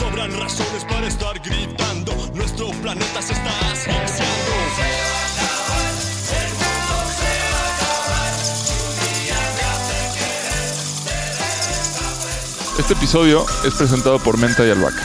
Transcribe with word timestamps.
sobran 0.00 0.32
razones 0.40 0.84
para 0.88 1.06
estar 1.06 1.38
gritando. 1.40 2.12
Nuestro 2.34 2.70
planeta 2.82 3.20
se 3.22 3.32
está 3.34 3.50
asfixiando. 3.70 4.50
Este 12.78 12.94
episodio 12.94 13.44
es 13.64 13.74
presentado 13.74 14.18
por 14.18 14.38
Menta 14.38 14.66
y 14.66 14.70
Albahaca. 14.70 15.02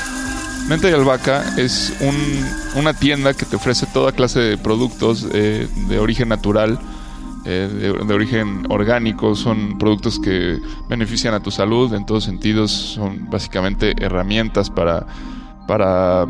Menta 0.68 0.90
y 0.90 0.94
Albahaca 0.94 1.56
es 1.58 1.94
un- 2.00 2.46
una 2.76 2.94
tienda 2.94 3.34
que 3.34 3.46
te 3.46 3.56
ofrece 3.58 3.86
toda 3.88 4.12
clase 4.14 4.40
de 4.40 4.58
productos 4.58 5.28
eh, 5.34 5.68
de 5.88 6.00
origen 6.00 6.30
natural, 6.30 6.80
eh, 7.46 7.94
de, 8.06 8.14
origen 8.14 8.66
orgánico. 8.70 9.36
Son 9.36 9.78
productos 9.78 10.20
que 10.20 10.60
benefician 10.90 11.34
a 11.34 11.42
tu 11.42 11.52
salud 11.52 11.94
en 11.94 12.06
todos 12.06 12.24
sentidos. 12.24 12.72
Son 12.72 13.30
básicamente 13.30 13.94
herramientas 14.00 14.70
para, 14.70 15.06
para 15.68 16.26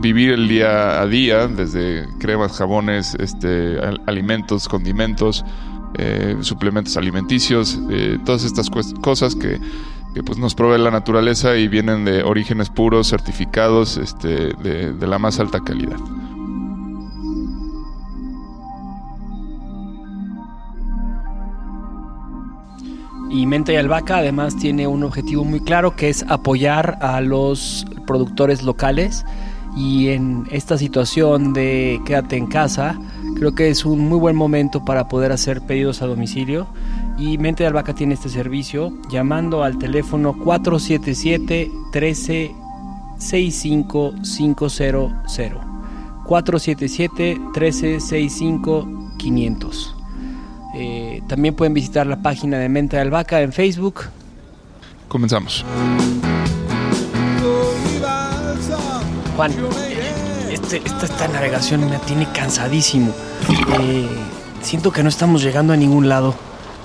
vivir 0.00 0.30
el 0.30 0.48
día 0.48 1.00
a 1.00 1.06
día, 1.06 1.46
desde 1.48 2.06
cremas, 2.18 2.56
jabones, 2.56 3.14
este, 3.18 3.78
al- 3.80 4.02
alimentos, 4.06 4.68
condimentos, 4.68 5.44
eh, 5.98 6.36
suplementos 6.40 6.96
alimenticios, 6.96 7.78
eh, 7.90 8.18
todas 8.24 8.44
estas 8.44 8.70
cosas 8.70 9.34
que 9.34 9.60
que 10.14 10.22
pues 10.22 10.38
nos 10.38 10.54
provee 10.54 10.78
la 10.80 10.92
naturaleza 10.92 11.56
y 11.56 11.66
vienen 11.66 12.04
de 12.04 12.22
orígenes 12.22 12.70
puros, 12.70 13.08
certificados, 13.10 13.96
este, 13.96 14.52
de, 14.62 14.92
de 14.92 15.06
la 15.08 15.18
más 15.18 15.40
alta 15.40 15.58
calidad. 15.58 15.98
Y 23.34 23.46
Menta 23.46 23.72
y 23.72 23.76
Albahaca 23.76 24.18
además 24.18 24.56
tiene 24.56 24.86
un 24.86 25.02
objetivo 25.02 25.44
muy 25.44 25.58
claro 25.58 25.96
que 25.96 26.08
es 26.08 26.24
apoyar 26.28 26.98
a 27.00 27.20
los 27.20 27.84
productores 28.06 28.62
locales. 28.62 29.26
Y 29.76 30.10
en 30.10 30.46
esta 30.52 30.78
situación 30.78 31.52
de 31.52 32.00
quédate 32.06 32.36
en 32.36 32.46
casa 32.46 32.96
creo 33.34 33.52
que 33.56 33.70
es 33.70 33.84
un 33.84 34.08
muy 34.08 34.20
buen 34.20 34.36
momento 34.36 34.84
para 34.84 35.08
poder 35.08 35.32
hacer 35.32 35.62
pedidos 35.62 36.00
a 36.00 36.06
domicilio. 36.06 36.68
Y 37.18 37.36
Menta 37.38 37.64
y 37.64 37.66
Albahaca 37.66 37.92
tiene 37.92 38.14
este 38.14 38.28
servicio 38.28 38.92
llamando 39.10 39.64
al 39.64 39.78
teléfono 39.78 40.38
477 40.38 41.72
13 41.90 42.54
65 43.18 44.14
500 44.22 44.80
477 46.24 47.40
13 47.52 47.98
65 47.98 48.88
500 49.18 50.03
eh, 50.74 51.22
también 51.28 51.54
pueden 51.54 51.74
visitar 51.74 52.06
la 52.06 52.16
página 52.22 52.58
de 52.58 52.68
Menta 52.68 52.96
de 52.96 53.02
Albahaca 53.02 53.40
en 53.40 53.52
Facebook. 53.52 54.02
Comenzamos. 55.08 55.64
Juan, 59.36 59.52
este, 60.50 60.76
esta, 60.84 61.06
esta 61.06 61.28
navegación 61.28 61.88
me 61.90 61.98
tiene 61.98 62.30
cansadísimo. 62.32 63.12
Eh, 63.80 64.08
siento 64.62 64.92
que 64.92 65.02
no 65.02 65.08
estamos 65.08 65.42
llegando 65.42 65.72
a 65.72 65.76
ningún 65.76 66.08
lado. 66.08 66.34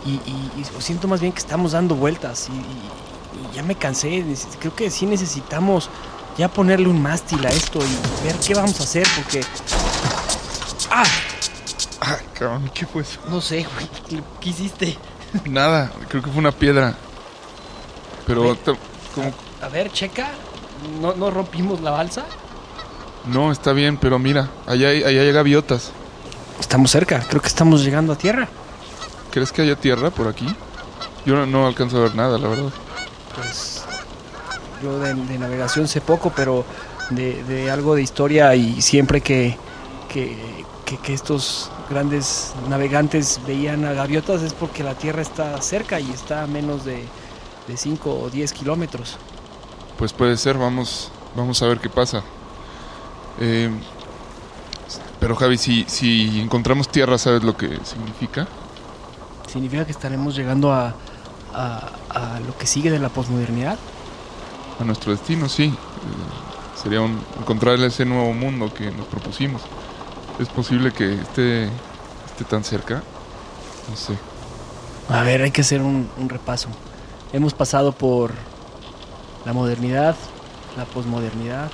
Y, 0.05 0.11
y- 0.11 0.51
y 0.57 0.81
siento 0.81 1.07
más 1.07 1.21
bien 1.21 1.31
que 1.33 1.39
estamos 1.39 1.73
dando 1.73 1.95
vueltas. 1.95 2.49
Y, 2.49 2.53
y- 2.57 3.55
ya 3.55 3.63
me 3.63 3.75
cansé. 3.75 4.23
Creo 4.59 4.75
que 4.75 4.89
sí 4.89 5.05
necesitamos 5.05 5.89
ya 6.37 6.47
ponerle 6.47 6.87
un 6.87 7.01
mástil 7.01 7.45
a 7.45 7.49
esto 7.49 7.79
y 7.79 8.25
ver 8.25 8.35
qué 8.45 8.53
vamos 8.53 8.79
a 8.79 8.83
hacer 8.83 9.05
porque... 9.15 9.41
¡Ah! 10.91 11.03
Ah, 12.09 12.17
cabrón, 12.33 12.69
¿qué 12.73 12.85
fue 12.85 13.01
eso? 13.03 13.19
No 13.29 13.41
sé, 13.41 13.65
güey. 13.73 13.89
¿Qué- 14.09 14.23
¿Qué 14.39 14.49
hiciste? 14.49 14.97
Nada, 15.45 15.91
creo 16.07 16.23
que 16.23 16.29
fue 16.29 16.39
una 16.39 16.51
piedra. 16.51 16.95
Pero, 18.25 18.43
Ve. 18.43 18.55
te- 18.55 18.75
como- 19.15 19.33
A 19.61 19.67
ver, 19.69 19.91
checa. 19.91 20.29
¿No, 21.01 21.13
no 21.13 21.29
rompimos 21.29 21.81
la 21.81 21.91
balsa? 21.91 22.25
no, 23.25 23.51
está 23.51 23.73
bien, 23.73 23.97
pero 23.97 24.17
mira, 24.17 24.49
allá 24.65 24.87
hay, 24.89 25.03
allá 25.03 25.21
hay 25.21 25.31
gaviotas. 25.31 25.91
Estamos 26.59 26.89
cerca, 26.89 27.19
creo 27.27 27.41
que 27.41 27.47
estamos 27.49 27.83
llegando 27.83 28.13
a 28.13 28.17
tierra. 28.17 28.47
¿Crees 29.29 29.51
que 29.51 29.61
haya 29.61 29.75
tierra 29.75 30.09
por 30.09 30.27
aquí? 30.27 30.47
Yo 31.25 31.35
no, 31.35 31.45
no 31.45 31.67
alcanzo 31.67 31.97
a 31.97 32.01
ver 32.01 32.15
nada, 32.15 32.37
la 32.39 32.47
verdad. 32.47 32.71
Pues 33.35 33.83
yo 34.81 34.97
de, 34.99 35.13
de 35.13 35.37
navegación 35.37 35.87
sé 35.87 35.99
poco, 36.01 36.31
pero 36.35 36.65
de, 37.11 37.43
de 37.43 37.69
algo 37.69 37.93
de 37.95 38.01
historia 38.01 38.55
y 38.55 38.81
siempre 38.81 39.21
que, 39.21 39.57
que, 40.11 40.65
que- 40.85 40.97
que 40.97 41.13
estos 41.13 41.69
grandes 41.89 42.53
navegantes 42.67 43.39
veían 43.47 43.85
a 43.85 43.93
gaviotas 43.93 44.41
es 44.41 44.53
porque 44.53 44.83
la 44.83 44.95
tierra 44.95 45.21
está 45.21 45.59
cerca 45.61 45.99
y 45.99 46.09
está 46.11 46.43
a 46.43 46.47
menos 46.47 46.85
de 46.85 47.05
5 47.75 48.19
o 48.23 48.29
10 48.29 48.53
kilómetros. 48.53 49.17
Pues 49.97 50.13
puede 50.13 50.37
ser, 50.37 50.57
vamos, 50.57 51.11
vamos 51.35 51.61
a 51.61 51.67
ver 51.67 51.79
qué 51.79 51.89
pasa. 51.89 52.23
Eh, 53.39 53.69
pero 55.19 55.35
Javi, 55.35 55.57
si, 55.57 55.85
si 55.87 56.39
encontramos 56.39 56.89
tierra, 56.89 57.17
¿sabes 57.17 57.43
lo 57.43 57.55
que 57.57 57.79
significa? 57.83 58.47
¿Significa 59.51 59.85
que 59.85 59.91
estaremos 59.91 60.35
llegando 60.35 60.71
a, 60.71 60.93
a- 61.53 61.89
a 62.09 62.39
lo 62.39 62.57
que 62.57 62.65
sigue 62.65 62.89
de 62.91 62.99
la 62.99 63.09
posmodernidad? 63.09 63.77
A 64.79 64.83
nuestro 64.83 65.11
destino, 65.11 65.49
sí. 65.49 65.65
Eh, 65.65 66.81
sería 66.81 67.01
un- 67.01 67.21
encontrar 67.39 67.77
ese 67.81 68.05
nuevo 68.05 68.31
mundo 68.33 68.73
que 68.73 68.89
nos 68.91 69.05
propusimos. 69.07 69.61
¿Es 70.39 70.47
posible 70.49 70.91
que 70.93 71.13
esté, 71.15 71.65
esté 71.65 72.45
tan 72.49 72.63
cerca? 72.63 73.03
No 73.89 73.95
sé. 73.95 74.17
A 75.09 75.23
ver, 75.23 75.41
hay 75.41 75.51
que 75.51 75.61
hacer 75.61 75.81
un, 75.81 76.09
un 76.17 76.29
repaso. 76.29 76.69
Hemos 77.33 77.53
pasado 77.53 77.91
por 77.91 78.33
la 79.45 79.53
modernidad, 79.53 80.15
la 80.77 80.85
posmodernidad, 80.85 81.69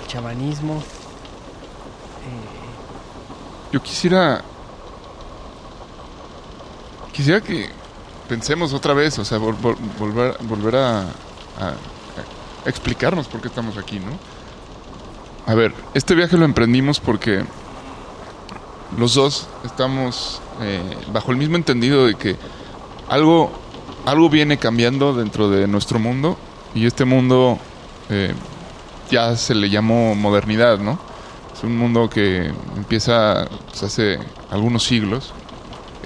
el 0.00 0.06
chamanismo. 0.06 0.76
eh, 2.22 3.70
Yo 3.72 3.82
quisiera... 3.82 4.42
Quisiera 7.12 7.40
que 7.40 7.70
pensemos 8.28 8.72
otra 8.72 8.94
vez, 8.94 9.18
o 9.18 9.24
sea, 9.24 9.38
vol- 9.38 9.58
vol- 9.60 9.76
volver, 9.98 10.36
volver 10.42 10.76
a, 10.76 11.00
a- 11.00 11.04
a 12.64 12.68
explicarnos 12.68 13.26
por 13.26 13.40
qué 13.40 13.48
estamos 13.48 13.76
aquí, 13.76 13.98
¿no? 13.98 14.12
A 15.48 15.54
ver, 15.54 15.72
este 15.94 16.14
viaje 16.14 16.36
lo 16.36 16.44
emprendimos 16.44 17.00
porque 17.00 17.42
los 18.98 19.14
dos 19.14 19.48
estamos 19.64 20.42
eh, 20.60 20.78
bajo 21.10 21.30
el 21.30 21.38
mismo 21.38 21.56
entendido 21.56 22.04
de 22.04 22.16
que 22.16 22.36
algo, 23.08 23.50
algo 24.04 24.28
viene 24.28 24.58
cambiando 24.58 25.14
dentro 25.14 25.48
de 25.48 25.66
nuestro 25.66 25.98
mundo 25.98 26.36
y 26.74 26.84
este 26.84 27.06
mundo 27.06 27.58
eh, 28.10 28.34
ya 29.10 29.34
se 29.36 29.54
le 29.54 29.70
llamó 29.70 30.14
modernidad, 30.14 30.80
¿no? 30.80 30.98
Es 31.56 31.64
un 31.64 31.78
mundo 31.78 32.10
que 32.10 32.52
empieza 32.76 33.48
pues, 33.68 33.82
hace 33.84 34.18
algunos 34.50 34.84
siglos 34.84 35.32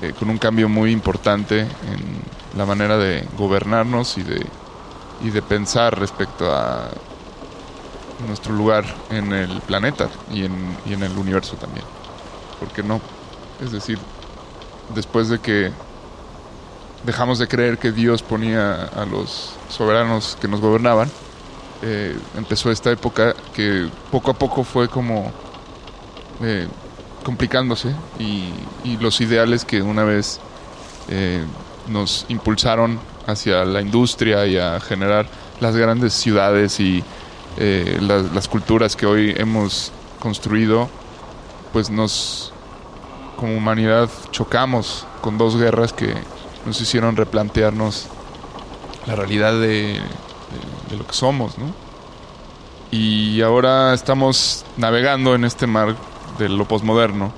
eh, 0.03 0.12
con 0.16 0.30
un 0.30 0.38
cambio 0.38 0.69
muy 0.69 0.92
importante 0.92 1.62
en 1.62 2.56
la 2.56 2.64
manera 2.64 2.97
de 2.97 3.26
gobernarnos 3.36 4.19
y 4.19 4.22
de, 4.22 4.47
y 5.24 5.30
de 5.30 5.42
pensar 5.42 5.98
respecto 5.98 6.54
a 6.54 6.91
nuestro 8.27 8.55
lugar 8.55 8.84
en 9.10 9.33
el 9.33 9.60
planeta 9.60 10.09
y 10.31 10.44
en, 10.44 10.77
y 10.87 10.94
en 10.94 11.03
el 11.03 11.16
universo 11.16 11.56
también. 11.56 11.84
¿Por 12.59 12.69
qué 12.71 12.83
no? 12.83 13.00
Es 13.60 13.72
decir, 13.72 13.99
después 14.94 15.28
de 15.28 15.38
que 15.38 15.71
dejamos 17.05 17.38
de 17.38 17.49
creer 17.49 17.78
que 17.78 17.93
Dios 17.93 18.22
ponía 18.22 18.84
a 18.84 19.05
los 19.05 19.55
soberanos 19.69 20.37
que 20.41 20.49
nos 20.49 20.60
gobernaban, 20.60 21.10
eh, 21.83 22.16
empezó 22.37 22.71
esta 22.71 22.93
época 22.93 23.34
que 23.55 23.88
poco 24.10 24.31
a 24.31 24.34
poco 24.34 24.62
fue 24.62 24.89
como 24.89 25.33
eh, 26.41 26.69
complicándose 27.25 27.93
y, 28.19 28.53
los 29.00 29.21
ideales 29.21 29.65
que 29.65 29.83
una 29.83 30.04
vez 30.04 30.39
eh, 31.09 31.43
nos 31.89 32.25
impulsaron 32.28 33.00
hacia 33.27 33.65
la 33.65 33.80
industria 33.80 34.47
y 34.47 34.57
a 34.57 34.78
generar 34.80 35.27
las 35.60 35.77
grandes 35.77 36.13
ciudades 36.15 36.78
y 36.78 37.03
eh, 37.59 37.99
las, 38.01 38.49
culturas 38.49 38.97
que 38.97 39.07
hoy 39.07 39.34
hemos 39.37 39.93
construido, 40.21 40.89
pues 41.72 41.91
nos, 41.91 42.53
como 43.37 43.57
humanidad, 43.57 44.09
chocamos 44.31 45.07
con 45.21 45.39
dos 45.39 45.57
guerras 45.57 45.93
que 45.93 46.15
nos 46.65 46.81
hicieron 46.81 47.16
replantearnos 47.16 48.07
la 49.07 49.16
realidad 49.16 49.53
de, 49.60 50.01
lo 50.97 51.07
que 51.07 51.15
somos, 51.15 51.59
¿no? 51.59 51.66
Y 52.91 53.41
ahora 53.41 53.95
estamos 53.95 54.65
navegando 54.77 55.34
en 55.34 55.45
este 55.45 55.66
mar 55.66 55.97
de 56.39 56.48
lo 56.48 56.66
posmoderno, 56.66 57.33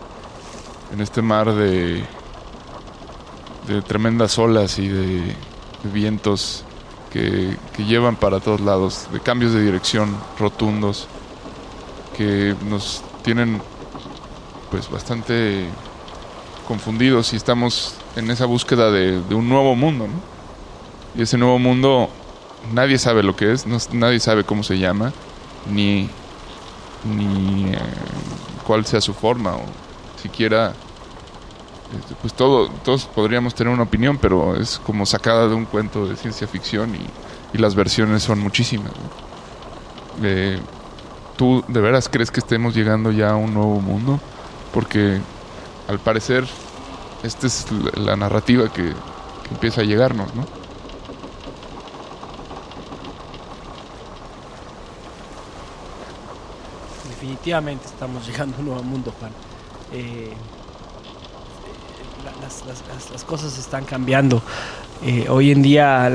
en 0.92 1.00
este 1.00 1.22
mar 1.22 1.54
de, 1.54 2.04
de 3.68 3.82
tremendas 3.82 4.38
olas 4.38 4.78
y 4.78 4.88
de 4.88 5.36
vientos 5.84 6.64
que, 7.14 7.56
llevan 7.84 8.16
para 8.16 8.40
todos 8.40 8.60
lados, 8.60 9.06
de 9.12 9.20
cambios 9.20 9.52
de 9.52 9.62
dirección 9.62 10.16
rotundos 10.36 11.06
que 12.16 12.56
nos 12.68 13.02
tienen 13.22 13.62
pues 14.70 14.90
bastante 14.90 15.66
confundidos 16.66 17.32
y 17.32 17.36
estamos 17.36 17.94
en 18.16 18.30
esa 18.30 18.46
búsqueda 18.46 18.90
de, 18.90 19.20
un 19.32 19.48
nuevo 19.48 19.76
mundo, 19.76 20.08
¿no? 20.08 20.14
Y 21.16 21.22
ese 21.22 21.38
nuevo 21.38 21.60
mundo 21.60 22.10
nadie 22.72 22.98
sabe 22.98 23.22
lo 23.22 23.36
que 23.36 23.52
es, 23.52 23.64
nadie 23.92 24.18
sabe 24.18 24.42
cómo 24.42 24.64
se 24.64 24.78
llama, 24.78 25.12
ni, 25.70 26.08
ni 27.04 27.66
eh, 27.72 27.78
cuál 28.66 28.84
sea 28.86 29.00
su 29.00 29.14
forma, 29.14 29.54
o 29.54 29.62
siquiera, 30.20 30.72
pues 32.20 32.34
todo, 32.34 32.68
todos 32.84 33.04
podríamos 33.06 33.54
tener 33.54 33.72
una 33.72 33.84
opinión, 33.84 34.18
pero 34.18 34.56
es 34.56 34.78
como 34.78 35.06
sacada 35.06 35.48
de 35.48 35.54
un 35.54 35.64
cuento 35.64 36.06
de 36.06 36.16
ciencia 36.16 36.46
ficción 36.46 36.94
y, 36.94 37.06
las 37.58 37.76
versiones 37.76 38.24
son 38.24 38.40
muchísimas. 38.40 38.90
¿Tú 41.36 41.64
de 41.68 41.80
veras 41.80 42.08
crees 42.08 42.32
que 42.32 42.40
estemos 42.40 42.74
llegando 42.74 43.12
ya 43.12 43.30
a 43.30 43.36
un 43.36 43.54
nuevo 43.54 43.80
mundo? 43.80 44.18
Porque 44.72 45.20
al 45.86 46.00
parecer 46.00 46.44
esta 47.22 47.46
es 47.46 47.66
la, 47.96 48.16
narrativa 48.16 48.72
que, 48.72 48.82
que 48.82 49.48
empieza 49.52 49.82
a 49.82 49.84
llegarnos, 49.84 50.34
¿no? 50.34 50.44
definitivamente 57.24 57.86
estamos 57.86 58.26
llegando 58.26 58.56
a 58.56 58.58
un 58.60 58.66
nuevo 58.66 58.82
mundo, 58.82 59.12
Juan. 59.18 59.32
Eh, 59.92 60.34
las, 63.12 63.24
cosas 63.24 63.58
están 63.58 63.84
cambiando. 63.84 64.42
Eh, 65.04 65.26
hoy 65.28 65.50
en 65.50 65.62
día 65.62 66.10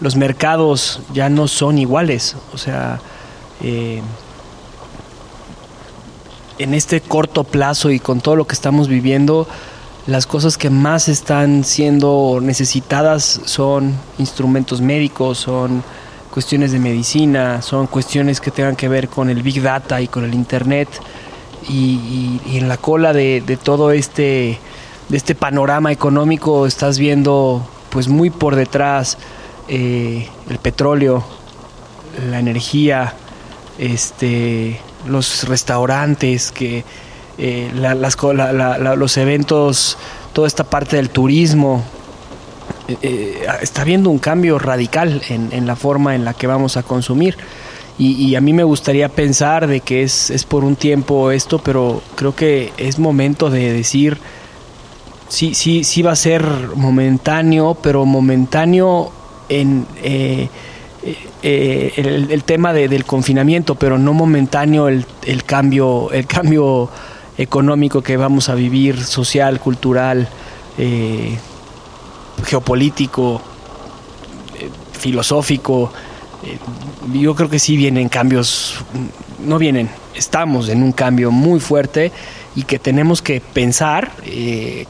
los 0.00 0.16
mercados 0.16 1.00
ya 1.12 1.28
no 1.28 1.48
son 1.48 1.78
iguales. 1.78 2.36
O 2.52 2.58
sea, 2.58 3.00
eh, 3.62 4.02
en 6.58 6.74
este 6.74 7.00
corto 7.00 7.44
plazo 7.44 7.90
y 7.90 8.00
con 8.00 8.20
todo 8.20 8.36
lo 8.36 8.46
que 8.46 8.54
estamos 8.54 8.88
viviendo, 8.88 9.46
las 10.06 10.26
cosas 10.26 10.58
que 10.58 10.70
más 10.70 11.08
están 11.08 11.64
siendo 11.64 12.38
necesitadas 12.42 13.40
son 13.44 13.94
instrumentos 14.18 14.80
médicos, 14.80 15.38
son 15.38 15.82
cuestiones 16.30 16.72
de 16.72 16.78
medicina, 16.78 17.62
son 17.62 17.86
cuestiones 17.86 18.40
que 18.40 18.50
tengan 18.50 18.76
que 18.76 18.88
ver 18.88 19.08
con 19.08 19.30
el 19.30 19.42
Big 19.42 19.62
Data 19.62 20.00
y 20.00 20.08
con 20.08 20.24
el 20.24 20.34
Internet. 20.34 20.88
Y, 21.68 22.40
en 22.54 22.68
la 22.68 22.78
cola 22.78 23.12
de, 23.12 23.58
todo 23.62 23.90
este, 23.92 24.58
de 25.10 25.16
este 25.16 25.34
panorama 25.34 25.90
económico 25.90 26.66
estás 26.66 26.98
viendo 26.98 27.68
pues 27.90 28.06
muy 28.06 28.30
por 28.30 28.54
detrás 28.54 29.18
eh, 29.68 30.28
el 30.48 30.58
petróleo, 30.58 31.24
la 32.30 32.38
energía, 32.38 33.14
este, 33.78 34.80
los 35.06 35.48
restaurantes, 35.48 36.52
que 36.52 36.84
eh, 37.38 37.70
las, 37.74 38.16
los 38.96 39.16
eventos, 39.16 39.98
toda 40.32 40.46
esta 40.46 40.64
parte 40.64 40.96
del 40.96 41.10
turismo, 41.10 41.84
eh, 43.02 43.44
está 43.62 43.82
habiendo 43.82 44.10
un 44.10 44.18
cambio 44.18 44.60
radical 44.60 45.22
en, 45.28 45.66
la 45.66 45.74
forma 45.74 46.14
en 46.14 46.24
la 46.24 46.34
que 46.34 46.46
vamos 46.46 46.76
a 46.76 46.84
consumir. 46.84 47.36
Y, 47.98 48.34
a 48.34 48.40
mí 48.40 48.54
me 48.54 48.64
gustaría 48.64 49.10
pensar 49.10 49.66
de 49.66 49.80
que 49.80 50.02
es, 50.02 50.30
es, 50.30 50.44
por 50.44 50.64
un 50.64 50.74
tiempo 50.74 51.30
esto, 51.32 51.58
pero 51.58 52.00
creo 52.14 52.34
que 52.34 52.72
es 52.78 52.98
momento 52.98 53.50
de 53.50 53.74
decir, 53.74 54.18
sí, 55.30 55.54
sí, 55.54 55.82
sí 55.82 56.02
va 56.02 56.12
a 56.12 56.16
ser 56.16 56.44
momentáneo, 56.74 57.74
pero 57.82 58.04
momentáneo 58.04 59.10
en 59.48 59.86
eh, 60.02 60.50
el, 61.42 62.44
tema 62.44 62.74
del 62.74 63.06
confinamiento, 63.06 63.74
pero 63.76 63.98
no 63.98 64.12
momentáneo 64.12 64.88
el, 64.88 65.06
el, 65.24 65.44
cambio, 65.44 66.10
el 66.12 66.26
cambio 66.26 66.90
económico 67.38 68.02
que 68.02 68.18
vamos 68.18 68.50
a 68.50 68.54
vivir, 68.54 69.02
social, 69.02 69.58
cultural. 69.58 70.28
Eh, 70.78 71.36
geopolítico, 72.44 73.40
eh, 74.58 74.70
filosófico. 74.98 75.92
Eh, 76.44 76.58
yo 77.18 77.34
creo 77.34 77.50
que 77.50 77.58
sí 77.58 77.76
vienen 77.76 78.08
cambios, 78.08 78.76
no 79.44 79.58
vienen, 79.58 79.90
estamos 80.14 80.68
en 80.68 80.82
un 80.82 80.92
cambio 80.92 81.30
muy 81.30 81.60
fuerte 81.60 82.12
y 82.56 82.64
que 82.64 82.78
tenemos 82.78 83.22
que 83.22 83.40
pensar 83.40 84.12
eh, 84.24 84.86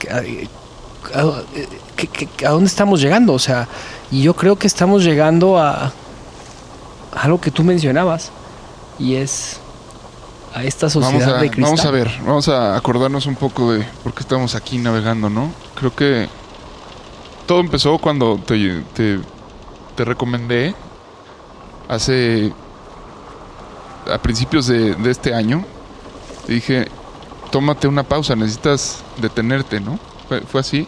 a, 1.15 2.51
dónde 2.51 2.67
estamos 2.67 3.01
llegando. 3.01 3.33
O 3.33 3.39
sea, 3.39 3.69
y 4.11 4.23
yo 4.23 4.35
creo 4.35 4.57
que 4.57 4.67
estamos 4.67 5.05
llegando 5.05 5.59
a, 5.59 5.93
algo 7.13 7.41
que 7.41 7.51
tú 7.51 7.65
mencionabas 7.65 8.31
y 8.99 9.15
es 9.17 9.61
a 10.55 10.65
esta 10.65 10.91
sociedad 10.91 11.41
de 11.41 11.51
cristal. 11.51 11.65
Vamos 11.65 11.85
a 11.85 11.91
ver, 11.91 12.11
vamos 12.25 12.49
a 12.49 12.77
acordarnos 12.77 13.27
un 13.27 13.37
poco 13.37 13.73
de 13.73 13.85
por 14.03 14.15
qué 14.15 14.21
estamos 14.21 14.55
aquí 14.55 14.79
navegando, 14.79 15.31
¿no? 15.31 15.53
Creo 15.75 15.95
que 15.95 16.29
todo 17.47 17.61
empezó 17.61 17.99
cuando 17.99 18.39
te, 18.39 18.83
te, 18.95 20.05
recomendé 20.05 20.75
hace 21.89 22.53
a 24.11 24.19
principios 24.19 24.67
de, 24.67 24.97
este 25.11 25.35
año. 25.35 25.65
Te 26.47 26.55
dije, 26.55 26.89
tómate 27.51 27.89
una 27.89 28.03
pausa, 28.03 28.37
necesitas 28.37 29.03
detenerte, 29.19 29.81
¿no? 29.81 29.99
Fue, 30.49 30.61
así. 30.61 30.87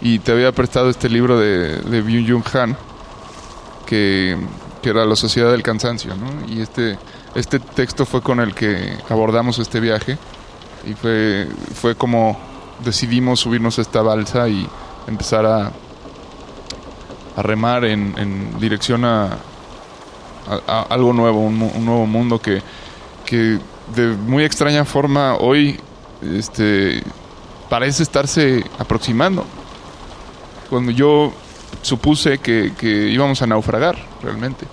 Y 0.00 0.18
te 0.18 0.32
había 0.32 0.52
prestado 0.52 0.90
este 0.90 1.08
libro 1.08 1.38
de, 1.38 1.76
de 1.76 2.02
Byung-Jung 2.02 2.44
Han, 2.56 2.76
que, 3.86 4.36
que, 4.82 4.90
era 4.90 5.04
La 5.04 5.16
Sociedad 5.16 5.50
del 5.50 5.62
Cansancio, 5.62 6.14
¿no? 6.16 6.26
Y 6.48 6.60
este, 6.60 6.98
este 7.34 7.60
texto 7.60 8.06
fue 8.06 8.22
con 8.22 8.40
el 8.40 8.54
que 8.54 8.96
abordamos 9.08 9.58
este 9.58 9.80
viaje. 9.80 10.18
Y 10.86 10.94
fue, 10.94 11.48
fue 11.74 11.94
como 11.94 12.38
decidimos 12.84 13.40
subirnos 13.40 13.78
a 13.78 13.82
esta 13.82 14.02
balsa 14.02 14.48
y 14.48 14.66
empezar 15.06 15.46
a, 15.46 15.72
a 17.36 17.42
remar 17.42 17.84
en, 17.84 18.58
dirección 18.58 19.04
a, 19.04 19.38
algo 20.90 21.12
nuevo, 21.12 21.40
un, 21.40 21.58
nuevo 21.58 22.06
mundo 22.06 22.38
que, 22.38 22.62
que 23.24 23.58
de 23.94 24.08
muy 24.08 24.44
extraña 24.44 24.84
forma 24.84 25.36
hoy 25.36 25.78
este, 26.22 27.02
parece 27.68 28.02
estarse 28.02 28.64
aproximando. 28.78 29.44
Cuando 30.70 30.90
yo 30.90 31.32
supuse 31.82 32.38
que, 32.38 32.72
íbamos 33.10 33.42
a 33.42 33.46
naufragar 33.46 33.96
realmente, 34.22 34.66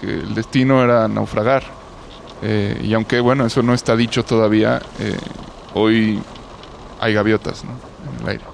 que 0.00 0.06
el 0.06 0.34
destino 0.34 0.82
era 0.82 1.06
naufragar. 1.08 1.64
Eh, 2.42 2.80
y 2.82 2.94
aunque 2.94 3.20
bueno, 3.20 3.46
eso 3.46 3.62
no 3.62 3.74
está 3.74 3.96
dicho 3.96 4.24
todavía, 4.24 4.80
eh, 4.98 5.16
hoy 5.74 6.20
hay 7.00 7.14
gaviotas 7.14 7.62
en 7.62 8.22
el 8.22 8.28
aire. 8.28 8.44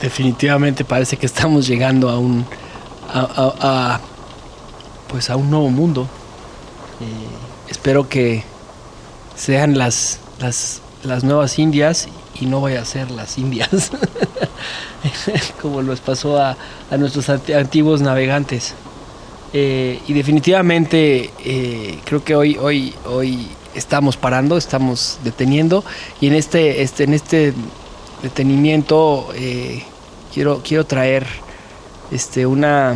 definitivamente 0.00 0.84
parece 0.84 1.16
que 1.16 1.26
estamos 1.26 1.66
llegando 1.66 2.08
a 2.08 2.18
un 2.18 2.44
a, 3.12 4.00
pues 5.08 5.30
a 5.30 5.36
un 5.36 5.50
nuevo 5.50 5.70
mundo. 5.70 6.08
Eh, 7.00 7.70
espero 7.70 8.08
que 8.08 8.44
sean 9.36 9.76
las, 9.78 10.20
las, 10.38 10.80
las 11.02 11.24
nuevas 11.24 11.58
indias 11.58 12.08
y 12.40 12.46
no 12.46 12.60
vaya 12.60 12.82
a 12.82 12.84
ser 12.84 13.10
las 13.10 13.38
indias 13.38 13.90
como 15.62 15.82
nos 15.82 16.00
pasó 16.00 16.38
a, 16.38 16.56
a 16.90 16.96
nuestros 16.96 17.28
antiguos 17.28 18.00
navegantes. 18.02 18.74
Eh, 19.52 20.00
y 20.06 20.12
definitivamente 20.12 21.30
eh, 21.44 21.98
creo 22.04 22.22
que 22.22 22.36
hoy 22.36 22.56
hoy 22.56 22.94
hoy 23.06 23.48
estamos 23.74 24.16
parando 24.16 24.56
estamos 24.56 25.18
deteniendo. 25.24 25.84
Y 26.20 26.28
en 26.28 26.34
este 26.34 26.82
este 26.82 27.04
en 27.04 27.14
este 27.14 27.54
detenimiento 28.22 29.28
quiero, 30.32 30.60
quiero 30.62 30.84
traer 30.84 31.26
este, 32.10 32.46
una, 32.46 32.94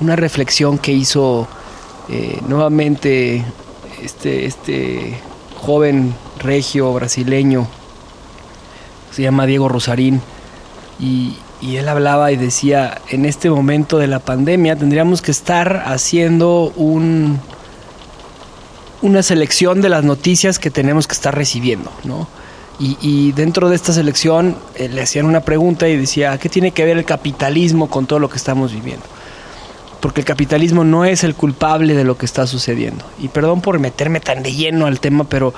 una 0.00 0.16
reflexión 0.16 0.78
que 0.78 0.92
hizo 0.92 1.48
eh, 2.08 2.40
nuevamente 2.48 3.44
este, 4.02 4.46
este 4.46 5.18
joven 5.60 6.14
regio 6.38 6.92
brasileño, 6.92 7.68
se 9.12 9.22
llama 9.22 9.46
Diego 9.46 9.68
Rosarín, 9.68 10.20
y, 10.98 11.36
y 11.60 11.76
él 11.76 11.88
hablaba 11.88 12.32
y 12.32 12.36
decía, 12.36 13.00
en 13.08 13.24
este 13.24 13.50
momento 13.50 13.98
de 13.98 14.08
la 14.08 14.18
pandemia 14.18 14.76
tendríamos 14.76 15.22
que 15.22 15.30
estar 15.30 15.84
haciendo 15.86 16.72
un, 16.76 17.38
una 19.02 19.22
selección 19.22 19.80
de 19.80 19.88
las 19.88 20.04
noticias 20.04 20.58
que 20.58 20.70
tenemos 20.70 21.06
que 21.06 21.14
estar 21.14 21.34
recibiendo, 21.34 21.92
¿no? 22.04 22.28
Y, 22.84 23.30
dentro 23.30 23.68
de 23.68 23.76
esta 23.76 23.92
selección 23.92 24.56
eh, 24.74 24.88
le 24.88 25.02
hacían 25.02 25.26
una 25.26 25.42
pregunta 25.42 25.88
y 25.88 25.96
decía, 25.96 26.36
¿qué 26.38 26.48
tiene 26.48 26.72
que 26.72 26.84
ver 26.84 26.98
el 26.98 27.04
capitalismo 27.04 27.88
con 27.88 28.06
todo 28.06 28.18
lo 28.18 28.28
que 28.28 28.36
estamos 28.36 28.72
viviendo? 28.72 29.04
Porque 30.00 30.22
el 30.22 30.24
capitalismo 30.26 30.82
no 30.82 31.04
es 31.04 31.22
el 31.22 31.36
culpable 31.36 31.94
de 31.94 32.02
lo 32.02 32.18
que 32.18 32.26
está 32.26 32.44
sucediendo. 32.48 33.04
Y 33.20 33.28
perdón 33.28 33.60
por 33.60 33.78
meterme 33.78 34.18
tan 34.18 34.42
de 34.42 34.52
lleno 34.52 34.86
al 34.86 34.98
tema, 34.98 35.22
pero 35.22 35.54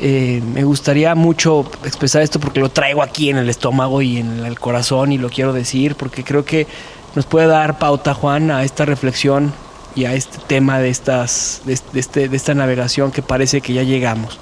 eh, 0.00 0.42
me 0.54 0.62
gustaría 0.62 1.16
mucho 1.16 1.68
expresar 1.84 2.22
esto 2.22 2.38
porque 2.38 2.60
lo 2.60 2.68
traigo 2.68 3.02
aquí 3.02 3.30
en 3.30 3.38
el 3.38 3.50
estómago 3.50 4.00
y 4.00 4.18
en 4.18 4.46
el 4.46 4.60
corazón 4.60 5.10
y 5.10 5.18
lo 5.18 5.30
quiero 5.30 5.52
decir 5.52 5.96
porque 5.96 6.22
creo 6.22 6.44
que 6.44 6.68
nos 7.16 7.26
puede 7.26 7.48
dar 7.48 7.78
pauta, 7.80 8.14
Juan, 8.14 8.52
a 8.52 8.62
esta 8.62 8.84
reflexión 8.84 9.52
y 9.96 10.04
a 10.04 10.14
este 10.14 10.38
tema 10.46 10.78
de, 10.78 10.90
estas, 10.90 11.62
este, 11.66 12.28
de 12.28 12.36
esta 12.36 12.54
navegación 12.54 13.10
que 13.10 13.22
parece 13.22 13.60
que 13.60 13.72
ya 13.72 13.82
llegamos. 13.82 14.38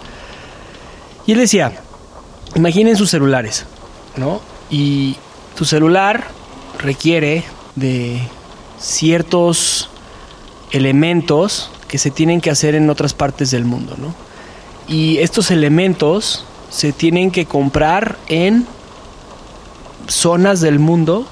Y 1.26 1.32
él 1.32 1.38
decía, 1.38 1.72
imaginen 2.54 2.96
sus 2.96 3.10
celulares, 3.10 3.64
¿no? 4.16 4.40
Y 4.70 5.16
tu 5.56 5.64
celular 5.64 6.28
requiere 6.78 7.44
de 7.76 8.20
ciertos 8.78 9.88
elementos 10.70 11.70
que 11.88 11.98
se 11.98 12.10
tienen 12.10 12.40
que 12.40 12.50
hacer 12.50 12.74
en 12.74 12.88
otras 12.90 13.14
partes 13.14 13.50
del 13.50 13.64
mundo, 13.64 13.96
¿no? 13.98 14.14
Y 14.88 15.18
estos 15.18 15.50
elementos 15.50 16.44
se 16.70 16.92
tienen 16.92 17.30
que 17.30 17.44
comprar 17.46 18.16
en 18.28 18.66
zonas 20.08 20.60
del 20.60 20.78
mundo, 20.78 21.26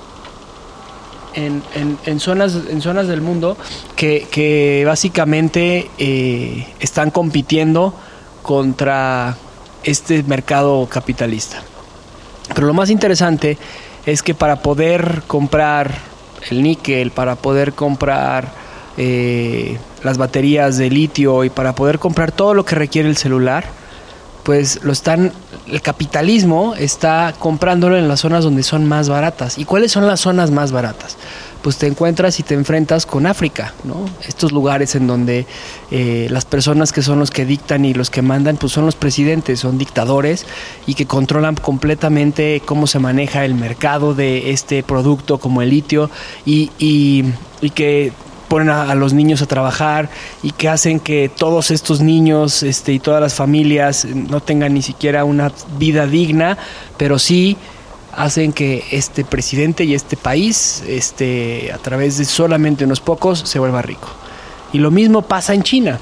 en, 1.34 1.62
en- 2.04 2.20
zonas, 2.20 2.56
en 2.68 2.80
zonas 2.82 3.06
del 3.08 3.20
mundo 3.20 3.56
que, 3.96 4.26
que 4.30 4.84
básicamente 4.86 5.90
eh, 5.98 6.66
están 6.80 7.10
compitiendo 7.10 7.94
contra 8.42 9.36
este 9.84 10.22
mercado 10.22 10.86
capitalista. 10.86 11.62
Pero 12.54 12.66
lo 12.66 12.74
más 12.74 12.90
interesante 12.90 13.58
es 14.06 14.22
que 14.22 14.34
para 14.34 14.56
poder 14.56 15.22
comprar 15.26 15.94
el 16.50 16.62
níquel, 16.62 17.10
para 17.10 17.36
poder 17.36 17.72
comprar 17.74 18.52
eh, 18.96 19.78
las 20.02 20.18
baterías 20.18 20.76
de 20.78 20.90
litio 20.90 21.44
y 21.44 21.50
para 21.50 21.74
poder 21.74 21.98
comprar 21.98 22.32
todo 22.32 22.54
lo 22.54 22.64
que 22.64 22.74
requiere 22.74 23.08
el 23.08 23.16
celular, 23.16 23.64
pues 24.42 24.82
lo 24.82 24.92
están, 24.92 25.32
el 25.68 25.82
capitalismo 25.82 26.74
está 26.74 27.34
comprándolo 27.38 27.96
en 27.96 28.08
las 28.08 28.20
zonas 28.20 28.42
donde 28.44 28.62
son 28.62 28.86
más 28.86 29.08
baratas. 29.08 29.58
¿Y 29.58 29.64
cuáles 29.64 29.92
son 29.92 30.06
las 30.06 30.20
zonas 30.20 30.50
más 30.50 30.72
baratas? 30.72 31.16
Pues 31.62 31.76
te 31.76 31.86
encuentras 31.86 32.40
y 32.40 32.42
te 32.42 32.54
enfrentas 32.54 33.04
con 33.04 33.26
África, 33.26 33.74
¿no? 33.84 34.06
Estos 34.26 34.50
lugares 34.50 34.94
en 34.94 35.06
donde 35.06 35.46
eh, 35.90 36.26
las 36.30 36.44
personas 36.46 36.92
que 36.92 37.02
son 37.02 37.18
los 37.18 37.30
que 37.30 37.44
dictan 37.44 37.84
y 37.84 37.92
los 37.92 38.08
que 38.08 38.22
mandan, 38.22 38.56
pues 38.56 38.72
son 38.72 38.86
los 38.86 38.96
presidentes, 38.96 39.60
son 39.60 39.76
dictadores 39.76 40.46
y 40.86 40.94
que 40.94 41.06
controlan 41.06 41.56
completamente 41.56 42.62
cómo 42.64 42.86
se 42.86 42.98
maneja 42.98 43.44
el 43.44 43.54
mercado 43.54 44.14
de 44.14 44.52
este 44.52 44.82
producto 44.82 45.38
como 45.38 45.60
el 45.60 45.70
litio 45.70 46.10
y, 46.46 46.70
y, 46.78 47.24
que 47.74 48.12
ponen 48.48 48.70
a, 48.70 48.90
a 48.90 48.94
los 48.94 49.12
niños 49.12 49.42
a 49.42 49.46
trabajar 49.46 50.08
y 50.42 50.52
que 50.52 50.68
hacen 50.68 50.98
que 50.98 51.30
todos 51.34 51.70
estos 51.70 52.00
niños 52.00 52.62
este, 52.62 52.92
y 52.92 52.98
todas 52.98 53.20
las 53.20 53.34
familias 53.34 54.06
no 54.06 54.40
tengan 54.40 54.74
ni 54.74 54.82
siquiera 54.82 55.24
una 55.24 55.52
vida 55.78 56.06
digna, 56.06 56.56
pero 56.96 57.18
sí 57.18 57.56
hacen 58.12 58.52
que 58.52 58.84
este 58.90 59.24
presidente 59.24 59.84
y 59.84 59.94
este 59.94 60.16
país, 60.16 60.82
este, 60.86 61.72
a 61.72 61.78
través 61.78 62.18
de 62.18 62.24
solamente 62.24 62.84
unos 62.84 63.00
pocos, 63.00 63.40
se 63.40 63.58
vuelva 63.58 63.82
rico. 63.82 64.08
Y 64.72 64.78
lo 64.78 64.90
mismo 64.90 65.22
pasa 65.22 65.54
en 65.54 65.62
China, 65.62 65.98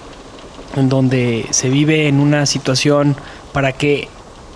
en 0.77 0.89
donde 0.89 1.47
se 1.51 1.69
vive 1.71 2.09
en 2.09 2.21
una 2.21 2.47
situación 2.47 3.17
para 3.53 3.73
que 3.73 4.09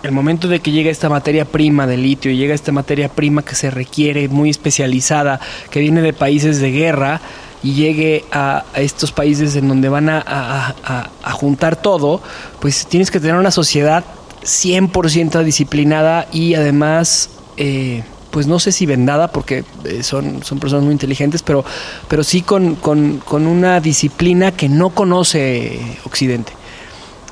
el 0.02 0.12
momento 0.12 0.48
de 0.48 0.60
que 0.60 0.72
llega 0.72 0.90
esta 0.90 1.08
materia 1.08 1.44
prima 1.44 1.86
de 1.86 1.96
litio 1.96 2.32
llega 2.32 2.54
esta 2.54 2.72
materia 2.72 3.08
prima 3.08 3.42
que 3.42 3.54
se 3.54 3.70
requiere 3.70 4.28
muy 4.28 4.50
especializada, 4.50 5.38
que 5.70 5.80
viene 5.80 6.02
de 6.02 6.12
países 6.12 6.58
de 6.60 6.72
guerra 6.72 7.20
y 7.62 7.74
llegue 7.74 8.24
a, 8.32 8.64
estos 8.74 9.12
países 9.12 9.54
en 9.54 9.68
donde 9.68 9.88
van 9.88 10.08
a- 10.08 10.74
a 11.22 11.30
juntar 11.32 11.76
todo, 11.76 12.20
pues 12.60 12.86
tienes 12.86 13.10
que 13.12 13.20
tener 13.20 13.36
una 13.36 13.52
sociedad 13.52 14.04
100% 14.44 15.42
disciplinada 15.44 16.26
y 16.32 16.54
además, 16.54 17.30
eh, 17.56 18.02
pues 18.30 18.46
no 18.46 18.58
sé 18.58 18.72
si 18.72 18.86
vendada, 18.86 19.28
porque 19.28 19.64
eh, 19.84 20.02
son, 20.02 20.42
son 20.42 20.58
personas 20.58 20.84
muy 20.84 20.92
inteligentes, 20.92 21.42
pero, 21.42 21.64
pero 22.08 22.24
sí 22.24 22.42
con, 22.42 22.76
con- 22.76 23.18
con 23.18 23.46
una 23.46 23.80
disciplina 23.80 24.52
que 24.52 24.68
no 24.68 24.90
conoce 24.90 25.78
Occidente. 26.04 26.52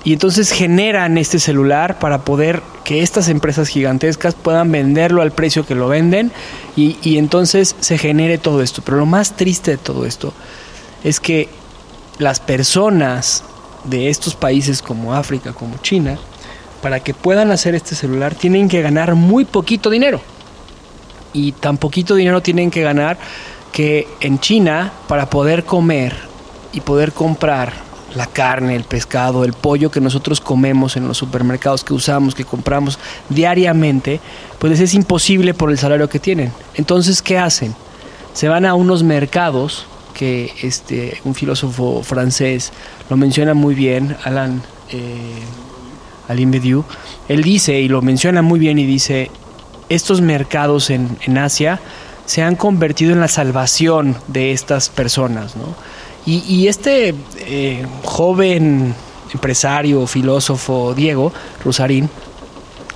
Y 0.03 0.15
entonces 0.15 0.51
generan 0.51 1.19
este 1.19 1.39
celular 1.39 1.99
para 1.99 2.25
poder 2.25 2.63
que 2.85 3.03
estas 3.03 3.29
empresas 3.29 3.69
gigantescas 3.69 4.35
puedan 4.35 4.73
venderlo 4.73 5.21
al 5.21 5.31
precio 5.33 5.67
que 5.67 5.75
lo 5.75 5.89
venden 5.89 6.33
y, 6.75 6.97
y 7.03 7.19
entonces 7.19 7.77
se 7.81 7.99
genere 7.99 8.39
todo 8.39 8.63
esto. 8.63 8.81
Pero 8.83 8.97
lo 8.97 9.05
más 9.07 9.37
triste 9.37 9.73
de 9.73 9.77
todo 9.77 10.07
esto 10.07 10.33
es 11.05 11.21
que 11.21 11.51
las 12.19 12.41
personas 12.41 13.45
de 13.85 14.09
estos 14.09 14.35
países 14.37 14.81
como 14.83 15.15
África, 15.15 15.53
como 15.53 15.77
China, 15.83 16.19
para 16.83 17.01
que 17.01 17.15
puedan 17.15 17.51
hacer 17.51 17.75
este 17.75 17.95
celular 17.95 18.35
tienen 18.35 18.69
que 18.69 18.83
ganar 18.83 19.15
muy 19.15 19.45
poquito 19.45 19.91
dinero. 19.91 20.21
Y 21.33 21.53
tan 21.53 21.77
poquito 21.77 22.15
dinero 22.15 22.43
tienen 22.43 22.71
que 22.71 22.83
ganar 22.83 23.19
que 23.73 24.09
en 24.21 24.41
China, 24.41 24.93
para 25.07 25.31
poder 25.31 25.65
comer 25.65 26.17
y 26.73 26.81
poder 26.81 27.13
comprar 27.13 27.73
la 28.15 28.27
carne, 28.27 28.75
el 28.75 28.85
pescado, 28.85 29.45
el 29.45 29.53
pollo 29.53 29.91
que 29.91 30.01
nosotros 30.01 30.41
comemos 30.41 30.97
en 30.97 31.07
los 31.07 31.19
supermercados, 31.19 31.85
que 31.85 31.95
usamos, 31.95 32.35
que 32.35 32.45
compramos 32.45 32.99
diariamente, 33.29 34.21
pues 34.59 34.81
es 34.81 34.95
imposible 34.95 35.55
por 35.55 35.71
el 35.71 35.79
salario 35.79 36.09
que 36.09 36.19
tienen. 36.19 36.53
Entonces, 36.75 37.23
¿qué 37.23 37.39
hacen? 37.39 37.75
Se 38.33 38.49
van 38.49 38.67
a 38.67 38.75
unos 38.75 39.03
mercados 39.03 39.87
que 40.15 40.53
este, 40.63 41.21
un 41.25 41.35
filósofo 41.35 42.03
francés 42.03 42.73
lo 43.09 43.17
menciona 43.17 43.55
muy 43.55 43.75
bien, 43.75 44.17
Alan 44.25 44.63
eh, 44.91 45.33
Alain 46.31 46.51
Badiou, 46.51 46.85
él 47.29 47.43
dice, 47.43 47.81
y 47.81 47.89
lo 47.89 48.03
menciona 48.03 48.43
muy 48.43 48.59
bien, 48.59 48.79
y 48.79 48.87
dice, 48.87 49.31
estos 49.89 50.21
mercados 50.21 50.91
en, 50.91 51.17
en 51.27 51.39
Asia 51.39 51.81
se 52.27 52.43
han 52.43 52.55
convertido 52.55 53.13
en 53.13 53.21
la 53.21 53.29
salvación 53.29 54.17
de 54.29 54.53
estas 54.53 54.89
personas, 54.89 55.57
¿no? 55.57 55.75
Y, 56.27 56.69
este 56.69 57.15
eh, 57.39 57.85
joven 58.05 58.95
empresario, 59.33 60.07
filósofo, 60.07 60.95
Diego 60.95 61.33
Rosarín, 61.65 62.09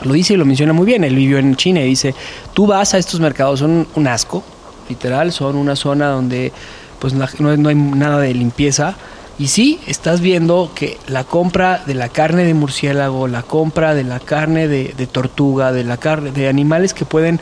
lo 0.02 0.12
dice 0.12 0.34
y 0.34 0.36
lo 0.36 0.44
menciona 0.44 0.72
muy 0.72 0.86
bien. 0.86 1.02
Él 1.04 1.16
vivió 1.16 1.38
en 1.38 1.56
China 1.56 1.80
y 1.80 1.86
dice, 1.86 2.14
tú 2.52 2.66
vas 2.66 2.94
a 2.94 2.98
estos 2.98 3.18
mercados, 3.20 3.60
son 3.60 3.88
un 3.94 4.06
asco, 4.06 4.44
literal, 4.88 5.32
son 5.32 5.56
una 5.56 5.74
zona 5.74 6.08
donde 6.08 6.52
pues 7.00 7.14
no, 7.14 7.26
no 7.40 7.68
hay 7.68 7.74
nada 7.74 8.20
de 8.20 8.34
limpieza. 8.34 8.94
Y 9.38 9.48
sí, 9.48 9.80
estás 9.86 10.20
viendo 10.20 10.70
que 10.74 10.98
la 11.08 11.24
compra 11.24 11.82
de 11.84 11.94
la 11.94 12.08
carne 12.08 12.44
de 12.44 12.54
murciélago, 12.54 13.26
la 13.26 13.42
compra 13.42 13.94
de 13.94 14.04
la 14.04 14.20
carne 14.20 14.68
de, 14.68 15.06
tortuga, 15.06 15.72
de 15.72 15.82
la 15.82 15.96
carne 15.96 16.30
de 16.30 16.48
animales 16.48 16.94
que 16.94 17.04
pueden 17.04 17.40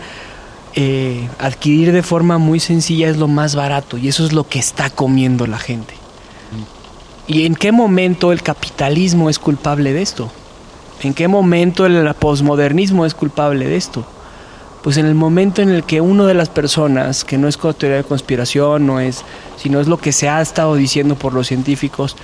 eh, 0.74 1.28
adquirir 1.38 1.92
de 1.92 2.02
forma 2.02 2.38
muy 2.38 2.60
sencilla 2.60 3.10
es 3.10 3.18
lo 3.18 3.28
más 3.28 3.54
barato 3.54 3.98
y 3.98 4.08
eso 4.08 4.24
es 4.24 4.32
lo 4.32 4.48
que 4.48 4.58
está 4.58 4.88
comiendo 4.88 5.46
la 5.46 5.58
gente. 5.58 5.94
¿Y 7.26 7.44
en 7.44 7.54
qué 7.54 7.72
momento 7.72 8.32
el 8.32 8.42
capitalismo 8.42 9.28
es 9.28 9.38
culpable 9.38 9.92
de 9.92 10.02
esto? 10.02 10.32
¿En 11.02 11.14
qué 11.14 11.28
momento 11.28 11.84
el 11.84 12.12
posmodernismo 12.14 13.04
es 13.04 13.14
culpable 13.14 13.66
de 13.66 13.76
esto? 13.76 14.06
Pues 14.82 14.96
en 14.96 15.06
el 15.06 15.14
momento 15.14 15.62
en 15.62 15.70
el 15.70 15.84
que 15.84 16.00
una 16.00 16.26
de 16.26 16.34
las 16.34 16.48
personas, 16.48 17.24
que 17.24 17.38
no 17.38 17.46
es 17.46 17.56
teoría 17.56 17.98
de 17.98 18.04
conspiración, 18.04 18.86
no 18.86 18.98
es, 18.98 19.24
sino 19.56 19.80
es 19.80 19.86
lo 19.86 19.96
que 19.96 20.12
se 20.12 20.28
ha 20.28 20.40
estado 20.40 20.74
diciendo 20.74 21.14
por 21.14 21.34
los 21.34 21.46
científicos, 21.46 22.16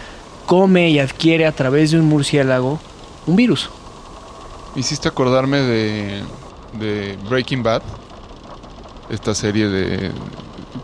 come 0.46 0.90
y 0.90 0.98
adquiere 0.98 1.46
a 1.46 1.52
través 1.52 1.92
de 1.92 2.00
un 2.00 2.06
murciélago 2.06 2.80
un 3.26 3.36
virus. 3.36 3.70
Hiciste 4.74 5.08
acordarme 5.08 5.58
de, 5.58 6.22
de 6.78 7.18
Breaking 7.28 7.62
Bad, 7.62 7.82
esta 9.08 9.34
serie 9.34 9.68
de 9.68 10.10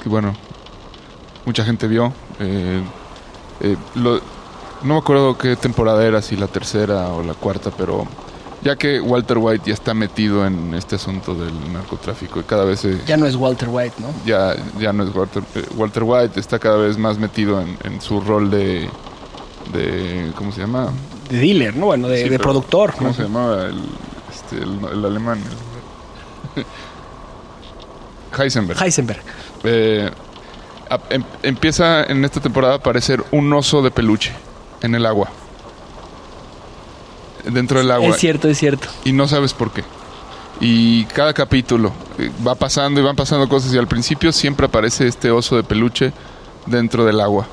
que 0.03 0.09
bueno, 0.09 0.35
mucha 1.45 1.65
gente 1.65 1.89
vio. 1.89 2.13
eh, 2.39 2.83
eh, 3.61 3.77
no 4.85 4.95
me 4.95 4.99
acuerdo 4.99 5.39
qué 5.39 5.57
temporada 5.57 6.05
era, 6.05 6.21
si 6.21 6.37
la 6.37 6.47
tercera 6.47 7.09
o 7.09 7.23
la 7.23 7.33
cuarta, 7.33 7.71
pero 7.71 8.07
ya 8.65 8.77
que 8.77 9.01
Walter 9.01 9.39
White 9.39 9.65
ya 9.67 9.75
está 9.75 9.93
metido 9.95 10.47
en 10.47 10.75
este 10.75 10.97
asunto 10.97 11.35
del 11.35 11.73
narcotráfico 11.73 12.41
y 12.41 12.45
cada 12.45 12.65
vez 12.65 12.81
se- 12.81 13.01
Ya 13.07 13.17
no 13.17 13.27
es 13.27 13.37
Walter 13.37 13.69
White, 13.71 13.97
¿no? 14.01 14.09
ya, 14.27 14.55
ya 14.79 14.93
no 14.93 15.05
es 15.05 15.15
Walter, 15.15 15.43
eh, 15.55 15.65
Walter 15.77 16.03
White, 16.03 16.41
está 16.41 16.59
cada 16.59 16.79
vez 16.79 16.97
más 16.99 17.19
metido 17.19 17.61
en, 17.61 17.77
en 17.85 18.01
su 18.01 18.21
rol 18.21 18.51
de, 18.51 18.89
de, 19.73 20.33
¿cómo 20.37 20.51
se 20.53 20.61
llama? 20.63 20.89
De 21.31 21.39
dealer, 21.39 21.77
¿no? 21.77 21.87
Bueno, 21.87 22.09
de, 22.09 22.17
Sí, 22.19 22.23
de 22.25 22.31
pero 22.31 22.43
productor. 22.45 22.93
¿Cómo 22.97 23.09
¿no? 23.11 23.15
se 23.15 23.23
llamaba 23.25 23.67
el, 23.67 23.81
este, 24.33 24.57
el, 24.57 24.79
el 24.93 25.05
alemán? 25.05 25.41
Heisenberg. 28.39 28.83
Heisenberg. 28.83 29.21
Eh, 29.65 30.11
em- 31.11 31.25
empieza 31.43 32.05
en 32.05 32.25
esta 32.25 32.41
temporada 32.41 32.75
a 32.75 32.77
aparecer 32.77 33.23
un 33.31 33.53
oso 33.53 33.83
de 33.83 33.91
peluche 33.91 34.33
en 34.83 34.95
el 34.95 35.07
agua. 35.07 35.29
Dentro 37.45 37.79
del 37.79 37.91
agua. 37.91 38.09
Es 38.11 38.17
cierto, 38.19 38.49
es 38.49 38.59
cierto. 38.59 38.89
y 39.05 39.13
no 39.13 39.29
sabes 39.29 39.53
por 39.53 39.71
qué. 39.73 39.85
Y 40.61 41.05
cada 41.07 41.35
capítulo 41.35 41.93
eh, 42.19 42.31
va 42.47 42.55
pasando 42.55 43.01
y 43.01 43.03
van 43.03 43.17
pasando 43.17 43.49
cosas 43.49 43.75
y 43.75 43.79
al 43.79 43.89
principio 43.89 44.33
siempre 44.33 44.67
aparece 44.67 45.07
este 45.09 45.31
oso 45.31 45.57
de 45.57 45.65
peluche 45.65 46.13
dentro 46.67 47.05
del 47.05 47.21
agua. 47.21 47.47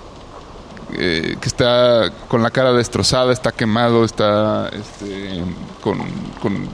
Eh, 0.93 1.37
que 1.41 1.47
está 1.47 2.11
con 2.27 2.43
la 2.43 2.51
cara 2.51 2.73
destrozada, 2.73 3.31
está 3.33 3.51
quemado, 3.53 4.03
está 4.05 4.69
este, 4.69 5.41
con, 5.81 5.99
con, 6.41 6.67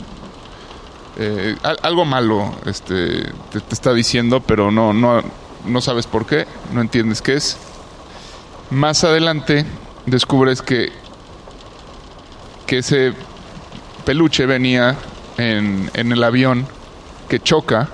eh, 1.17 1.55
al- 1.63 1.77
algo 1.83 2.03
malo 2.05 2.51
este, 2.65 3.23
te, 3.51 3.59
te 3.61 3.73
está 3.73 3.93
diciendo, 3.93 4.41
pero 4.45 4.71
no, 4.71 4.91
no, 4.93 5.21
no 5.65 5.81
sabes 5.81 6.07
por 6.07 6.25
qué, 6.25 6.45
no 6.73 6.81
entiendes 6.81 7.21
qué 7.21 7.35
es. 7.35 7.57
Más 8.69 9.03
adelante 9.03 9.65
descubres 10.05 10.61
que, 10.61 10.91
que 12.67 12.79
ese 12.79 13.13
peluche 14.05 14.45
venía 14.45 14.95
en, 15.37 15.89
en 15.93 16.11
el 16.11 16.23
avión 16.23 16.67
que 17.27 17.39
choca 17.39 17.89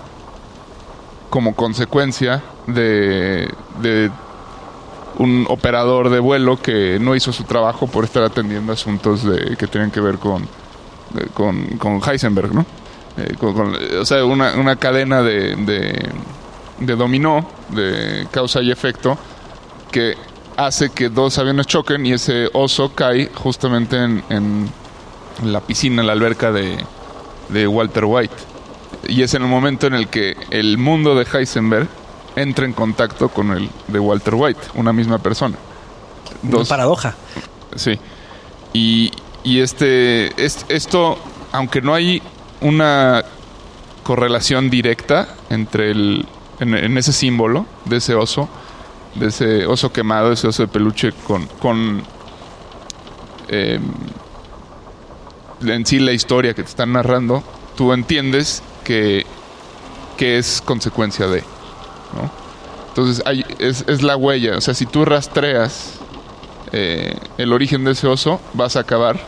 como 1.29 1.55
consecuencia 1.55 2.43
de, 2.67 3.49
de 3.81 4.11
un 5.19 5.45
operador 5.49 6.09
de 6.09 6.19
vuelo 6.19 6.61
que 6.61 6.97
no 6.99 7.15
hizo 7.15 7.31
su 7.31 7.43
trabajo 7.43 7.87
por 7.87 8.03
estar 8.03 8.23
atendiendo 8.23 8.73
asuntos 8.73 9.23
de, 9.23 9.55
que 9.55 9.67
tienen 9.67 9.91
que 9.91 10.01
ver 10.01 10.17
con, 10.17 10.47
con, 11.33 11.65
con 11.77 12.01
Heisenberg, 12.03 12.53
¿no? 12.53 12.65
Eh, 13.17 13.35
o 13.99 14.05
sea, 14.05 14.25
una, 14.25 14.55
una 14.55 14.75
cadena 14.75 15.21
de, 15.21 15.55
de, 15.55 16.09
de 16.79 16.95
dominó, 16.95 17.47
de 17.69 18.27
causa 18.31 18.61
y 18.61 18.71
efecto, 18.71 19.17
que 19.91 20.15
hace 20.57 20.89
que 20.89 21.09
dos 21.09 21.37
aviones 21.37 21.67
choquen 21.67 22.05
y 22.05 22.13
ese 22.13 22.49
oso 22.53 22.93
cae 22.93 23.29
justamente 23.33 23.97
en, 23.97 24.23
en 24.29 24.71
la 25.43 25.61
piscina, 25.61 26.01
en 26.01 26.07
la 26.07 26.13
alberca 26.13 26.51
de, 26.51 26.77
de 27.49 27.67
Walter 27.67 28.05
White. 28.05 28.33
Y 29.07 29.21
es 29.23 29.33
en 29.33 29.41
el 29.43 29.47
momento 29.49 29.87
en 29.87 29.93
el 29.95 30.07
que 30.07 30.35
el 30.49 30.77
mundo 30.77 31.15
de 31.15 31.25
Heisenberg 31.31 31.87
entra 32.35 32.65
en 32.65 32.73
contacto 32.73 33.29
con 33.29 33.51
el 33.51 33.69
de 33.87 33.99
Walter 33.99 34.35
White, 34.35 34.59
una 34.75 34.93
misma 34.93 35.17
persona. 35.19 35.55
Una 36.43 36.63
paradoja. 36.63 37.15
Sí. 37.75 37.99
Y, 38.73 39.11
y 39.43 39.59
este, 39.59 40.27
es- 40.43 40.65
esto, 40.69 41.17
aunque 41.51 41.81
no 41.81 41.93
hay 41.93 42.21
una 42.61 43.23
correlación 44.03 44.69
directa 44.69 45.27
entre 45.49 45.91
el, 45.91 46.25
en, 46.59 46.73
en 46.75 46.97
ese 46.97 47.13
símbolo 47.13 47.65
de 47.85 47.97
ese 47.97 48.15
oso, 48.15 48.49
de 49.15 49.27
ese 49.27 49.65
oso 49.67 49.91
quemado, 49.91 50.31
ese 50.31 50.47
oso 50.47 50.63
de 50.63 50.67
peluche 50.67 51.11
con, 51.27 51.45
con 51.59 52.03
eh, 53.49 53.79
en 55.61 55.85
sí 55.85 55.99
la 55.99 56.11
historia 56.11 56.53
que 56.53 56.63
te 56.63 56.69
están 56.69 56.93
narrando, 56.93 57.43
tú 57.77 57.93
entiendes 57.93 58.63
que, 58.83 59.25
que 60.17 60.37
es 60.37 60.61
consecuencia 60.63 61.27
de, 61.27 61.41
¿no? 61.41 62.29
Entonces 62.89 63.23
es, 63.59 63.85
es 63.87 64.03
la 64.03 64.15
huella, 64.15 64.57
o 64.57 64.61
sea, 64.61 64.73
si 64.75 64.85
tú 64.85 65.03
rastreas 65.05 65.93
eh, 66.71 67.17
el 67.37 67.51
origen 67.53 67.83
de 67.83 67.91
ese 67.91 68.07
oso, 68.07 68.39
vas 68.53 68.75
a 68.75 68.81
acabar 68.81 69.19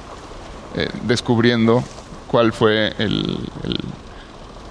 eh, 0.75 0.89
descubriendo 1.03 1.83
cuál 2.27 2.53
fue 2.53 2.93
el- 2.99 3.39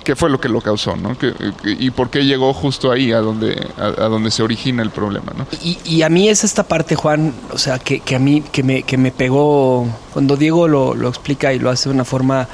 qué 0.04 0.14
fue 0.14 0.30
lo 0.30 0.40
que 0.40 0.49
lo 0.49 0.61
causó, 0.61 0.94
¿no? 0.96 1.16
Y 1.64 1.90
por 1.90 2.11
qué 2.11 2.25
llegó 2.25 2.52
justo 2.52 2.92
ahí 2.92 3.11
a 3.12 3.18
donde 3.18 3.66
a, 3.76 3.88
donde 4.04 4.30
se 4.30 4.42
origina 4.42 4.82
el 4.82 4.90
problema, 4.90 5.32
¿no? 5.37 5.46
Y, 5.62 6.02
a 6.02 6.08
mí 6.08 6.28
es 6.28 6.44
esta 6.44 6.62
parte, 6.62 6.94
Juan, 6.94 7.32
o 7.50 7.58
sea, 7.58 7.78
que, 7.78 8.00
que 8.00 8.14
a 8.14 8.18
mí, 8.18 8.42
que 8.52 8.62
me, 8.62 8.82
que 8.82 8.96
me 8.96 9.11
pegó, 9.11 9.87
cuando 10.12 10.37
Diego 10.37 10.68
lo, 10.68 10.94
lo 10.94 11.08
explica 11.08 11.52
y 11.52 11.58
lo 11.58 11.70
hace 11.70 11.88
de 11.88 11.94
una 11.94 12.04
forma 12.04 12.46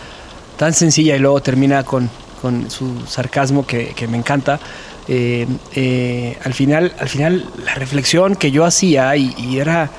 tan 0.56 0.72
sencilla 0.72 1.16
y 1.16 1.18
luego 1.18 1.42
termina 1.42 1.82
con, 1.82 2.08
con 2.40 2.70
su 2.70 3.00
sarcasmo 3.06 3.66
que, 3.66 3.88
que 3.88 4.06
me 4.06 4.16
encanta. 4.16 4.58
eh, 5.08 5.46
eh, 5.74 6.38
al 6.44 6.54
final, 6.54 6.94
al 6.98 7.08
final, 7.08 7.44
la 7.64 7.74
reflexión 7.74 8.36
que 8.36 8.50
yo 8.50 8.64
hacía 8.64 9.16
y 9.16 9.58
era, 9.58 9.90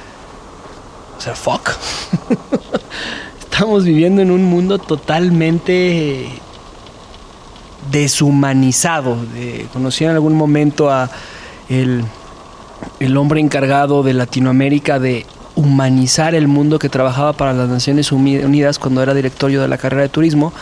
o 1.18 1.22
sea, 1.22 1.36
fuck. 1.36 1.72
Estamos 3.52 3.84
viviendo 3.84 4.22
en 4.22 4.32
un 4.32 4.44
mundo 4.46 4.80
totalmente 4.80 6.30
deshumanizado. 7.90 9.18
De- 9.34 9.68
conocí 9.74 10.04
en 10.04 10.12
algún 10.12 10.36
momento 10.36 10.90
a 10.92 11.10
el, 11.70 12.04
el 13.00 13.18
hombre 13.18 13.40
encargado 13.40 14.04
de 14.04 14.14
Latinoamérica 14.14 15.00
de 15.00 15.26
humanizar 15.56 16.34
el 16.36 16.48
mundo 16.48 16.80
que 16.80 16.90
trabajaba 16.90 17.34
para 17.34 17.54
las 17.54 17.68
Naciones 17.70 18.12
Uni- 18.12 18.38
Unidas 18.40 18.80
cuando 18.80 19.02
era 19.04 19.14
directorio 19.14 19.62
de 19.62 19.68
la 19.68 19.78
carrera 19.78 20.04
de 20.04 20.10
turismo. 20.10 20.54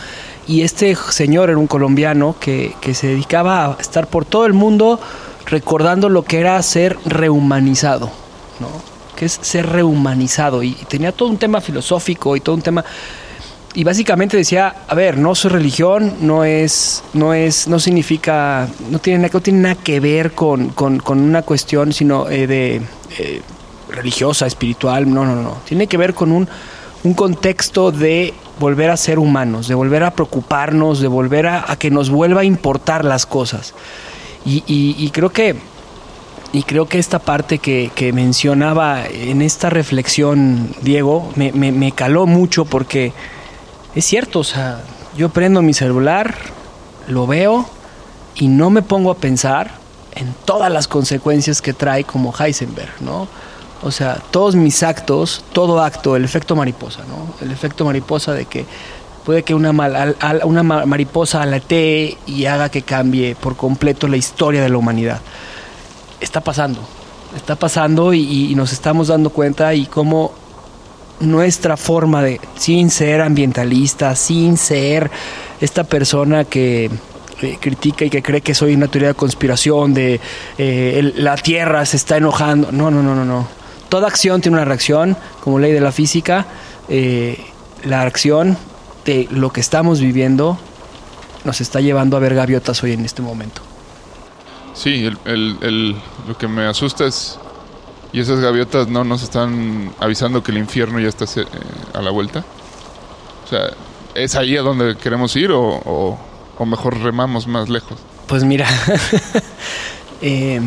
Y 0.46 0.62
este 0.62 0.96
señor 0.96 1.48
era 1.50 1.58
un 1.58 1.66
colombiano 1.68 2.34
que, 2.40 2.74
que 2.80 2.94
se 2.94 3.08
dedicaba 3.08 3.66
a 3.66 3.76
estar 3.80 4.08
por 4.08 4.24
todo 4.24 4.46
el 4.46 4.52
mundo 4.52 4.98
recordando 5.46 6.08
lo 6.08 6.24
que 6.24 6.40
era 6.40 6.60
ser 6.62 6.96
rehumanizado, 7.04 8.10
¿no? 8.58 8.68
Que 9.16 9.26
es 9.26 9.38
ser 9.42 9.66
rehumanizado. 9.68 10.62
Y 10.62 10.72
tenía 10.88 11.12
todo 11.12 11.28
un 11.28 11.36
tema 11.36 11.60
filosófico 11.60 12.34
y 12.36 12.40
todo 12.40 12.54
un 12.56 12.62
tema 12.62 12.84
y 13.74 13.84
básicamente 13.84 14.36
decía, 14.36 14.74
a 14.88 14.94
ver, 14.94 15.16
no 15.16 15.34
soy 15.34 15.52
religión, 15.52 16.14
no 16.20 16.42
es, 16.44 17.04
no 17.14 17.34
es, 17.34 17.68
no 17.68 17.78
significa, 17.78 18.68
no 18.90 18.98
tiene, 18.98 19.30
no 19.32 19.40
tiene 19.40 19.60
nada 19.60 19.74
que 19.76 20.00
ver 20.00 20.32
con, 20.32 20.70
con- 20.70 20.98
con 20.98 21.20
una 21.20 21.42
cuestión 21.42 21.92
sino 21.92 22.28
eh, 22.28 22.46
de 22.48 22.82
eh, 23.18 23.42
religiosa, 23.90 24.46
espiritual, 24.46 25.12
no, 25.12 25.24
no, 25.24 25.36
no, 25.36 25.58
tiene 25.64 25.86
que 25.86 25.96
ver 25.96 26.14
con 26.14 26.32
un, 26.32 26.48
un 27.04 27.14
contexto 27.14 27.92
de 27.92 28.34
volver 28.58 28.90
a 28.90 28.96
ser 28.96 29.18
humanos, 29.20 29.68
de 29.68 29.74
volver 29.74 30.02
a 30.02 30.10
preocuparnos, 30.10 31.00
de 31.00 31.08
volver 31.08 31.46
a, 31.46 31.70
a 31.70 31.76
que 31.76 31.90
nos 31.90 32.10
vuelva 32.10 32.40
a 32.40 32.44
importar 32.44 33.04
las 33.04 33.24
cosas. 33.24 33.72
Y, 34.44 34.64
y- 34.66 34.96
y 34.98 35.10
creo 35.10 35.30
que 35.30 35.54
y 36.52 36.64
creo 36.64 36.86
que 36.86 36.98
esta 36.98 37.20
parte 37.20 37.58
que, 37.58 37.92
que 37.94 38.12
mencionaba 38.12 39.06
en 39.06 39.40
esta 39.40 39.70
reflexión, 39.70 40.74
Diego, 40.82 41.30
me, 41.36 41.52
me- 41.52 41.70
me 41.70 41.92
caló 41.92 42.26
mucho 42.26 42.64
porque 42.64 43.12
es 43.94 44.04
cierto, 44.04 44.40
o 44.40 44.44
sea, 44.44 44.80
yo 45.16 45.28
prendo 45.30 45.62
mi 45.62 45.74
celular, 45.74 46.34
lo 47.08 47.26
veo 47.26 47.66
y 48.34 48.48
no 48.48 48.70
me 48.70 48.82
pongo 48.82 49.10
a 49.10 49.16
pensar 49.16 49.72
en 50.14 50.34
todas 50.44 50.70
las 50.72 50.86
consecuencias 50.88 51.60
que 51.62 51.72
trae 51.72 52.04
como 52.04 52.32
Heisenberg, 52.36 52.90
¿no? 53.00 53.28
O 53.82 53.90
sea, 53.90 54.18
todos 54.30 54.54
mis 54.56 54.82
actos, 54.82 55.42
todo 55.52 55.82
acto, 55.82 56.14
el 56.16 56.24
efecto 56.24 56.54
mariposa, 56.54 57.00
¿no? 57.08 57.34
El 57.44 57.50
efecto 57.52 57.84
mariposa 57.84 58.32
de 58.34 58.44
que 58.44 58.66
puede 59.24 59.42
que 59.42 59.54
una, 59.54 59.72
mal- 59.72 59.96
al- 59.96 60.16
al- 60.20 60.42
una 60.44 60.62
ma- 60.62 60.84
mariposa 60.86 61.42
alatee 61.42 62.18
y 62.26 62.44
haga 62.46 62.68
que 62.68 62.82
cambie 62.82 63.34
por 63.34 63.56
completo 63.56 64.06
la 64.08 64.16
historia 64.16 64.62
de 64.62 64.68
la 64.68 64.76
humanidad 64.78 65.20
está 66.20 66.40
pasando. 66.42 66.80
Está 67.34 67.56
pasando 67.56 68.12
y, 68.12 68.50
y 68.50 68.54
nos 68.54 68.72
estamos 68.72 69.08
dando 69.08 69.30
cuenta 69.30 69.72
y 69.74 69.86
cómo 69.86 70.32
nuestra 71.20 71.76
forma 71.76 72.22
de, 72.22 72.40
sin 72.56 72.90
ser 72.90 73.20
ambientalista, 73.20 74.14
sin 74.16 74.56
ser 74.56 75.10
esta 75.60 75.84
persona 75.84 76.44
que 76.44 76.90
eh, 77.42 77.58
critica 77.60 78.04
y 78.04 78.10
que 78.10 78.22
cree 78.22 78.40
que 78.40 78.54
soy 78.54 78.74
una 78.74 78.88
teoría 78.88 79.08
de 79.08 79.14
conspiración, 79.14 79.94
de 79.94 80.20
eh, 80.58 81.12
la 81.16 81.36
Tierra 81.36 81.84
se 81.86 81.96
está 81.96 82.16
enojando. 82.16 82.72
No, 82.72 82.90
no, 82.90 83.02
no, 83.02 83.14
no, 83.14 83.24
no. 83.24 83.48
Toda 83.88 84.06
acción 84.08 84.40
tiene 84.40 84.56
una 84.58 84.64
reacción, 84.64 85.16
como 85.40 85.58
ley 85.58 85.72
de 85.72 85.80
la 85.80 85.92
física. 85.92 86.46
eh, 86.88 87.38
la 87.84 88.02
acción 88.02 88.58
de 89.06 89.26
lo 89.30 89.50
que 89.50 89.60
estamos 89.62 90.00
viviendo 90.00 90.58
nos 91.44 91.62
está 91.62 91.80
llevando 91.80 92.18
a 92.18 92.20
ver 92.20 92.34
gaviotas 92.34 92.82
hoy 92.82 92.92
en 92.92 93.06
este 93.06 93.22
momento. 93.22 93.62
Sí, 94.74 95.06
el, 95.06 95.16
el- 95.24 95.56
el- 95.62 95.96
lo 96.28 96.36
que 96.36 96.46
me 96.46 96.66
asusta 96.66 97.06
es. 97.06 97.38
Y 98.12 98.20
esas 98.20 98.40
gaviotas 98.40 98.88
no 98.88 99.04
nos 99.04 99.22
están 99.22 99.92
avisando 100.00 100.42
que 100.42 100.50
el 100.52 100.58
infierno 100.58 100.98
ya 100.98 101.08
está 101.08 101.24
eh, 101.24 101.44
a 101.94 102.02
la 102.02 102.10
vuelta. 102.10 102.44
O 103.44 103.48
sea, 103.48 103.70
¿es 104.14 104.34
ahí 104.34 104.56
a 104.56 104.62
donde 104.62 104.96
queremos 104.96 105.34
ir 105.36 105.52
o, 105.52 105.60
o- 105.62 106.18
mejor 106.66 106.98
remamos 106.98 107.46
más 107.46 107.68
lejos? 107.68 107.98
Pues 108.26 108.44
mira, 108.44 108.68
eh, 110.22 110.60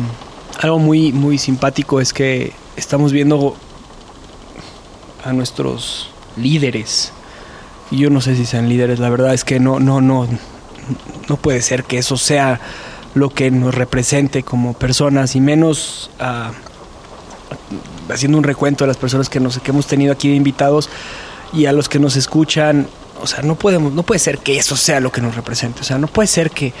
algo 0.60 0.78
muy, 0.78 1.12
muy 1.12 1.38
simpático 1.38 2.00
es 2.00 2.12
que 2.12 2.52
estamos 2.76 3.12
viendo 3.12 3.56
a 5.24 5.32
nuestros 5.32 6.10
líderes. 6.36 7.12
Y 7.90 7.98
yo 7.98 8.10
no 8.10 8.20
sé 8.20 8.34
si 8.36 8.44
sean 8.46 8.68
líderes, 8.68 8.98
la 8.98 9.08
verdad 9.10 9.34
es 9.34 9.44
que 9.44 9.60
no, 9.60 9.78
no, 9.80 10.00
no, 10.00 10.26
no 11.28 11.36
puede 11.36 11.62
ser 11.62 11.84
que 11.84 11.98
eso 11.98 12.16
sea 12.16 12.60
lo 13.14 13.30
que 13.30 13.50
nos 13.50 13.74
represente 13.74 14.42
como 14.42 14.72
personas 14.74 15.36
y 15.36 15.40
menos 15.40 16.10
ah, 16.18 16.50
haciendo 18.08 18.38
un 18.38 18.44
recuento 18.44 18.84
de 18.84 18.88
las 18.88 18.96
personas 18.96 19.28
que, 19.28 19.40
nos, 19.40 19.58
que 19.58 19.70
hemos 19.70 19.86
tenido 19.86 20.12
aquí 20.12 20.28
de 20.28 20.36
invitados 20.36 20.88
y 21.52 21.66
a 21.66 21.72
los 21.72 21.88
que 21.88 21.98
nos 21.98 22.16
escuchan. 22.16 22.86
O 23.20 23.26
sea, 23.26 23.42
no 23.42 23.54
podemos, 23.54 23.92
no 23.92 24.02
puede 24.02 24.18
ser 24.18 24.38
que 24.38 24.58
eso 24.58 24.76
sea 24.76 25.00
lo 25.00 25.10
que 25.10 25.20
nos 25.20 25.34
represente. 25.36 25.80
O 25.80 25.84
sea, 25.84 25.98
no 25.98 26.08
puede 26.08 26.26
ser 26.26 26.50
que, 26.50 26.72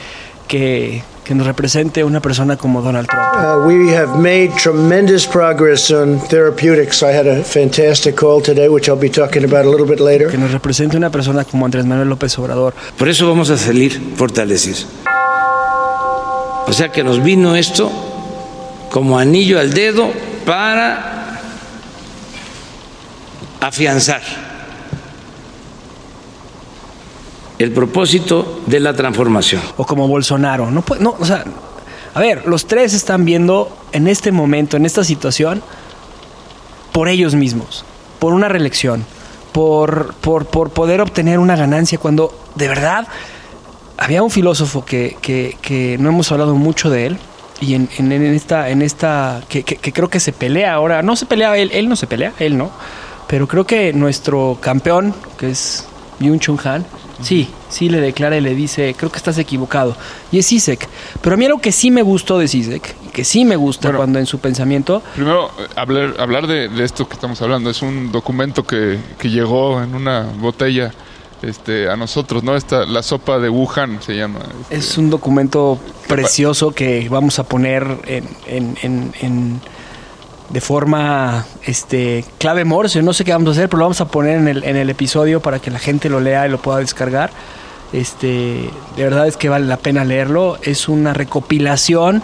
que, 0.48 1.02
que 1.24 1.34
nos 1.34 1.46
represente 1.46 2.04
una 2.04 2.20
persona 2.20 2.56
como 2.56 2.82
Donald 2.82 3.08
Trump. 3.08 3.24
Uh, 3.34 3.66
we 3.66 3.96
have 3.96 4.18
made 4.18 4.50
tremendous 4.62 5.26
progress 5.26 5.90
on 5.90 6.20
therapeutics. 6.28 7.02
I 7.02 7.16
had 7.16 7.26
a 7.26 7.42
fantastic 7.42 8.16
call 8.16 8.42
today, 8.42 8.68
which 8.68 8.88
I'll 8.88 8.98
be 8.98 9.08
talking 9.08 9.44
about 9.44 9.64
a 9.64 9.70
little 9.70 9.86
bit 9.86 10.00
later. 10.00 10.28
Que 10.28 10.38
nos 10.38 10.52
represente 10.52 10.96
una 10.96 11.10
persona 11.10 11.44
como 11.44 11.64
Andrés 11.64 11.86
Manuel 11.86 12.08
López 12.08 12.38
Obrador. 12.38 12.74
Por 12.98 13.08
eso 13.08 13.26
vamos 13.26 13.50
a 13.50 13.56
salir 13.56 13.98
fortalecidos. 14.16 14.86
O 16.66 16.72
sea 16.72 16.90
que 16.90 17.04
nos 17.04 17.22
vino 17.22 17.56
esto 17.56 17.90
como 18.90 19.18
anillo 19.18 19.58
al 19.58 19.72
dedo 19.72 20.10
para 20.44 21.40
afianzar 23.60 24.20
el 27.58 27.72
propósito 27.72 28.62
de 28.66 28.80
la 28.80 28.94
transformación. 28.94 29.62
o 29.76 29.86
como 29.86 30.08
Bolsonaro. 30.08 30.70
No, 30.70 30.82
puede- 30.82 31.02
no, 31.02 31.14
o 31.18 31.24
sea, 31.24 31.44
a 32.14 32.20
ver, 32.20 32.46
los 32.46 32.66
tres 32.66 32.94
están 32.94 33.24
viendo 33.24 33.76
en 33.92 34.06
este 34.08 34.32
momento, 34.32 34.76
en 34.76 34.86
esta 34.86 35.04
situación, 35.04 35.62
por 36.92 37.08
ellos 37.08 37.34
mismos, 37.34 37.84
por 38.18 38.34
una 38.34 38.48
reelección, 38.48 39.04
por, 39.52 40.14
por, 40.14 40.46
por 40.46 40.70
poder 40.70 41.00
obtener 41.00 41.38
una 41.38 41.56
ganancia 41.56 41.98
cuando 41.98 42.38
de 42.56 42.68
verdad 42.68 43.06
había 43.96 44.22
un 44.22 44.30
filósofo 44.30 44.84
que, 44.84 45.16
que, 45.22 45.56
que 45.62 45.96
no 45.98 46.08
hemos 46.08 46.30
hablado 46.32 46.54
mucho 46.56 46.90
de 46.90 47.06
él 47.06 47.18
y 47.60 47.74
en, 47.74 47.88
en, 47.98 48.12
en 48.12 48.34
esta, 48.34 48.68
en 48.70 48.82
esta 48.82 49.42
que, 49.48 49.62
que- 49.62 49.76
que 49.76 49.92
creo 49.92 50.08
que 50.08 50.20
se 50.20 50.32
pelea 50.32 50.74
ahora, 50.74 51.02
no 51.02 51.16
se 51.16 51.26
pelea 51.26 51.56
él, 51.56 51.70
él 51.72 51.88
no 51.88 51.96
se 51.96 52.06
pelea, 52.06 52.32
él 52.38 52.56
no, 52.56 52.70
pero 53.28 53.46
creo 53.48 53.64
que 53.66 53.92
nuestro 53.92 54.58
campeón, 54.60 55.14
que 55.38 55.50
es 55.50 55.86
Byung 56.20 56.38
Chun 56.40 56.58
Han, 56.64 56.84
sí, 57.22 57.48
sí 57.68 57.88
le 57.88 58.00
declara 58.00 58.36
y 58.36 58.40
le 58.40 58.54
dice, 58.54 58.94
creo 58.98 59.10
que 59.10 59.16
estás 59.18 59.38
equivocado, 59.38 59.96
y 60.32 60.38
es 60.38 60.46
Sisek, 60.46 60.86
pero 61.20 61.34
a 61.34 61.36
mí 61.36 61.44
algo 61.46 61.60
que 61.60 61.72
sí 61.72 61.90
me 61.90 62.02
gustó 62.02 62.38
de 62.38 62.48
Sisek, 62.48 62.94
y 63.06 63.08
que 63.10 63.24
sí 63.24 63.44
me 63.44 63.56
gusta 63.56 63.88
Bueno. 63.88 63.98
cuando 63.98 64.18
en 64.18 64.26
su 64.26 64.38
pensamiento, 64.40 65.02
Primero, 65.14 65.46
eh, 65.58 65.66
hablar, 65.76 66.14
hablar 66.18 66.46
de, 66.46 66.68
de 66.68 66.84
esto 66.84 67.08
que 67.08 67.14
estamos 67.14 67.40
hablando. 67.40 67.70
Es 67.70 67.82
un 67.82 68.10
documento 68.12 68.64
que, 68.64 68.98
que 69.18 69.30
llegó 69.30 69.80
en 69.82 69.94
una 69.94 70.22
botella 70.38 70.92
este, 71.48 71.88
a 71.88 71.96
nosotros, 71.96 72.42
¿no? 72.42 72.56
Esta, 72.56 72.84
la 72.86 73.02
sopa 73.02 73.38
de 73.38 73.48
Wuhan 73.48 74.00
se 74.02 74.16
llama. 74.16 74.40
este, 74.62 74.76
Es 74.76 74.98
un 74.98 75.10
documento 75.10 75.78
precioso 76.08 76.72
que 76.72 77.08
vamos 77.08 77.38
a 77.38 77.44
poner 77.44 77.84
en, 78.06 78.24
en- 78.46 78.76
en- 78.82 79.12
en- 79.20 79.60
de 80.50 80.60
forma 80.60 81.44
este, 81.64 82.24
clave 82.38 82.64
Morse. 82.64 83.02
No 83.02 83.12
sé 83.12 83.24
qué 83.24 83.32
vamos 83.32 83.48
a 83.48 83.50
hacer, 83.52 83.68
pero 83.68 83.78
lo 83.78 83.84
vamos 83.86 84.00
a 84.00 84.08
poner 84.08 84.36
en 84.38 84.48
el, 84.48 84.64
en 84.64 84.76
el 84.76 84.90
episodio 84.90 85.40
para 85.40 85.58
que 85.58 85.70
la 85.70 85.78
gente 85.78 86.08
lo 86.10 86.20
lea 86.20 86.46
y 86.46 86.50
lo 86.50 86.58
pueda 86.60 86.78
descargar. 86.78 87.30
Este, 87.92 88.68
de 88.96 89.02
verdad 89.04 89.26
es 89.26 89.36
que 89.36 89.48
vale 89.48 89.66
la 89.66 89.76
pena 89.78 90.04
leerlo. 90.04 90.58
Es 90.62 90.88
una 90.88 91.14
recopilación 91.14 92.22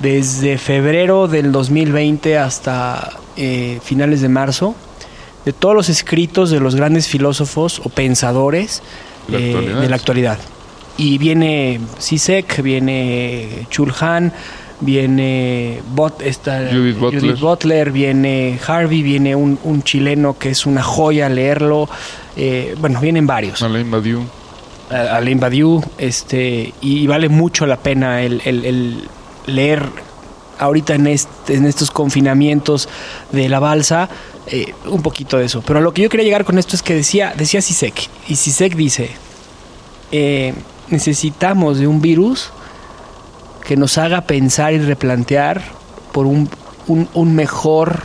desde 0.00 0.58
febrero 0.58 1.26
del 1.26 1.52
2020 1.52 2.38
hasta 2.38 3.10
eh, 3.36 3.80
finales 3.82 4.20
de 4.20 4.28
marzo 4.28 4.74
de 5.46 5.52
todos 5.54 5.74
los 5.74 5.88
escritos 5.88 6.50
de 6.50 6.60
los 6.60 6.74
grandes 6.74 7.08
filósofos 7.08 7.80
o 7.82 7.88
pensadores 7.88 8.82
De 9.28 9.38
la 9.38 9.38
eh, 9.40 9.48
actualidad. 9.48 9.80
de 9.80 9.88
la 9.88 9.96
actualidad. 9.96 10.38
Y 10.98 11.16
viene 11.18 11.80
Sisek, 11.98 12.60
viene 12.62 13.66
Chulhan, 13.70 14.32
viene 14.80 15.80
Bot, 15.94 16.22
esta, 16.22 16.68
Judith 16.70 16.98
Butler. 16.98 17.36
Butler, 17.36 17.90
viene 17.92 18.58
Harvey, 18.66 19.02
viene 19.02 19.34
un, 19.36 19.58
un 19.64 19.82
chileno 19.82 20.38
que 20.38 20.50
es 20.50 20.66
una 20.66 20.82
joya 20.82 21.28
leerlo. 21.28 21.88
eh, 22.36 22.74
bueno, 22.80 23.00
vienen 23.00 23.26
varios. 23.26 23.62
Alain 23.62 23.90
Badiou. 23.90 24.22
Alain 24.90 25.40
Badiou, 25.40 25.82
este, 25.98 26.72
y 26.80 27.06
vale 27.06 27.28
mucho 27.28 27.66
la 27.66 27.76
pena 27.76 28.22
el, 28.22 28.40
el- 28.44 28.64
el 28.64 29.08
leer 29.46 29.82
ahorita 30.58 30.94
en, 30.94 31.06
estos 31.06 31.90
confinamientos 31.90 32.88
de 33.32 33.48
la 33.48 33.58
balsa 33.60 34.08
eh, 34.46 34.74
un 34.86 35.02
poquito 35.02 35.36
de 35.38 35.46
eso. 35.46 35.62
Pero 35.66 35.80
lo 35.80 35.92
que 35.92 36.02
yo 36.02 36.08
quería 36.08 36.24
llegar 36.24 36.44
con 36.44 36.58
esto 36.58 36.76
es 36.76 36.82
que 36.82 36.94
decía, 36.94 37.34
decía 37.36 37.60
Sisek, 37.62 38.08
y 38.28 38.36
Sisek 38.36 38.74
dice, 38.76 39.10
eh, 40.12 40.54
necesitamos 40.88 41.78
de 41.78 41.86
un 41.86 42.00
virus 42.00 42.50
que 43.66 43.76
nos 43.76 43.98
haga 43.98 44.20
pensar 44.22 44.72
y 44.72 44.78
replantear 44.78 45.62
por 46.12 46.26
un, 46.26 46.48
un- 46.86 47.34
mejor, 47.34 48.02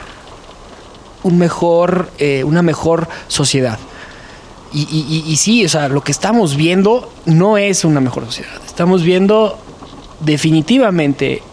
un 1.24 1.38
mejor, 1.38 2.10
eh, 2.18 2.44
una 2.44 2.64
mejor 2.64 3.08
sociedad. 3.28 3.78
Y- 4.74 5.24
y 5.28 5.36
sí, 5.36 5.66
o 5.66 5.70
sea, 5.70 5.90
lo 5.90 6.02
que 6.02 6.12
estamos 6.14 6.56
viendo 6.56 7.12
no 7.26 7.58
es 7.58 7.84
una 7.86 8.00
mejor 8.00 8.26
sociedad. 8.26 8.54
Estamos 8.66 9.04
viendo 9.04 9.60
definitivamente 10.22 11.44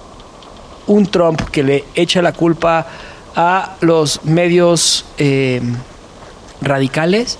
un 0.88 1.06
Trump 1.06 1.40
que 1.50 1.62
le 1.62 1.84
echa 1.94 2.20
la 2.22 2.32
culpa 2.32 2.86
a 3.36 3.76
los 3.80 4.24
medios 4.24 5.04
eh, 5.18 5.60
radicales 6.60 7.38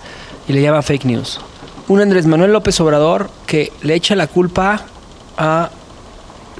y 0.48 0.52
le 0.52 0.62
llama 0.62 0.82
fake 0.82 1.04
news. 1.06 1.40
Un 1.88 2.00
Andrés 2.00 2.26
Manuel 2.26 2.52
López 2.52 2.78
Obrador 2.80 3.30
que 3.46 3.72
le 3.82 3.94
echa 3.94 4.14
la 4.14 4.26
culpa 4.28 4.82
a 5.36 5.70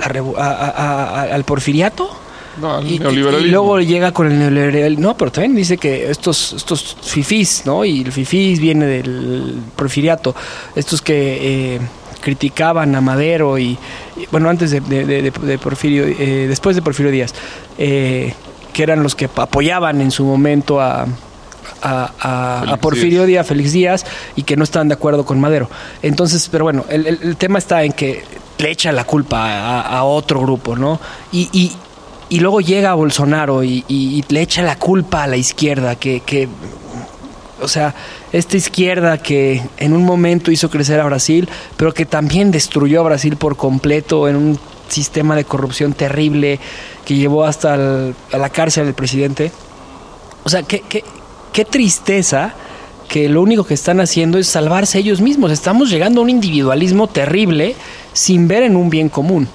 a- 0.01 1.23
al 1.33 1.45
porfiriato 1.45 2.09
No, 2.61 2.81
y, 2.83 2.95
y 2.95 3.51
luego 3.51 3.81
llega 3.81 4.13
con 4.13 4.31
el 4.31 4.39
neoliberalismo. 4.39 5.03
No, 5.09 5.17
pero 5.17 5.31
también 5.31 5.55
dice 5.55 5.77
que 5.79 6.11
estos, 6.11 6.53
estos 6.55 6.97
fifís, 7.03 7.63
¿no? 7.67 7.85
Y 7.85 8.03
el 8.03 8.11
fifís 8.13 8.59
viene 8.61 8.87
del 8.87 9.61
porfiriato. 9.77 10.35
Estos 10.75 11.01
que 11.03 11.75
eh, 11.77 11.81
criticaban 12.21 12.95
a 12.95 13.01
Madero 13.01 13.59
y, 13.59 13.79
y, 14.17 14.27
bueno, 14.31 14.49
antes 14.49 14.71
de, 14.71 14.81
de- 14.81 15.05
de- 15.05 15.31
de 15.31 15.59
Porfirio, 15.59 16.05
eh, 16.07 16.47
después 16.49 16.77
de 16.77 16.83
Porfirio 16.83 17.11
Díaz, 17.13 17.35
eh, 17.79 18.35
que 18.73 18.83
eran 18.83 19.03
los 19.03 19.15
que 19.15 19.27
apoyaban 19.37 20.01
en 20.01 20.11
su 20.11 20.25
momento 20.25 20.81
a, 20.81 21.03
a, 21.03 22.13
a- 22.21 22.59
a 22.59 22.61
Félix 22.63 22.79
Porfirio 22.81 23.27
Díaz. 23.27 23.47
Félix 23.47 23.73
Díaz, 23.73 24.07
y 24.37 24.43
que 24.43 24.57
no 24.57 24.65
estaban 24.65 24.89
de 24.89 24.95
acuerdo 24.95 25.25
con 25.25 25.41
Madero. 25.41 25.69
Entonces, 26.03 26.49
pero 26.51 26.65
bueno, 26.65 26.85
el, 26.89 27.07
el- 27.07 27.19
el 27.23 27.37
tema 27.37 27.59
está 27.59 27.83
en 27.85 27.93
que 27.93 28.25
le 28.59 28.71
echa 28.71 28.91
la 28.93 29.05
culpa 29.05 29.45
a, 29.47 29.81
a 29.99 30.05
otro 30.05 30.41
grupo, 30.41 30.77
¿no? 30.77 31.01
Y, 31.33 31.49
y, 31.53 31.73
y 32.29 32.41
luego 32.41 32.61
llega 32.61 32.95
Bolsonaro 32.95 33.63
y, 33.63 33.85
y- 33.89 34.19
y 34.19 34.25
le 34.29 34.43
echa 34.43 34.63
la 34.63 34.77
culpa 34.77 35.23
a 35.23 35.27
la 35.29 35.37
izquierda, 35.37 35.95
que, 35.97 36.21
que, 36.21 36.49
o 37.61 37.69
sea, 37.69 37.95
esta 38.33 38.57
izquierda 38.57 39.19
que 39.19 39.63
en 39.79 39.93
un 39.93 40.05
momento 40.05 40.51
hizo 40.51 40.71
crecer 40.71 41.01
a 41.01 41.05
Brasil, 41.05 41.49
pero 41.77 41.93
que 41.93 42.07
también 42.07 42.51
destruyó 42.51 43.01
a 43.01 43.05
Brasil 43.05 43.37
por 43.37 43.57
completo 43.57 44.29
en 44.29 44.37
un 44.37 44.59
sistema 44.89 45.37
de 45.37 45.45
corrupción 45.45 45.93
terrible 45.93 46.59
que 47.05 47.15
llevó 47.15 47.45
hasta 47.45 47.75
a 47.75 48.39
la 48.39 48.51
cárcel 48.51 48.87
del 48.87 48.95
presidente. 48.95 49.53
O 50.45 50.49
sea, 50.49 50.63
qué, 50.63 50.83
qué, 50.89 51.05
qué 51.53 51.65
tristeza 51.65 52.55
que 53.09 53.29
lo 53.29 53.43
único 53.43 53.65
que 53.65 53.75
están 53.75 54.01
haciendo 54.01 54.39
es 54.39 54.47
salvarse 54.49 54.99
ellos 54.99 55.21
mismos. 55.21 55.51
Estamos 55.51 55.91
llegando 55.91 56.21
a 56.21 56.25
un 56.25 56.31
individualismo 56.31 57.07
terrible 57.07 57.75
sin 58.13 58.49
ver 58.49 58.63
en 58.63 58.77
un 58.77 58.91
bien 58.91 59.09
común. 59.09 59.49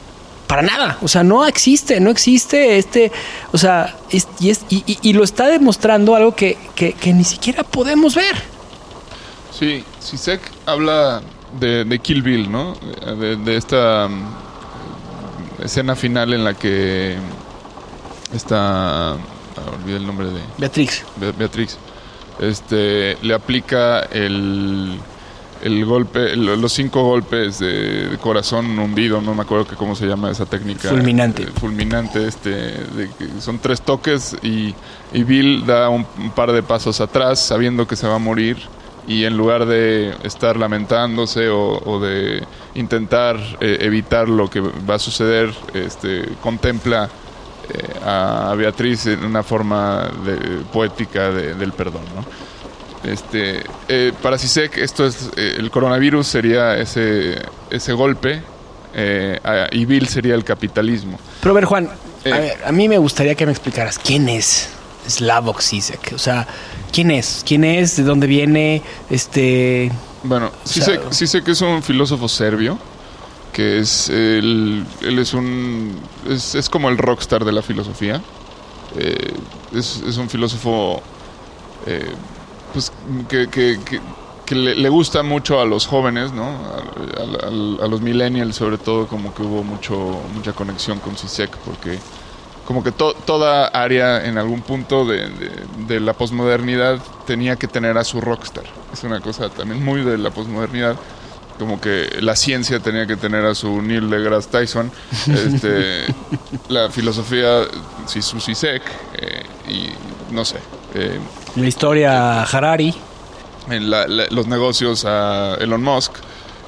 Para 0.48 0.62
nada. 0.62 0.98
O 1.02 1.08
sea, 1.08 1.24
no 1.24 1.46
existe, 1.46 2.00
no 2.00 2.10
existe 2.10 2.78
este. 2.78 3.12
O 3.52 3.58
sea, 3.58 3.96
es- 4.12 4.28
y, 4.40 4.50
es- 4.50 4.66
y- 4.70 4.84
y- 4.86 5.00
y 5.02 5.14
lo 5.14 5.24
está 5.24 5.48
demostrando 5.48 6.16
algo 6.16 6.36
que, 6.36 6.58
que- 6.76 6.94
que 6.94 7.14
ni 7.14 7.24
siquiera 7.24 7.64
podemos 7.64 8.16
ver. 8.16 8.36
Sí, 9.58 9.84
Sisek 10.00 10.42
habla 10.66 11.22
de, 11.60 11.86
de 11.86 12.00
Kill 12.00 12.22
Bill, 12.24 12.52
¿no? 12.52 12.74
De, 13.20 13.36
de 13.38 13.56
esta 13.58 14.08
mm, 14.10 15.64
escena 15.64 15.96
final 15.96 16.34
en 16.34 16.44
la 16.44 16.54
que 16.56 17.16
esta... 18.34 19.12
ah, 19.14 19.18
olvidé 19.80 19.98
el 19.98 20.06
nombre 20.08 20.28
de... 20.28 20.40
Beatriz. 20.58 21.06
Be- 21.18 21.32
Beatriz, 21.34 21.78
este, 22.40 23.18
le 23.22 23.34
aplica 23.36 24.02
el, 24.12 25.00
el 25.64 25.86
golpe, 25.86 26.34
el- 26.34 26.46
los 26.46 26.74
cinco 26.74 27.04
golpes 27.04 27.60
de, 27.60 28.18
corazón 28.22 28.78
hundido, 28.78 29.22
no 29.22 29.34
me 29.34 29.42
acuerdo 29.44 29.66
que 29.66 29.76
cómo 29.76 29.96
se 29.96 30.06
llama 30.06 30.30
esa 30.32 30.46
técnica. 30.46 30.90
Fulminante. 30.90 31.44
Eh, 31.44 31.48
fulminante, 31.60 32.28
este, 32.28 32.50
de 32.50 33.10
son 33.40 33.60
tres 33.60 33.82
toques 33.82 34.36
y, 34.44 34.74
y 35.14 35.24
Bill 35.24 35.66
da 35.66 35.90
un, 35.90 36.06
un 36.20 36.32
par 36.32 36.52
de 36.52 36.62
pasos 36.64 37.02
atrás 37.02 37.40
sabiendo 37.40 37.88
que 37.88 37.96
se 37.96 38.08
va 38.08 38.16
a 38.16 38.20
morir 38.20 38.58
y 39.08 39.26
en 39.26 39.36
lugar 39.36 39.66
de 39.66 40.14
estar 40.24 40.56
lamentándose 40.56 41.50
o, 41.50 41.82
o 41.86 42.00
de 42.00 42.44
intentar 42.76 43.38
eh, 43.60 43.78
evitar 43.82 44.30
lo 44.30 44.50
que 44.50 44.62
va 44.62 44.96
a 44.96 45.00
suceder, 45.00 45.54
este, 45.74 46.24
contempla 46.42 47.10
eh, 47.74 48.00
a 48.06 48.54
Beatriz 48.58 49.06
en 49.08 49.24
una 49.26 49.44
forma 49.44 50.10
de- 50.26 50.64
poética 50.72 51.32
de- 51.32 51.54
del 51.56 51.72
perdón, 51.74 52.04
¿no? 52.16 52.24
Este, 53.04 53.64
eh, 53.90 54.14
para 54.22 54.38
Sisek, 54.38 54.78
esto 54.78 55.06
es 55.06 55.30
eh, 55.36 55.56
el 55.58 55.70
coronavirus 55.70 56.26
sería 56.26 56.78
ese, 56.78 57.42
ese 57.70 57.92
golpe 57.94 58.42
eh, 58.94 59.40
y 59.72 59.86
Bill 59.86 60.08
sería 60.08 60.36
el 60.36 60.44
capitalismo. 60.44 61.20
Pero 61.42 61.52
a 61.52 61.56
ver, 61.56 61.66
Juan, 61.66 61.90
Eh. 62.24 62.32
a, 62.32 62.40
ver, 62.40 62.58
a 62.66 62.72
mí 62.72 62.88
me 62.88 62.98
gustaría 62.98 63.36
que 63.36 63.46
me 63.46 63.52
explicaras 63.52 64.00
quién 64.00 64.30
es 64.30 64.70
Slavoj 65.08 65.62
Zizek. 65.62 66.14
O 66.16 66.18
sea, 66.18 66.48
¿quién 66.94 67.12
es? 67.12 67.44
¿Quién 67.46 67.66
es? 67.66 67.98
¿De 67.98 68.04
dónde 68.04 68.28
viene? 68.28 68.82
Este. 69.10 69.92
Bueno, 70.24 70.52
Sisek, 70.64 71.12
Sisek 71.12 71.46
es 71.50 71.60
un 71.60 71.84
filósofo 71.84 72.30
serbio 72.30 72.80
que 73.52 73.80
es 73.80 74.08
él, 74.10 74.86
él 75.02 75.20
es 75.20 75.34
un 75.34 76.00
es, 76.30 76.56
es 76.56 76.70
como 76.70 76.88
el 76.90 76.98
rockstar 76.98 77.44
de 77.44 77.52
la 77.52 77.62
filosofía. 77.62 78.22
Eh, 78.98 79.34
es, 79.76 80.02
es 80.08 80.16
un 80.18 80.30
filósofo 80.30 81.02
eh, 81.86 82.06
pues 82.74 82.92
que, 83.30 83.48
que- 83.50 83.80
que- 83.86 84.02
que 84.46 84.56
le, 84.56 84.76
le 84.76 84.90
gusta 84.90 85.24
mucho 85.24 85.62
a 85.62 85.66
los 85.66 85.86
jóvenes, 85.88 86.34
¿no? 86.34 86.44
A, 86.44 87.46
a- 87.46 87.86
a 87.86 87.88
los 87.88 88.02
millennials 88.02 88.56
sobre 88.58 88.78
todo 88.78 89.08
como 89.08 89.34
que 89.34 89.42
hubo 89.44 89.64
mucho 89.64 90.20
mucha 90.34 90.52
conexión 90.54 91.00
con 91.00 91.16
Sisek 91.18 91.56
porque 91.60 91.98
como 92.66 92.84
que 92.84 92.92
to- 92.92 93.14
toda 93.26 93.68
área 93.68 94.26
en 94.26 94.38
algún 94.38 94.62
punto 94.62 95.06
de, 95.06 95.30
de- 95.30 95.52
de 95.88 96.00
la 96.02 96.14
posmodernidad 96.14 97.00
tenía 97.26 97.56
que 97.56 97.68
tener 97.68 97.98
a 97.98 98.04
su 98.04 98.20
rockstar. 98.22 98.66
Es 98.92 99.04
una 99.04 99.22
cosa 99.22 99.50
también 99.50 99.84
muy 99.84 100.02
de 100.04 100.18
la 100.18 100.30
posmodernidad. 100.32 100.98
Como 101.60 101.80
que 101.80 102.10
la 102.20 102.36
ciencia 102.36 102.80
tenía 102.80 103.06
que 103.06 103.16
tener 103.16 103.46
a 103.46 103.54
su 103.54 103.82
Neil 103.82 104.10
deGrasse 104.10 104.50
Tyson. 104.50 104.92
Este, 105.28 106.06
la 106.68 106.90
filosofía, 106.90 107.62
sí, 108.08 108.22
su 108.22 108.40
Sisek. 108.40 108.82
eh, 109.16 109.44
y 109.70 110.34
no 110.34 110.44
sé. 110.46 110.58
eh, 110.96 111.20
La 111.56 111.68
historia 111.68 112.44
Harari. 112.44 112.94
en 113.70 113.90
la- 113.90 114.08
la- 114.08 114.28
los 114.30 114.48
negocios 114.48 115.06
a 115.06 115.56
Elon 115.60 115.82
Musk. 115.84 116.12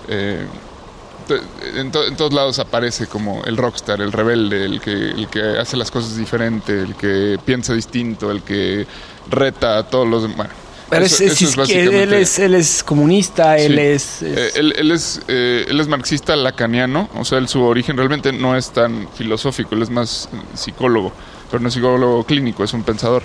Eh, 0.07 0.45
en, 1.75 1.91
to- 1.91 2.05
en 2.05 2.15
todos 2.15 2.31
lados 2.33 2.59
aparece 2.59 3.07
como 3.07 3.43
el 3.45 3.57
rockstar, 3.57 3.99
el 3.99 4.11
rebelde, 4.11 4.63
el 4.65 4.79
que, 4.79 4.91
el 4.91 5.27
que 5.27 5.41
hace 5.59 5.75
las 5.75 5.89
cosas 5.89 6.15
diferente, 6.15 6.79
el 6.81 6.95
que 6.95 7.37
piensa 7.43 7.73
distinto, 7.73 8.29
el 8.31 8.43
que 8.43 8.85
reta 9.29 9.79
a 9.79 9.83
todos 9.89 10.07
los 10.07 10.21
demás. 10.21 10.35
Bueno, 10.37 10.53
Pero 10.91 11.05
eso- 11.05 11.23
es, 11.23 11.31
es 11.31 11.41
eso 11.41 11.63
es 11.63 11.69
él, 11.71 12.13
es, 12.13 12.37
él 12.39 12.53
es 12.53 12.83
comunista, 12.83 13.57
él 13.57 13.73
Sí. 13.73 13.79
es... 13.79 14.21
es- 14.21 14.37
Eh, 14.37 14.51
él, 14.59 14.73
él 14.77 14.91
es, 14.91 15.19
eh, 15.27 15.65
él 15.67 15.79
es 15.79 15.87
marxista 15.87 16.35
lacaniano, 16.35 17.09
o 17.15 17.25
sea, 17.25 17.39
él, 17.39 17.47
su 17.47 17.63
origen 17.63 17.97
realmente 17.97 18.31
no 18.31 18.55
es 18.55 18.69
tan 18.69 19.07
filosófico, 19.15 19.73
él 19.73 19.81
es 19.81 19.89
más 19.89 20.29
psicólogo, 20.53 21.11
pero 21.49 21.59
no 21.59 21.69
es 21.69 21.73
psicólogo 21.73 22.23
clínico, 22.23 22.63
es 22.63 22.71
un 22.73 22.83
pensador. 22.83 23.23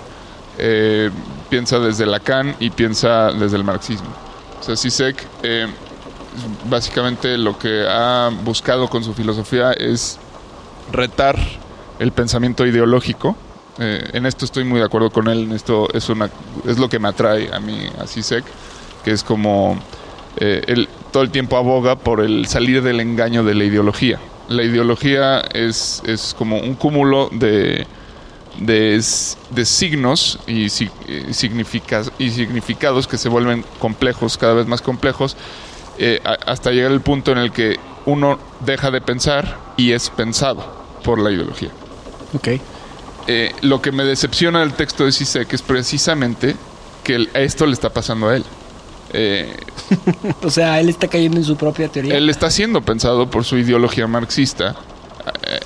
Eh, 0.57 1.09
piensa 1.49 1.79
desde 1.79 2.05
Lacan 2.05 2.55
y 2.59 2.69
piensa 2.69 3.31
desde 3.31 3.57
el 3.57 3.63
marxismo. 3.63 4.09
O 4.59 4.63
sea, 4.63 4.75
Zizek, 4.75 5.25
eh, 5.43 5.67
básicamente 6.69 7.37
lo 7.37 7.57
que 7.57 7.85
ha 7.87 8.29
buscado 8.43 8.87
con 8.87 9.03
su 9.03 9.13
filosofía 9.13 9.71
es 9.73 10.19
retar 10.91 11.37
el 11.99 12.11
pensamiento 12.11 12.65
ideológico. 12.65 13.35
Eh, 13.79 14.09
en 14.13 14.25
esto 14.25 14.45
estoy 14.45 14.63
muy 14.63 14.79
de 14.79 14.85
acuerdo 14.85 15.09
con 15.09 15.27
él, 15.27 15.43
en 15.43 15.51
esto 15.53 15.87
es, 15.93 16.09
una, 16.09 16.29
es 16.67 16.77
lo 16.77 16.89
que 16.89 16.99
me 16.99 17.07
atrae 17.07 17.53
a 17.53 17.59
mí, 17.59 17.89
a 17.99 18.05
Zizek, 18.05 18.43
que 19.03 19.11
es 19.11 19.23
como 19.23 19.79
él 20.37 20.87
todo 21.11 21.23
el 21.23 21.29
tiempo 21.29 21.57
aboga 21.57 21.97
por 21.97 22.21
el 22.21 22.47
salir 22.47 22.81
del 22.81 23.01
engaño 23.01 23.43
de 23.43 23.53
la 23.53 23.65
ideología. 23.65 24.19
La 24.47 24.63
ideología 24.63 25.39
es, 25.53 26.01
es 26.05 26.33
como 26.37 26.57
un 26.57 26.75
cúmulo 26.75 27.29
de, 27.31 27.85
de, 28.59 29.01
de 29.51 29.65
signos 29.65 30.39
y, 30.47 30.65
eh, 30.65 31.33
significa- 31.33 32.03
y 32.19 32.29
significados 32.31 33.07
que 33.07 33.17
se 33.17 33.29
vuelven 33.29 33.63
complejos, 33.79 34.37
cada 34.37 34.53
vez 34.53 34.67
más 34.67 34.81
complejos, 34.81 35.35
eh, 35.97 36.19
hasta 36.45 36.71
llegar 36.71 36.91
al 36.91 37.01
punto 37.01 37.31
en 37.31 37.37
el 37.37 37.51
que 37.51 37.79
uno 38.05 38.39
deja 38.65 38.91
de 38.91 39.01
pensar 39.01 39.57
y 39.77 39.91
es 39.91 40.09
pensado 40.09 40.65
por 41.03 41.19
la 41.19 41.31
ideología. 41.31 41.69
ok. 42.33 42.47
Eh, 43.27 43.53
lo 43.61 43.81
que 43.83 43.91
me 43.91 44.03
decepciona 44.03 44.61
del 44.61 44.73
texto 44.73 45.05
de 45.05 45.11
Zizek 45.11 45.53
es 45.53 45.61
precisamente 45.61 46.55
que 47.03 47.27
esto 47.35 47.67
le 47.67 47.73
está 47.73 47.89
pasando 47.91 48.29
a 48.29 48.35
él. 48.35 48.43
Eh, 49.13 49.55
O 50.43 50.49
sea, 50.49 50.79
él 50.79 50.89
está 50.89 51.07
cayendo 51.07 51.37
en 51.37 51.43
su 51.43 51.55
propia 51.55 51.87
teoría. 51.87 52.15
él 52.17 52.29
está 52.29 52.49
siendo 52.49 52.81
pensado 52.81 53.29
por 53.29 53.43
su 53.45 53.57
ideología 53.57 54.07
marxista 54.07 54.75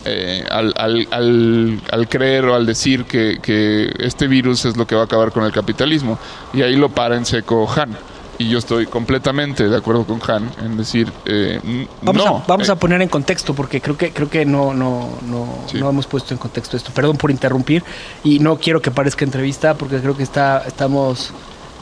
eh, 0.06 0.42
eh, 0.44 0.46
al, 0.50 0.74
al- 0.78 1.08
al- 1.12 1.82
al 1.92 2.10
creer 2.10 2.46
o 2.46 2.56
al 2.56 2.66
decir 2.66 3.06
que, 3.06 3.40
que 3.42 3.92
este 4.00 4.28
virus 4.28 4.66
es 4.66 4.78
lo 4.78 4.86
que 4.88 4.96
va 4.96 5.02
a 5.02 5.06
acabar 5.06 5.32
con 5.32 5.44
el 5.44 5.52
capitalismo. 5.52 6.18
Y 6.54 6.62
ahí 6.62 6.76
lo 6.76 6.90
para 6.90 7.16
en 7.18 7.26
seco 7.26 7.68
Han. 7.76 7.98
Y 8.38 8.50
yo 8.50 8.58
estoy 8.60 8.86
completamente 8.86 9.70
de 9.70 9.78
acuerdo 9.78 10.04
con 10.06 10.20
Han 10.30 10.52
en 10.62 10.76
decir, 10.76 11.10
eh, 11.26 11.60
Vamos, 12.02 12.26
no. 12.26 12.38
a, 12.38 12.44
vamos 12.48 12.68
eh, 12.68 12.72
a 12.74 12.76
poner 12.76 13.02
en 13.02 13.08
contexto, 13.08 13.54
porque 13.54 13.80
creo 13.80 13.98
que 13.98 14.12
creo 14.12 14.30
que 14.30 14.46
no, 14.46 14.74
no, 14.74 15.18
no, 15.26 15.60
Sí. 15.68 15.78
no 15.80 15.90
hemos 15.90 16.06
puesto 16.06 16.34
en 16.34 16.38
contexto 16.38 16.76
esto. 16.76 16.92
Perdón 16.94 17.16
por 17.18 17.32
interrumpir. 17.32 17.84
Y 18.26 18.40
no 18.40 18.58
quiero 18.58 18.82
que 18.82 18.92
parezca 18.92 19.24
entrevista, 19.24 19.76
porque 19.76 20.00
creo 20.00 20.18
que 20.18 20.24
está, 20.24 20.64
estamos 20.68 21.32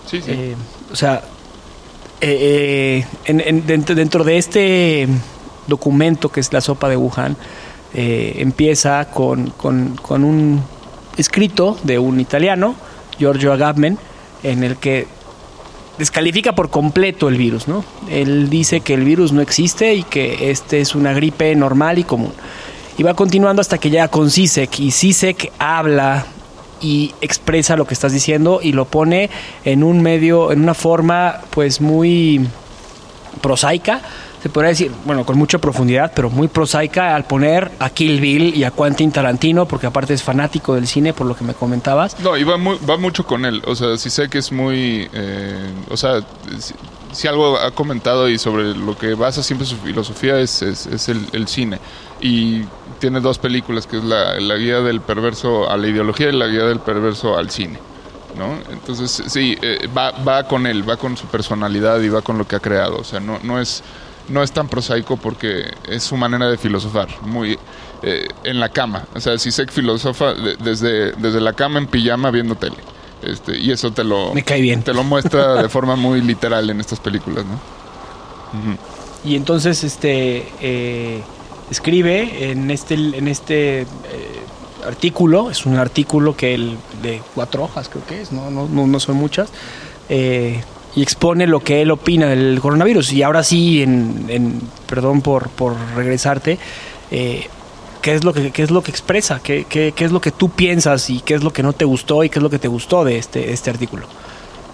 sí, 0.06 0.22
sí. 0.22 0.32
Eh, 0.32 0.56
o 0.92 0.96
sea, 0.96 1.24
eh, 2.22 3.02
eh, 3.02 3.08
en- 3.26 3.42
en- 3.42 3.66
dentro, 3.66 3.96
dentro 3.96 4.24
de 4.24 4.38
este 4.38 5.08
documento 5.68 6.30
que 6.30 6.40
es 6.40 6.54
la 6.54 6.62
sopa 6.62 6.88
de 6.88 6.98
Wuhan, 6.98 7.36
eh, 7.94 8.36
empieza 8.38 9.06
con, 9.06 9.50
con- 9.52 10.00
un 10.24 10.62
escrito 11.18 11.78
de 11.84 12.00
un 12.00 12.20
italiano, 12.20 12.76
Giorgio 13.20 13.54
Agamben, 13.54 13.98
en 14.44 14.64
el 14.64 14.78
que 14.78 15.08
descalifica 15.98 16.54
por 16.56 16.70
completo 16.70 17.30
el 17.30 17.38
virus, 17.38 17.68
¿no? 17.68 17.86
Él 18.10 18.50
dice 18.50 18.82
que 18.82 18.96
el 18.96 19.04
virus 19.04 19.32
no 19.32 19.42
existe 19.42 19.94
y 19.94 20.04
que 20.04 20.50
este 20.50 20.82
es 20.82 20.96
una 20.96 21.14
gripe 21.14 21.56
normal 21.56 22.00
y 22.00 22.04
común. 22.04 22.34
Y 22.98 23.04
va 23.04 23.14
continuando 23.14 23.62
hasta 23.62 23.78
que 23.78 23.90
llega 23.90 24.08
con 24.08 24.30
Sisek 24.32 24.80
y 24.80 24.92
Sisek 24.92 25.52
habla 25.60 26.26
y 26.82 27.14
expresa 27.22 27.76
lo 27.76 27.86
que 27.86 27.94
estás 27.94 28.12
diciendo 28.12 28.60
y 28.62 28.74
lo 28.74 28.86
pone 28.86 29.30
en 29.64 29.84
un 29.84 30.02
medio, 30.02 30.52
en 30.52 30.62
una 30.62 30.74
forma 30.74 31.40
pues 31.52 31.80
muy 31.80 32.46
prosaica, 33.42 34.02
se 34.44 34.50
podría 34.50 34.70
decir, 34.70 34.92
bueno, 35.06 35.26
con 35.26 35.38
mucha 35.38 35.58
profundidad, 35.58 36.12
pero 36.14 36.30
muy 36.30 36.50
prosaica 36.50 37.16
al 37.16 37.24
poner 37.24 37.72
a 37.80 37.90
Kill 37.90 38.20
Bill 38.20 38.54
y 38.54 38.66
a 38.66 38.72
Quentin 38.72 39.10
Tarantino, 39.10 39.66
porque 39.66 39.88
aparte 39.88 40.14
es 40.14 40.22
fanático 40.22 40.76
del 40.76 40.86
cine, 40.86 41.14
por 41.14 41.26
lo 41.26 41.34
que 41.34 41.46
me 41.46 41.54
comentabas. 41.54 42.20
No, 42.20 42.36
y 42.36 42.44
va, 42.44 42.58
muy- 42.58 42.78
va 42.88 42.98
mucho 42.98 43.26
con 43.26 43.46
él. 43.46 43.64
O 43.66 43.74
sea, 43.74 43.96
si 43.98 44.10
sé 44.10 44.28
que 44.28 44.40
es 44.40 44.52
muy. 44.52 45.10
eh, 45.14 45.72
o 45.90 45.96
sea, 45.96 46.20
si, 47.14 47.28
algo 47.28 47.58
ha 47.58 47.72
comentado 47.72 48.28
y 48.28 48.38
sobre 48.38 48.76
lo 48.76 48.98
que 48.98 49.14
basa 49.14 49.42
siempre 49.42 49.66
su 49.66 49.78
filosofía 49.78 50.38
es, 50.40 50.62
es, 50.62 51.08
el 51.08 51.48
cine. 51.48 51.80
Y 52.20 52.64
tiene 53.00 53.22
dos 53.22 53.38
películas, 53.38 53.88
que 53.88 53.98
es 53.98 54.04
la, 54.04 54.40
la 54.42 54.56
guía 54.56 54.82
del 54.82 55.00
perverso 55.00 55.70
a 55.70 55.78
la 55.78 55.88
ideología 55.88 56.30
y 56.30 56.34
la 56.34 56.48
guía 56.48 56.64
del 56.64 56.80
perverso 56.80 57.38
al 57.38 57.50
cine. 57.50 57.80
¿no? 58.38 58.58
Entonces, 58.72 59.24
sí, 59.28 59.58
eh, 59.62 59.88
va, 59.96 60.12
va 60.12 60.44
con 60.48 60.66
él, 60.66 60.88
va 60.90 60.98
con 60.98 61.16
su 61.16 61.28
personalidad 61.28 62.02
y 62.02 62.10
va 62.10 62.22
con 62.22 62.38
lo 62.38 62.48
que 62.48 62.56
ha 62.56 62.60
creado. 62.60 62.98
O 62.98 63.04
sea, 63.04 63.20
no, 63.20 63.40
no 63.44 63.60
es. 63.60 63.84
No 64.30 64.42
es 64.42 64.52
tan 64.52 64.68
prosaico 64.70 65.18
porque 65.18 65.66
es 65.90 66.04
su 66.04 66.16
manera 66.18 66.48
de 66.48 66.58
filosofar, 66.58 67.10
muy 67.24 67.60
eh, 68.04 68.28
en 68.44 68.60
la 68.60 68.70
cama. 68.70 69.06
O 69.16 69.20
sea, 69.20 69.38
si 69.38 69.52
sé 69.52 69.66
que 69.66 69.72
filosofa 69.72 70.34
de- 70.34 70.56
desde, 70.58 71.12
desde 71.14 71.42
la 71.42 71.54
cama 71.54 71.80
en 71.80 71.88
pijama 71.88 72.32
viendo 72.32 72.56
tele. 72.56 72.78
Este, 73.22 73.58
y 73.58 73.72
eso 73.72 73.92
te 73.92 74.04
lo, 74.04 74.34
Me 74.34 74.44
cae 74.44 74.62
bien. 74.62 74.84
te 74.84 74.94
lo 74.94 75.04
muestra 75.04 75.62
de 75.62 75.70
forma 75.70 75.96
muy 75.96 76.22
literal 76.22 76.70
en 76.70 76.80
estas 76.82 77.00
películas, 77.00 77.46
¿no? 77.46 77.60
Y 79.26 79.36
entonces 79.36 79.84
este 79.84 80.46
eh, 80.62 81.22
escribe 81.72 82.52
en 82.52 82.70
este 82.70 82.94
en 82.96 83.28
este 83.28 83.82
eh, 83.82 83.88
artículo, 84.86 85.50
es 85.50 85.66
un 85.66 85.78
artículo 85.78 86.36
que 86.36 86.54
el 86.54 86.78
de 87.02 87.22
cuatro 87.34 87.64
hojas 87.64 87.88
creo 87.90 88.06
que 88.06 88.22
es, 88.22 88.32
no, 88.32 88.52
no, 88.52 88.68
no, 88.68 88.86
no 88.86 89.00
son 89.00 89.16
muchas, 89.16 89.50
eh, 90.10 90.62
y 90.96 91.02
expone 91.02 91.48
lo 91.48 91.60
que 91.60 91.82
él 91.82 91.92
opina 91.92 92.28
del 92.28 92.60
coronavirus. 92.62 93.14
Y 93.14 93.24
ahora 93.24 93.44
sí, 93.44 93.82
en, 93.82 94.62
perdón 94.88 95.22
por, 95.22 95.50
por 95.50 95.76
regresarte, 95.96 96.60
eh, 97.12 97.48
¿qué, 98.02 98.14
es 98.14 98.24
lo 98.24 98.34
que, 98.34 98.52
¿qué 98.52 98.64
es 98.64 98.72
lo 98.72 98.84
que 98.84 98.92
expresa? 98.92 99.40
¿Qué, 99.42 99.66
qué, 99.68 99.94
qué 99.96 100.06
es 100.06 100.12
lo 100.12 100.22
que 100.22 100.32
tú 100.32 100.50
piensas 100.50 101.10
y 101.10 101.22
qué 101.22 101.34
es 101.36 101.44
lo 101.44 101.52
que 101.52 101.64
no 101.64 101.74
te 101.74 101.86
gustó 101.86 102.24
y 102.24 102.30
qué 102.30 102.40
es 102.40 102.44
lo 102.44 102.50
que 102.50 102.60
te 102.60 102.68
gustó 102.68 103.04
de 103.04 103.18
este, 103.18 103.52
este 103.52 103.70
artículo? 103.70 104.08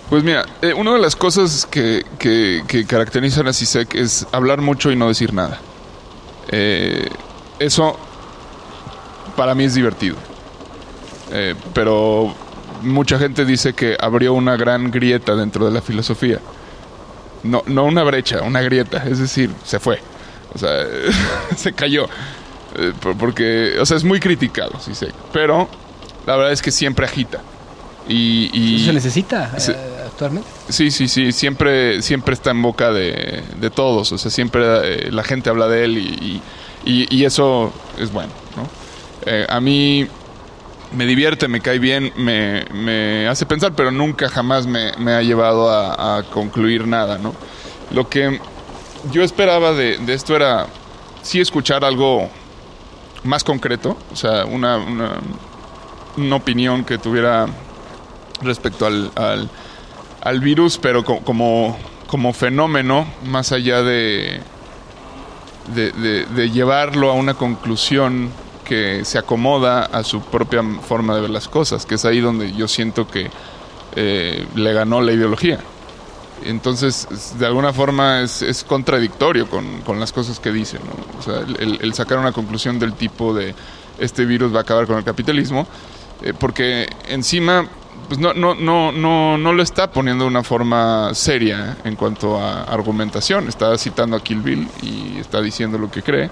Pues 0.10 0.24
mira, 0.24 0.44
eh, 0.64 0.74
una 0.74 0.94
de 0.94 1.00
las 1.00 1.16
cosas 1.16 1.68
que, 1.68 2.04
que, 2.18 2.86
caracterizan 2.88 3.48
a 3.48 3.54
Sisek 3.54 3.94
es 3.94 4.26
hablar 4.32 4.60
mucho 4.60 4.92
y 4.92 4.96
no 4.96 5.08
decir 5.08 5.34
nada. 5.34 5.62
Eh, 6.48 7.08
eso 7.60 7.96
para 9.36 9.54
mí 9.54 9.66
es 9.66 9.76
divertido. 9.76 10.16
Eh, 11.32 11.54
pero 11.76 12.34
mucha 12.82 13.18
gente 13.20 13.46
dice 13.46 13.74
que 13.74 13.96
abrió 14.00 14.34
una 14.34 14.56
gran 14.58 14.92
grieta 14.92 15.36
dentro 15.36 15.66
de 15.66 15.72
la 15.72 15.82
filosofía. 15.82 16.40
No, 17.44 17.64
no 17.68 17.86
una 17.86 18.04
brecha, 18.04 18.42
una 18.42 18.62
grieta. 18.62 19.04
Es 19.08 19.20
decir, 19.20 19.52
se 19.64 19.80
fue. 19.80 20.00
O 20.54 20.58
sea, 20.58 20.70
se 21.58 21.74
cayó. 21.74 22.08
Eh, 22.76 22.94
por- 23.02 23.18
porque, 23.18 23.78
o 23.80 23.86
sea, 23.86 23.98
es 23.98 24.04
muy 24.04 24.20
criticado, 24.20 24.80
Sisek. 24.80 25.14
Pero 25.34 25.68
la 26.26 26.36
verdad 26.36 26.52
es 26.52 26.62
que 26.62 26.72
siempre 26.72 27.06
agita. 27.06 27.42
Y, 28.08 28.50
y- 28.54 28.76
¿Eso 28.78 28.86
se 28.88 28.94
necesita 28.94 29.60
Sí. 29.60 29.72
eh, 29.72 29.76
actualmente? 30.08 30.50
Sí, 30.70 30.90
sí, 30.92 31.08
sí, 31.08 31.32
siempre, 31.32 32.02
siempre 32.02 32.34
está 32.34 32.52
en 32.52 32.62
boca 32.62 32.92
de, 32.92 33.44
de 33.60 33.70
todos, 33.70 34.12
o 34.12 34.18
sea, 34.18 34.32
siempre 34.32 34.64
eh, 34.84 35.12
la 35.12 35.24
gente 35.24 35.50
habla 35.52 35.68
de 35.68 35.86
él 35.86 35.98
y, 35.98 36.02
y- 36.02 36.42
y- 36.86 37.16
y 37.16 37.26
eso 37.26 37.72
es 38.00 38.12
bueno, 38.12 38.32
¿no? 38.56 38.68
Eh, 39.26 39.46
a 39.48 39.60
mí 39.60 40.08
me 40.92 41.06
divierte, 41.06 41.48
me 41.48 41.62
cae 41.62 41.80
bien, 41.80 42.12
me, 42.18 42.66
me 42.74 43.28
hace 43.28 43.46
pensar, 43.46 43.74
pero 43.74 43.92
nunca 43.92 44.30
jamás 44.30 44.66
me, 44.66 44.92
me 44.98 45.14
ha 45.14 45.22
llevado 45.22 45.70
a, 45.70 46.18
a 46.18 46.24
concluir 46.24 46.88
nada, 46.88 47.18
¿no? 47.18 47.34
Lo 47.92 48.10
que 48.10 48.40
yo 49.12 49.24
esperaba 49.24 49.74
de, 49.74 49.98
de 49.98 50.14
esto 50.14 50.36
era 50.36 50.68
sí 51.22 51.40
escuchar 51.40 51.84
algo 51.86 52.30
más 53.24 53.44
concreto, 53.44 53.98
o 54.12 54.16
sea, 54.16 54.46
una, 54.46 54.78
una, 54.78 55.12
una 56.18 56.36
opinión 56.36 56.84
que 56.84 56.98
tuviera 56.98 57.46
respecto 58.42 58.86
al, 58.86 59.12
al, 59.16 59.50
al 60.22 60.40
virus, 60.40 60.78
pero 60.78 61.04
co- 61.04 61.20
como, 61.20 61.78
como 62.08 62.34
fenómeno, 62.34 63.06
más 63.26 63.52
allá 63.52 63.84
de, 63.84 64.42
de- 65.76 66.26
de 66.26 66.50
llevarlo 66.50 67.10
a 67.12 67.14
una 67.14 67.34
conclusión 67.36 68.32
que 68.70 69.04
se 69.04 69.18
acomoda 69.18 69.84
a 69.86 70.04
su 70.04 70.22
propia 70.22 70.62
forma 70.88 71.16
de 71.16 71.22
ver 71.22 71.30
las 71.32 71.48
cosas, 71.48 71.86
que 71.88 71.96
es 71.96 72.06
ahí 72.06 72.20
donde 72.22 72.54
yo 72.54 72.68
siento 72.68 73.08
que 73.08 73.32
eh, 73.96 74.46
le 74.56 74.74
ganó 74.74 75.02
la 75.02 75.12
ideología. 75.12 75.60
Entonces, 76.46 77.08
es- 77.12 77.38
de 77.40 77.46
alguna 77.48 77.74
forma 77.74 78.22
es, 78.22 78.42
es 78.44 78.64
contradictorio 78.64 79.50
con, 79.50 79.82
con 79.82 80.00
las 80.00 80.14
cosas 80.14 80.40
que 80.40 80.52
dice. 80.52 80.78
¿no? 80.78 81.20
O 81.20 81.22
sea, 81.24 81.40
el, 81.60 81.80
el 81.82 81.94
sacar 81.96 82.20
una 82.20 82.32
conclusión 82.32 82.78
del 82.80 82.94
tipo 82.94 83.34
de 83.34 83.54
este 83.98 84.26
virus 84.26 84.54
va 84.54 84.60
a 84.60 84.62
acabar 84.62 84.86
con 84.88 84.98
el 84.98 85.04
capitalismo, 85.04 85.68
eh, 86.22 86.34
porque 86.40 86.88
encima 87.08 87.68
pues 88.08 88.20
no, 88.20 88.34
no, 88.34 88.56
no, 88.56 88.92
no, 88.92 89.38
no 89.38 89.54
lo 89.54 89.62
está 89.62 89.92
poniendo 89.92 90.24
de 90.24 90.30
una 90.30 90.44
forma 90.44 91.14
seria 91.14 91.78
en 91.84 91.96
cuanto 91.96 92.38
a 92.40 92.64
argumentación. 92.64 93.48
Está 93.50 93.78
citando 93.78 94.16
a 94.16 94.24
Kill 94.24 94.42
Bill 94.42 94.68
y 94.82 95.18
está 95.20 95.42
diciendo 95.42 95.78
lo 95.78 95.92
que 95.92 96.02
cree, 96.02 96.30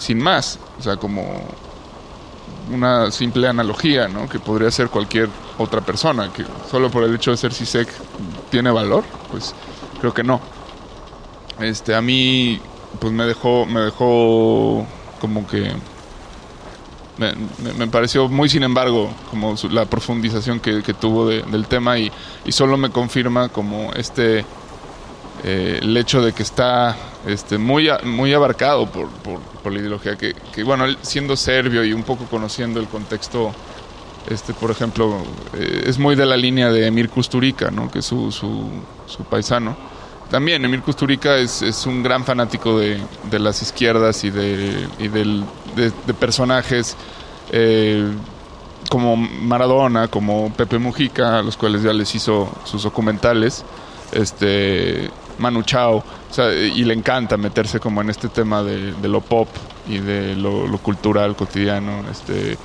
sin 0.00 0.18
más. 0.20 0.58
O 0.80 0.82
sea, 0.82 0.96
como 0.96 1.22
una 2.72 3.10
simple 3.12 3.46
analogía, 3.46 4.08
¿no? 4.08 4.28
Que 4.28 4.40
podría 4.40 4.70
ser 4.72 4.88
cualquier 4.88 5.28
otra 5.58 5.80
persona, 5.80 6.32
que 6.32 6.44
solo 6.70 6.90
por 6.90 7.04
el 7.04 7.14
hecho 7.14 7.30
de 7.30 7.36
ser 7.36 7.52
CISEC 7.54 7.88
tiene 8.50 8.70
valor, 8.70 9.04
pues 9.30 9.54
creo 10.00 10.12
que 10.12 10.24
no. 10.24 10.40
Este, 11.60 11.94
a 11.94 12.00
mí, 12.00 12.60
pues 12.98 13.12
me 13.12 13.24
dejó, 13.24 13.66
me 13.66 13.80
dejó 13.80 14.86
como 15.20 15.46
que 15.46 15.72
me, 17.18 17.86
pareció 17.88 18.28
muy 18.28 18.48
sin 18.48 18.62
embargo 18.62 19.10
como 19.30 19.54
su- 19.58 19.68
la 19.68 19.84
profundización 19.84 20.58
que, 20.58 20.82
que 20.82 20.94
tuvo 20.94 21.28
de- 21.28 21.42
del 21.42 21.66
tema 21.66 21.98
y, 21.98 22.10
y 22.46 22.52
solo 22.52 22.78
me 22.78 22.88
confirma 22.90 23.50
como 23.50 23.92
este 23.92 24.46
eh, 25.44 25.80
el 25.82 25.94
hecho 25.98 26.22
de 26.22 26.32
que 26.32 26.42
está 26.42 26.96
este, 27.26 27.58
muy, 27.58 27.88
a- 27.88 28.00
muy 28.04 28.32
abarcado 28.32 28.90
por, 28.90 29.08
por, 29.10 29.40
por 29.62 29.72
la 29.72 29.80
ideología 29.80 30.16
que, 30.16 30.34
que, 30.52 30.62
bueno 30.64 30.84
siendo 31.02 31.36
serbio 31.36 31.84
y 31.84 31.92
un 31.92 32.04
poco 32.04 32.26
conociendo 32.26 32.80
el 32.80 32.88
contexto 32.88 33.52
este 34.26 34.54
por 34.54 34.70
ejemplo 34.70 35.22
eh, 35.54 35.84
es 35.86 35.98
muy 35.98 36.14
de 36.16 36.26
la 36.26 36.36
línea 36.36 36.70
de 36.70 36.86
Emir 36.86 37.10
Kusturica 37.10 37.70
¿no? 37.70 37.90
que 37.90 38.00
es 38.00 38.06
su, 38.06 38.30
su, 38.32 38.86
su 39.06 39.24
paisano 39.24 39.76
también 40.30 40.64
Emir 40.64 40.82
Kusturica 40.82 41.36
es, 41.36 41.60
es 41.62 41.86
un 41.86 42.02
gran 42.02 42.24
fanático 42.24 42.78
de, 42.78 43.00
de 43.30 43.38
las 43.38 43.62
izquierdas 43.62 44.22
y 44.24 44.30
de, 44.30 44.88
y 44.98 45.08
del- 45.08 45.44
de, 45.74 45.92
de 46.06 46.14
personajes 46.14 46.96
eh, 47.50 48.04
como 48.88 49.16
Maradona, 49.16 50.08
como 50.08 50.52
Pepe 50.54 50.78
Mujica, 50.78 51.38
a 51.38 51.42
los 51.42 51.56
cuales 51.56 51.82
ya 51.82 51.92
les 51.92 52.14
hizo 52.14 52.48
sus 52.64 52.82
documentales, 52.82 53.64
este 54.12 55.10
Manu 55.40 55.62
Chao, 55.62 56.04
y 56.74 56.84
le 56.84 56.94
encanta 56.94 57.36
meterse 57.36 57.80
como 57.80 58.00
en 58.02 58.10
este 58.10 58.28
tema 58.28 58.62
de, 58.62 58.92
lo 59.08 59.20
pop 59.20 59.48
y 59.88 59.98
de 59.98 60.36
lo, 60.36 60.78
cultural 60.78 61.34
cotidiano, 61.34 62.04
este 62.10 62.56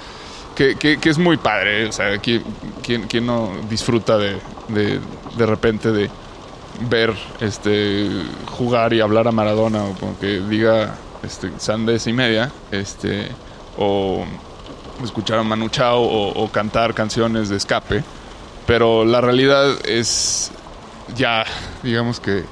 que, 0.56 1.00
es 1.04 1.18
muy 1.18 1.36
padre, 1.38 1.88
o 1.88 1.92
sea, 1.92 2.18
¿quién, 2.20 2.44
quién- 2.82 3.08
quién 3.08 3.26
no 3.26 3.52
disfruta 3.70 4.18
de, 4.18 4.40
de, 4.70 5.02
de 5.38 5.46
repente 5.46 5.92
de 5.92 6.10
ver 6.90 7.14
este 7.40 8.10
jugar 8.46 8.94
y 8.94 9.02
hablar 9.02 9.28
a 9.28 9.32
Maradona 9.32 9.84
o 9.86 9.94
como 9.96 10.18
que 10.18 10.40
diga 10.42 10.96
este 11.24 11.52
sandes 11.58 12.06
y 12.08 12.14
media 12.14 12.52
este 12.72 13.38
o 13.78 14.26
escuchar 15.04 15.40
a 15.40 15.44
Manu 15.44 15.70
Chao 15.70 16.02
o 16.04 16.52
cantar 16.52 16.94
canciones 16.94 17.48
de 17.50 17.56
escape 17.58 18.04
pero 18.66 19.06
la 19.06 19.22
realidad 19.22 19.78
es 19.86 20.52
ya 21.08 21.46
digamos 21.82 22.20
que 22.20 22.44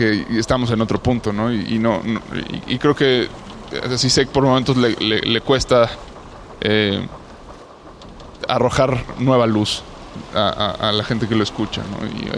que 0.00 0.26
estamos 0.38 0.70
en 0.70 0.80
otro 0.80 0.98
punto 1.02 1.30
y, 1.52 1.78
no, 1.78 2.00
y, 2.66 2.72
creo 2.78 2.94
que 2.94 3.28
sé 4.08 4.24
que 4.24 4.32
por 4.32 4.42
momentos 4.44 4.76
le, 4.78 4.96
cuesta 5.42 5.90
eh, 6.62 7.06
arrojar 8.48 9.04
nueva 9.18 9.46
luz 9.46 9.82
a, 10.34 10.48
a- 10.80 10.88
a 10.88 10.92
la 10.92 11.04
gente 11.04 11.28
que 11.28 11.34
lo 11.34 11.42
escucha. 11.42 11.82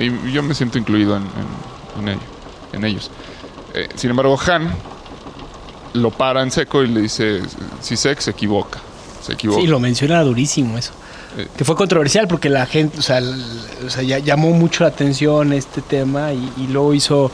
Y, 0.01 0.33
yo 0.33 0.43
me 0.43 0.55
siento 0.55 0.79
incluido 0.79 1.17
en, 1.17 1.23
en- 1.23 2.03
en 2.03 2.09
ello- 2.09 2.21
en 2.73 2.85
ellos. 2.85 3.11
Eh, 3.75 3.89
sin 3.95 4.11
embargo, 4.11 4.37
Han 4.47 4.71
lo 5.95 6.11
para 6.11 6.43
en 6.43 6.51
seco 6.51 6.83
y 6.83 6.89
le 6.89 7.03
dice, 7.03 7.43
si 7.81 7.97
Sek 7.97 8.19
se 8.21 8.31
equivoca, 8.33 8.81
se. 9.23 9.37
Sí, 9.61 9.67
lo 9.67 9.79
menciona 9.81 10.23
durísimo 10.23 10.77
eso. 10.79 10.93
Eh. 11.39 11.47
Que 11.57 11.65
fue 11.65 11.75
controversial 11.77 12.29
porque 12.29 12.49
la 12.51 12.67
gente, 12.67 12.99
o 12.99 13.03
sea, 13.03 13.19
el- 13.19 13.43
o 13.87 13.91
sea, 13.91 14.03
ya 14.03 14.19
llamó 14.19 14.51
mucho 14.51 14.85
la 14.85 14.89
atención 14.91 15.53
este 15.53 15.81
tema 15.83 16.33
y, 16.33 16.53
y 16.59 16.67
luego 16.69 16.93
hizo. 16.95 17.31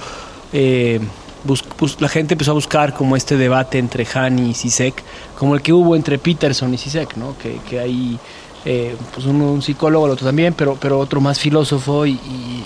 eh, 0.52 1.00
bus- 1.44 1.64
bus- 1.78 2.00
la 2.00 2.08
gente 2.08 2.34
empezó 2.34 2.52
a 2.52 2.54
buscar 2.54 2.94
como 2.94 3.16
este 3.16 3.36
debate 3.36 3.78
entre 3.78 4.06
Han 4.14 4.38
y 4.38 4.54
Sisek, 4.54 5.02
como 5.36 5.54
el 5.54 5.62
que 5.62 5.72
hubo 5.72 5.94
entre 5.96 6.18
Peterson 6.18 6.72
y 6.74 6.78
Sisek, 6.78 7.16
¿no? 7.16 7.36
Que, 7.38 7.58
que 7.68 7.78
hay 7.80 8.18
eh, 8.64 8.96
pues 9.14 9.26
uno 9.26 9.52
un 9.52 9.62
psicólogo, 9.62 10.06
el 10.06 10.12
otro 10.12 10.26
también, 10.26 10.52
pero, 10.54 10.76
pero 10.80 10.98
otro 10.98 11.20
más 11.20 11.38
filósofo 11.38 12.06
y, 12.06 12.12
y- 12.12 12.64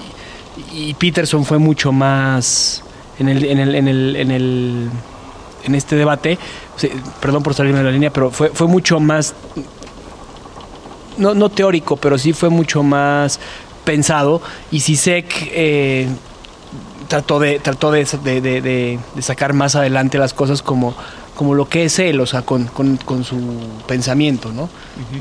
y 0.74 0.94
Peterson 0.94 1.44
fue 1.44 1.58
mucho 1.58 1.92
más 1.92 2.82
en 3.18 3.28
el, 3.28 3.44
en 3.44 3.58
el, 3.58 3.74
en 3.74 3.88
el, 3.88 4.16
en 4.16 4.30
el 4.30 4.90
en 5.64 5.74
este 5.74 5.96
debate, 5.96 6.38
perdón 7.20 7.42
por 7.42 7.54
salirme 7.54 7.78
de 7.78 7.84
la 7.84 7.90
línea, 7.90 8.10
pero 8.12 8.30
fue, 8.30 8.50
fue 8.50 8.66
mucho 8.66 9.00
más 9.00 9.34
no, 11.18 11.34
no 11.34 11.48
teórico, 11.50 11.96
pero 11.96 12.18
sí 12.18 12.32
fue 12.32 12.48
mucho 12.48 12.82
más 12.82 13.38
pensado. 13.84 14.40
Y 14.70 14.80
Sisek 14.80 15.26
eh, 15.52 16.08
trató, 17.08 17.38
de, 17.38 17.58
trató 17.58 17.90
de- 17.90 18.04
de- 18.04 18.40
de 18.40 18.98
sacar 19.22 19.52
más 19.52 19.74
adelante 19.76 20.18
las 20.18 20.32
cosas 20.34 20.62
como, 20.62 20.94
como 21.34 21.54
lo 21.54 21.68
que 21.68 21.84
es 21.84 21.98
él, 21.98 22.20
o 22.20 22.26
sea, 22.26 22.42
con, 22.42 22.66
con- 22.66 22.98
con 22.98 23.24
su 23.24 23.38
pensamiento, 23.86 24.52
¿no? 24.52 24.68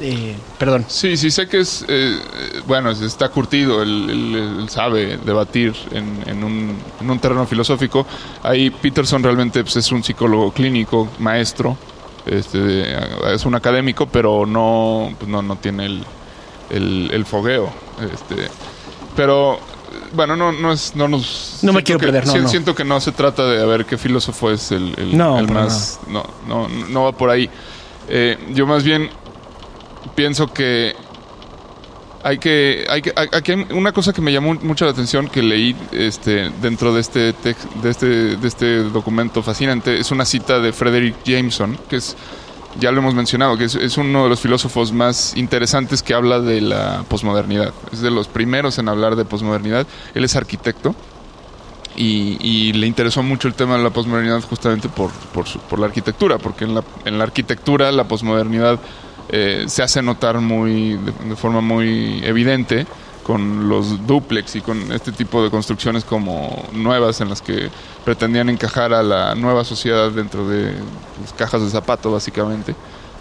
Eh, 0.01 0.35
perdón. 0.57 0.85
Sí, 0.87 1.15
sí 1.15 1.31
sé 1.31 1.47
que 1.47 1.61
es, 1.61 1.83
eh, 1.87 2.17
eh, 2.17 2.61
bueno, 2.67 2.91
está 2.91 3.29
curtido, 3.29 3.81
él, 3.81 4.07
él- 4.09 4.57
él 4.61 4.69
sabe 4.69 5.17
debatir 5.25 5.73
en, 5.91 6.21
en 6.25 6.43
un, 6.43 6.75
en 6.99 7.09
un 7.09 7.19
terreno 7.19 7.45
filosófico. 7.47 8.05
Ahí 8.43 8.69
Peterson 8.69 9.23
realmente 9.23 9.63
pues, 9.63 9.77
es 9.77 9.91
un 9.91 10.03
psicólogo 10.03 10.51
clínico, 10.51 11.07
maestro, 11.19 11.77
este, 12.25 12.93
es 13.33 13.45
un 13.45 13.55
académico, 13.55 14.05
pero 14.07 14.45
no, 14.45 15.13
pues, 15.17 15.29
no, 15.29 15.41
no 15.41 15.55
tiene 15.55 15.85
el, 15.85 16.03
el, 16.69 17.09
el 17.13 17.25
fogueo. 17.25 17.71
Este, 18.13 18.47
pero, 19.15 19.59
bueno, 20.13 20.35
no, 20.35 20.51
no, 20.51 20.71
es, 20.71 20.95
no 20.95 21.07
nos... 21.07 21.59
No 21.61 21.73
me 21.73 21.83
quiero 21.83 21.99
que- 21.99 22.07
perder, 22.07 22.27
no, 22.27 22.33
si- 22.33 22.39
no. 22.39 22.47
Siento 22.47 22.75
que 22.75 22.83
no 22.83 22.99
se 22.99 23.11
trata 23.11 23.45
de 23.47 23.61
a 23.61 23.65
ver 23.65 23.85
qué 23.85 23.97
filósofo 23.97 24.51
es 24.51 24.71
el, 24.71 24.93
el- 24.97 25.17
No, 25.17 25.39
el 25.39 25.47
para 25.47 25.61
más... 25.61 25.99
No, 26.07 26.23
no, 26.47 26.67
no 26.67 27.03
va 27.03 27.11
por 27.11 27.29
ahí. 27.29 27.49
Eh, 28.09 28.37
yo 28.53 28.65
más 28.67 28.83
bien 28.83 29.09
pienso 30.15 30.51
que 30.51 30.93
hay 32.23 32.37
que, 32.37 32.85
hay 32.89 33.01
que, 33.01 33.11
aquí 33.15 33.51
hay 33.51 33.65
una 33.71 33.91
cosa 33.91 34.13
que 34.13 34.21
me 34.21 34.31
llamó 34.31 34.53
mucho 34.55 34.85
la 34.85 34.91
atención 34.91 35.27
que 35.27 35.41
leí 35.41 35.75
este, 35.91 36.51
dentro 36.61 36.93
de 36.93 37.01
este, 37.01 37.33
tex- 37.33 37.81
de 37.81 37.89
este, 37.89 38.05
de 38.37 38.47
este 38.47 38.83
documento 38.83 39.41
fascinante 39.41 39.99
es 39.99 40.11
una 40.11 40.25
cita 40.25 40.59
de 40.59 40.71
Frederick 40.71 41.15
Jameson, 41.25 41.77
que 41.89 41.95
es, 41.95 42.15
ya 42.79 42.91
lo 42.91 42.99
hemos 42.99 43.13
mencionado, 43.15 43.57
que 43.57 43.65
es, 43.65 43.75
es 43.75 43.97
uno 43.97 44.23
de 44.23 44.29
los 44.29 44.39
filósofos 44.39 44.91
más 44.93 45.35
interesantes 45.35 46.01
que 46.03 46.13
habla 46.13 46.39
de 46.39 46.61
la 46.61 47.03
posmodernidad. 47.07 47.73
Es 47.91 48.01
de 48.01 48.11
los 48.11 48.27
primeros 48.27 48.77
en 48.79 48.87
hablar 48.89 49.15
de 49.15 49.25
posmodernidad. 49.25 49.85
Él 50.13 50.23
es 50.23 50.35
arquitecto 50.35 50.95
y, 51.95 52.71
le 52.73 52.87
interesó 52.87 53.21
mucho 53.21 53.47
el 53.47 53.53
tema 53.53 53.77
de 53.77 53.83
la 53.83 53.89
posmodernidad 53.89 54.41
justamente 54.43 54.87
por, 54.89 55.11
por, 55.33 55.47
su- 55.47 55.59
por 55.59 55.79
la 55.79 55.87
arquitectura, 55.87 56.37
porque 56.37 56.63
en 56.63 56.73
la, 56.75 56.83
en 57.05 57.17
la 57.17 57.25
arquitectura 57.25 57.91
la 57.91 58.05
posmodernidad 58.05 58.79
eh, 59.29 59.65
se 59.67 59.83
hace 59.83 60.01
notar 60.01 60.39
muy 60.39 60.97
de 61.25 61.35
forma 61.35 61.61
muy 61.61 62.21
evidente 62.23 62.87
con 63.23 63.69
los 63.69 64.05
duplex 64.07 64.55
y 64.55 64.61
con 64.61 64.91
este 64.91 65.11
tipo 65.11 65.43
de 65.43 65.49
construcciones 65.49 66.03
como 66.03 66.67
nuevas 66.73 67.21
en 67.21 67.29
las 67.29 67.41
que 67.41 67.69
pretendían 68.03 68.49
encajar 68.49 68.93
a 68.93 69.03
la 69.03 69.35
nueva 69.35 69.63
sociedad 69.63 70.11
dentro 70.11 70.47
de 70.47 70.73
las 71.21 71.33
cajas 71.37 71.61
de 71.61 71.69
zapato 71.69 72.11
básicamente. 72.11 72.75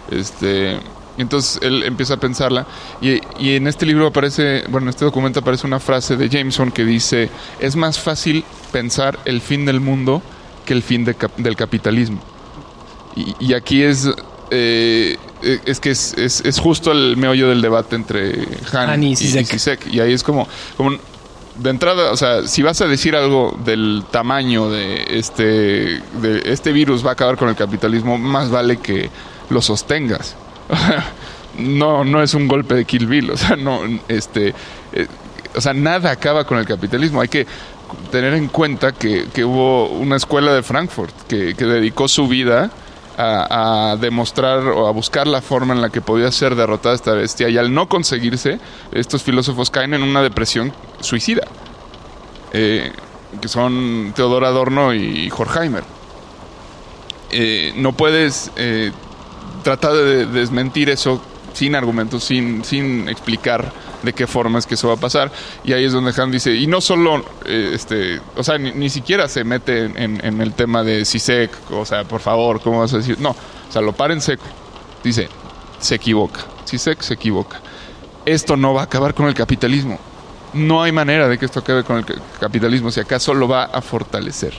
Este 0.09 0.77
entonces 1.17 1.59
él 1.61 1.83
empieza 1.83 2.15
a 2.15 2.17
pensarla. 2.17 2.65
Y, 3.01 3.19
y 3.37 3.55
en 3.55 3.67
este 3.67 3.85
libro 3.85 4.07
aparece 4.07 4.63
bueno 4.69 4.85
en 4.85 4.89
este 4.89 5.05
documento 5.05 5.41
aparece 5.41 5.67
una 5.67 5.79
frase 5.79 6.15
de 6.17 6.29
Jameson 6.29 6.71
que 6.71 6.83
dice 6.85 7.29
es 7.59 7.75
más 7.75 7.99
fácil 7.99 8.43
pensar 8.71 9.19
el 9.25 9.41
fin 9.41 9.65
del 9.65 9.79
mundo 9.79 10.21
que 10.65 10.73
el 10.73 10.81
fin 10.83 11.03
de 11.05 11.15
cap- 11.15 11.35
del 11.37 11.55
capitalismo 11.55 12.19
y, 13.15 13.53
aquí 13.53 13.83
es 13.83 14.09
eh, 14.51 15.17
es 15.41 15.79
que 15.79 15.91
es, 15.91 16.13
es, 16.17 16.41
es 16.45 16.59
justo 16.59 16.91
el 16.91 17.17
meollo 17.17 17.49
del 17.49 17.61
debate 17.61 17.95
entre 17.95 18.47
Han, 18.73 18.89
Han 18.89 19.03
y 19.03 19.11
y, 19.11 19.15
Zizek. 19.15 19.41
y 19.41 19.45
Zizek. 19.45 19.93
Y 19.93 19.99
ahí 19.99 20.13
es 20.13 20.23
como, 20.23 20.47
como 20.77 20.97
de 21.55 21.69
entrada, 21.69 22.11
o 22.11 22.17
sea, 22.17 22.47
si 22.47 22.61
vas 22.61 22.81
a 22.81 22.87
decir 22.87 23.15
algo 23.15 23.57
del 23.63 24.03
tamaño 24.09 24.69
de 24.69 25.05
este, 25.09 25.43
de 26.21 26.41
este 26.45 26.71
virus 26.71 27.05
va 27.05 27.11
a 27.11 27.13
acabar 27.13 27.37
con 27.37 27.49
el 27.49 27.55
capitalismo, 27.55 28.17
más 28.17 28.49
vale 28.49 28.77
que 28.77 29.09
lo 29.49 29.61
sostengas. 29.61 30.35
no, 31.57 32.03
no 32.03 32.23
es 32.23 32.33
un 32.33 32.47
golpe 32.47 32.75
de 32.75 32.85
Kill 32.85 33.07
Bill, 33.07 33.31
o 33.31 33.37
sea, 33.37 33.55
no, 33.55 33.81
este, 34.07 34.53
eh, 34.93 35.07
o 35.55 35.61
sea, 35.61 35.73
nada 35.73 36.11
acaba 36.11 36.45
con 36.45 36.57
el 36.57 36.65
capitalismo. 36.65 37.21
Hay 37.21 37.27
que 37.27 37.45
tener 38.09 38.33
en 38.33 38.47
cuenta 38.47 38.93
que, 38.93 39.27
que 39.33 39.43
hubo 39.43 39.89
una 39.89 40.15
escuela 40.15 40.53
de 40.53 40.63
Frankfurt 40.63 41.13
que, 41.27 41.55
que 41.55 41.65
dedicó 41.65 42.07
su 42.07 42.27
vida 42.27 42.71
a, 43.21 43.95
demostrar 43.99 44.59
o 44.59 44.87
a 44.87 44.91
buscar 44.91 45.27
la 45.27 45.41
forma 45.41 45.73
en 45.73 45.81
la 45.81 45.89
que 45.89 46.01
podía 46.01 46.31
ser 46.31 46.55
derrotada 46.55 46.95
esta 46.95 47.13
bestia 47.13 47.49
y 47.49 47.57
al 47.57 47.73
no 47.73 47.87
conseguirse, 47.87 48.59
estos 48.91 49.23
filósofos 49.23 49.69
caen 49.69 49.93
en 49.93 50.03
una 50.03 50.21
depresión 50.21 50.73
suicida, 50.99 51.47
eh, 52.53 52.91
que 53.39 53.47
son 53.47 54.13
Teodor 54.15 54.45
Adorno 54.45 54.93
y 54.93 55.31
Horkheimer. 55.35 55.83
Eh, 57.31 57.73
no 57.77 57.93
puedes 57.93 58.51
eh, 58.57 58.91
tratar 59.63 59.93
de 59.93 60.25
desmentir 60.25 60.89
eso 60.89 61.21
sin 61.53 61.75
argumentos, 61.75 62.25
sin, 62.25 62.65
sin 62.65 63.07
explicar 63.07 63.71
de 64.03 64.13
qué 64.13 64.27
forma 64.27 64.59
es 64.59 64.65
que 64.65 64.75
eso 64.75 64.87
va 64.87 64.95
a 64.95 64.97
pasar. 64.97 65.31
Y 65.63 65.73
ahí 65.73 65.85
es 65.85 65.93
donde 65.93 66.13
Han 66.21 66.31
dice, 66.31 66.53
y 66.55 66.67
no 66.67 66.81
solo, 66.81 67.23
eh, 67.45 67.71
este, 67.73 68.19
o 68.35 68.43
sea, 68.43 68.57
ni, 68.57 68.71
ni 68.71 68.89
siquiera 68.89 69.27
se 69.27 69.43
mete 69.43 69.85
en, 69.85 70.23
en- 70.23 70.41
el 70.41 70.53
tema 70.53 70.83
de 70.83 71.05
CISEC, 71.05 71.51
o 71.71 71.85
sea, 71.85 72.03
por 72.03 72.19
favor, 72.21 72.61
¿cómo 72.61 72.79
vas 72.79 72.93
a 72.93 72.97
decir? 72.97 73.19
No, 73.19 73.29
o 73.31 73.71
sea, 73.71 73.81
lo 73.81 73.93
para 73.93 74.13
en 74.13 74.21
seco. 74.21 74.43
Dice, 75.03 75.29
se 75.79 75.95
equivoca. 75.95 76.41
CISEC 76.65 77.01
se 77.01 77.13
equivoca. 77.15 77.59
Esto 78.25 78.55
no 78.57 78.73
va 78.73 78.81
a 78.81 78.83
acabar 78.85 79.13
con 79.13 79.27
el 79.27 79.33
capitalismo. 79.33 79.99
No 80.53 80.83
hay 80.83 80.91
manera 80.91 81.27
de 81.27 81.37
que 81.37 81.45
esto 81.45 81.59
acabe 81.59 81.83
con 81.83 81.97
el 81.97 82.05
ca- 82.05 82.15
capitalismo, 82.39 82.91
si 82.91 82.99
acaso 82.99 83.33
lo 83.33 83.47
va 83.47 83.63
a 83.65 83.81
fortalecer. 83.81 84.53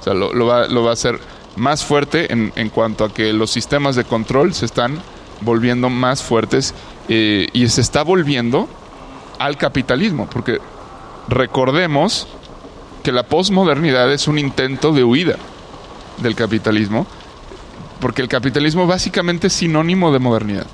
O 0.00 0.02
sea, 0.02 0.14
lo, 0.14 0.32
lo 0.32 0.46
va, 0.46 0.66
lo 0.66 0.82
va 0.82 0.90
a 0.90 0.94
hacer 0.94 1.18
más 1.56 1.84
fuerte 1.84 2.32
en, 2.32 2.52
en 2.56 2.68
cuanto 2.70 3.04
a 3.04 3.12
que 3.12 3.32
los 3.32 3.50
sistemas 3.50 3.96
de 3.96 4.04
control 4.04 4.54
se 4.54 4.66
están 4.66 5.00
volviendo 5.40 5.88
más 5.90 6.22
fuertes 6.22 6.74
eh, 7.08 7.48
y 7.52 7.68
se 7.68 7.80
está 7.80 8.02
volviendo 8.02 8.68
al 9.38 9.56
capitalismo, 9.56 10.26
porque 10.30 10.58
recordemos 11.28 12.26
que 13.02 13.12
la 13.12 13.24
posmodernidad 13.24 14.10
es 14.12 14.28
un 14.28 14.38
intento 14.38 14.92
de 14.92 15.04
huida 15.04 15.36
del 16.18 16.34
capitalismo, 16.34 17.06
porque 18.00 18.22
el 18.22 18.28
capitalismo 18.28 18.86
básicamente 18.86 19.48
es 19.48 19.52
sinónimo 19.52 20.12
de 20.12 20.18
modernidad. 20.18 20.66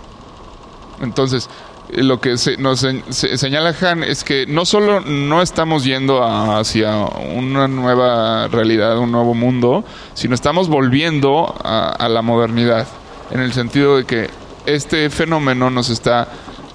Entonces, 1.02 1.48
eh, 1.90 2.02
lo 2.02 2.20
que 2.20 2.38
se- 2.38 2.56
nos 2.56 2.80
se- 2.80 3.02
se- 3.10 3.36
señala 3.36 3.74
Han 3.82 4.04
es 4.04 4.24
que 4.24 4.46
no 4.46 4.64
solo 4.64 5.00
no 5.00 5.42
estamos 5.42 5.84
yendo 5.84 6.22
a- 6.22 6.58
hacia 6.60 6.96
una 6.96 7.66
nueva 7.68 8.48
realidad, 8.48 8.98
un 8.98 9.10
nuevo 9.12 9.34
mundo, 9.34 9.84
sino 10.14 10.34
estamos 10.34 10.68
volviendo 10.68 11.54
a 11.64 12.08
la 12.08 12.22
modernidad, 12.22 12.86
en 13.30 13.40
el 13.40 13.52
sentido 13.52 13.96
de 13.96 14.04
que 14.04 14.30
este 14.66 15.08
fenómeno 15.10 15.70
nos 15.70 15.90
está 15.90 16.28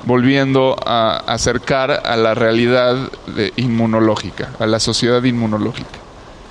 volviendo 0.06 0.76
a 0.86 1.18
acercar 1.28 1.92
a 2.06 2.16
la 2.16 2.34
realidad 2.34 2.96
de- 3.28 3.52
inmunológica, 3.58 4.52
a 4.60 4.66
la 4.66 4.80
sociedad 4.80 5.24
inmunológica, 5.24 6.00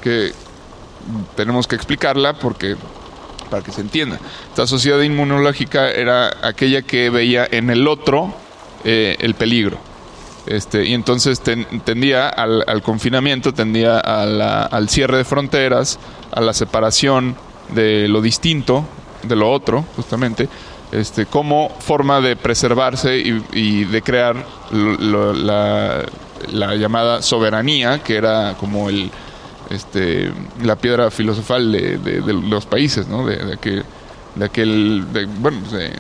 que 0.02 0.32
tenemos 1.36 1.66
que 1.66 1.76
explicarla 1.76 2.34
porque 2.34 2.76
para 3.50 3.62
que 3.62 3.70
se 3.70 3.80
entienda. 3.80 4.18
Esta 4.48 4.66
sociedad 4.66 5.00
inmunológica 5.00 5.90
era 5.90 6.32
aquella 6.42 6.82
que 6.82 7.10
veía 7.10 7.46
en 7.50 7.70
el 7.70 7.86
otro 7.86 8.34
eh, 8.84 9.16
el 9.20 9.34
peligro. 9.34 9.78
Este, 10.46 10.84
y 10.84 10.94
entonces 10.94 11.40
ten- 11.40 11.66
tendía 11.84 12.28
al, 12.28 12.64
al 12.66 12.82
confinamiento, 12.82 13.52
tendía 13.54 13.98
al 13.98 14.88
cierre 14.88 15.18
de 15.18 15.24
fronteras, 15.24 15.98
a 16.32 16.40
la 16.40 16.52
separación 16.52 17.36
de 17.74 18.06
lo 18.08 18.20
distinto, 18.20 18.84
de 19.22 19.34
lo 19.36 19.50
otro, 19.50 19.84
justamente, 19.96 20.48
este, 20.92 21.26
como 21.26 21.70
forma 21.80 22.20
de 22.20 22.36
preservarse 22.36 23.18
y, 23.52 23.84
de 23.84 24.02
crear 24.02 24.36
la, 24.70 26.04
la 26.52 26.74
llamada 26.74 27.22
soberanía, 27.22 28.02
que 28.02 28.16
era 28.16 28.54
como 28.58 28.88
el, 28.88 29.10
este, 29.70 30.32
la 30.62 30.76
piedra 30.76 31.10
filosofal 31.10 31.72
de, 31.72 32.22
los 32.48 32.66
países, 32.66 33.08
¿no? 33.08 33.26
De, 33.26 33.36
de 33.36 34.44
aquel, 34.44 35.04
bueno, 35.40 35.58
de, 35.70 35.92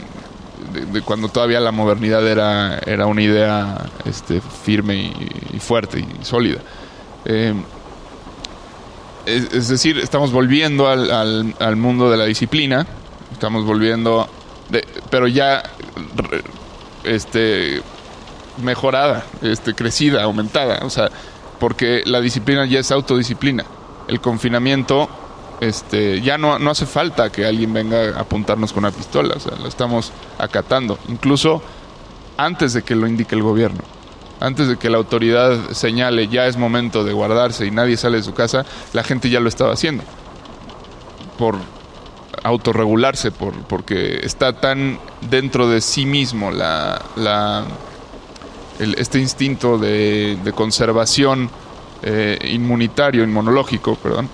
cuando 1.02 1.28
todavía 1.28 1.60
la 1.60 1.72
modernidad 1.72 2.26
era, 2.26 2.78
era 2.78 3.06
una 3.06 3.22
idea 3.22 3.86
este, 4.04 4.40
firme 4.40 5.12
y, 5.52 5.58
fuerte 5.58 6.00
y 6.00 6.24
sólida. 6.24 6.58
Eh, 7.24 7.54
es, 9.24 9.68
decir, 9.68 9.98
estamos 9.98 10.32
volviendo 10.32 10.88
al- 10.88 11.54
al 11.58 11.76
mundo 11.76 12.10
de 12.10 12.16
la 12.16 12.24
disciplina, 12.24 12.86
estamos 13.32 13.64
volviendo, 13.64 14.28
de- 14.70 14.86
pero 15.10 15.26
ya 15.28 15.62
este, 17.04 17.82
mejorada, 18.62 19.24
este, 19.42 19.74
crecida, 19.74 20.22
aumentada, 20.24 20.80
o 20.84 20.90
sea, 20.90 21.10
porque 21.58 22.02
la 22.04 22.20
disciplina 22.20 22.66
ya 22.66 22.80
es 22.80 22.90
autodisciplina. 22.90 23.64
El 24.08 24.20
confinamiento, 24.20 25.08
este, 25.60 26.20
ya 26.20 26.38
no, 26.38 26.58
no 26.58 26.70
hace 26.70 26.86
falta 26.86 27.30
que 27.30 27.46
alguien 27.46 27.72
venga 27.72 28.16
a 28.16 28.20
apuntarnos 28.20 28.72
con 28.72 28.84
una 28.84 28.92
pistola, 28.92 29.34
o 29.36 29.40
sea, 29.40 29.56
lo 29.56 29.68
estamos 29.68 30.12
acatando, 30.38 30.98
incluso 31.08 31.62
antes 32.36 32.72
de 32.72 32.82
que 32.82 32.94
lo 32.94 33.06
indique 33.06 33.34
el 33.34 33.42
gobierno. 33.42 33.80
Antes 34.38 34.68
de 34.68 34.76
que 34.76 34.90
la 34.90 34.98
autoridad 34.98 35.70
señale 35.70 36.28
ya 36.28 36.46
es 36.46 36.58
momento 36.58 37.04
de 37.04 37.14
guardarse 37.14 37.64
y 37.64 37.70
nadie 37.70 37.96
sale 37.96 38.18
de 38.18 38.22
su 38.22 38.34
casa, 38.34 38.66
la 38.92 39.02
gente 39.02 39.30
ya 39.30 39.40
lo 39.40 39.48
estaba 39.48 39.72
haciendo. 39.72 40.04
Por 41.38 41.56
autorregularse, 42.42 43.30
por, 43.32 43.52
porque 43.64 44.20
está 44.22 44.52
tan 44.60 44.98
dentro 45.20 45.68
de 45.68 45.80
sí 45.80 46.06
mismo 46.06 46.50
la, 46.50 47.04
la, 47.16 47.64
este 48.78 49.18
instinto 49.20 49.78
de, 49.78 50.36
de 50.42 50.52
conservación 50.52 51.50
eh, 52.02 52.38
inmunitario, 52.52 53.24
inmunológico, 53.24 53.96
perdón, 53.96 54.28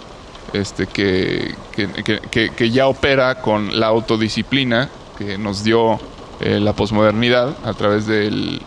este, 0.52 0.86
que, 0.86 1.54
que, 1.70 2.50
que- 2.56 2.70
ya 2.70 2.86
opera 2.86 3.40
con 3.40 3.78
la 3.78 3.86
autodisciplina 3.86 4.90
que 5.16 5.38
nos 5.38 5.62
dio 5.64 6.00
eh, 6.40 6.58
la 6.60 6.72
posmodernidad 6.72 7.56
a 7.64 7.72
través 7.74 8.06
del, 8.06 8.60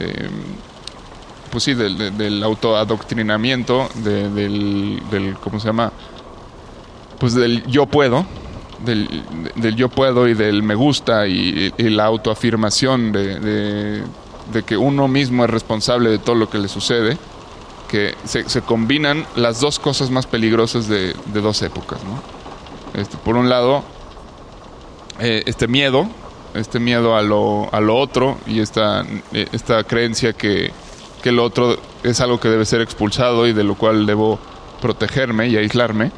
eh, 0.00 0.28
pues 1.50 1.64
sí, 1.64 1.74
del, 1.74 2.16
del- 2.16 2.42
autoadoctrinamiento, 2.42 3.88
de- 3.94 4.28
del, 4.30 5.02
del, 5.10 5.38
¿cómo 5.38 5.60
se 5.60 5.68
llama? 5.68 5.92
Pues 7.18 7.34
del 7.34 7.64
yo 7.66 7.86
puedo, 7.86 8.26
del, 8.86 9.76
yo 9.76 9.88
puedo 9.88 10.28
y 10.28 10.34
del 10.34 10.62
me 10.62 10.74
gusta 10.74 11.26
y, 11.26 11.72
la 11.78 12.04
autoafirmación 12.04 13.12
de, 13.12 14.02
que 14.64 14.76
uno 14.76 15.08
mismo 15.08 15.44
es 15.44 15.50
responsable 15.50 16.08
de 16.08 16.18
todo 16.18 16.36
lo 16.36 16.48
que 16.48 16.58
le 16.58 16.68
sucede, 16.68 17.18
que 17.88 18.14
se, 18.24 18.62
combinan 18.62 19.26
las 19.36 19.60
dos 19.60 19.78
cosas 19.78 20.10
más 20.10 20.26
peligrosas 20.26 20.88
de, 20.88 21.14
dos 21.34 21.62
épocas. 21.62 22.00
Este, 22.94 23.16
por 23.18 23.36
un 23.36 23.48
lado, 23.48 23.84
eh, 25.20 25.42
este 25.46 25.68
miedo, 25.68 26.08
este 26.54 26.80
miedo 26.80 27.16
a 27.16 27.22
lo, 27.22 27.68
a 27.72 27.80
lo 27.80 27.96
otro 27.96 28.38
y 28.46 28.60
esta, 28.60 29.04
eh, 29.32 29.46
esta 29.52 29.84
creencia 29.84 30.32
que, 30.32 30.72
que 31.22 31.32
lo 31.32 31.44
otro 31.44 31.76
es 32.02 32.20
algo 32.20 32.40
que 32.40 32.48
debe 32.48 32.64
ser 32.64 32.80
expulsado 32.80 33.46
y 33.46 33.52
de 33.52 33.64
lo 33.64 33.74
cual 33.74 34.06
debo 34.06 34.38
protegerme 34.80 35.48
y 35.48 35.56
aislarme. 35.56 36.12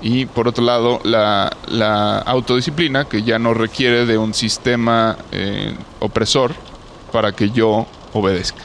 Y 0.00 0.26
por 0.26 0.48
otro 0.48 0.64
lado, 0.64 1.00
la, 1.04 1.56
la 1.66 2.18
autodisciplina, 2.18 3.06
que 3.08 3.22
ya 3.22 3.38
no 3.38 3.54
requiere 3.54 4.06
de 4.06 4.18
un 4.18 4.34
sistema 4.34 5.16
eh, 5.32 5.76
opresor 6.00 6.54
para 7.10 7.32
que 7.32 7.50
yo 7.50 7.86
obedezca. 8.12 8.62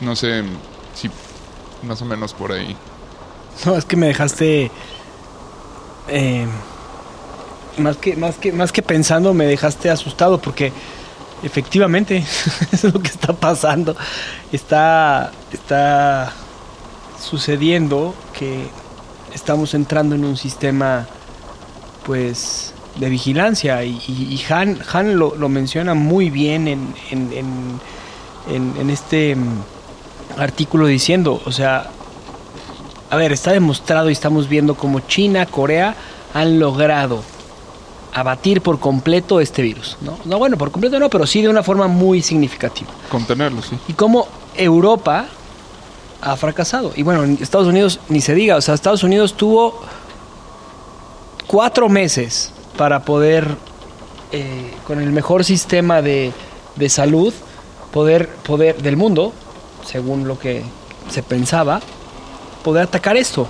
No 0.00 0.16
sé 0.16 0.44
si 0.94 1.10
más 1.82 2.00
o 2.02 2.06
menos 2.06 2.34
por 2.34 2.52
ahí. 2.52 2.76
No, 3.66 3.76
es 3.76 3.84
que 3.84 3.96
me 3.96 4.06
dejaste. 4.06 4.72
eh, 6.08 6.46
más, 7.76 7.96
que, 7.98 8.16
más, 8.16 8.38
que, 8.38 8.52
más 8.52 8.72
que 8.72 8.82
pensando, 8.82 9.34
me 9.34 9.46
dejaste 9.46 9.90
asustado 9.90 10.40
porque 10.40 10.72
efectivamente 11.42 12.18
es 12.72 12.84
lo 12.84 13.00
que 13.00 13.08
está 13.08 13.32
pasando. 13.34 13.96
Está, 14.52 15.32
está 15.52 16.32
sucediendo 17.20 18.14
que 18.38 18.66
estamos 19.34 19.74
entrando 19.74 20.14
en 20.14 20.24
un 20.24 20.36
sistema 20.36 21.06
pues 22.04 22.72
de 22.96 23.08
vigilancia 23.08 23.84
y, 23.84 24.40
Han, 24.50 24.78
Han 24.92 25.16
lo, 25.18 25.34
lo 25.36 25.48
menciona 25.48 25.94
muy 25.94 26.30
bien 26.30 26.66
en, 26.68 26.94
en, 27.10 27.32
en- 27.32 27.80
en- 28.54 28.74
en 28.80 28.90
este 28.90 29.36
mm, 29.36 30.40
artículo 30.40 30.86
diciendo, 30.86 31.40
o 31.44 31.52
sea, 31.52 31.90
a 33.10 33.16
ver, 33.16 33.32
está 33.32 33.52
demostrado 33.52 34.08
y 34.08 34.12
estamos 34.12 34.48
viendo 34.48 34.74
como 34.74 35.00
China, 35.00 35.46
Corea 35.46 35.94
han 36.34 36.58
logrado 36.58 37.22
abatir 38.12 38.60
por 38.60 38.80
completo 38.80 39.40
este 39.40 39.62
virus. 39.62 39.96
¿no? 40.00 40.18
no, 40.24 40.38
bueno, 40.38 40.56
por 40.56 40.70
completo 40.70 40.98
no, 40.98 41.08
pero 41.10 41.26
sí 41.26 41.42
de 41.42 41.48
una 41.48 41.62
forma 41.62 41.86
muy 41.86 42.22
significativa. 42.22 42.90
Contenerlo, 43.08 43.62
sí. 43.62 43.76
Y 43.88 43.92
cómo 43.92 44.26
Europa 44.56 45.26
ha 46.22 46.36
fracasado. 46.36 46.92
Y 46.96 47.02
bueno, 47.02 47.24
en 47.24 47.38
Estados 47.40 47.66
Unidos 47.68 48.00
ni 48.08 48.20
se 48.20 48.34
diga, 48.34 48.56
o 48.56 48.60
sea, 48.60 48.74
Estados 48.74 49.02
Unidos 49.02 49.34
tuvo 49.34 49.80
cuatro 51.46 51.88
meses 51.88 52.52
para 52.76 53.00
poder, 53.04 53.46
eh, 54.32 54.72
con 54.86 55.00
el 55.00 55.10
mejor 55.10 55.44
sistema 55.44 56.02
de, 56.02 56.32
de 56.76 56.88
salud, 56.88 57.32
poder, 57.92 58.28
poder 58.28 58.82
del 58.82 58.96
mundo, 58.96 59.32
según 59.86 60.26
lo 60.28 60.38
que 60.38 60.62
se 61.10 61.22
pensaba, 61.22 61.80
poder 62.62 62.84
atacar 62.84 63.16
esto. 63.16 63.48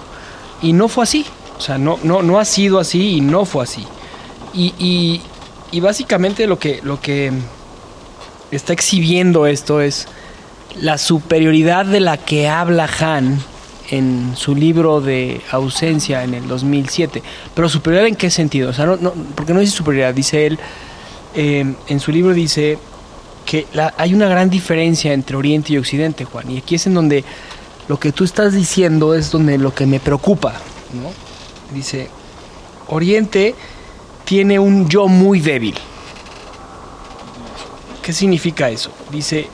Y 0.63 0.73
no 0.73 0.89
fue 0.89 1.05
así. 1.05 1.27
O 1.59 1.61
sea, 1.61 1.77
no, 1.77 1.99
no, 2.03 2.23
no 2.23 2.39
ha 2.39 2.45
sido 2.45 2.79
así 2.79 3.17
y 3.17 3.21
no 3.21 3.45
fue 3.45 3.65
así. 3.65 3.87
Y, 4.55 4.75
y- 4.79 5.23
y 5.73 5.79
básicamente 5.79 6.49
lo 6.49 6.59
que, 6.59 6.81
lo 6.83 7.01
que 7.01 7.31
está 8.51 8.73
exhibiendo 8.73 9.47
esto 9.47 9.81
es 9.81 10.09
la 10.77 10.99
superioridad 10.99 11.85
de 11.87 12.01
la 12.01 12.17
que 12.17 12.49
habla 12.49 12.89
Han 13.01 13.39
en 13.91 14.35
su 14.37 14.55
libro 14.55 15.01
de 15.01 15.41
ausencia 15.51 16.23
en 16.23 16.35
el 16.35 16.47
2007. 16.47 17.23
Pero 17.55 17.69
superioridad 17.69 18.07
en 18.09 18.17
qué 18.17 18.31
sentido? 18.31 18.71
O 18.71 18.73
sea, 18.73 18.87
no, 18.87 18.97
no- 18.97 19.13
porque 19.35 19.53
no 19.53 19.61
dice 19.61 19.73
superioridad, 19.73 20.15
dice 20.15 20.47
él, 20.47 20.59
eh, 21.35 21.75
en 21.89 22.01
su 22.01 22.13
libro 22.13 22.33
dice, 22.33 22.79
que 23.45 23.67
hay 23.97 24.15
una 24.15 24.29
gran 24.29 24.49
diferencia 24.49 25.13
entre 25.13 25.37
Oriente 25.37 25.73
y 25.73 25.79
Occidente, 25.79 26.25
Juan. 26.25 26.49
Y 26.51 26.59
aquí 26.59 26.77
es 26.77 26.87
en 26.87 26.95
donde 26.95 27.25
lo 27.89 27.99
que 27.99 28.13
tú 28.13 28.23
estás 28.23 28.53
diciendo 28.53 29.15
es 29.15 29.33
donde 29.33 29.59
lo 29.59 29.75
que 29.75 29.87
me 29.87 29.99
preocupa, 29.99 30.53
¿no? 30.93 31.11
Dice, 31.75 32.09
Oriente 32.89 33.57
tiene 34.25 34.59
un 34.61 34.89
yo 34.89 35.09
muy 35.09 35.41
débil. 35.41 35.75
¿Qué 38.03 38.13
significa 38.13 38.71
eso? 38.71 38.91
Dice, 39.11 39.49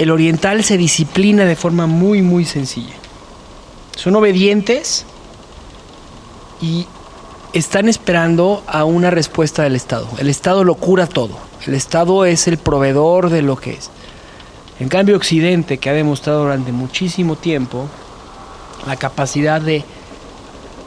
el 0.00 0.10
oriental 0.10 0.64
se 0.64 0.78
disciplina 0.78 1.44
de 1.44 1.56
forma 1.56 1.86
muy, 1.86 2.22
muy 2.22 2.46
sencilla. 2.46 2.94
Son 3.94 4.16
obedientes 4.16 5.04
y 6.62 6.86
están 7.52 7.86
esperando 7.86 8.64
a 8.66 8.84
una 8.84 9.10
respuesta 9.10 9.62
del 9.62 9.76
Estado. 9.76 10.08
El 10.16 10.30
Estado 10.30 10.64
lo 10.64 10.76
cura 10.76 11.06
todo. 11.06 11.36
El 11.66 11.74
Estado 11.74 12.24
es 12.24 12.48
el 12.48 12.56
proveedor 12.56 13.28
de 13.28 13.42
lo 13.42 13.56
que 13.56 13.72
es. 13.72 13.90
En 14.78 14.88
cambio, 14.88 15.16
Occidente, 15.16 15.76
que 15.76 15.90
ha 15.90 15.92
demostrado 15.92 16.44
durante 16.44 16.72
muchísimo 16.72 17.36
tiempo 17.36 17.86
la 18.86 18.96
capacidad 18.96 19.60
de 19.60 19.84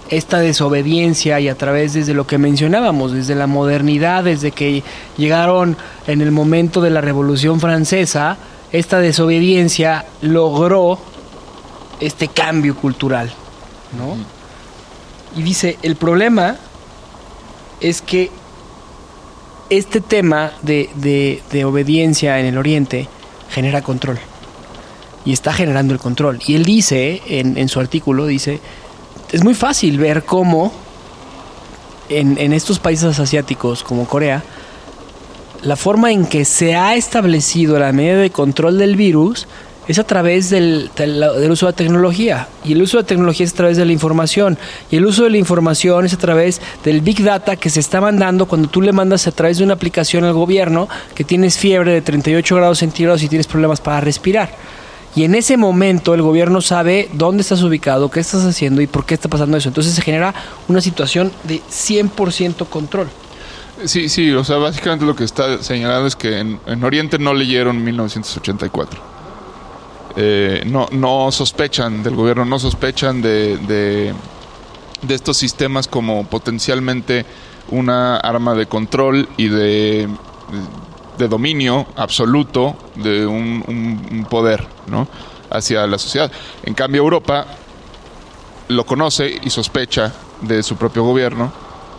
esta 0.10 0.40
desobediencia 0.40 1.40
y 1.40 1.50
a 1.50 1.56
través 1.56 1.94
desde 1.94 2.16
lo 2.16 2.26
que 2.26 2.40
mencionábamos, 2.40 3.12
desde 3.12 3.36
la 3.36 3.46
modernidad, 3.46 4.24
desde 4.24 4.50
que 4.50 4.82
llegaron 5.18 5.78
en 6.08 6.22
el 6.22 6.32
momento 6.32 6.82
de 6.82 6.90
la 6.90 7.02
Revolución 7.02 7.60
Francesa, 7.60 8.40
esta 8.74 9.00
desobediencia 9.00 10.06
logró 10.22 11.00
este 12.02 12.28
cambio 12.28 12.76
cultural, 12.76 13.32
¿no? 13.98 14.18
Y 15.40 15.44
dice, 15.44 15.78
el 15.84 15.96
problema 15.96 16.58
es 17.80 18.02
que 18.02 18.30
este 19.70 20.02
tema 20.02 20.52
de, 20.62 20.90
de- 20.96 21.42
de 21.52 21.66
obediencia 21.66 22.40
en 22.40 22.46
el 22.48 22.58
Oriente 22.58 23.08
genera 23.50 23.82
control. 23.82 24.20
Y 25.26 25.32
está 25.34 25.54
generando 25.54 25.94
el 25.94 26.00
control. 26.00 26.40
Y 26.46 26.56
él 26.56 26.66
dice, 26.66 27.22
en, 27.28 27.58
en 27.58 27.70
su 27.70 27.80
artículo, 27.80 28.26
dice, 28.26 28.60
es 29.32 29.44
muy 29.44 29.54
fácil 29.56 29.98
ver 29.98 30.26
cómo 30.26 30.72
en, 32.10 32.38
en 32.38 32.54
estos 32.54 32.80
países 32.80 33.18
asiáticos 33.20 33.84
como 33.84 34.06
Corea, 34.06 34.44
la 35.64 35.76
forma 35.76 36.12
en 36.12 36.26
que 36.26 36.46
se 36.46 36.76
ha 36.76 36.96
establecido 36.96 37.80
la 37.80 37.92
medida 37.92 38.18
de 38.18 38.30
control 38.32 38.78
del 38.78 38.96
virus 38.96 39.48
es 39.88 40.00
a 40.00 40.04
través 40.06 40.50
del, 40.50 40.90
del- 40.96 41.52
uso 41.52 41.68
de 41.68 41.74
tecnología. 41.74 42.48
Y 42.64 42.72
el 42.74 42.82
uso 42.82 42.98
de 42.98 43.04
tecnología 43.04 43.46
es 43.46 43.52
a 43.54 43.56
través 43.58 43.76
de 43.78 43.86
la 43.86 43.92
información. 43.92 44.58
Y 44.90 44.96
el 44.96 45.06
uso 45.06 45.26
de 45.26 45.30
la 45.30 45.38
información 45.38 46.06
es 46.06 46.14
a 46.14 46.18
través 46.18 46.62
del 46.86 47.02
Big 47.02 47.22
Data 47.22 47.58
que 47.58 47.70
se 47.70 47.82
está 47.82 48.00
mandando 48.00 48.46
cuando 48.46 48.70
tú 48.70 48.82
le 48.82 48.94
mandas 48.94 49.28
a 49.28 49.32
través 49.32 49.58
de 49.58 49.66
una 49.66 49.74
aplicación 49.74 50.24
al 50.24 50.34
gobierno 50.34 50.88
que 51.16 51.26
tienes 51.26 51.58
fiebre 51.58 51.92
de 51.92 52.02
38 52.02 52.56
grados 52.56 52.80
centígrados 52.80 53.24
y 53.24 53.28
tienes 53.28 53.48
problemas 53.48 53.82
para 53.82 54.00
respirar. 54.00 54.52
Y 55.16 55.26
en 55.26 55.36
ese 55.36 55.58
momento 55.58 56.14
el 56.14 56.22
gobierno 56.22 56.62
sabe 56.62 57.10
dónde 57.14 57.42
estás 57.42 57.62
ubicado, 57.62 58.10
qué 58.10 58.22
estás 58.22 58.46
haciendo 58.46 58.82
y 58.82 58.88
por 58.88 59.06
qué 59.06 59.14
está 59.16 59.28
pasando 59.30 59.58
eso. 59.58 59.68
Entonces 59.68 59.94
se 59.94 60.02
genera 60.02 60.34
una 60.70 60.80
situación 60.82 61.32
de 61.44 61.62
100% 61.70 62.68
control. 62.70 63.10
Sí, 63.86 64.08
sí, 64.10 64.32
o 64.32 64.44
sea, 64.44 64.58
básicamente 64.58 65.06
lo 65.06 65.16
que 65.16 65.24
está 65.24 65.62
señalado 65.62 66.06
es 66.08 66.16
que 66.16 66.40
en, 66.40 66.60
en 66.66 66.84
Oriente 66.84 67.20
no 67.20 67.34
leyeron 67.34 67.84
1984. 67.84 69.02
Eh, 70.16 70.64
no, 70.68 70.88
no 70.92 71.32
sospechan 71.32 72.04
del 72.04 72.16
gobierno, 72.16 72.46
no 72.46 72.60
sospechan 72.60 73.22
de, 73.22 73.58
de, 73.58 74.14
estos 75.14 75.38
sistemas 75.38 75.88
como 75.88 76.26
potencialmente 76.28 77.26
una 77.70 78.18
arma 78.18 78.54
de 78.54 78.68
control 78.68 79.28
y 79.38 79.48
de, 79.48 80.08
de 81.18 81.28
dominio 81.28 81.88
absoluto 81.96 82.76
de 82.96 83.26
un, 83.26 83.64
un- 83.68 84.08
un 84.12 84.26
poder 84.26 84.68
¿no? 84.88 85.08
hacia 85.50 85.88
la 85.88 85.98
sociedad. 85.98 86.32
En 86.64 86.74
cambio, 86.76 87.02
Europa 87.02 87.48
lo 88.68 88.86
conoce 88.86 89.40
y 89.44 89.50
sospecha 89.50 90.14
de 90.42 90.62
su 90.64 90.76
propio 90.78 91.04
gobierno, 91.04 91.52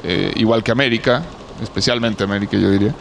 eh, 0.05 0.33
igual 0.37 0.63
que 0.63 0.71
América, 0.71 1.23
especialmente 1.63 2.25
América 2.25 2.57
yo 2.57 2.71
diría, 2.71 2.95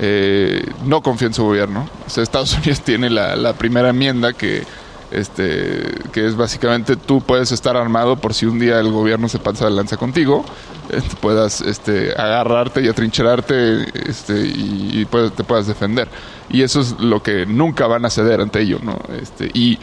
eh, 0.00 0.64
no 0.84 1.02
confía 1.02 1.28
en 1.28 1.34
su 1.34 1.44
gobierno. 1.44 1.88
O 2.06 2.10
sea, 2.10 2.22
Estados 2.22 2.54
Unidos 2.58 2.80
tiene 2.80 3.10
la, 3.10 3.36
la 3.36 3.52
primera 3.54 3.90
enmienda 3.90 4.32
que, 4.32 4.64
este, 5.10 5.82
que 6.12 6.26
es 6.26 6.36
básicamente 6.36 6.96
tú 6.96 7.20
puedes 7.20 7.52
estar 7.52 7.76
armado 7.76 8.16
por 8.16 8.34
si 8.34 8.46
un 8.46 8.58
día 8.58 8.80
el 8.80 8.90
gobierno 8.90 9.28
se 9.28 9.38
pasa 9.38 9.66
de 9.66 9.70
lanza 9.72 9.96
contigo, 9.96 10.44
eh, 10.90 11.00
puedas 11.20 11.60
este, 11.60 12.12
agarrarte 12.12 12.82
y 12.82 12.88
atrincherarte 12.88 13.86
este, 14.10 14.40
y, 14.46 14.90
y 15.00 15.04
puedes- 15.04 15.32
te 15.32 15.44
puedas 15.44 15.66
defender. 15.66 16.08
Y 16.50 16.62
eso 16.62 16.80
es 16.80 16.98
lo 17.00 17.22
que 17.22 17.46
nunca 17.46 17.86
van 17.86 18.04
a 18.04 18.10
ceder 18.10 18.40
ante 18.40 18.60
ello. 18.60 18.78
¿no? 18.82 18.98
Este, 19.20 19.50
y 19.54 19.78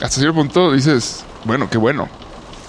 hasta 0.00 0.20
cierto 0.20 0.34
punto 0.34 0.72
dices, 0.72 1.24
bueno, 1.44 1.68
qué 1.68 1.76
bueno. 1.78 2.08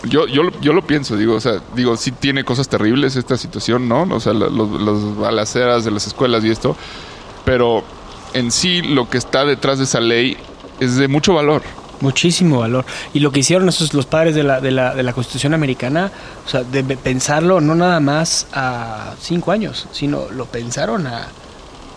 Yo, 0.03 0.25
yo, 0.27 0.43
lo- 0.43 0.59
yo 0.61 0.73
lo 0.73 0.81
pienso, 0.81 1.15
digo, 1.15 1.35
o 1.35 1.39
sea, 1.39 1.61
digo, 1.75 1.95
sí 1.95 2.11
tiene 2.11 2.43
cosas 2.43 2.67
terribles 2.67 3.15
esta 3.15 3.37
situación, 3.37 3.87
¿no? 3.87 4.03
O 4.09 4.19
sea, 4.19 4.33
los 4.33 5.17
balaceras 5.17 5.85
de 5.85 5.91
las 5.91 6.07
escuelas 6.07 6.43
y 6.43 6.49
esto, 6.49 6.75
pero 7.45 7.83
en 8.33 8.51
sí 8.51 8.81
lo 8.81 9.09
que 9.09 9.17
está 9.19 9.45
detrás 9.45 9.77
de 9.77 9.83
esa 9.83 9.99
ley 9.99 10.37
es 10.79 10.95
de 10.95 11.07
mucho 11.07 11.33
valor. 11.35 11.61
Muchísimo 11.99 12.59
valor. 12.61 12.83
Y 13.13 13.19
lo 13.19 13.31
que 13.31 13.41
hicieron 13.41 13.69
esos 13.69 13.93
los 13.93 14.07
padres 14.07 14.33
de 14.33 14.41
la, 14.41 14.59
de 14.59 14.71
la, 14.71 14.95
de 14.95 15.03
la 15.03 15.13
Constitución 15.13 15.53
americana, 15.53 16.11
o 16.47 16.49
sea, 16.49 16.63
de 16.63 16.83
pensarlo 16.83 17.61
no 17.61 17.75
nada 17.75 17.99
más 17.99 18.47
a 18.53 19.13
cinco 19.21 19.51
años, 19.51 19.87
sino 19.91 20.31
lo 20.31 20.45
pensaron 20.45 21.05
a, 21.05 21.27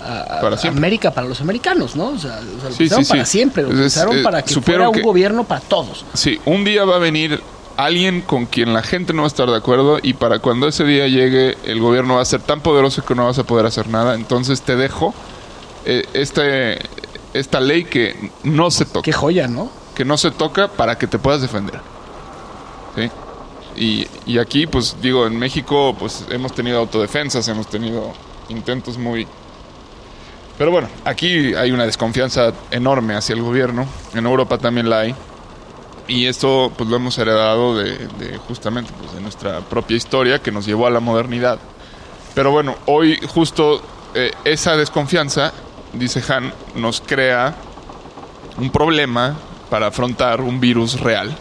a- 0.04 0.20
a 0.36 0.40
Para 0.42 0.58
siempre. 0.58 0.78
América 0.78 1.10
para 1.14 1.26
los 1.26 1.40
americanos, 1.40 1.96
¿no? 1.96 2.08
O 2.08 2.18
sea, 2.18 2.38
o 2.58 2.60
sea, 2.60 2.68
lo 2.68 2.74
Sí, 2.74 2.78
pensaron 2.80 3.04
sí, 3.06 3.10
para 3.12 3.24
sí. 3.24 3.32
siempre, 3.38 3.62
lo 3.62 3.70
Es- 3.70 3.76
pensaron 3.78 4.18
eh, 4.18 4.22
para 4.22 4.42
que 4.42 4.60
fuera 4.60 4.90
un 4.90 4.94
que- 4.96 5.00
gobierno 5.00 5.44
para 5.44 5.62
todos. 5.62 6.04
Sí, 6.12 6.38
un 6.44 6.64
día 6.64 6.84
va 6.84 6.96
a 6.96 6.98
venir 6.98 7.40
alguien 7.76 8.20
con 8.20 8.46
quien 8.46 8.72
la 8.72 8.82
gente 8.82 9.12
no 9.12 9.22
va 9.22 9.26
a 9.26 9.28
estar 9.28 9.48
de 9.48 9.56
acuerdo 9.56 9.98
y 10.02 10.14
para 10.14 10.38
cuando 10.38 10.68
ese 10.68 10.84
día 10.84 11.08
llegue 11.08 11.56
el 11.64 11.80
gobierno 11.80 12.16
va 12.16 12.22
a 12.22 12.24
ser 12.24 12.40
tan 12.40 12.60
poderoso 12.60 13.04
que 13.04 13.14
no 13.14 13.26
vas 13.26 13.38
a 13.38 13.44
poder 13.44 13.66
hacer 13.66 13.88
nada, 13.88 14.14
entonces 14.14 14.62
te 14.62 14.76
dejo 14.76 15.14
eh, 15.84 16.04
este, 16.12 16.78
esta 17.32 17.60
ley 17.60 17.84
que 17.84 18.30
no 18.42 18.70
se 18.70 18.84
toca. 18.84 19.02
Qué 19.02 19.12
joya, 19.12 19.48
¿no? 19.48 19.70
que 19.94 20.04
no 20.04 20.16
se 20.16 20.30
toca 20.30 20.68
para 20.68 20.98
que 20.98 21.06
te 21.06 21.18
puedas 21.18 21.40
defender. 21.40 21.80
¿Sí? 22.96 23.10
Y, 23.76 24.08
y 24.26 24.38
aquí, 24.38 24.66
pues 24.66 24.96
digo, 25.00 25.26
en 25.26 25.38
México, 25.38 25.96
pues 25.98 26.24
hemos 26.30 26.52
tenido 26.52 26.78
autodefensas, 26.78 27.48
hemos 27.48 27.68
tenido 27.68 28.12
intentos 28.48 28.98
muy... 28.98 29.26
Pero 30.58 30.70
bueno, 30.70 30.88
aquí 31.04 31.54
hay 31.54 31.72
una 31.72 31.84
desconfianza 31.84 32.52
enorme 32.70 33.14
hacia 33.14 33.34
el 33.34 33.42
gobierno, 33.42 33.86
en 34.14 34.26
Europa 34.26 34.58
también 34.58 34.88
la 34.88 35.00
hay, 35.00 35.14
y 36.08 36.26
esto 36.26 36.72
pues 36.76 36.88
lo 36.88 36.96
hemos 36.96 37.16
heredado 37.18 37.76
de, 37.76 38.38
justamente 38.46 38.92
pues, 38.98 39.14
de 39.14 39.20
nuestra 39.20 39.60
propia 39.60 39.96
historia 39.96 40.40
que 40.40 40.50
nos 40.52 40.66
llevó 40.66 40.86
a 40.86 40.90
la 40.90 41.00
modernidad. 41.00 41.58
Pero 42.34 42.50
bueno, 42.50 42.76
hoy 42.86 43.18
justo 43.28 43.82
eh, 44.14 44.32
esa 44.44 44.76
desconfianza, 44.76 45.52
dice 45.92 46.22
Han, 46.32 46.52
nos 46.74 47.00
crea 47.00 47.54
un 48.58 48.70
problema 48.70 49.36
para 49.70 49.86
afrontar 49.88 50.40
un 50.40 50.60
virus 50.60 51.00
real, 51.00 51.34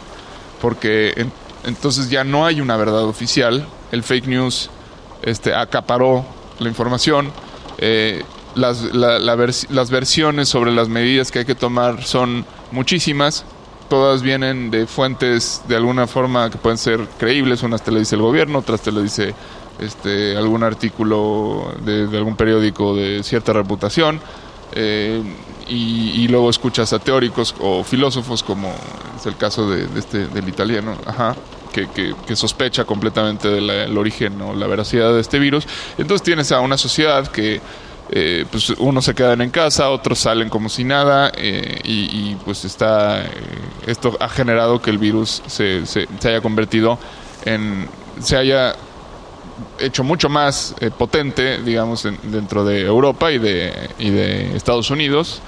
porque 0.60 1.12
en- 1.16 1.32
entonces 1.64 2.10
ya 2.10 2.24
no 2.24 2.44
hay 2.46 2.60
una 2.60 2.76
verdad 2.76 3.04
oficial, 3.04 3.66
el 3.92 4.02
fake 4.02 4.26
news 4.26 4.70
este, 5.22 5.54
acaparó 5.54 6.24
la 6.58 6.68
información, 6.68 7.32
eh, 7.78 8.22
las, 8.54 8.82
las 8.92 9.90
versiones 9.90 10.48
sobre 10.48 10.70
las 10.72 10.88
medidas 10.88 11.32
que 11.32 11.40
hay 11.40 11.44
que 11.44 11.54
tomar 11.56 12.04
son 12.04 12.44
muchísimas, 12.70 13.44
todas 13.88 14.22
vienen 14.22 14.70
de 14.70 14.86
fuentes 14.86 15.62
de 15.68 15.76
alguna 15.76 16.06
forma 16.06 16.50
que 16.50 16.58
pueden 16.58 16.78
ser 16.78 17.00
creíbles, 17.18 17.62
unas 17.62 17.82
te 17.82 17.90
lo 17.92 17.98
dice 17.98 18.14
el 18.16 18.22
gobierno, 18.22 18.58
otras 18.60 18.80
te 18.80 18.90
lo 18.92 19.02
dice 19.02 19.34
este, 19.78 20.36
algún 20.36 20.62
artículo 20.62 21.74
de, 21.84 22.06
de 22.06 22.16
algún 22.18 22.36
periódico 22.36 22.94
de 22.94 23.22
cierta 23.22 23.52
reputación. 23.52 24.20
eh, 24.72 25.22
y, 25.66 26.10
y 26.22 26.28
luego 26.28 26.50
escuchas 26.50 26.92
a 26.92 26.98
teóricos 26.98 27.54
o 27.58 27.82
filósofos 27.84 28.42
como 28.42 28.70
es 29.16 29.24
el 29.24 29.34
caso 29.36 29.70
de, 29.70 29.86
de 29.86 29.98
este 30.00 30.26
del 30.26 30.46
italiano 30.46 30.94
ajá, 31.06 31.34
que, 31.72 31.88
que- 31.88 32.14
que 32.26 32.36
sospecha 32.36 32.84
completamente 32.84 33.48
del 33.48 33.96
origen 33.96 34.38
o 34.42 34.52
la 34.54 34.66
veracidad 34.66 35.14
de 35.14 35.20
este 35.22 35.38
virus 35.38 35.66
entonces 35.96 36.22
tienes 36.22 36.52
a 36.52 36.60
una 36.60 36.76
sociedad 36.76 37.26
que 37.28 37.62
eh, 38.16 38.46
pues 38.50 38.70
unos 38.70 39.04
se 39.06 39.14
quedan 39.14 39.40
en 39.40 39.50
casa 39.50 39.90
otros 39.90 40.20
salen 40.20 40.48
como 40.48 40.68
si 40.68 40.84
nada 40.84 41.32
eh, 41.36 41.80
y, 41.82 42.36
pues 42.44 42.64
está 42.64 43.22
eh, 43.24 43.28
esto 43.88 44.16
ha 44.20 44.28
generado 44.28 44.80
que 44.80 44.90
el 44.90 44.98
virus 44.98 45.42
se, 45.48 45.84
se, 45.84 46.06
haya 46.24 46.40
convertido 46.40 46.96
en 47.44 47.88
se 48.20 48.36
haya 48.36 48.76
hecho 49.80 50.04
mucho 50.04 50.28
más 50.28 50.74
eh, 50.80 50.90
potente, 50.96 51.60
digamos, 51.62 52.04
en- 52.04 52.18
dentro 52.22 52.64
de 52.64 52.82
Europa 52.82 53.32
y 53.32 53.38
de, 53.38 53.90
y 53.98 54.10
de 54.10 54.56
Estados 54.56 54.90
Unidos. 54.90 55.40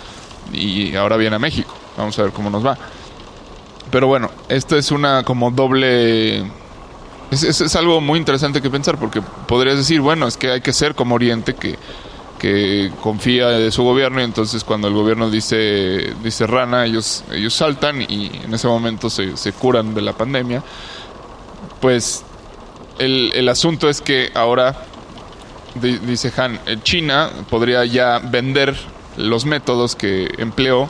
Y 0.52 0.94
ahora 0.96 1.16
viene 1.16 1.36
a 1.36 1.38
México. 1.38 1.72
Vamos 1.96 2.18
a 2.18 2.22
ver 2.22 2.32
cómo 2.32 2.50
nos 2.50 2.64
va. 2.66 2.76
Pero 3.90 4.06
bueno, 4.08 4.30
esto 4.48 4.76
es 4.76 4.90
una 4.90 5.22
como 5.22 5.50
doble... 5.50 6.38
Es- 7.30 7.42
es 7.60 7.76
algo 7.76 8.00
muy 8.00 8.18
interesante 8.18 8.60
que 8.62 8.70
pensar 8.70 8.96
porque 8.98 9.22
podrías 9.48 9.76
decir, 9.76 10.00
bueno, 10.00 10.26
es 10.28 10.36
que 10.36 10.50
hay 10.50 10.60
que 10.60 10.72
ser 10.72 10.94
como 10.94 11.14
Oriente, 11.16 11.54
que, 11.54 11.76
que 12.46 12.92
confía 13.02 13.48
de 13.48 13.72
su 13.72 13.82
gobierno 13.82 14.20
y 14.20 14.24
entonces 14.24 14.62
cuando 14.62 14.86
el 14.86 14.94
gobierno 14.94 15.30
dice, 15.30 16.14
dice 16.22 16.46
rana, 16.46 16.84
ellos, 16.84 17.24
ellos 17.32 17.52
saltan 17.54 18.02
y 18.02 18.30
en 18.44 18.54
ese 18.54 18.68
momento 18.68 19.10
se, 19.10 19.36
se 19.36 19.52
curan 19.52 19.94
de 19.94 20.02
la 20.02 20.12
pandemia. 20.12 20.62
Pues 21.80 22.24
el, 23.00 23.32
el 23.34 23.48
asunto 23.48 23.88
es 23.88 24.00
que 24.00 24.30
ahora, 24.34 24.76
di- 25.74 25.98
dice 25.98 26.32
Han, 26.36 26.60
eh, 26.66 26.76
China 26.84 27.30
podría 27.50 27.84
ya 27.84 28.20
vender 28.20 28.76
los 29.16 29.44
métodos 29.44 29.96
que 29.96 30.32
empleó 30.38 30.88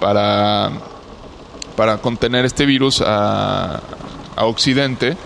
para, 0.00 0.70
para 1.74 1.98
contener 1.98 2.44
este 2.44 2.66
virus 2.66 3.00
a, 3.00 3.80
a 4.36 4.44
Occidente 4.44 5.16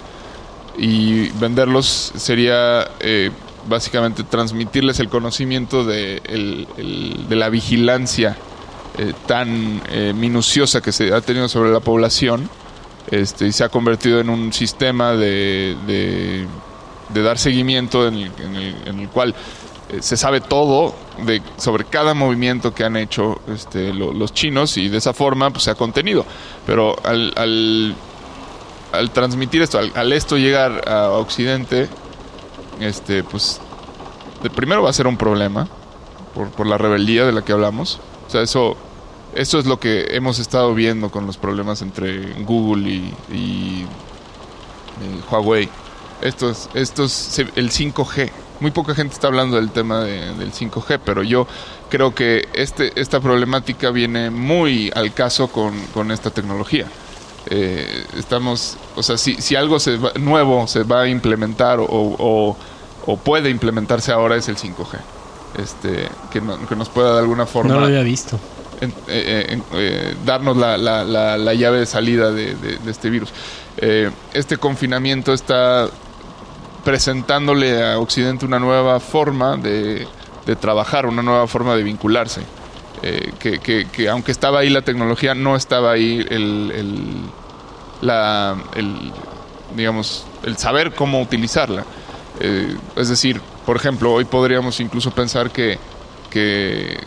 y 0.78 1.28
venderlos 1.41 2.12
sería 2.16 2.87
eh, 3.01 3.33
básicamente 3.69 4.25
transmitirles 4.25 4.99
el 5.01 5.09
conocimiento 5.09 5.85
de, 5.85 6.21
el- 6.25 6.67
de 7.29 7.37
la 7.37 7.49
vigilancia 7.49 8.37
eh, 8.99 9.13
tan 9.27 9.81
eh, 9.91 10.13
minuciosa 10.15 10.81
que 10.81 10.93
se 10.93 11.15
ha 11.15 11.21
tenido 11.21 11.49
sobre 11.49 11.71
la 11.73 11.81
población 11.81 12.49
este, 13.11 13.47
y 13.47 13.53
se 13.53 13.65
ha 13.65 13.69
convertido 13.69 14.21
en 14.21 14.29
un 14.31 14.53
sistema 14.53 15.13
de, 15.13 15.77
de, 15.87 16.47
dar 17.23 17.39
seguimiento 17.39 18.07
en 18.07 18.15
el, 18.15 18.33
en 18.39 18.57
el- 18.57 18.77
en 18.87 19.01
el 19.01 19.09
cual 19.09 19.35
eh, 19.91 19.99
se 20.01 20.17
sabe 20.17 20.41
todo 20.41 20.95
de, 21.27 21.43
sobre 21.57 21.85
cada 21.85 22.15
movimiento 22.15 22.75
que 22.75 22.85
han 22.85 22.97
hecho 22.97 23.41
este, 23.53 23.93
lo- 23.95 24.13
los 24.13 24.33
chinos 24.35 24.77
y 24.77 24.89
de 24.89 24.99
esa 24.99 25.13
forma 25.13 25.51
pues, 25.51 25.65
se 25.65 25.71
ha 25.71 25.75
contenido. 25.75 26.25
Pero 26.67 26.97
al, 27.05 27.33
al, 27.37 27.95
transmitir 29.11 29.63
esto, 29.63 29.79
al 29.95 30.13
esto 30.13 30.37
llegar 30.37 30.89
a 30.89 31.11
Occidente, 31.11 31.89
este, 32.81 33.23
pues 33.25 33.61
de 34.43 34.51
primero 34.51 34.83
va 34.83 34.91
a 34.91 34.93
ser 34.93 35.07
un 35.07 35.16
problema 35.16 35.68
por, 36.35 36.49
por 36.51 36.66
la 36.66 36.79
rebeldía 36.79 37.25
de 37.25 37.33
la 37.33 37.43
que 37.43 37.53
hablamos. 37.53 38.01
O 38.27 38.31
sea, 38.31 38.43
eso, 38.43 38.77
eso 39.35 39.59
es 39.59 39.66
lo 39.66 39.79
que 39.79 40.09
hemos 40.16 40.39
estado 40.39 40.75
viendo 40.75 41.11
con 41.11 41.27
los 41.27 41.37
problemas 41.37 41.83
entre 41.83 42.33
Google 42.45 42.89
y, 42.91 43.14
eh, 45.03 45.20
Huawei. 45.31 45.68
Esto 46.20 46.51
es, 46.51 46.68
esto 46.75 47.05
es 47.05 47.39
el 47.57 47.70
5G. 47.70 48.31
Muy 48.61 48.70
poca 48.70 48.95
gente 48.95 49.14
está 49.14 49.27
hablando 49.27 49.57
del 49.57 49.70
tema 49.70 50.01
de- 50.01 50.35
del 50.35 50.53
5G, 50.53 51.01
pero 51.05 51.23
yo 51.25 51.47
creo 51.91 52.14
que 52.14 52.49
este, 52.53 52.93
esta 53.01 53.18
problemática 53.20 53.91
viene 53.91 54.31
muy 54.31 54.91
al 54.95 55.12
caso 55.12 55.49
con, 55.49 55.75
con 55.95 56.12
esta 56.12 56.31
tecnología. 56.31 56.87
Eh, 57.47 58.05
estamos, 58.16 58.76
o 58.97 59.03
sea, 59.03 59.18
si, 59.18 59.34
si 59.43 59.57
algo 59.57 59.80
se 59.80 59.97
va- 59.97 60.12
nuevo 60.18 60.66
se 60.68 60.84
va 60.84 61.03
a 61.03 61.09
implementar 61.09 61.80
o, 61.80 61.86
o- 61.88 62.57
o 63.07 63.16
puede 63.16 63.51
implementarse 63.51 64.12
ahora 64.12 64.36
es 64.36 64.49
el 64.49 64.57
5G. 64.57 64.99
Este, 65.59 66.09
que, 66.30 66.40
no- 66.40 66.64
que 66.66 66.76
nos 66.76 66.88
pueda 66.88 67.14
de 67.14 67.18
alguna 67.18 67.47
forma 67.47 67.74
No 67.74 67.80
lo 67.80 67.86
había 67.86 68.03
visto. 68.03 68.38
en- 68.80 68.95
eh, 69.09 69.61
eh, 69.74 70.14
darnos 70.24 70.57
la, 70.57 70.76
la- 70.76 71.05
la- 71.05 71.36
la 71.36 71.55
llave 71.55 71.80
de 71.80 71.86
salida 71.86 72.30
de, 72.30 72.55
de- 72.55 72.78
de 72.78 72.90
este 72.90 73.11
virus. 73.11 73.30
Este 74.34 74.57
confinamiento 74.59 75.32
está 75.32 75.88
presentándole 76.84 77.82
a 77.84 77.99
Occidente 77.99 78.45
una 78.45 78.59
nueva 78.59 78.99
forma 79.01 79.57
de, 79.57 80.07
de 80.47 80.57
trabajar, 80.57 81.07
una 81.07 81.22
nueva 81.22 81.47
forma 81.47 81.74
de 81.76 81.82
vincularse. 81.82 82.43
Eh, 83.03 83.33
que, 83.41 83.59
que- 83.59 83.87
que 83.91 84.09
aunque 84.09 84.31
estaba 84.31 84.61
ahí 84.61 84.71
la 84.71 84.83
tecnología, 84.83 85.35
no 85.35 85.57
estaba 85.57 85.91
ahí 85.93 86.25
el, 86.31 86.73
el- 88.77 89.13
digamos, 89.77 90.25
el 90.45 90.57
saber 90.57 90.93
cómo 90.95 91.21
utilizarla. 91.21 91.85
Eh, 92.41 92.77
es 92.97 93.09
decir, 93.09 93.41
por 93.67 93.77
ejemplo, 93.77 94.13
hoy 94.13 94.25
podríamos 94.25 94.81
incluso 94.81 95.11
pensar 95.11 95.51
que, 95.51 95.79
que, 96.31 96.99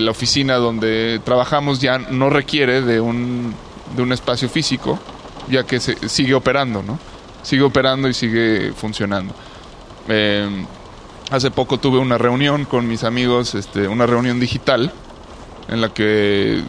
la 0.00 0.10
oficina 0.10 0.54
donde 0.56 1.20
trabajamos 1.24 1.80
ya 1.80 1.98
no 1.98 2.30
requiere 2.30 2.80
de 2.80 3.00
un, 3.00 3.54
de 3.94 4.02
un 4.02 4.12
espacio 4.12 4.48
físico, 4.48 4.98
ya 5.48 5.64
que 5.64 5.80
sigue 5.80 6.34
operando, 6.34 6.82
¿no? 6.82 6.98
Sigue 7.42 7.62
operando 7.62 8.08
y 8.08 8.14
sigue 8.14 8.72
funcionando. 8.74 9.34
Eh, 10.08 10.48
hace 11.30 11.50
poco 11.50 11.78
tuve 11.78 11.98
una 11.98 12.16
reunión 12.16 12.64
con 12.64 12.88
mis 12.88 13.04
amigos, 13.04 13.54
este, 13.54 13.86
una 13.88 14.06
reunión 14.06 14.40
digital, 14.40 14.92
en 15.68 15.80
la 15.80 15.88
que 15.90 16.62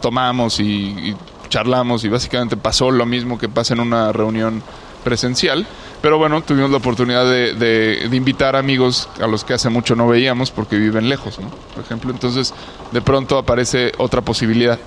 tomamos 0.00 0.60
y, 0.60 0.64
y 0.64 1.16
charlamos 1.48 2.04
y 2.04 2.08
básicamente 2.08 2.56
pasó 2.56 2.90
lo 2.90 3.06
mismo 3.06 3.38
que 3.38 3.48
pasa 3.48 3.74
en 3.74 3.80
una 3.80 4.12
reunión 4.12 4.62
presencial. 5.04 5.66
Pero 6.02 6.16
bueno, 6.16 6.40
tuvimos 6.42 6.70
la 6.70 6.78
oportunidad 6.78 7.24
de, 7.24 7.52
de- 7.54 8.08
de 8.08 8.16
invitar 8.16 8.56
amigos 8.56 9.08
a 9.20 9.26
los 9.26 9.44
que 9.44 9.52
hace 9.54 9.68
mucho 9.68 9.94
no 9.94 10.08
veíamos 10.08 10.50
porque 10.50 10.76
viven 10.78 11.08
lejos, 11.10 11.38
¿no? 11.38 11.50
Por 11.74 11.84
ejemplo, 11.84 12.10
entonces 12.10 12.54
de 12.90 13.02
pronto 13.02 13.36
aparece 13.36 13.92
otra 13.98 14.22
posibilidad 14.22 14.78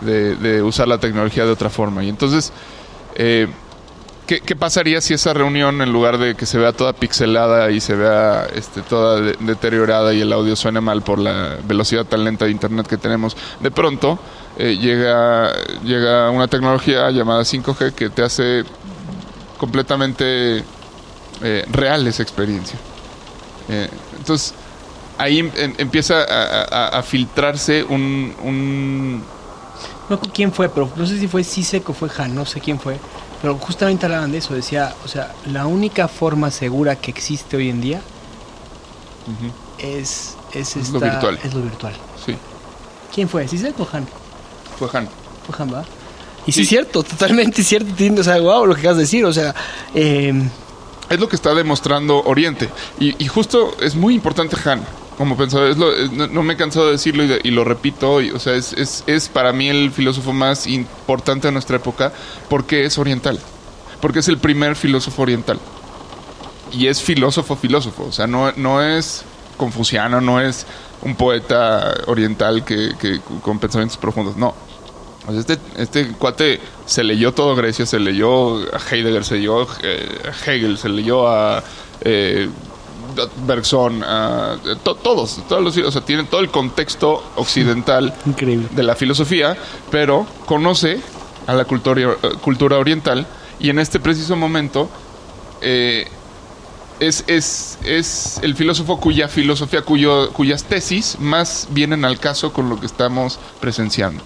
de, 0.00 0.36
de 0.36 0.62
usar 0.62 0.88
la 0.88 0.98
tecnología 0.98 1.44
de 1.44 1.50
otra 1.50 1.68
forma. 1.68 2.02
Y 2.02 2.08
entonces, 2.08 2.52
eh, 3.16 3.46
¿qué, 4.26 4.56
pasaría 4.56 5.00
si 5.00 5.14
esa 5.14 5.32
reunión, 5.34 5.80
en 5.82 5.92
lugar 5.92 6.18
de 6.18 6.34
que 6.34 6.46
se 6.46 6.58
vea 6.58 6.72
toda 6.72 6.92
pixelada 6.92 7.70
y 7.70 7.80
se 7.80 7.94
vea 7.94 8.46
este, 8.54 8.82
toda 8.82 9.20
de- 9.20 9.36
deteriorada 9.40 10.12
y 10.14 10.20
el 10.20 10.32
audio 10.32 10.56
suene 10.56 10.80
mal 10.80 11.02
por 11.02 11.18
la 11.18 11.56
velocidad 11.66 12.04
tan 12.06 12.24
lenta 12.24 12.44
de 12.46 12.50
internet 12.50 12.86
que 12.86 12.96
tenemos, 12.96 13.36
de 13.60 13.70
pronto 13.70 14.18
eh, 14.58 14.76
llega, 14.80 15.52
llega 15.82 16.30
una 16.30 16.46
tecnología 16.48 17.10
llamada 17.10 17.42
5G 17.42 17.92
que 17.92 18.10
te 18.10 18.22
hace 18.22 18.64
completamente 19.58 20.64
eh, 21.42 21.64
real 21.70 22.06
esa 22.06 22.22
experiencia. 22.22 22.78
Eh, 23.68 23.88
entonces, 24.18 24.54
ahí 25.18 25.38
em- 25.40 25.50
em- 25.56 25.74
empieza 25.78 26.22
a, 26.22 27.02
filtrarse 27.02 27.82
un, 27.84 28.34
un- 28.42 29.22
No 30.08 30.20
quién 30.20 30.52
fue, 30.52 30.68
pero 30.68 30.90
no 30.96 31.06
sé 31.06 31.18
si 31.18 31.28
fue 31.28 31.42
Sisek 31.44 31.88
o 31.88 31.92
fue 31.94 32.08
Han, 32.18 32.34
no 32.34 32.44
sé 32.46 32.60
quién 32.60 32.78
fue. 32.78 32.98
Pero 33.44 33.58
justamente 33.58 34.06
hablaban 34.06 34.32
de 34.32 34.38
eso, 34.38 34.54
decía, 34.54 34.94
o 35.04 35.08
sea, 35.08 35.34
la 35.52 35.66
única 35.66 36.08
forma 36.08 36.50
segura 36.50 36.96
que 36.96 37.10
existe 37.10 37.58
hoy 37.58 37.68
en 37.68 37.82
día 37.82 38.00
es, 39.78 40.34
es, 40.54 40.76
Es 40.76 40.88
lo 40.90 40.98
esta- 40.98 41.10
virtual. 41.10 41.38
Es 41.44 41.52
lo 41.54 41.60
virtual. 41.60 41.92
Sí, 42.24 42.34
¿Quién 43.14 43.28
fue? 43.28 43.46
¿Sisek 43.46 43.78
o 43.78 43.86
Han? 43.92 44.06
fue 44.78 44.88
Han. 44.94 45.08
Fue 45.46 45.54
Han, 45.58 45.74
¿va? 45.74 45.84
Y 46.46 46.52
sí, 46.52 46.60
Sí. 46.60 46.62
es 46.62 46.68
cierto, 46.70 47.02
totalmente 47.02 47.62
cierto. 47.62 47.94
tiene- 47.94 48.18
O 48.20 48.24
sea, 48.24 48.40
wow, 48.40 48.64
lo 48.66 48.74
que 48.74 48.80
acabas 48.80 48.96
de 48.96 49.02
decir. 49.02 49.24
O 49.26 49.32
sea, 49.32 49.54
eh, 49.94 50.32
Es 51.10 51.20
lo 51.20 51.28
que 51.28 51.36
está 51.36 51.54
demostrando 51.54 52.22
Oriente. 52.24 52.70
Y, 52.98 53.22
y 53.22 53.28
justo 53.28 53.76
es 53.80 53.94
muy 53.94 54.14
importante 54.14 54.56
Han. 54.68 54.82
Como 55.16 55.36
pensador, 55.36 55.68
es- 55.70 55.76
no, 56.12 56.42
me 56.42 56.54
he 56.54 56.56
cansado 56.56 56.86
de 56.86 56.92
decirlo 56.92 57.22
y, 57.24 57.50
lo 57.50 57.64
repito 57.64 58.10
hoy. 58.12 58.30
O 58.30 58.38
sea, 58.38 58.54
es, 58.54 59.30
para 59.32 59.52
mí 59.52 59.68
el 59.68 59.92
filósofo 59.92 60.32
más 60.32 60.66
importante 60.66 61.48
de 61.48 61.52
nuestra 61.52 61.76
época 61.76 62.12
porque 62.48 62.84
es 62.84 62.98
oriental. 62.98 63.38
Porque 64.00 64.18
es 64.18 64.28
el 64.28 64.38
primer 64.38 64.74
filósofo 64.76 65.22
oriental. 65.22 65.58
Y 66.72 66.88
es 66.88 67.00
filósofo, 67.00 67.54
filósofo. 67.56 68.06
O 68.08 68.12
sea, 68.12 68.26
no, 68.26 68.50
no 68.56 68.82
es 68.82 69.24
confuciano, 69.56 70.20
no 70.20 70.40
es 70.40 70.66
un 71.02 71.14
poeta 71.14 71.94
oriental 72.06 72.64
que, 72.64 72.94
que- 72.98 73.20
con 73.42 73.60
pensamientos 73.60 73.96
profundos. 73.96 74.36
No. 74.36 74.54
O 75.26 75.30
sea, 75.30 75.40
este, 75.40 75.58
este 75.76 76.08
cuate 76.08 76.60
se 76.86 77.04
leyó 77.04 77.32
todo 77.32 77.54
Grecia, 77.54 77.86
se 77.86 77.98
leyó 78.00 78.56
a 78.74 78.80
Heidegger, 78.90 79.24
se 79.24 79.36
leyó 79.36 79.62
eh, 79.82 80.08
a 80.28 80.50
Hegel, 80.50 80.76
se 80.76 80.88
leyó 80.88 81.28
a 81.28 81.62
eh, 82.02 82.48
Bergson, 83.46 84.00
to- 84.82 84.94
todos, 84.96 85.40
todos 85.48 85.62
los, 85.62 85.76
o 85.76 85.90
sea, 85.90 86.02
tiene 86.02 86.24
todo 86.24 86.40
el 86.40 86.50
contexto 86.50 87.22
occidental 87.36 88.14
increíble. 88.26 88.68
de 88.70 88.82
la 88.82 88.94
filosofía, 88.96 89.56
pero 89.90 90.26
conoce 90.46 91.00
a 91.46 91.54
la 91.54 91.64
cultura, 91.64 92.00
eh, 92.00 92.16
cultura 92.40 92.78
oriental 92.78 93.26
y 93.60 93.70
en 93.70 93.78
este 93.78 94.00
preciso 94.00 94.34
momento 94.36 94.88
eh, 95.62 96.06
es, 97.00 97.24
es, 97.26 97.78
es 97.84 98.38
el 98.42 98.54
filósofo 98.56 98.98
cuya 99.00 99.28
filosofía, 99.28 99.82
cuyo, 99.82 100.30
cuyas 100.32 100.64
tesis 100.64 101.16
más 101.18 101.66
vienen 101.70 102.04
al 102.04 102.18
caso 102.18 102.52
con 102.52 102.68
lo 102.68 102.78
que 102.80 102.86
estamos 102.86 103.38
presenciando. 103.60 104.22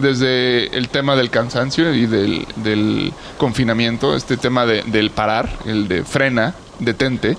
Desde 0.00 0.76
el 0.76 0.88
tema 0.88 1.14
del 1.14 1.30
cansancio 1.30 1.94
y 1.94 2.06
del, 2.06 2.46
del 2.56 3.12
confinamiento, 3.38 4.16
este 4.16 4.36
tema 4.36 4.66
de- 4.66 4.82
del 4.82 5.10
parar, 5.10 5.56
el 5.66 5.86
de 5.86 6.02
frena, 6.04 6.54
detente, 6.80 7.36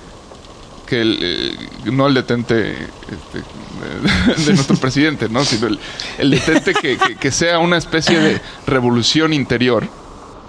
que 0.86 1.02
el, 1.02 1.20
eh, 1.22 1.56
no 1.92 2.08
el 2.08 2.14
detente 2.14 2.72
este, 2.74 4.46
de, 4.46 4.54
nuestro 4.54 4.78
presidente, 4.78 5.28
¿no? 5.30 5.44
sino 5.44 5.68
el, 6.18 6.30
detente 6.30 6.74
que, 7.20 7.32
sea 7.32 7.60
una 7.60 7.78
especie 7.78 8.20
de 8.20 8.42
revolución 8.68 9.34
interior 9.34 9.88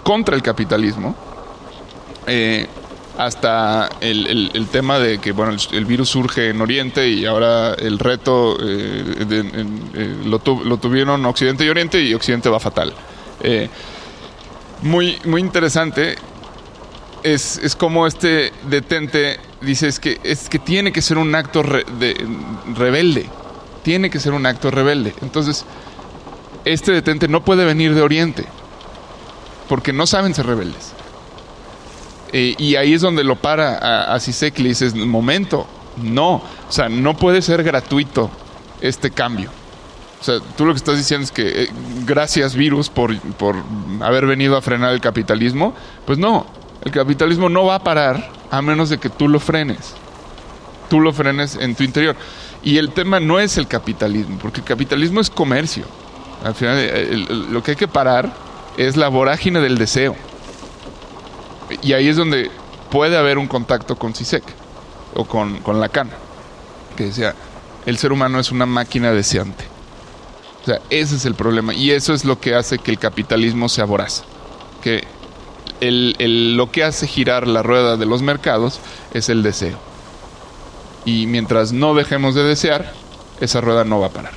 contra 0.03 0.35
el 0.35 0.41
capitalismo, 0.41 1.15
eh, 2.27 2.67
hasta 3.17 3.89
el, 3.99 4.67
tema 4.71 4.99
de 4.99 5.17
que 5.17 5.31
bueno 5.31 5.55
el, 5.71 5.85
virus 5.85 6.09
surge 6.09 6.49
en 6.49 6.61
Oriente 6.61 7.09
y 7.09 7.25
ahora 7.25 7.73
el 7.73 7.97
reto 7.97 8.57
eh, 8.61 9.65
lo, 10.23 10.39
lo 10.63 10.77
tuvieron 10.77 11.25
Occidente 11.25 11.65
y 11.65 11.69
Oriente 11.69 12.01
y 12.01 12.13
Occidente 12.13 12.49
va 12.49 12.59
fatal. 12.59 12.93
Muy, 14.83 15.17
muy 15.25 15.41
interesante 15.41 16.17
es, 17.23 17.57
es 17.57 17.75
como 17.75 18.05
este 18.05 18.51
detente 18.69 19.39
dice 19.61 19.87
es 19.87 19.99
que, 19.99 20.19
es 20.23 20.49
que 20.49 20.59
tiene 20.59 20.91
que 20.91 21.01
ser 21.01 21.17
un 21.17 21.33
acto 21.35 21.63
re- 21.63 21.85
de, 21.99 22.15
rebelde. 22.75 23.29
Tiene 23.83 24.09
que 24.09 24.19
ser 24.19 24.33
un 24.33 24.45
acto 24.45 24.69
rebelde. 24.71 25.13
Entonces, 25.21 25.65
este 26.65 26.91
detente 26.91 27.27
no 27.27 27.43
puede 27.43 27.65
venir 27.65 27.93
de 27.95 28.01
Oriente. 28.01 28.45
Porque 29.69 29.93
no 29.93 30.07
saben 30.07 30.33
ser 30.33 30.45
rebeldes. 30.47 30.93
Eh, 32.33 32.55
y 32.57 32.75
ahí 32.75 32.93
es 32.93 33.01
donde 33.01 33.23
lo 33.23 33.35
para 33.37 33.77
a, 33.77 34.13
a 34.13 34.19
Sisek 34.19 34.59
y 34.59 34.63
le 34.63 34.69
dices, 34.69 34.95
momento, 34.95 35.67
no. 36.01 36.35
O 36.35 36.71
sea, 36.71 36.89
no 36.89 37.15
puede 37.17 37.41
ser 37.41 37.63
gratuito 37.63 38.29
este 38.81 39.11
cambio. 39.11 39.49
O 40.19 40.23
sea, 40.23 40.39
tú 40.57 40.65
lo 40.65 40.73
que 40.73 40.77
estás 40.77 40.97
diciendo 40.97 41.23
es 41.25 41.31
que 41.31 41.63
eh, 41.63 41.69
gracias 42.05 42.55
virus 42.55 42.89
por, 42.89 43.17
por 43.33 43.55
haber 44.01 44.25
venido 44.25 44.57
a 44.57 44.61
frenar 44.61 44.93
el 44.93 44.99
capitalismo. 44.99 45.73
Pues 46.05 46.17
no, 46.17 46.47
el 46.83 46.91
capitalismo 46.91 47.49
no 47.49 47.65
va 47.65 47.75
a 47.75 47.83
parar 47.83 48.31
a 48.49 48.61
menos 48.61 48.89
de 48.89 48.97
que 48.97 49.09
tú 49.09 49.27
lo 49.27 49.39
frenes. 49.39 49.93
Tú 50.89 50.99
lo 50.99 51.11
frenes 51.11 51.55
en 51.55 51.75
tu 51.75 51.83
interior. 51.83 52.15
Y 52.63 52.77
el 52.77 52.91
tema 52.91 53.19
no 53.19 53.39
es 53.39 53.57
el 53.57 53.67
capitalismo, 53.67 54.37
porque 54.41 54.61
el 54.61 54.65
capitalismo 54.65 55.19
es 55.19 55.29
comercio. 55.29 55.85
Al 56.43 56.55
final, 56.55 56.77
eh, 56.77 57.25
lo 57.49 57.61
que 57.61 57.71
hay 57.71 57.77
que 57.77 57.87
parar 57.87 58.33
es 58.77 58.95
la 58.95 59.09
vorágine 59.09 59.59
del 59.59 59.77
deseo. 59.77 60.15
Y 61.81 61.93
ahí 61.93 62.07
es 62.07 62.15
donde 62.15 62.49
puede 62.89 63.17
haber 63.17 63.37
un 63.37 63.47
contacto 63.47 63.95
con 63.97 64.15
Sisek 64.15 64.43
o 65.13 65.25
con, 65.25 65.59
con 65.59 65.79
Lacan, 65.79 66.09
que 66.95 67.05
decía, 67.05 67.35
el 67.85 67.97
ser 67.97 68.11
humano 68.11 68.39
es 68.39 68.51
una 68.51 68.65
máquina 68.65 69.11
deseante. 69.11 69.65
O 70.61 70.65
sea, 70.65 70.81
ese 70.89 71.15
es 71.15 71.25
el 71.25 71.35
problema. 71.35 71.73
Y 71.73 71.91
eso 71.91 72.13
es 72.13 72.25
lo 72.25 72.39
que 72.39 72.55
hace 72.55 72.77
que 72.77 72.91
el 72.91 72.99
capitalismo 72.99 73.69
sea 73.69 73.85
voraz. 73.85 74.23
Que 74.81 75.05
el- 75.81 76.15
el- 76.19 76.55
lo 76.57 76.71
que 76.71 76.83
hace 76.83 77.07
girar 77.07 77.47
la 77.47 77.63
rueda 77.63 77.97
de 77.97 78.05
los 78.05 78.21
mercados 78.21 78.79
es 79.13 79.29
el 79.29 79.43
deseo. 79.43 79.77
Y 81.05 81.25
mientras 81.27 81.71
no 81.71 81.93
dejemos 81.93 82.35
de 82.35 82.43
desear, 82.43 82.93
esa 83.39 83.61
rueda 83.61 83.83
no 83.83 83.99
va 83.99 84.07
a 84.07 84.11
parar. 84.11 84.33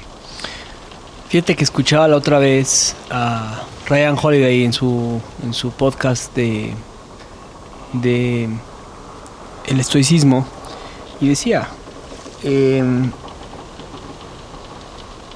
Fíjate 1.29 1.55
que 1.57 1.65
escuchaba 1.65 2.09
la 2.09 2.17
otra 2.17 2.39
vez 2.39 2.95
a 3.11 3.63
Ryan 3.89 4.17
Holiday 4.21 4.65
en 4.65 4.73
su, 4.73 5.21
en 5.45 5.55
su 5.55 5.71
podcast 5.71 6.35
de, 6.35 6.75
de 7.93 8.49
el 9.67 9.81
estoicismo 9.81 10.47
y 11.21 11.29
decía, 11.29 11.69
em, 12.43 13.11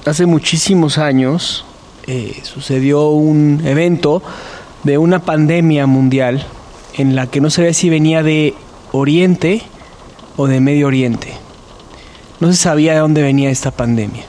hace 0.05 0.25
muchísimos 0.25 0.97
años 0.97 1.65
eh, 2.07 2.39
sucedió 2.43 3.07
un 3.09 3.61
evento 3.65 4.21
de 4.85 4.97
una 4.97 5.19
pandemia 5.19 5.85
mundial 5.85 6.47
en 6.93 7.15
la 7.15 7.27
que 7.27 7.41
no 7.41 7.49
sabía 7.49 7.73
si 7.73 7.89
venía 7.89 8.23
de 8.23 8.53
Oriente 8.93 9.61
o 10.37 10.47
de 10.47 10.61
Medio 10.61 10.87
Oriente. 10.87 11.33
No 12.39 12.47
se 12.47 12.55
sabía 12.55 12.93
de 12.93 12.99
dónde 12.99 13.21
venía 13.21 13.49
esta 13.49 13.71
pandemia 13.71 14.23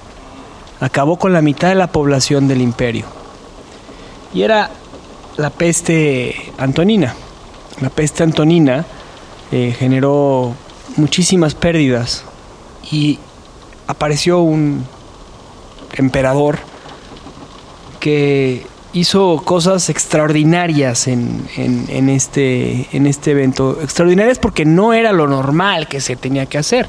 acabó 0.81 1.17
con 1.17 1.33
la 1.33 1.43
mitad 1.43 1.69
de 1.69 1.75
la 1.75 1.89
población 1.89 2.49
del 2.49 2.61
imperio. 2.61 3.07
Y 4.35 4.43
era 4.43 4.71
la 5.37 5.51
peste 5.51 6.53
antonina. 6.59 7.15
La 7.81 7.91
peste 7.91 8.23
antonina 8.23 8.85
eh, 9.53 9.75
generó 9.79 10.55
muchísimas 10.97 11.55
pérdidas 11.55 12.25
y 12.91 13.19
apareció 13.87 14.41
un 14.41 14.85
emperador 15.95 16.59
que 18.01 18.67
hizo 18.97 19.43
cosas 19.45 19.91
extraordinarias 19.91 21.07
este, 21.07 22.87
en 22.93 23.07
este 23.07 23.31
evento. 23.31 23.79
Extraordinarias 23.83 24.39
porque 24.39 24.65
no 24.65 24.95
era 24.95 25.13
lo 25.13 25.27
normal 25.27 25.87
que 25.87 26.01
se 26.01 26.17
tenía 26.17 26.47
que 26.47 26.57
hacer. 26.57 26.89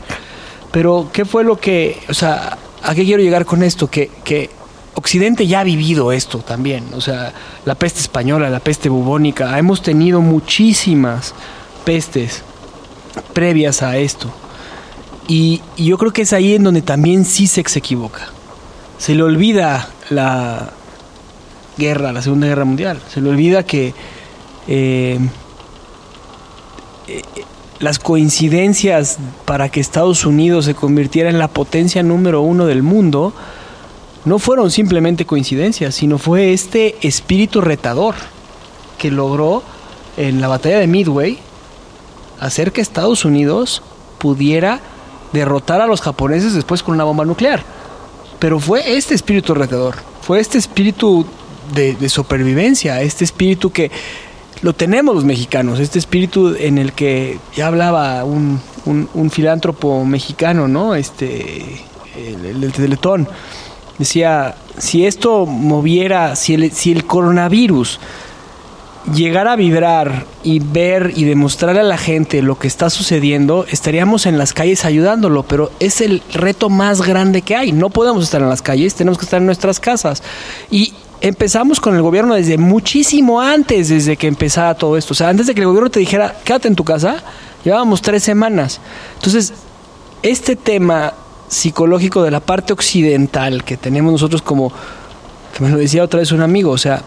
Pero, 0.71 1.09
¿qué 1.11 1.25
fue 1.25 1.43
lo 1.43 1.57
que, 1.57 1.99
o 2.07 2.13
sea, 2.13 2.57
a 2.81 2.95
qué 2.95 3.03
quiero 3.03 3.21
llegar 3.21 3.45
con 3.45 3.61
esto? 3.61 3.89
Que, 3.89 4.49
Occidente 4.93 5.45
ya 5.45 5.59
ha 5.59 5.63
vivido 5.63 6.11
esto 6.11 6.39
también. 6.39 6.85
O 6.93 7.01
sea, 7.01 7.31
la 7.65 7.75
peste 7.75 7.99
española, 7.99 8.49
la 8.49 8.59
peste 8.59 8.89
bubónica, 8.89 9.57
hemos 9.59 9.83
tenido 9.83 10.21
muchísimas 10.21 11.35
pestes 11.85 12.41
previas 13.33 13.83
a 13.83 13.97
esto. 13.97 14.33
Y, 15.27 15.61
yo 15.77 15.99
creo 15.99 16.11
que 16.11 16.23
es 16.23 16.33
ahí 16.33 16.55
en 16.55 16.63
donde 16.63 16.81
también 16.81 17.25
Sisek 17.25 17.67
se 17.67 17.79
equivoca. 17.79 18.29
Se 18.97 19.13
le 19.13 19.21
olvida 19.21 19.89
la 20.09 20.71
guerra, 21.77 22.11
la 22.11 22.21
Segunda 22.21 22.47
Guerra 22.47 22.65
Mundial. 22.65 23.01
Se 23.07 23.21
le 23.21 23.29
olvida 23.29 23.63
que 23.63 23.93
eh, 24.67 25.19
eh, 27.07 27.21
las 27.79 27.99
coincidencias 27.99 29.17
para 29.45 29.69
que 29.69 29.79
Estados 29.79 30.25
Unidos 30.25 30.65
se 30.65 30.75
convirtiera 30.75 31.29
en 31.29 31.39
la 31.39 31.47
potencia 31.47 32.03
número 32.03 32.41
uno 32.41 32.65
del 32.65 32.83
mundo 32.83 33.33
no 34.25 34.39
fueron 34.39 34.71
simplemente 34.71 35.25
coincidencias, 35.25 35.95
sino 35.95 36.17
fue 36.17 36.51
este 36.51 36.97
espíritu 37.01 37.61
retador 37.61 38.15
que 38.97 39.09
logró 39.09 39.63
en 40.17 40.41
la 40.41 40.49
batalla 40.49 40.79
de 40.79 40.87
Midway 40.87 41.39
hacer 42.39 42.73
que 42.73 42.81
Estados 42.81 43.23
Unidos 43.23 43.81
pudiera 44.17 44.81
derrotar 45.31 45.79
a 45.79 45.87
los 45.87 46.01
japoneses 46.01 46.53
después 46.53 46.83
con 46.83 46.95
una 46.95 47.05
bomba 47.05 47.23
nuclear. 47.23 47.63
Pero 48.39 48.59
fue 48.59 48.97
este 48.97 49.15
espíritu 49.15 49.53
retador, 49.53 49.95
fue 50.21 50.39
este 50.39 50.57
espíritu 50.57 51.25
de, 51.73 52.09
supervivencia, 52.09 53.01
este 53.01 53.23
espíritu 53.23 53.71
que 53.71 53.91
lo 54.61 54.73
tenemos 54.73 55.13
los 55.15 55.25
mexicanos, 55.25 55.79
este 55.79 55.99
espíritu 55.99 56.55
en 56.57 56.77
el 56.77 56.93
que 56.93 57.37
ya 57.55 57.67
hablaba 57.67 58.23
un, 58.23 58.59
un- 58.85 59.29
filántropo 59.31 60.03
mexicano, 60.05 60.67
¿no? 60.67 60.95
Este, 60.95 61.81
el, 62.15 62.45
el. 62.63 63.27
Decía, 63.99 64.55
si 64.77 65.05
esto 65.05 65.45
moviera, 65.45 66.35
si 66.35 66.53
el, 66.53 66.71
si 66.71 66.91
el 66.91 67.05
coronavirus 67.05 67.99
llegar 69.13 69.47
a 69.47 69.55
vibrar 69.55 70.25
y 70.43 70.59
ver 70.59 71.13
y 71.15 71.23
demostrarle 71.23 71.79
a 71.79 71.83
la 71.83 71.97
gente 71.97 72.41
lo 72.41 72.59
que 72.59 72.67
está 72.67 72.89
sucediendo, 72.89 73.65
estaríamos 73.71 74.25
en 74.25 74.37
las 74.37 74.53
calles 74.53 74.85
ayudándolo, 74.85 75.43
pero 75.43 75.71
es 75.79 76.01
el 76.01 76.21
reto 76.33 76.69
más 76.69 77.01
grande 77.01 77.41
que 77.41 77.55
hay. 77.55 77.71
No 77.71 77.89
podemos 77.89 78.23
estar 78.23 78.41
en 78.41 78.49
las 78.49 78.61
calles, 78.61 78.95
tenemos 78.95 79.17
que 79.17 79.25
estar 79.25 79.39
en 79.39 79.45
nuestras 79.45 79.79
casas. 79.79 80.23
Y 80.69 80.93
empezamos 81.21 81.79
con 81.79 81.95
el 81.95 82.01
gobierno 82.01 82.35
desde 82.35 82.57
muchísimo 82.57 83.41
antes, 83.41 83.89
desde 83.89 84.17
que 84.17 84.27
empezara 84.27 84.75
todo 84.75 84.97
esto. 84.97 85.13
O 85.13 85.15
sea, 85.15 85.29
antes 85.29 85.47
de 85.47 85.55
que 85.55 85.61
el 85.61 85.67
gobierno 85.67 85.89
te 85.89 85.99
dijera, 85.99 86.35
quédate 86.43 86.67
en 86.67 86.75
tu 86.75 86.83
casa, 86.83 87.23
llevábamos 87.63 88.01
tres 88.01 88.23
semanas. 88.23 88.79
Entonces, 89.15 89.53
este 90.21 90.55
tema 90.55 91.13
psicológico 91.47 92.23
de 92.23 92.31
la 92.31 92.39
parte 92.39 92.73
occidental 92.73 93.63
que 93.63 93.77
tenemos 93.77 94.11
nosotros 94.11 94.41
como, 94.41 94.71
que 95.55 95.63
me 95.63 95.69
lo 95.69 95.77
decía 95.77 96.03
otra 96.03 96.19
vez 96.19 96.31
un 96.31 96.41
amigo, 96.41 96.71
o 96.71 96.77
sea, 96.77 97.01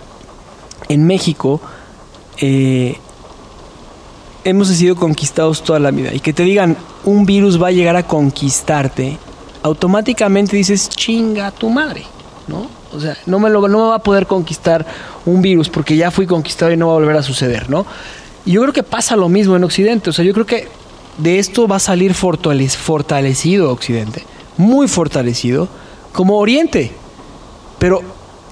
en 0.89 1.07
México 1.07 1.61
eh, 2.39 2.97
hemos 4.45 4.69
sido 4.69 4.97
conquistados 4.97 5.63
toda 5.63 5.79
la 5.79 5.91
vida 5.91 6.15
y 6.15 6.21
que 6.21 6.33
te 6.33 6.43
digan 6.43 6.77
un 7.05 7.27
virus 7.27 7.63
va 7.63 7.69
a 7.69 7.73
llegar 7.73 7.97
a 7.97 8.07
conquistarte, 8.07 9.19
automáticamente 9.63 10.57
dices 10.57 10.89
chinga 10.89 11.51
tu 11.51 11.69
madre, 11.69 12.05
¿no? 12.49 12.80
O 12.93 13.01
sea, 13.01 13.17
no 13.27 13.39
me, 13.39 13.51
lo, 13.51 13.61
va 13.89 13.95
a 13.95 14.03
poder 14.03 14.27
conquistar 14.27 14.85
un 15.27 15.43
virus 15.43 15.69
porque 15.69 15.97
ya 15.97 16.11
fui 16.11 16.27
conquistado 16.27 16.73
y 16.73 16.77
no 16.77 16.89
va 16.89 16.93
a 16.95 16.97
volver 16.97 17.17
a 17.17 17.23
suceder, 17.23 17.71
¿no? 17.71 17.87
Y 18.45 18.53
yo 18.53 18.63
creo 18.63 18.73
que 18.73 18.83
pasa 18.83 19.17
lo 19.17 19.29
mismo 19.29 19.55
en 19.57 19.65
Occidente, 19.65 20.11
o 20.11 20.13
sea, 20.13 20.25
yo 20.25 20.33
creo 20.33 20.47
que 20.47 20.69
de 21.19 21.39
esto 21.39 21.69
va 21.69 21.77
a 21.77 21.81
salir 21.81 22.15
fortalec- 22.15 22.77
fortalecido 22.77 23.71
Occidente, 23.71 24.25
muy 24.57 24.89
fortalecido, 24.89 25.69
como 26.13 26.39
Oriente. 26.39 26.93
Pero 27.79 28.03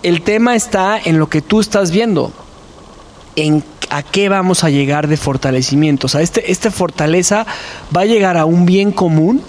el 0.03 0.23
tema 0.23 0.55
está 0.55 0.99
en 0.99 1.19
lo 1.19 1.29
que 1.29 1.43
tú 1.43 1.61
estás 1.61 1.91
viendo, 1.91 2.33
en 3.37 3.65
a 3.91 4.03
qué 4.03 4.29
vamos 4.29 4.65
a 4.65 4.71
llegar 4.71 5.09
de 5.09 5.17
fortalecimiento. 5.17 6.07
O 6.07 6.11
sea, 6.11 6.21
este, 6.21 6.53
esta 6.53 6.71
fortaleza 6.71 7.47
va 7.97 8.03
a 8.03 8.07
llegar 8.07 8.37
a 8.37 8.45
un 8.45 8.67
bien 8.67 8.93
común, 8.93 9.43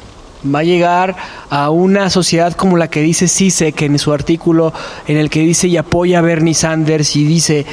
va 0.43 0.59
a 0.59 0.63
llegar 0.63 1.15
a 1.49 1.69
una 1.69 2.09
sociedad 2.09 2.53
como 2.53 2.77
la 2.77 2.89
que 2.89 3.01
dice 3.01 3.27
Sisek 3.27 3.81
en 3.81 3.99
su 3.99 4.13
artículo, 4.13 4.73
en 5.07 5.17
el 5.17 5.29
que 5.29 5.41
dice 5.41 5.67
y 5.67 5.77
apoya 5.77 6.19
a 6.19 6.21
Bernie 6.21 6.53
Sanders 6.53 7.15
y 7.15 7.25
dice 7.25 7.65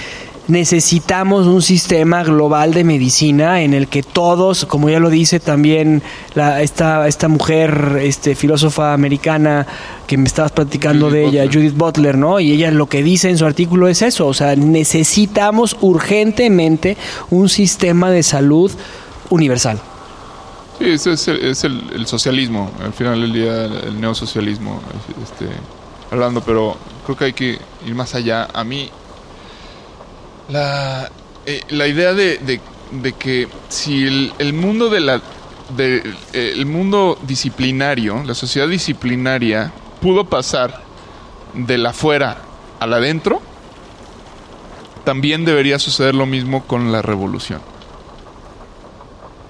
necesitamos 0.49 1.47
un 1.47 1.61
sistema 1.61 2.23
global 2.23 2.73
de 2.73 2.85
medicina 2.85 3.62
en 3.62 3.75
el 3.75 3.89
que 3.89 4.03
todos, 4.03 4.64
como 4.64 4.89
ya 4.89 5.01
lo 5.01 5.11
dice 5.11 5.41
también 5.41 6.03
la, 6.35 6.62
esta, 6.62 7.09
esta 7.09 7.29
mujer, 7.29 7.99
este, 8.01 8.35
filósofa 8.35 8.93
americana 8.93 9.67
que 10.07 10.17
me 10.17 10.27
estabas 10.27 10.53
platicando 10.53 11.07
Judith 11.07 11.14
de 11.14 11.25
ella, 11.25 11.43
Butler. 11.45 11.55
Judith 11.55 11.77
Butler, 11.77 12.19
¿no? 12.19 12.41
Y 12.41 12.53
ella 12.53 12.71
lo 12.71 12.87
que 12.87 13.03
dice 13.03 13.29
en 13.29 13.39
su 13.39 13.45
artículo 13.45 13.89
es 13.89 14.03
eso, 14.03 14.27
o 14.27 14.35
sea, 14.35 14.55
necesitamos 14.55 15.77
urgentemente 15.81 16.97
un 17.31 17.49
sistema 17.49 18.11
de 18.11 18.23
salud 18.23 18.71
universal. 19.31 19.81
Sí, 20.79 20.91
ese 20.91 21.12
es, 21.12 21.29
el, 21.29 21.45
es 21.45 21.64
el- 21.64 22.07
socialismo, 22.07 22.70
al 22.81 22.93
final 22.93 23.20
del 23.20 23.33
día 23.33 23.64
el 23.64 23.99
neosocialismo, 24.01 24.83
este, 25.22 25.49
hablando, 26.11 26.45
pero 26.45 26.77
creo 27.05 27.16
que 27.16 27.24
hay 27.27 27.33
que 27.33 27.59
ir 27.87 27.95
más 27.95 28.14
allá. 28.14 28.47
A 28.53 28.62
mí, 28.62 28.91
la, 30.49 31.11
eh, 31.47 31.62
la 31.68 31.87
idea 31.89 32.12
de, 32.14 32.39
de- 32.39 32.61
que 33.14 33.49
si 33.68 34.07
el, 34.07 34.53
mundo 34.53 34.89
de 34.91 35.01
la 35.01 35.22
el 36.33 36.64
mundo 36.66 37.18
disciplinario, 37.22 38.22
la 38.24 38.35
sociedad 38.35 38.68
disciplinaria, 38.68 39.72
pudo 40.01 40.24
pasar 40.29 40.85
de 41.55 41.77
la 41.79 41.91
afuera 41.91 42.37
al 42.79 42.93
adentro, 42.93 43.43
también 45.05 45.45
debería 45.45 45.79
suceder 45.81 46.14
lo 46.14 46.27
mismo 46.27 46.64
con 46.66 46.93
la 46.93 47.03
revolución. 47.03 47.61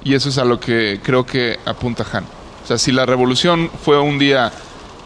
Y 0.07 0.15
eso 0.15 0.29
es 0.29 0.39
a 0.39 0.45
lo 0.45 0.61
que 0.61 1.01
creo 1.03 1.27
que 1.27 1.59
apunta 1.65 2.07
Han. 2.13 2.23
O 2.63 2.67
sea, 2.67 2.79
si 2.79 2.93
la 2.93 3.05
revolución 3.07 3.69
fue 3.83 3.99
un 3.99 4.21
día 4.21 4.53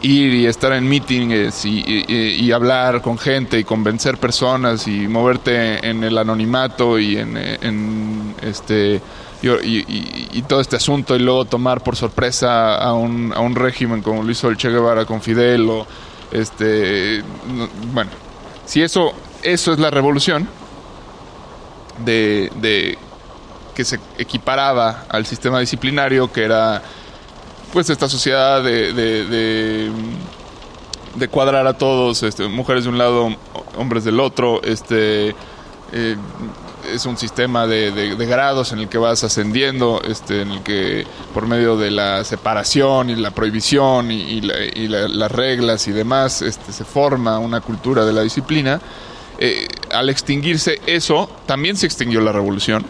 ir 0.03 0.31
y 0.31 0.45
estar 0.45 0.73
en 0.73 0.87
meetings 0.87 1.65
y, 1.65 2.51
hablar 2.51 3.01
con 3.01 3.17
gente 3.17 3.57
y 3.57 3.63
convencer 3.63 4.19
personas 4.19 4.87
y 4.87 5.07
moverte 5.07 5.89
en 5.89 6.03
el 6.03 6.19
anonimato 6.19 6.99
y 6.99 7.17
en, 7.17 8.35
este 8.43 9.01
y, 9.41 10.41
todo 10.43 10.61
este 10.61 10.75
asunto 10.75 11.15
y 11.15 11.19
luego 11.19 11.45
tomar 11.45 11.81
por 11.81 11.95
sorpresa 11.95 12.75
a 12.75 12.93
un, 12.93 13.33
a 13.35 13.39
un 13.39 13.55
régimen 13.55 14.03
como 14.03 14.21
lo 14.21 14.29
hizo 14.29 14.49
el 14.49 14.57
Che 14.57 14.69
Guevara 14.69 15.05
con 15.05 15.19
Fidel 15.19 15.67
o 15.67 15.87
este 16.31 17.23
no- 17.51 17.69
bueno 17.91 18.11
si 18.65 18.83
eso 18.83 19.13
eso 19.41 19.73
es 19.73 19.79
la 19.79 19.89
revolución 19.89 20.47
de 22.05 22.97
que 23.75 23.83
se 23.85 23.99
equiparaba 24.17 25.05
al 25.09 25.25
sistema 25.25 25.59
disciplinario 25.59 26.31
que 26.31 26.43
era 26.43 26.81
pues 27.73 27.89
esta 27.89 28.09
sociedad 28.09 28.61
de, 28.63 28.91
de, 28.93 29.91
cuadrar 31.29 31.67
a 31.67 31.77
todos, 31.77 32.23
este, 32.23 32.47
mujeres 32.47 32.83
de 32.83 32.89
un 32.89 32.97
lado, 32.97 33.35
hombres 33.77 34.03
del 34.03 34.19
otro, 34.19 34.61
este 34.63 35.35
eh, 35.93 36.15
es 36.93 37.05
un 37.05 37.17
sistema 37.17 37.67
de, 37.67 38.15
grados 38.27 38.71
en 38.71 38.79
el 38.79 38.89
que 38.89 38.97
vas 38.97 39.23
ascendiendo, 39.23 40.01
este, 40.07 40.41
en 40.41 40.51
el 40.51 40.63
que 40.63 41.05
por 41.33 41.47
medio 41.47 41.77
de 41.77 41.91
la 41.91 42.23
separación 42.23 43.09
y 43.09 43.15
la 43.15 43.31
prohibición 43.31 44.09
y, 44.11 44.41
la- 44.41 44.65
y 44.65 44.87
la- 44.87 45.07
las 45.07 45.31
reglas 45.31 45.87
y 45.87 45.91
demás, 45.91 46.41
este, 46.41 46.71
se 46.73 46.83
forma 46.83 47.39
una 47.39 47.61
cultura 47.61 48.03
de 48.03 48.13
la 48.13 48.21
disciplina. 48.21 48.81
Eh, 49.37 49.67
al 49.91 50.09
extinguirse 50.09 50.81
eso, 50.85 51.29
también 51.45 51.75
se 51.77 51.85
extinguió 51.85 52.19
la 52.21 52.31
revolución. 52.31 52.85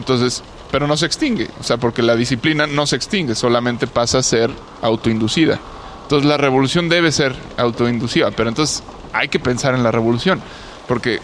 Entonces, 0.00 0.42
pero 0.70 0.86
no 0.86 0.96
se 0.96 1.04
extingue, 1.04 1.50
o 1.60 1.62
sea, 1.62 1.76
porque 1.76 2.00
la 2.00 2.16
disciplina 2.16 2.66
no 2.66 2.86
se 2.86 2.96
extingue, 2.96 3.34
solamente 3.34 3.86
pasa 3.86 4.18
a 4.18 4.22
ser 4.22 4.50
autoinducida. 4.80 5.60
Entonces, 6.04 6.26
la 6.26 6.38
revolución 6.38 6.88
debe 6.88 7.12
ser 7.12 7.36
autoinducida, 7.58 8.30
pero 8.30 8.48
entonces 8.48 8.82
hay 9.12 9.28
que 9.28 9.38
pensar 9.38 9.74
en 9.74 9.82
la 9.82 9.90
revolución, 9.90 10.40
porque 10.88 11.20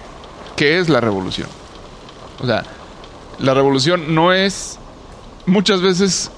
¿qué 0.57 0.79
es 0.79 0.91
la 0.91 1.01
revolución? 1.01 1.49
O 2.43 2.47
sea, 2.47 2.64
la 3.39 3.55
revolución 3.55 4.14
no 4.14 4.35
es 4.35 4.79
muchas 5.47 5.81
veces 5.81 6.31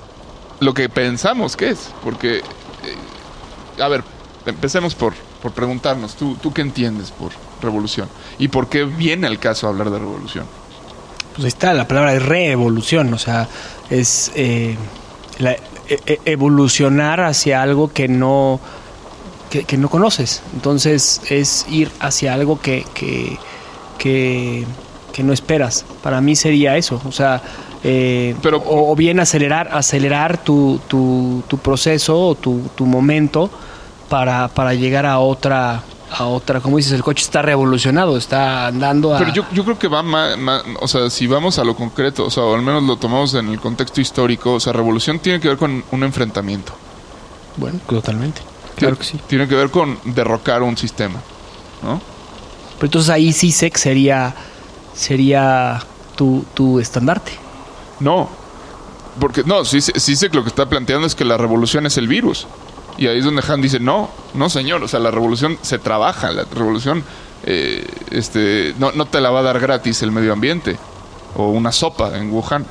lo 0.60 0.74
que 0.74 0.88
pensamos 0.88 1.56
que 1.56 1.70
es, 1.70 1.90
porque, 2.04 2.38
eh, 2.38 3.82
a 3.82 3.88
ver, 3.88 4.04
empecemos 4.46 4.94
por, 4.94 5.12
por 5.42 5.50
preguntarnos, 5.50 6.14
¿tú, 6.14 6.36
¿tú 6.40 6.52
qué 6.52 6.62
entiendes 6.62 7.10
por 7.10 7.32
revolución? 7.60 8.08
¿Y 8.38 8.46
por 8.46 8.68
qué 8.68 8.84
viene 8.84 9.26
al 9.26 9.40
caso 9.40 9.66
hablar 9.66 9.90
de 9.90 9.98
revolución? 9.98 10.46
Pues 11.38 11.44
ahí 11.44 11.48
está, 11.48 11.72
la 11.72 11.86
palabra 11.86 12.14
es 12.14 12.22
reevolución, 12.24 13.14
o 13.14 13.18
sea, 13.18 13.48
es 13.90 14.32
eh, 14.34 14.76
la- 15.38 15.52
e- 15.52 16.00
e- 16.06 16.20
evolucionar 16.24 17.20
hacia 17.20 17.62
algo 17.62 17.92
que 17.92 18.08
no, 18.08 18.58
que, 19.48 19.62
que 19.64 19.76
no 19.76 19.88
conoces. 19.88 20.42
Entonces 20.52 21.20
es 21.30 21.64
ir 21.70 21.90
hacia 22.00 22.34
algo 22.34 22.60
que, 22.60 22.84
que, 22.92 23.38
que, 23.98 24.64
que 25.12 25.22
no 25.22 25.32
esperas. 25.32 25.84
Para 26.02 26.20
mí 26.20 26.34
sería 26.34 26.76
eso, 26.76 27.00
o 27.08 27.12
sea, 27.12 27.40
eh, 27.84 28.34
Pero- 28.42 28.58
o, 28.58 28.90
o 28.90 28.96
bien 28.96 29.20
acelerar, 29.20 29.68
acelerar 29.72 30.38
tu, 30.38 30.80
tu, 30.88 31.44
tu 31.46 31.58
proceso 31.58 32.18
o 32.20 32.34
tu, 32.34 32.62
tu 32.74 32.84
momento 32.84 33.48
para, 34.08 34.48
para 34.48 34.74
llegar 34.74 35.06
a 35.06 35.20
otra, 35.20 35.82
a 36.10 36.26
otra, 36.26 36.60
como 36.60 36.76
dices, 36.76 36.92
el 36.92 37.02
coche 37.02 37.22
está 37.22 37.42
revolucionado, 37.42 38.16
está 38.16 38.68
andando 38.68 39.14
a... 39.14 39.18
Pero 39.18 39.32
yo, 39.32 39.44
yo 39.52 39.64
creo 39.64 39.78
que 39.78 39.88
va 39.88 40.02
más, 40.02 40.36
o 40.80 40.88
sea, 40.88 41.10
si 41.10 41.26
vamos 41.26 41.58
a 41.58 41.64
lo 41.64 41.76
concreto, 41.76 42.26
o 42.26 42.30
sea, 42.30 42.44
o 42.44 42.54
al 42.54 42.62
menos 42.62 42.82
lo 42.82 42.96
tomamos 42.96 43.34
en 43.34 43.48
el 43.48 43.60
contexto 43.60 44.00
histórico, 44.00 44.54
o 44.54 44.60
sea, 44.60 44.72
revolución 44.72 45.18
tiene 45.18 45.40
que 45.40 45.48
ver 45.48 45.58
con 45.58 45.84
un 45.90 46.02
enfrentamiento. 46.02 46.72
Bueno, 47.56 47.78
totalmente. 47.88 48.40
Claro 48.76 48.96
que 48.96 49.04
sí. 49.04 49.20
Tiene 49.26 49.48
que 49.48 49.54
ver 49.54 49.70
con 49.70 49.98
derrocar 50.04 50.62
un 50.62 50.76
sistema, 50.76 51.20
¿no? 51.82 52.00
Pero 52.76 52.86
entonces 52.86 53.10
ahí 53.10 53.32
CISEC 53.32 53.76
sería, 53.76 54.34
sería 54.94 55.82
tu, 56.16 56.44
tu 56.54 56.78
estandarte. 56.78 57.32
No, 57.98 58.28
porque 59.18 59.42
no, 59.44 59.64
sí, 59.64 59.80
sí 59.80 59.92
sí 59.96 60.16
sé 60.16 60.30
que 60.30 60.36
lo 60.36 60.44
que 60.44 60.48
está 60.48 60.68
planteando 60.68 61.06
es 61.06 61.14
que 61.14 61.24
la 61.24 61.36
revolución 61.36 61.86
es 61.86 61.96
el 61.98 62.06
virus. 62.08 62.46
Y 62.98 63.06
ahí 63.06 63.18
es 63.18 63.24
donde 63.24 63.42
Han 63.48 63.62
dice, 63.62 63.78
no, 63.78 64.10
no 64.34 64.50
señor, 64.50 64.82
o 64.82 64.88
sea, 64.88 64.98
la 65.00 65.10
revolución 65.10 65.56
se 65.62 65.78
trabaja, 65.78 66.32
la 66.32 66.44
revolución 66.44 67.04
eh, 67.44 67.86
este, 68.10 68.74
no, 68.78 68.90
no 68.92 69.06
te 69.06 69.20
la 69.20 69.30
va 69.30 69.40
a 69.40 69.42
dar 69.42 69.60
gratis 69.60 70.02
el 70.02 70.10
medio 70.10 70.32
ambiente 70.32 70.76
o 71.36 71.50
una 71.50 71.70
sopa 71.72 72.16
en 72.16 72.32
Wuhan. 72.32 72.66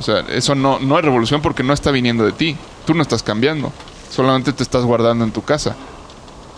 O 0.00 0.02
sea, 0.02 0.20
eso 0.30 0.54
no, 0.54 0.78
no 0.78 0.98
es 0.98 1.04
revolución 1.04 1.42
porque 1.42 1.62
no 1.62 1.74
está 1.74 1.90
viniendo 1.90 2.24
de 2.24 2.32
ti, 2.32 2.56
tú 2.86 2.94
no 2.94 3.02
estás 3.02 3.22
cambiando, 3.22 3.70
solamente 4.10 4.52
te 4.52 4.62
estás 4.62 4.84
guardando 4.84 5.24
en 5.24 5.30
tu 5.30 5.42
casa 5.42 5.76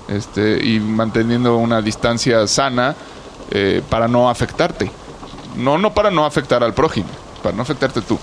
este, 0.08 0.64
y 0.64 0.80
manteniendo 0.80 1.56
una 1.56 1.82
distancia 1.82 2.46
sana 2.46 2.94
eh, 3.50 3.82
para 3.90 4.08
no 4.08 4.30
afectarte. 4.30 4.90
No, 5.56 5.78
no 5.78 5.92
para 5.92 6.10
no 6.10 6.24
afectar 6.24 6.64
al 6.64 6.74
prójimo, 6.74 7.08
para 7.42 7.54
no 7.54 7.62
afectarte 7.62 8.00
tú. 8.00 8.18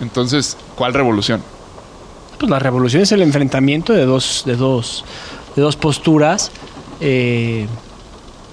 Entonces, 0.00 0.56
¿cuál 0.74 0.94
revolución? 0.94 1.42
Pues 2.40 2.50
la 2.50 2.58
revolución 2.58 3.02
es 3.02 3.12
el 3.12 3.22
enfrentamiento 3.22 3.92
de 3.92 4.04
dos, 4.06 4.42
de 4.46 4.56
dos, 4.56 5.04
de 5.54 5.62
dos 5.62 5.76
posturas. 5.76 6.50
eh, 7.00 7.66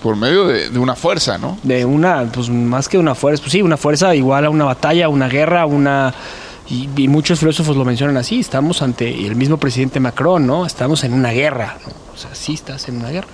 Por 0.04 0.16
medio 0.18 0.46
de, 0.46 0.70
de 0.70 0.78
una 0.78 0.96
fuerza, 0.96 1.38
¿no? 1.38 1.58
de 1.64 1.86
una, 1.86 2.26
pues 2.32 2.50
más 2.50 2.88
que 2.90 2.98
una 2.98 3.16
fuerza, 3.16 3.42
pues 3.42 3.54
sí, 3.54 3.62
una 3.62 3.78
fuerza 3.78 4.14
igual 4.14 4.46
a 4.46 4.50
una 4.50 4.66
batalla, 4.66 5.10
una 5.10 5.28
guerra, 5.30 5.66
una... 5.66 6.14
Y, 6.70 6.90
y 6.98 7.08
muchos 7.08 7.40
filósofos 7.40 7.78
lo 7.78 7.86
mencionan 7.86 8.18
así, 8.18 8.42
estamos 8.42 8.82
ante 8.82 9.26
el 9.26 9.38
mismo 9.38 9.56
presidente 9.58 10.02
Macron, 10.02 10.46
¿no? 10.46 10.66
Estamos 10.66 11.06
en 11.06 11.14
una 11.14 11.32
guerra, 11.32 11.78
¿no? 11.86 11.94
O 12.14 12.18
sea, 12.18 12.36
sí 12.36 12.56
estás 12.56 12.90
en 12.90 12.98
una 12.98 13.10
guerra. 13.10 13.30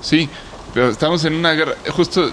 Sí, 0.00 0.28
pero 0.74 0.88
estamos 0.88 1.24
en 1.24 1.34
una 1.34 1.52
guerra. 1.52 1.74
Justo 1.90 2.32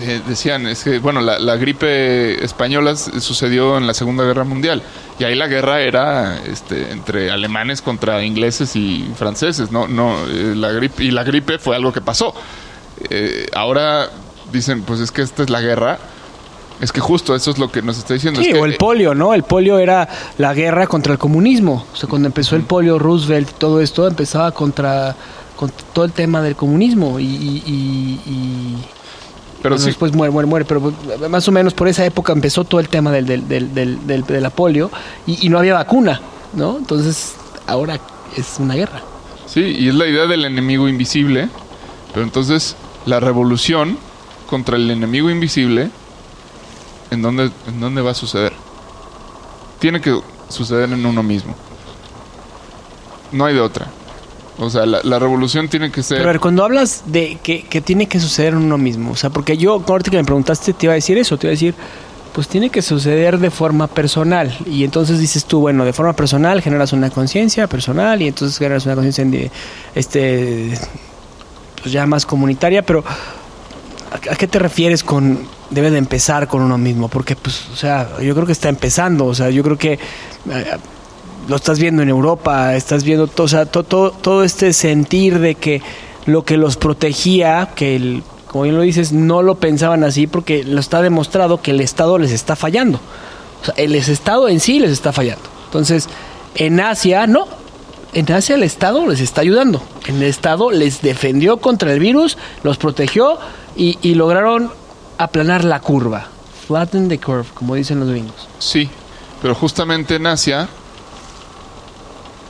eh, 0.00 0.20
decían, 0.26 0.66
es 0.66 0.84
que, 0.84 0.98
bueno, 0.98 1.20
la, 1.20 1.38
la 1.38 1.56
gripe 1.56 2.42
española 2.44 2.96
sucedió 2.96 3.76
en 3.78 3.86
la 3.86 3.94
Segunda 3.94 4.24
Guerra 4.24 4.44
Mundial. 4.44 4.82
Y 5.18 5.24
ahí 5.24 5.34
la 5.34 5.46
guerra 5.46 5.80
era 5.80 6.38
este, 6.46 6.90
entre 6.90 7.30
alemanes 7.30 7.82
contra 7.82 8.24
ingleses 8.24 8.74
y 8.76 9.06
franceses, 9.16 9.70
¿no? 9.70 9.86
no 9.88 10.16
eh, 10.28 10.54
la 10.56 10.70
gripe, 10.72 11.04
y 11.04 11.10
la 11.10 11.22
gripe 11.24 11.58
fue 11.58 11.76
algo 11.76 11.92
que 11.92 12.00
pasó. 12.00 12.34
Eh, 13.10 13.46
ahora 13.54 14.08
dicen, 14.52 14.82
pues 14.82 15.00
es 15.00 15.10
que 15.12 15.22
esta 15.22 15.42
es 15.42 15.50
la 15.50 15.60
guerra. 15.60 15.98
Es 16.80 16.90
que 16.90 17.00
justo 17.00 17.36
eso 17.36 17.52
es 17.52 17.58
lo 17.58 17.70
que 17.70 17.80
nos 17.80 17.96
está 17.98 18.14
diciendo. 18.14 18.40
Sí, 18.40 18.48
es 18.48 18.54
que, 18.54 18.60
o 18.60 18.64
el 18.64 18.74
polio, 18.76 19.14
¿no? 19.14 19.34
El 19.34 19.44
polio 19.44 19.78
era 19.78 20.08
la 20.38 20.52
guerra 20.52 20.88
contra 20.88 21.12
el 21.12 21.18
comunismo. 21.18 21.86
O 21.92 21.96
sea, 21.96 22.08
cuando 22.08 22.26
empezó 22.26 22.56
el 22.56 22.62
polio, 22.62 22.98
Roosevelt 22.98 23.50
todo 23.56 23.80
esto, 23.80 24.08
empezaba 24.08 24.50
contra, 24.50 25.14
contra 25.54 25.86
todo 25.92 26.04
el 26.04 26.10
tema 26.12 26.42
del 26.42 26.56
comunismo. 26.56 27.20
Y, 27.20 27.24
y- 27.24 27.62
y- 27.66 28.20
y- 28.30 28.78
pero 29.62 29.74
bueno, 29.74 29.84
sí, 29.84 29.90
después 29.90 30.12
muere, 30.12 30.30
muere, 30.32 30.46
muere. 30.48 30.64
Pero 30.64 30.92
más 31.30 31.46
o 31.48 31.52
menos 31.52 31.72
por 31.74 31.88
esa 31.88 32.04
época 32.04 32.32
empezó 32.32 32.64
todo 32.64 32.80
el 32.80 32.88
tema 32.88 33.10
del, 33.12 33.26
del, 33.26 33.46
del, 33.48 33.72
del, 33.74 34.06
del- 34.06 34.24
de 34.24 34.40
la 34.40 34.50
polio 34.50 34.90
y, 35.26 35.46
y 35.46 35.48
no 35.48 35.58
había 35.58 35.74
vacuna, 35.74 36.20
¿no? 36.54 36.78
Entonces, 36.78 37.34
ahora 37.66 37.98
es 38.36 38.56
una 38.58 38.74
guerra. 38.74 39.00
Sí, 39.46 39.60
y 39.60 39.88
es 39.88 39.94
la 39.94 40.06
idea 40.06 40.26
del 40.26 40.44
enemigo 40.44 40.88
invisible. 40.88 41.48
Pero 42.12 42.24
entonces, 42.24 42.76
la 43.06 43.20
revolución 43.20 43.96
contra 44.48 44.76
el 44.76 44.90
enemigo 44.90 45.30
invisible, 45.30 45.90
¿en 47.10 47.22
dónde, 47.22 47.50
en 47.66 47.80
dónde 47.80 48.02
va 48.02 48.10
a 48.10 48.14
suceder? 48.14 48.52
Tiene 49.78 50.00
que 50.00 50.18
suceder 50.48 50.92
en 50.92 51.04
uno 51.06 51.22
mismo. 51.22 51.54
No 53.32 53.46
hay 53.46 53.54
de 53.54 53.60
otra. 53.60 53.86
O 54.62 54.70
sea, 54.70 54.86
la, 54.86 55.18
revolución 55.18 55.68
tiene 55.68 55.90
que 55.90 56.02
ser... 56.02 56.18
Pero 56.18 56.28
a 56.28 56.32
ver, 56.32 56.40
cuando 56.40 56.64
hablas 56.64 57.04
de 57.06 57.38
que, 57.42 57.80
tiene 57.80 58.06
que 58.06 58.20
suceder 58.20 58.54
en 58.54 58.60
uno 58.60 58.78
mismo, 58.78 59.12
o 59.12 59.16
sea, 59.16 59.30
porque 59.30 59.56
yo, 59.56 59.82
ahorita 59.86 60.10
que 60.10 60.16
me 60.16 60.24
preguntaste, 60.24 60.72
te 60.72 60.86
iba 60.86 60.92
a 60.92 60.94
decir 60.94 61.18
eso, 61.18 61.36
te 61.36 61.46
iba 61.46 61.50
a 61.50 61.56
decir, 61.56 61.74
pues 62.32 62.48
tiene 62.48 62.70
que 62.70 62.80
suceder 62.80 63.38
de 63.38 63.50
forma 63.50 63.86
personal. 63.88 64.56
Y 64.66 64.84
entonces 64.84 65.18
dices 65.18 65.44
tú, 65.44 65.60
bueno, 65.60 65.84
de 65.84 65.92
forma 65.92 66.14
personal 66.14 66.62
generas 66.62 66.92
una 66.92 67.10
conciencia 67.10 67.66
personal 67.66 68.22
y 68.22 68.28
entonces 68.28 68.58
generas 68.58 68.86
una 68.86 68.94
conciencia 68.94 69.50
este, 69.94 70.78
pues 71.80 71.92
ya 71.92 72.06
más 72.06 72.24
comunitaria, 72.24 72.82
pero 72.82 73.04
¿a, 74.12 74.36
qué 74.36 74.46
te 74.46 74.58
refieres 74.58 75.02
con 75.02 75.40
debe 75.70 75.90
de 75.90 75.98
empezar 75.98 76.48
con 76.48 76.62
uno 76.62 76.78
mismo? 76.78 77.08
Porque, 77.08 77.36
pues, 77.36 77.68
o 77.72 77.76
sea, 77.76 78.18
yo 78.20 78.34
creo 78.34 78.46
que 78.46 78.52
está 78.52 78.68
empezando, 78.68 79.26
o 79.26 79.34
sea, 79.34 79.50
yo 79.50 79.62
creo 79.62 79.76
que... 79.76 79.98
lo 81.48 81.56
estás 81.56 81.78
viendo 81.78 82.02
en 82.02 82.08
Europa, 82.08 82.74
estás 82.76 83.04
viendo 83.04 83.26
todo, 83.26 83.44
o 83.44 83.48
sea, 83.48 83.66
to- 83.66 83.82
to- 83.84 84.10
todo 84.12 84.44
este 84.44 84.72
sentir 84.72 85.38
de 85.38 85.54
que 85.54 85.82
lo 86.26 86.44
que 86.44 86.56
los 86.56 86.76
protegía, 86.76 87.70
que 87.74 87.96
el, 87.96 88.22
como 88.46 88.64
bien 88.64 88.76
lo 88.76 88.82
dices, 88.82 89.12
no 89.12 89.42
lo 89.42 89.56
pensaban 89.56 90.04
así 90.04 90.26
porque 90.26 90.62
lo 90.64 90.78
está 90.80 91.02
demostrado 91.02 91.60
que 91.62 91.72
el 91.72 91.80
Estado 91.80 92.18
les 92.18 92.30
está 92.32 92.54
fallando. 92.54 93.00
O 93.60 93.64
sea, 93.64 93.74
el 93.76 93.94
Estado 93.94 94.48
en 94.48 94.60
sí 94.60 94.78
les 94.78 94.90
está 94.90 95.12
fallando. 95.12 95.42
Entonces, 95.66 96.08
en 96.54 96.80
Asia, 96.80 97.26
no. 97.26 97.46
En 98.12 98.30
Asia 98.30 98.56
el 98.56 98.62
Estado 98.62 99.06
les 99.06 99.20
está 99.20 99.40
ayudando. 99.40 99.82
En 100.06 100.16
el 100.16 100.24
Estado 100.24 100.70
les 100.70 101.00
defendió 101.00 101.56
contra 101.56 101.92
el 101.92 101.98
virus, 101.98 102.36
los 102.62 102.76
protegió 102.76 103.38
y, 103.74 103.98
y 104.02 104.14
lograron 104.14 104.70
aplanar 105.18 105.64
la 105.64 105.80
curva. 105.80 106.28
Flatten 106.68 107.08
the 107.08 107.18
curve, 107.18 107.46
como 107.54 107.74
dicen 107.74 108.00
los 108.00 108.10
gringos. 108.10 108.48
Sí, 108.58 108.88
pero 109.40 109.54
justamente 109.54 110.16
en 110.16 110.26
Asia 110.26 110.68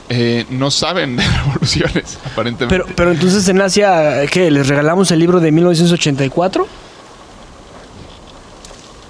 eh, 0.09 0.45
no 0.49 0.69
saben 0.71 1.15
de 1.15 1.23
revoluciones, 1.45 2.17
aparentemente. 2.31 2.67
Pero, 2.83 2.85
pero 2.95 3.11
entonces 3.11 3.47
en 3.49 3.61
Asia, 3.61 4.25
¿qué? 4.27 4.49
¿Les 4.51 4.67
regalamos 4.67 5.11
el 5.11 5.19
libro 5.19 5.39
de 5.39 5.51
1984? 5.51 6.67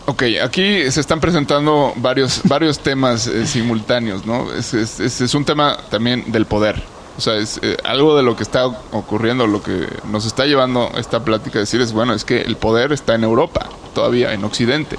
Ok, 0.05 0.23
aquí 0.43 0.91
se 0.91 0.99
están 0.99 1.19
presentando 1.21 1.93
varios, 1.95 2.41
varios 2.45 2.79
temas 2.79 3.27
eh, 3.27 3.47
simultáneos, 3.47 4.25
¿no? 4.25 4.51
Es, 4.53 4.73
es- 4.73 4.99
es- 4.99 5.33
un 5.33 5.45
tema 5.45 5.77
también 5.89 6.31
del 6.31 6.45
poder. 6.45 6.81
O 7.17 7.21
sea, 7.21 7.35
es 7.35 7.59
eh, 7.61 7.77
algo 7.83 8.17
de 8.17 8.23
lo 8.23 8.35
que 8.35 8.43
está 8.43 8.65
ocurriendo, 8.65 9.45
lo 9.47 9.61
que 9.61 9.87
nos 10.09 10.25
está 10.25 10.45
llevando 10.45 10.91
esta 10.97 11.23
plática 11.23 11.59
a 11.59 11.61
decir 11.61 11.79
es, 11.79 11.93
bueno, 11.93 12.13
es 12.13 12.25
que 12.25 12.41
el 12.41 12.57
poder 12.57 12.91
está 12.91 13.13
en 13.15 13.23
Europa, 13.23 13.69
todavía 13.93 14.33
en 14.33 14.43
Occidente. 14.43 14.97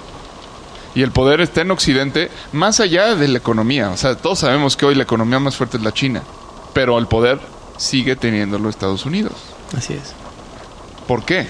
Y 0.95 1.03
el 1.03 1.11
poder 1.11 1.40
está 1.40 1.62
en 1.62 1.70
Occidente 1.72 2.30
más 2.53 2.78
allá 2.80 3.14
de 3.16 3.26
la 3.28 3.38
economía. 3.38 3.90
O 3.90 3.97
sea, 3.97 4.16
todos 4.16 4.38
sabemos 4.40 4.76
que 4.76 4.86
hoy 4.86 4.95
la 4.95 5.03
economía 5.03 5.38
más 5.40 5.57
fuerte 5.57 5.76
es 5.76 5.82
la 5.82 5.92
China, 5.92 6.22
pero 6.72 6.99
el 6.99 7.07
poder 7.09 7.40
sigue 7.76 8.14
teniéndolo 8.16 8.68
Estados 8.68 9.05
Unidos. 9.05 9.32
Así 9.76 9.95
es. 9.95 10.12
¿Por 11.09 11.24
qué? 11.24 11.49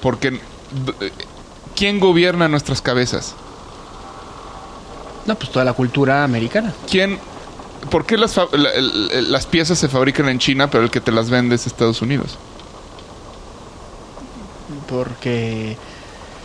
Porque 0.00 0.30
d- 0.30 1.12
¿quién 1.74 2.00
gobierna 2.00 2.48
nuestras 2.48 2.80
cabezas? 2.80 3.34
No, 5.26 5.34
pues 5.34 5.50
toda 5.50 5.64
la 5.64 5.72
cultura 5.74 6.24
americana. 6.24 6.72
¿Quién? 6.90 7.18
¿Por 7.90 8.06
qué 8.06 8.16
la- 8.16 8.28
las 9.28 9.46
piezas 9.46 9.78
se 9.78 9.88
fabrican 9.88 10.28
en 10.28 10.38
China, 10.38 10.70
pero 10.70 10.84
el 10.84 10.90
que 10.90 11.00
te 11.00 11.12
las 11.12 11.28
vende 11.30 11.56
es 11.56 11.66
Estados 11.66 12.00
Unidos? 12.00 12.38
Porque 14.88 15.76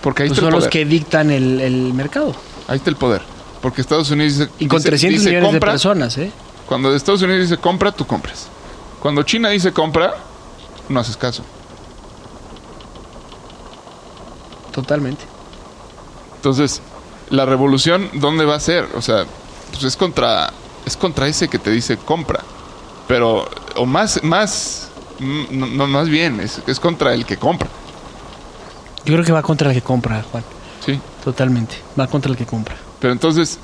Porque 0.02 0.24
ahí 0.24 0.30
pues 0.30 0.38
está 0.39 0.47
son 0.47 0.54
el 0.54 0.56
los 0.56 0.64
poder. 0.64 0.72
que 0.72 0.86
dictan 0.86 1.32
el, 1.32 1.62
el 1.62 1.93
mercado. 1.93 2.36
Ahí 2.68 2.78
está 2.78 2.89
el 2.89 2.95
poder. 2.95 3.22
Porque 3.62 3.82
Estados 3.82 4.10
Unidos 4.12 4.38
dice, 4.39 4.52
Y 4.60 4.68
con 4.68 4.78
dice- 4.80 4.89
300 4.89 5.20
dice 5.20 5.30
millones 5.30 5.49
compra, 5.52 5.70
de 5.70 5.74
personas, 5.74 6.18
¿eh? 6.18 6.32
Cuando 6.68 6.95
Estados 6.95 7.22
Unidos 7.22 7.49
dice 7.49 7.62
compra, 7.62 7.91
tú 7.91 8.06
compras. 8.08 8.47
Cuando 9.02 9.24
China 9.24 9.49
dice 9.49 9.72
compra, 9.72 10.16
no 10.89 10.99
haces 10.99 11.18
caso. 11.18 11.43
Totalmente. 14.72 15.24
Entonces, 16.38 16.82
la 17.30 17.45
revolución, 17.45 18.10
¿dónde 18.14 18.45
va 18.45 18.56
a 18.56 18.60
ser? 18.60 18.88
O 18.95 19.02
sea, 19.02 19.26
pues 19.72 19.84
es 19.84 19.97
contra, 19.97 20.52
es 20.86 20.95
contra 20.97 21.28
ese 21.28 21.47
que 21.47 21.60
te 21.60 21.70
dice 21.72 21.97
compra. 21.97 22.39
Pero, 23.08 23.47
o 23.76 23.86
más, 23.86 24.24
más, 24.24 24.89
mm, 25.20 25.43
no, 25.52 25.68
no, 25.68 25.88
más 25.88 26.08
bien, 26.10 26.39
es, 26.39 26.62
es 26.68 26.80
contra 26.80 27.14
el 27.14 27.26
que 27.26 27.38
compra. 27.38 27.70
Yo 29.06 29.14
creo 29.14 29.26
que 29.26 29.32
va 29.32 29.41
contra 29.41 29.70
el 29.70 29.76
que 29.76 29.82
compra, 29.82 30.24
Juan. 30.32 30.43
Sí. 30.86 30.99
Totalmente. 31.24 31.76
Va 31.99 32.08
contra 32.08 32.32
el 32.32 32.38
que 32.38 32.45
compra. 32.45 32.76
Pero 32.99 33.14
entonces, 33.14 33.60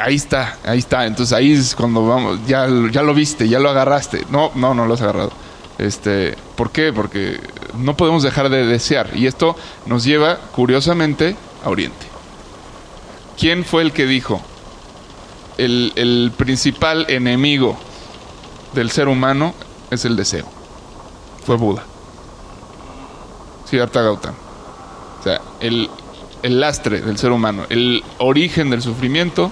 ahí 0.00 0.14
está, 0.14 0.58
ahí 0.64 0.78
está. 0.78 1.06
Entonces 1.06 1.32
ahí 1.32 1.52
es 1.52 1.74
cuando 1.74 2.06
vamos, 2.06 2.40
ya, 2.46 2.66
ya 2.90 3.02
lo 3.02 3.14
viste, 3.14 3.48
ya 3.48 3.58
lo 3.58 3.70
agarraste. 3.70 4.26
No, 4.30 4.50
no, 4.54 4.74
no 4.74 4.86
lo 4.86 4.94
has 4.94 5.02
agarrado. 5.02 5.32
Este, 5.78 6.36
¿Por 6.56 6.70
qué? 6.70 6.92
Porque 6.92 7.38
no 7.76 7.96
podemos 7.96 8.22
dejar 8.22 8.48
de 8.48 8.66
desear. 8.66 9.10
Y 9.14 9.26
esto 9.26 9.56
nos 9.84 10.04
lleva, 10.04 10.38
curiosamente, 10.52 11.36
a 11.64 11.68
Oriente. 11.68 12.06
¿Quién 13.38 13.64
fue 13.64 13.82
el 13.82 13.92
que 13.92 14.06
dijo? 14.06 14.40
El, 15.58 15.92
el 15.96 16.32
principal 16.36 17.06
enemigo 17.08 17.76
del 18.74 18.90
ser 18.90 19.08
humano 19.08 19.54
es 19.90 20.04
el 20.04 20.16
deseo. 20.16 20.46
Fue 21.44 21.56
Buda. 21.56 21.84
Siddhartha 23.68 24.02
Gautama. 24.02 24.45
Sea, 25.26 25.40
el, 25.58 25.90
el 26.44 26.60
lastre 26.60 27.00
del 27.00 27.18
ser 27.18 27.32
humano, 27.32 27.64
el 27.68 28.04
origen 28.18 28.70
del 28.70 28.80
sufrimiento 28.80 29.50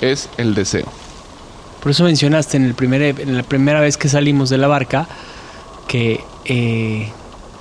es 0.00 0.30
el 0.38 0.54
deseo. 0.54 0.86
Por 1.82 1.90
eso 1.90 2.04
mencionaste 2.04 2.56
en, 2.56 2.64
el 2.64 2.72
primer, 2.72 3.02
en 3.20 3.36
la 3.36 3.42
primera 3.42 3.82
vez 3.82 3.98
que 3.98 4.08
salimos 4.08 4.48
de 4.48 4.56
la 4.56 4.66
barca 4.66 5.06
que 5.88 6.24
eh, 6.46 7.10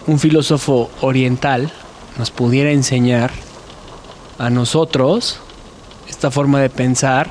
un 0.08 0.20
filósofo 0.20 0.90
oriental 1.02 1.70
nos 2.18 2.32
pudiera 2.32 2.72
enseñar 2.72 3.32
a 4.38 4.50
nosotros 4.50 5.42
esta 6.08 6.32
forma 6.32 6.62
de 6.62 6.70
pensar 6.70 7.30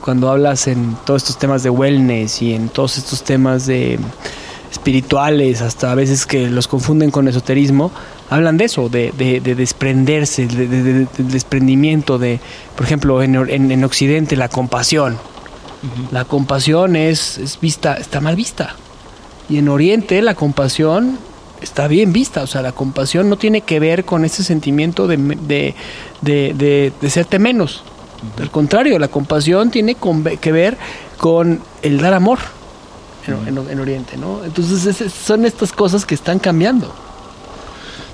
cuando 0.00 0.30
hablas 0.30 0.68
en 0.68 0.96
todos 1.04 1.22
estos 1.22 1.38
temas 1.38 1.64
de 1.64 1.70
wellness 1.70 2.40
y 2.40 2.54
en 2.54 2.68
todos 2.68 2.98
estos 2.98 3.24
temas 3.24 3.66
de 3.66 3.98
espirituales, 4.70 5.60
hasta 5.60 5.90
a 5.90 5.96
veces 5.96 6.24
que 6.24 6.48
los 6.50 6.68
confunden 6.68 7.10
con 7.10 7.26
esoterismo, 7.26 7.90
hablan 8.30 8.56
de 8.56 8.64
eso, 8.64 8.88
de, 8.88 9.12
de- 9.16 9.40
de 9.40 9.54
desprenderse, 9.54 10.46
de, 10.46 10.66
de- 10.66 10.82
de- 10.82 11.06
del 11.16 11.30
desprendimiento, 11.30 12.18
de, 12.18 12.40
por 12.76 12.86
ejemplo, 12.86 13.22
en, 13.22 13.34
en- 13.34 13.70
en 13.70 13.84
Occidente, 13.84 14.36
la 14.36 14.48
compasión. 14.48 15.18
La 16.12 16.24
compasión 16.24 16.96
es, 16.96 17.36
es 17.36 17.60
vista, 17.60 17.94
está 17.94 18.20
mal 18.22 18.36
vista. 18.36 18.74
Y 19.50 19.58
en 19.58 19.68
Oriente 19.68 20.22
la 20.22 20.34
compasión 20.34 21.18
está 21.60 21.88
bien 21.88 22.10
vista. 22.14 22.42
O 22.42 22.46
sea, 22.46 22.62
la 22.62 22.72
compasión 22.72 23.28
no 23.28 23.36
tiene 23.36 23.60
que 23.60 23.80
ver 23.80 24.06
con 24.06 24.24
ese 24.24 24.42
sentimiento 24.42 25.06
de, 25.06 25.18
de, 25.18 25.74
de, 26.22 26.54
de- 26.56 26.92
de 26.98 27.10
serte 27.10 27.38
menos. 27.38 27.82
Al 28.40 28.50
contrario, 28.50 28.98
la 28.98 29.08
compasión 29.08 29.70
tiene 29.70 29.94
con- 29.96 30.24
que 30.24 30.52
ver 30.52 30.78
con 31.18 31.60
el 31.82 32.00
dar 32.00 32.14
amor 32.14 32.38
en, 33.26 33.46
en- 33.58 33.70
en 33.70 33.78
Oriente, 33.80 34.16
¿no? 34.16 34.42
Entonces 34.42 34.86
es- 35.02 35.12
son 35.12 35.44
estas 35.44 35.72
cosas 35.72 36.06
que 36.06 36.14
están 36.14 36.38
cambiando. 36.38 36.94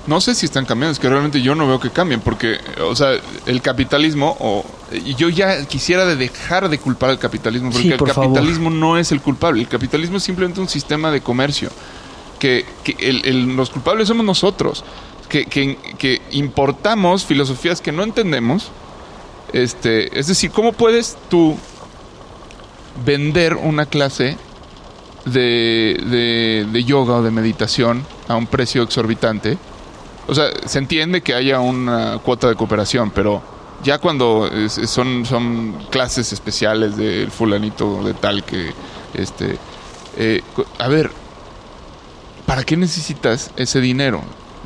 No 0.07 0.19
sé 0.19 0.33
si 0.33 0.45
están 0.47 0.65
cambiando, 0.65 0.93
es 0.93 0.99
que 0.99 1.07
realmente 1.09 1.41
yo 1.43 1.53
no 1.53 1.67
veo 1.67 1.79
que 1.79 1.91
cambien, 1.91 2.21
porque, 2.21 2.57
o 2.83 2.95
sea, 2.95 3.11
el 3.45 3.61
capitalismo, 3.61 4.35
o, 4.39 4.65
yo 5.17 5.29
ya 5.29 5.63
quisiera 5.67 6.05
de 6.07 6.15
dejar 6.15 6.69
de 6.69 6.79
culpar 6.79 7.11
al 7.11 7.19
capitalismo, 7.19 7.69
porque 7.69 7.83
Sí, 7.83 7.91
el 7.91 7.99
favor. 7.99 8.15
capitalismo 8.15 8.71
no 8.71 8.97
es 8.97 9.11
el 9.11 9.21
culpable, 9.21 9.61
el 9.61 9.67
capitalismo 9.67 10.17
es 10.17 10.23
simplemente 10.23 10.59
un 10.59 10.67
sistema 10.67 11.11
de 11.11 11.21
comercio, 11.21 11.69
que, 12.39 12.65
que 12.83 12.95
el- 12.99 13.23
el- 13.25 13.55
los 13.55 13.69
culpables 13.69 14.07
somos 14.07 14.25
nosotros, 14.25 14.83
que, 15.29 15.45
que- 15.45 15.77
que 15.99 16.19
importamos 16.31 17.23
filosofías 17.23 17.79
que 17.79 17.91
no 17.91 18.01
entendemos, 18.03 18.71
este, 19.53 20.17
es 20.19 20.25
decir, 20.25 20.49
¿cómo 20.49 20.73
puedes 20.73 21.15
tú 21.29 21.55
vender 23.05 23.55
una 23.55 23.85
clase 23.85 24.37
de, 25.25 26.01
de, 26.09 26.67
de 26.71 26.83
yoga 26.83 27.15
o 27.17 27.21
de 27.23 27.29
meditación 27.31 28.03
a 28.27 28.35
un 28.35 28.47
precio 28.47 28.81
exorbitante? 28.81 29.57
O 30.27 30.35
sea, 30.35 30.45
se 30.65 30.79
entiende 30.79 31.21
que 31.21 31.33
haya 31.33 31.59
una 31.59 32.19
cuota 32.19 32.47
de 32.47 32.55
cooperación, 32.55 33.11
pero 33.11 33.41
ya 33.83 33.97
cuando 33.97 34.49
son, 34.69 35.25
son 35.25 35.73
clases 35.89 36.31
especiales 36.31 36.95
del 36.95 37.31
fulanito 37.31 38.03
de 38.03 38.13
tal 38.13 38.43
que, 38.43 38.71
este, 39.15 39.57
eh, 40.17 40.41
a 40.77 40.87
ver, 40.87 41.11
¿para 42.45 42.63
qué 42.63 42.77
necesitas 42.77 43.51
ese 43.57 43.81
dinero? 43.81 44.21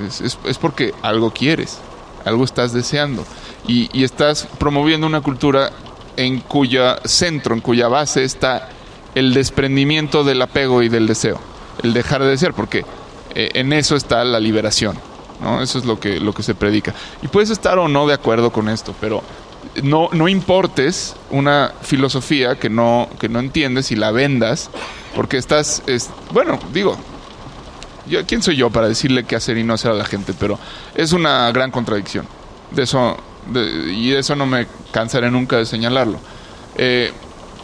Es, 0.06 0.22
es- 0.22 0.38
es 0.46 0.58
porque 0.58 0.94
algo 1.02 1.32
quieres, 1.32 1.78
algo 2.26 2.44
estás 2.44 2.74
deseando 2.74 3.26
y, 3.68 3.90
y 3.98 4.04
estás 4.04 4.48
promoviendo 4.60 5.08
una 5.08 5.22
cultura 5.22 5.72
en 6.18 6.40
cuya 6.42 6.98
centro, 7.06 7.56
en 7.56 7.62
cuya 7.62 7.88
base 7.88 8.24
está 8.24 8.70
el 9.16 9.34
desprendimiento 9.34 10.24
del 10.26 10.42
apego 10.42 10.84
y 10.84 10.90
del 10.90 11.08
deseo, 11.08 11.40
el 11.84 11.94
dejar 11.94 12.22
de 12.24 12.30
desear, 12.30 12.54
porque 12.54 12.86
eh, 13.34 13.52
en 13.54 13.72
eso 13.74 13.96
está 13.96 14.24
la 14.26 14.40
liberación, 14.40 14.98
¿no? 15.42 15.62
Eso 15.62 15.78
es 15.78 15.86
lo 15.86 16.00
que, 16.00 16.20
lo 16.20 16.34
que 16.34 16.44
se 16.44 16.56
predica. 16.56 16.94
Y 17.22 17.28
puedes 17.28 17.50
estar 17.50 17.78
o 17.80 17.88
no 17.88 18.08
de 18.08 18.14
acuerdo 18.14 18.52
con 18.52 18.70
esto, 18.70 18.94
pero 19.00 19.24
no, 19.84 20.10
no 20.12 20.28
importes 20.28 21.16
una 21.32 21.74
filosofía 21.82 22.56
que 22.56 22.70
no, 22.70 23.10
que 23.20 23.30
no 23.30 23.40
entiendes 23.40 23.92
y 23.92 23.96
la 23.96 24.12
vendas, 24.12 24.70
porque 25.16 25.38
estás, 25.38 25.84
es, 25.88 26.10
bueno, 26.32 26.60
digo, 26.74 26.98
yo, 28.08 28.26
¿quién 28.26 28.42
soy 28.42 28.56
yo 28.56 28.70
para 28.70 28.88
decirle 28.88 29.24
qué 29.24 29.36
hacer 29.36 29.58
y 29.58 29.64
no 29.64 29.74
hacer 29.74 29.92
a 29.92 29.96
la 29.96 30.06
gente? 30.06 30.34
Pero 30.40 30.60
es 30.94 31.12
una 31.14 31.52
gran 31.52 31.72
contradicción. 31.72 32.28
De 32.72 32.84
eso, 32.84 33.18
y 33.54 34.10
de 34.10 34.20
eso 34.20 34.36
no 34.36 34.46
me 34.46 34.68
cansaré 34.92 35.32
nunca 35.32 35.58
de 35.58 35.66
señalarlo. 35.66 36.20
Eh, 36.78 37.12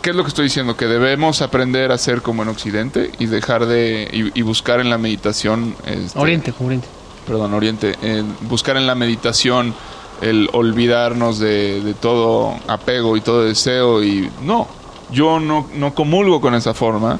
¿Qué 0.01 0.09
es 0.09 0.15
lo 0.15 0.23
que 0.23 0.29
estoy 0.29 0.45
diciendo? 0.45 0.75
Que 0.75 0.87
debemos 0.87 1.41
aprender 1.41 1.91
a 1.91 1.97
ser 1.97 2.23
como 2.23 2.41
en 2.41 2.49
Occidente 2.49 3.11
y 3.19 3.27
dejar 3.27 3.67
de. 3.67 4.09
y, 4.33 4.41
buscar 4.41 4.79
en 4.79 4.89
la 4.89 4.97
meditación. 4.97 5.75
este, 5.85 6.17
Oriente, 6.17 6.53
Oriente. 6.59 6.87
Perdón, 7.25 7.53
Oriente, 7.53 7.95
buscar 8.41 8.77
en 8.77 8.87
la 8.87 8.95
meditación 8.95 9.73
el 10.21 10.49
olvidarnos 10.53 11.39
de, 11.39 11.81
de 11.81 11.93
todo 11.93 12.55
apego 12.67 13.17
y 13.17 13.21
todo 13.21 13.43
deseo 13.43 14.03
y 14.03 14.29
no, 14.43 14.67
yo 15.11 15.39
no, 15.39 15.67
no 15.75 15.93
comulgo 15.95 16.39
con 16.41 16.53
esa 16.53 16.73
forma, 16.73 17.19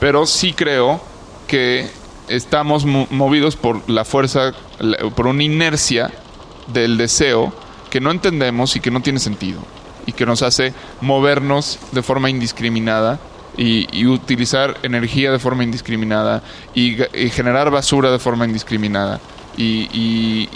pero 0.00 0.26
sí 0.26 0.52
creo 0.52 1.00
que 1.46 1.88
estamos 2.28 2.84
mo- 2.84 3.06
movidos 3.10 3.56
por 3.56 3.88
la 3.88 4.04
fuerza, 4.04 4.52
por 5.14 5.26
una 5.26 5.42
inercia 5.42 6.12
del 6.72 6.96
deseo 6.96 7.52
que 7.90 8.00
no 8.00 8.10
entendemos 8.10 8.76
y 8.76 8.80
que 8.80 8.90
no 8.90 9.00
tiene 9.00 9.18
sentido 9.18 9.60
y 10.06 10.12
que 10.12 10.26
nos 10.26 10.42
hace 10.42 10.74
movernos 11.00 11.78
de 11.92 12.02
forma 12.02 12.28
indiscriminada 12.30 13.18
y, 13.56 14.06
utilizar 14.06 14.78
energía 14.82 15.30
de 15.30 15.38
forma 15.38 15.62
indiscriminada 15.62 16.42
y 16.74 16.96
generar 17.30 17.70
basura 17.70 18.10
de 18.10 18.18
forma 18.18 18.46
indiscriminada 18.46 19.20
y, 19.56 19.88
y- 19.92 20.48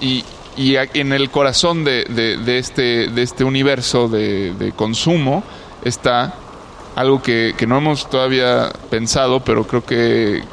y- 0.00 0.24
y- 0.56 0.76
en 0.94 1.12
el 1.12 1.30
corazón 1.30 1.84
de, 1.84 2.04
de- 2.04 2.58
este, 2.58 3.08
de 3.08 3.22
este 3.22 3.44
universo 3.44 4.08
de, 4.08 4.72
consumo 4.76 5.42
está 5.84 6.34
algo 6.96 7.22
que, 7.22 7.54
que 7.56 7.66
no 7.66 7.78
hemos 7.78 8.08
todavía 8.08 8.70
pensado, 8.90 9.40
pero 9.40 9.66
creo 9.66 9.84
que, 9.84 10.44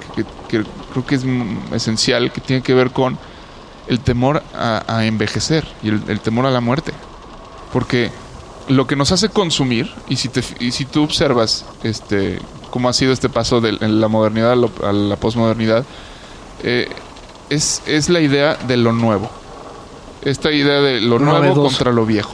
creo 0.47 1.05
que 1.05 1.15
es 1.15 1.25
esencial, 1.73 2.31
que 2.31 2.41
tiene 2.41 2.63
que 2.63 2.73
ver 2.73 2.91
con 2.91 3.17
el 3.87 3.99
temor 3.99 4.41
a, 4.55 5.05
envejecer 5.05 5.67
y 5.83 5.89
el, 5.89 6.19
temor 6.19 6.45
a 6.45 6.51
la 6.51 6.61
muerte. 6.61 6.93
Porque 7.71 8.11
lo 8.67 8.87
que 8.87 8.95
nos 8.95 9.11
hace 9.11 9.29
consumir, 9.29 9.91
y 10.07 10.15
si, 10.15 10.29
te, 10.29 10.41
y 10.59 10.71
si 10.71 10.85
tú 10.85 11.03
observas 11.03 11.65
este, 11.83 12.39
cómo 12.69 12.89
ha 12.89 12.93
sido 12.93 13.13
este 13.13 13.29
paso 13.29 13.61
de 13.61 13.73
la 13.73 14.07
modernidad 14.07 14.53
a 14.53 14.91
la 14.93 15.15
posmodernidad, 15.17 15.85
eh, 16.63 16.89
es, 17.51 17.81
es 17.85 18.09
la 18.09 18.19
idea 18.19 18.55
de 18.67 18.77
lo 18.77 18.91
nuevo. 18.93 19.29
Esta 20.23 20.51
idea 20.51 20.81
de 20.81 21.01
lo 21.01 21.19
nuevo 21.19 21.39
Novedoso. 21.39 21.61
contra 21.63 21.91
lo 21.91 22.05
viejo. 22.05 22.33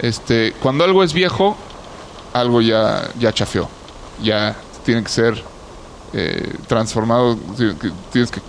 Este, 0.00 0.52
cuando 0.60 0.84
algo 0.84 1.02
es 1.04 1.12
viejo, 1.12 1.56
algo 2.32 2.60
ya, 2.62 3.08
ya 3.18 3.32
chafeó. 3.32 3.68
Ya 4.22 4.56
tiene 4.84 5.02
que 5.02 5.08
ser 5.08 5.42
eh, 6.12 6.54
transformado, 6.66 7.38
tienes 8.12 8.30
que 8.30 8.40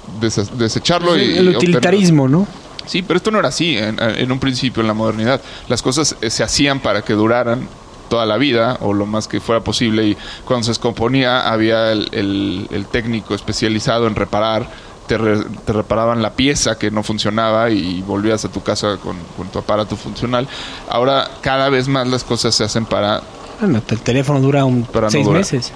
desecharlo 0.57 1.17
y... 1.17 1.37
el 1.37 1.55
utilitarismo, 1.55 2.27
¿no? 2.27 2.47
Sí, 2.85 3.03
pero 3.03 3.17
esto 3.17 3.29
no 3.31 3.39
era 3.39 3.49
así 3.49 3.77
en, 3.77 3.97
en 4.01 4.31
un 4.31 4.39
principio 4.39 4.81
en 4.81 4.87
la 4.87 4.93
modernidad. 4.93 5.39
Las 5.69 5.81
cosas 5.81 6.15
eh, 6.21 6.29
se 6.31 6.43
hacían 6.43 6.79
para 6.79 7.03
que 7.03 7.13
duraran 7.13 7.67
toda 8.09 8.25
la 8.25 8.37
vida 8.37 8.77
o 8.81 8.91
lo 8.93 9.05
más 9.05 9.27
que 9.27 9.39
fuera 9.39 9.63
posible 9.63 10.05
y 10.07 10.17
cuando 10.45 10.63
se 10.65 10.71
descomponía 10.71 11.49
había 11.49 11.91
el, 11.91 12.09
el- 12.11 12.67
el 12.71 12.85
técnico 12.87 13.35
especializado 13.35 14.07
en 14.07 14.15
reparar, 14.15 14.67
te, 15.11 15.17
re- 15.17 15.43
te 15.65 15.73
reparaban 15.73 16.21
la 16.21 16.31
pieza 16.35 16.77
que 16.79 16.89
no 16.89 17.03
funcionaba 17.03 17.69
y 17.69 18.01
volvías 18.01 18.45
a 18.45 18.49
tu 18.49 18.63
casa 18.63 18.95
con, 18.95 19.17
con 19.35 19.49
tu 19.49 19.59
aparato 19.59 19.97
funcional. 19.97 20.47
Ahora 20.87 21.29
cada 21.41 21.67
vez 21.67 21.89
más 21.89 22.07
las 22.07 22.23
cosas 22.23 22.55
se 22.55 22.63
hacen 22.63 22.85
para 22.85 23.21
Bueno, 23.59 23.81
el 23.89 23.99
teléfono 23.99 24.39
dura 24.39 24.63
un 24.63 24.83
Para 24.85 25.07
no 25.07 25.11
seis 25.11 25.27
meses. 25.27 25.73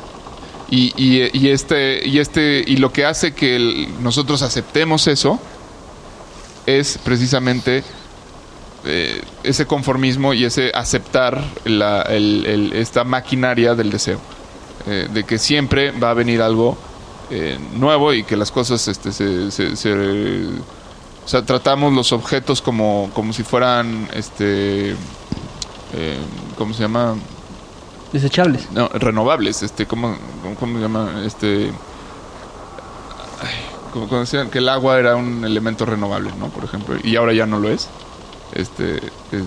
Y, 0.70 0.94
y- 0.96 1.30
y 1.38 1.50
este 1.50 2.00
y 2.08 2.20
este 2.20 2.64
y 2.66 2.78
lo 2.78 2.94
que 2.94 3.04
hace 3.04 3.34
que 3.34 3.58
el- 3.58 4.02
nosotros 4.02 4.42
aceptemos 4.42 5.06
eso 5.08 5.38
es 6.66 6.98
precisamente 7.04 7.84
eh, 8.86 9.22
ese 9.44 9.66
conformismo 9.66 10.34
y 10.34 10.46
ese 10.46 10.72
aceptar 10.74 11.44
la- 11.66 12.04
el- 12.04 12.46
el- 12.46 12.74
esta 12.74 13.04
maquinaria 13.04 13.76
del 13.76 13.90
deseo 13.90 14.20
eh, 14.88 15.10
de 15.14 15.24
que 15.26 15.38
siempre 15.40 15.92
va 15.92 16.12
a 16.12 16.14
venir 16.14 16.42
algo 16.42 16.78
eh, 17.30 17.58
nuevo 17.74 18.14
y 18.14 18.24
que 18.24 18.36
las 18.38 18.52
cosas 18.52 18.88
este, 18.88 19.12
se, 19.12 19.52
se- 19.52 19.76
se- 19.76 20.48
o 21.26 21.28
sea 21.28 21.44
tratamos 21.44 21.94
los 21.94 22.12
objetos 22.12 22.62
como 22.62 23.10
como 23.14 23.34
si 23.34 23.44
fueran 23.44 24.08
este 24.14 24.92
eh, 25.94 26.18
cómo 26.58 26.74
se 26.74 26.82
llama 26.84 27.16
Desechables. 28.12 28.72
no, 28.72 28.88
renovables, 28.90 29.62
este, 29.64 29.86
¿cómo, 29.88 30.16
cómo, 30.42 30.56
cómo 30.56 30.76
se 30.78 30.82
llama? 30.84 31.24
Este, 31.26 31.72
ay, 33.42 33.54
como 33.92 34.08
cuando 34.08 34.22
decían 34.22 34.50
que 34.50 34.60
el 34.60 34.70
agua 34.70 35.00
era 35.00 35.16
un 35.16 35.44
elemento 35.44 35.86
renovable, 35.86 36.32
¿no? 36.40 36.48
Por 36.50 36.64
ejemplo, 36.64 36.96
y 37.04 37.16
ahora 37.16 37.34
ya 37.34 37.46
no 37.46 37.60
lo 37.60 37.70
es. 37.70 37.90
Este, 38.54 38.98
es- 39.32 39.44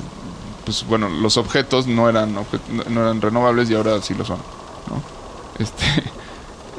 pues 0.65 0.85
bueno, 0.87 1.09
los 1.09 1.39
objetos 1.39 1.87
no 1.87 2.11
eran, 2.11 2.35
no 2.35 3.01
eran 3.03 3.23
renovables 3.23 3.71
y 3.71 3.75
ahora 3.75 4.03
sí 4.03 4.13
lo 4.15 4.25
son, 4.27 4.37
¿no? 4.91 5.03
Este, 5.59 5.85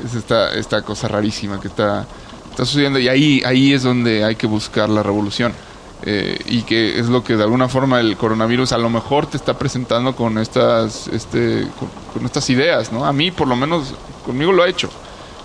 es 0.03 0.15
esta, 0.15 0.53
esta 0.53 0.81
cosa 0.81 1.07
rarísima 1.07 1.59
que 1.59 1.67
está, 1.67 2.05
está 2.49 2.65
sucediendo 2.65 2.99
y 2.99 3.07
ahí, 3.07 3.41
ahí 3.45 3.73
es 3.73 3.83
donde 3.83 4.23
hay 4.23 4.35
que 4.35 4.47
buscar 4.47 4.89
la 4.89 5.03
revolución. 5.03 5.53
Eh, 6.01 6.39
y 6.45 6.61
que 6.61 6.97
es 6.97 7.07
lo 7.07 7.25
que 7.25 7.35
de 7.35 7.43
alguna 7.43 7.67
forma 7.67 7.99
el 7.99 8.15
coronavirus 8.15 8.71
a 8.71 8.77
lo 8.77 8.89
mejor 8.89 9.27
te 9.27 9.35
está 9.35 9.57
presentando 9.57 10.15
con 10.15 10.37
estas 10.37 11.09
este 11.09 11.67
con, 11.77 11.89
con 12.13 12.25
estas 12.25 12.49
ideas 12.49 12.93
no 12.93 13.03
a 13.03 13.11
mí 13.11 13.31
por 13.31 13.49
lo 13.49 13.57
menos 13.57 13.93
conmigo 14.25 14.53
lo 14.53 14.63
ha 14.63 14.69
hecho. 14.69 14.89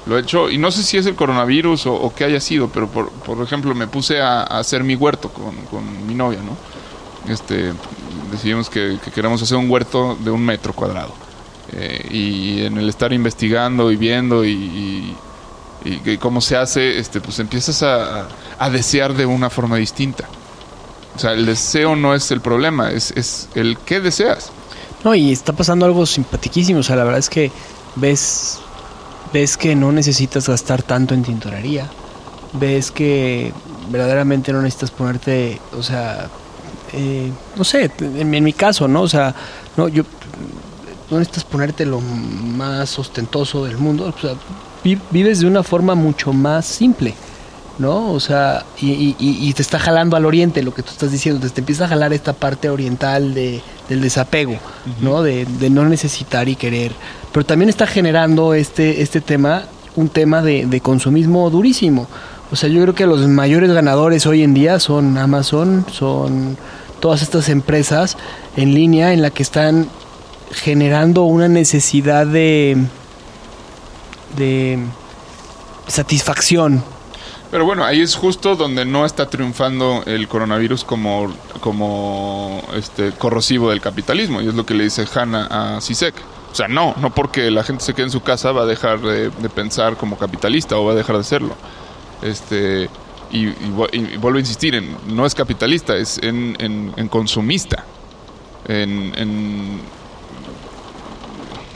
Lo 0.07 0.17
he 0.17 0.21
hecho 0.21 0.49
y 0.51 0.59
no 0.59 0.71
sé 0.71 0.85
si 0.85 0.97
es 0.97 1.07
el 1.07 1.17
coronavirus 1.17 1.87
o, 1.87 2.13
qué 2.15 2.23
haya 2.23 2.39
sido 2.39 2.69
pero 2.69 2.87
por, 2.87 3.11
por 3.11 3.43
ejemplo 3.43 3.75
me 3.75 3.89
puse 3.89 4.21
a, 4.21 4.43
a 4.43 4.61
hacer 4.61 4.85
mi 4.85 4.95
huerto 4.95 5.31
con, 5.31 5.57
con 5.73 6.07
mi 6.07 6.15
novia 6.15 6.39
no 6.39 7.33
este 7.33 7.73
decidimos 8.31 8.71
que, 8.71 8.99
que 9.03 9.11
queremos 9.11 9.43
hacer 9.43 9.57
un 9.57 9.69
huerto 9.69 10.17
de 10.21 10.31
un 10.31 10.45
metro 10.45 10.73
cuadrado 10.73 11.24
Eh, 11.77 12.09
y 12.11 12.63
en 12.65 12.79
el 12.79 12.89
estar 12.89 13.13
investigando 13.13 13.91
y 13.91 13.97
viendo 13.97 14.45
y, 14.45 14.51
y- 15.85 16.01
y 16.05 16.17
cómo 16.19 16.41
se 16.41 16.57
hace, 16.57 16.99
este, 16.99 17.21
pues 17.21 17.39
empiezas 17.41 17.83
a, 17.83 18.27
a- 18.59 18.71
desear 18.71 19.13
de 19.15 19.27
una 19.27 19.51
forma 19.51 19.77
distinta. 19.77 20.25
O 21.17 21.19
sea, 21.19 21.33
el 21.33 21.47
deseo 21.47 21.95
no 21.97 22.15
es 22.15 22.31
el 22.31 22.41
problema, 22.41 22.91
es, 22.91 23.11
es 23.17 23.49
el 23.55 23.77
qué 23.79 24.01
deseas. 24.01 24.51
No, 25.05 25.15
y 25.15 25.33
está 25.33 25.53
pasando 25.53 25.85
algo 25.85 26.07
simpatiquísimo. 26.07 26.81
O 26.81 26.83
sea, 26.83 26.97
la 26.97 27.05
verdad 27.05 27.19
es 27.19 27.29
que 27.29 27.51
ves, 27.97 28.59
ves 29.33 29.57
que 29.57 29.75
no 29.77 29.93
necesitas 29.93 30.49
gastar 30.49 30.83
tanto 30.83 31.13
en 31.15 31.23
tintorería. 31.23 31.89
Ves 32.55 32.91
que 32.91 33.53
verdaderamente 33.91 34.53
no 34.53 34.63
necesitas 34.63 34.91
ponerte, 34.93 35.61
o 35.77 35.83
sea, 35.83 36.29
eh, 36.93 37.31
no 37.57 37.65
sé, 37.65 37.91
en 38.01 38.31
mi 38.45 38.53
caso, 38.53 38.89
¿no? 38.89 39.03
O 39.03 39.09
sea, 39.09 39.35
no, 39.77 39.89
yo 39.89 40.05
no 41.11 41.19
necesitas 41.19 41.45
ponerte 41.45 41.85
lo 41.87 42.01
más 42.01 42.99
ostentoso 42.99 43.65
del 43.65 43.79
mundo. 43.79 44.13
O 44.17 44.21
sea, 44.21 44.35
vi- 44.83 44.99
vives 45.11 45.41
de 45.41 45.47
una 45.47 45.63
forma 45.63 45.95
mucho 45.95 46.33
más 46.33 46.65
simple. 46.67 47.15
¿no? 47.77 48.13
O 48.13 48.21
sea, 48.21 48.65
y, 48.81 48.93
y- 48.93 49.17
y- 49.19 49.53
te 49.53 49.61
está 49.61 49.81
jalando 49.81 50.17
al 50.17 50.27
oriente 50.27 50.63
lo 50.63 50.73
que 50.73 50.85
tú 50.85 50.93
estás 50.93 51.11
diciendo, 51.11 51.41
te, 51.41 51.51
te 51.51 51.61
empieza 51.61 51.87
a 51.87 51.89
jalar 51.89 52.13
esta 52.13 52.33
parte 52.33 52.71
oriental 52.71 53.35
de, 53.35 53.61
del 53.89 54.01
desapego, 54.01 54.55
¿no? 55.01 55.25
De, 55.25 55.45
de 55.45 55.71
no 55.71 55.85
necesitar 55.85 56.49
y 56.49 56.55
querer. 56.55 56.93
Pero 57.33 57.45
también 57.45 57.69
está 57.69 57.89
generando 57.89 58.55
este, 58.55 59.03
este 59.03 59.21
tema, 59.21 59.65
un 59.97 60.09
tema 60.09 60.41
de, 60.41 60.67
de 60.67 60.81
consumismo 60.81 61.51
durísimo. 61.51 62.07
O 62.53 62.55
sea, 62.55 62.69
yo 62.69 62.81
creo 62.83 62.95
que 62.95 63.07
los 63.07 63.27
mayores 63.27 63.73
ganadores 63.73 64.25
hoy 64.27 64.45
en 64.45 64.55
día 64.55 64.79
son 64.79 65.19
Amazon, 65.19 65.85
son 65.91 66.57
todas 67.01 67.23
estas 67.23 67.49
empresas 67.49 68.17
en 68.57 68.73
línea 68.73 69.13
en 69.13 69.21
la 69.21 69.31
que 69.31 69.43
están 69.43 69.89
generando 70.53 71.23
una 71.25 71.49
necesidad 71.49 72.27
de 72.27 72.77
de 74.37 74.79
satisfacción 75.87 76.83
Pero 77.51 77.65
bueno, 77.65 77.85
ahí 77.85 78.01
es 78.01 78.17
justo 78.17 78.57
donde 78.57 78.85
no 78.85 79.05
está 79.07 79.27
triunfando 79.31 80.03
el 80.07 80.27
coronavirus 80.27 80.83
como, 80.83 81.33
como 81.61 82.61
este, 82.75 83.13
corrosivo 83.13 83.71
del 83.71 83.81
capitalismo. 83.81 84.41
Y 84.43 84.49
es 84.49 84.55
lo 84.55 84.67
que 84.67 84.75
le 84.75 84.85
dice 84.85 85.07
Hanna 85.15 85.77
a 85.77 85.81
Sisek. 85.81 86.15
O 86.51 86.55
sea, 86.57 86.67
no, 86.67 86.95
no 87.01 87.15
porque 87.15 87.51
la 87.53 87.63
gente 87.63 87.85
se 87.85 87.95
quede 87.95 88.07
en 88.07 88.11
su 88.13 88.23
casa 88.23 88.51
va 88.51 88.63
a 88.63 88.67
dejar 88.67 89.01
de, 89.01 89.31
pensar 89.51 89.97
como 89.97 90.17
capitalista 90.19 90.77
o 90.79 90.85
va 90.85 90.93
a 90.93 90.97
dejar 90.97 91.17
de 91.19 91.25
serlo. 91.25 91.55
Este, 92.23 92.89
y, 93.31 93.47
y 93.49 93.71
vu- 93.77 93.89
y 93.93 94.17
vuelvo 94.17 94.39
a 94.39 94.41
insistir, 94.41 94.75
en, 94.75 94.97
no 95.07 95.25
es 95.27 95.35
capitalista, 95.35 95.97
es 95.97 96.19
en, 96.23 96.57
en- 96.59 96.93
en 96.97 97.09
consumista. 97.09 97.85
En- 98.67 99.13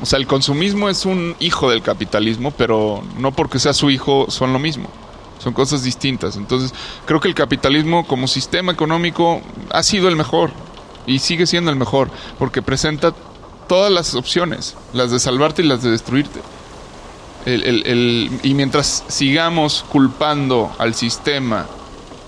o 0.01 0.07
sea, 0.07 0.19
el 0.19 0.27
consumismo 0.27 0.89
es 0.89 1.05
un 1.07 1.35
hijo 1.41 1.71
del 1.71 1.83
capitalismo, 1.83 2.51
pero 2.53 3.03
no 3.19 3.33
porque 3.33 3.59
sea 3.59 3.73
su 3.73 3.91
hijo 3.91 4.27
son 4.31 4.53
lo 4.53 4.59
mismo. 4.59 4.89
Son 5.39 5.53
cosas 5.53 5.83
distintas. 5.85 6.37
Entonces, 6.37 6.75
creo 7.07 7.21
que 7.21 7.29
el 7.29 7.35
capitalismo 7.35 8.07
como 8.07 8.27
sistema 8.27 8.73
económico 8.73 9.41
ha 9.71 9.83
sido 9.83 10.09
el 10.09 10.17
mejor 10.17 10.51
y 11.07 11.21
sigue 11.21 11.47
siendo 11.47 11.71
el 11.71 11.77
mejor 11.77 12.11
porque 12.39 12.61
presenta 12.63 13.15
todas 13.69 13.93
las 13.93 14.15
opciones, 14.15 14.77
las 14.93 15.11
de 15.11 15.19
salvarte 15.21 15.63
y 15.63 15.67
las 15.67 15.83
de 15.83 15.91
destruirte. 15.91 16.41
El- 17.47 17.63
el- 17.87 18.41
y 18.43 18.55
mientras 18.55 19.05
sigamos 19.09 19.85
culpando 19.89 20.73
al 20.79 20.95
sistema 20.95 21.67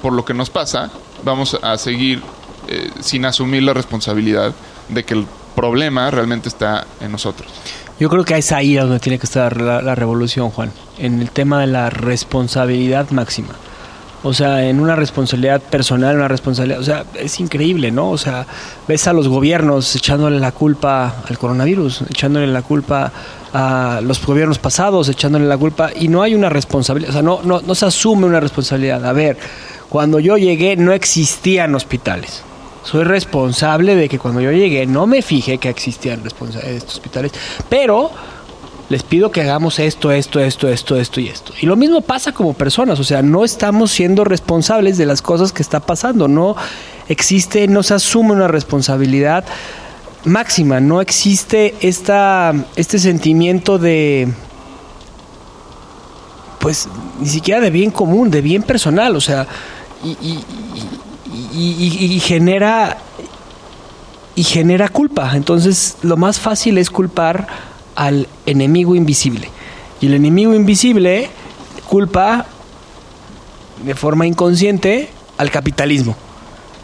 por 0.02 0.12
lo 0.12 0.24
que 0.24 0.32
nos 0.32 0.48
pasa, 0.50 0.90
vamos 1.24 1.58
a 1.62 1.76
seguir 1.78 2.22
eh, 2.68 2.90
sin 3.00 3.24
asumir 3.24 3.64
la 3.64 3.74
responsabilidad 3.74 4.54
de 4.88 5.04
que 5.04 5.14
el 5.14 5.26
problema 5.60 6.10
realmente 6.10 6.48
está 6.48 6.86
en 7.02 7.12
nosotros. 7.12 7.52
Yo 7.98 8.08
creo 8.08 8.24
que 8.24 8.34
es 8.38 8.50
ahí 8.50 8.76
donde 8.76 8.98
tiene 8.98 9.18
que 9.18 9.26
estar 9.26 9.60
la, 9.60 9.82
la 9.82 9.94
revolución, 9.94 10.48
Juan, 10.48 10.72
en 10.96 11.20
el 11.20 11.30
tema 11.30 11.60
de 11.60 11.66
la 11.66 11.90
responsabilidad 11.90 13.10
máxima. 13.10 13.50
O 14.22 14.32
sea, 14.32 14.64
en 14.66 14.80
una 14.80 14.96
responsabilidad 14.96 15.60
personal, 15.60 16.16
una 16.16 16.28
responsabilidad, 16.28 16.80
o 16.80 16.84
sea, 16.84 17.04
es 17.14 17.40
increíble, 17.40 17.90
¿no? 17.90 18.10
O 18.10 18.16
sea, 18.16 18.46
ves 18.88 19.06
a 19.06 19.12
los 19.12 19.28
gobiernos 19.28 19.94
echándole 19.96 20.40
la 20.40 20.52
culpa 20.52 21.16
al 21.28 21.36
coronavirus, 21.36 22.02
echándole 22.08 22.46
la 22.46 22.62
culpa 22.62 23.12
a 23.52 24.00
los 24.02 24.24
gobiernos 24.24 24.58
pasados, 24.58 25.10
echándole 25.10 25.44
la 25.46 25.58
culpa 25.58 25.90
y 25.94 26.08
no 26.08 26.22
hay 26.22 26.34
una 26.34 26.48
responsabilidad, 26.48 27.10
o 27.10 27.12
sea, 27.14 27.22
no, 27.22 27.40
no, 27.42 27.60
no 27.60 27.74
se 27.74 27.84
asume 27.84 28.26
una 28.26 28.40
responsabilidad. 28.40 29.04
A 29.04 29.12
ver, 29.12 29.36
cuando 29.90 30.20
yo 30.20 30.38
llegué 30.38 30.76
no 30.76 30.92
existían 30.92 31.74
hospitales. 31.74 32.44
Soy 32.82 33.04
responsable 33.04 33.94
de 33.94 34.08
que 34.08 34.18
cuando 34.18 34.40
yo 34.40 34.52
llegué 34.52 34.86
no 34.86 35.06
me 35.06 35.22
fijé 35.22 35.58
que 35.58 35.68
existían 35.68 36.22
estos 36.24 36.94
hospitales, 36.94 37.32
pero 37.68 38.10
les 38.88 39.02
pido 39.04 39.30
que 39.30 39.42
hagamos 39.42 39.78
esto, 39.78 40.10
esto, 40.10 40.40
esto, 40.40 40.68
esto, 40.68 40.96
esto 40.96 41.20
y 41.20 41.28
esto. 41.28 41.52
Y 41.60 41.66
lo 41.66 41.76
mismo 41.76 42.00
pasa 42.00 42.32
como 42.32 42.54
personas, 42.54 42.98
o 42.98 43.04
sea, 43.04 43.22
no 43.22 43.44
estamos 43.44 43.92
siendo 43.92 44.24
responsables 44.24 44.98
de 44.98 45.06
las 45.06 45.22
cosas 45.22 45.52
que 45.52 45.62
está 45.62 45.78
pasando, 45.80 46.26
no 46.26 46.56
existe, 47.08 47.68
no 47.68 47.84
se 47.84 47.94
asume 47.94 48.32
una 48.32 48.48
responsabilidad 48.48 49.44
máxima, 50.24 50.80
no 50.80 51.00
existe 51.00 51.76
esta, 51.82 52.52
este 52.74 52.98
sentimiento 52.98 53.78
de, 53.78 54.28
pues, 56.58 56.88
ni 57.20 57.28
siquiera 57.28 57.60
de 57.60 57.70
bien 57.70 57.90
común, 57.90 58.30
de 58.30 58.40
bien 58.40 58.62
personal, 58.62 59.14
o 59.14 59.20
sea, 59.20 59.46
y- 60.04 60.40
y- 61.32 62.20
genera 62.20 62.98
y 64.34 64.44
genera 64.44 64.88
culpa. 64.88 65.36
Entonces, 65.36 65.96
lo 66.02 66.16
más 66.16 66.38
fácil 66.38 66.78
es 66.78 66.90
culpar 66.90 67.46
al 67.96 68.26
enemigo 68.46 68.94
invisible. 68.94 69.50
Y 70.00 70.06
el 70.06 70.14
enemigo 70.14 70.54
invisible 70.54 71.28
culpa 71.88 72.46
de 73.84 73.94
forma 73.94 74.26
inconsciente 74.26 75.10
al 75.36 75.50
capitalismo. 75.50 76.16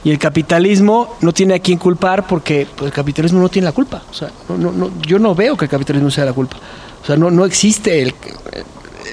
Y 0.05 0.11
el 0.11 0.19
capitalismo 0.19 1.17
no 1.21 1.33
tiene 1.33 1.55
a 1.55 1.59
quién 1.59 1.79
culpar 1.79 2.27
porque 2.27 2.67
pues, 2.77 2.89
el 2.89 2.93
capitalismo 2.93 3.41
no 3.41 3.49
tiene 3.49 3.67
la 3.67 3.73
culpa. 3.73 4.03
O 4.11 4.15
sea, 4.15 4.31
no, 4.49 4.57
no, 4.59 4.73
no, 4.73 4.91
yo 5.03 5.19
no 5.19 5.35
veo 5.35 5.57
que 5.57 5.65
el 5.65 5.71
capitalismo 5.71 6.11
sea 6.11 6.25
la 6.25 6.33
culpa. 6.33 6.57
O 7.03 7.07
sea, 7.07 7.17
no, 7.17 7.31
no 7.31 7.45
existe. 7.45 8.03
El, 8.03 8.15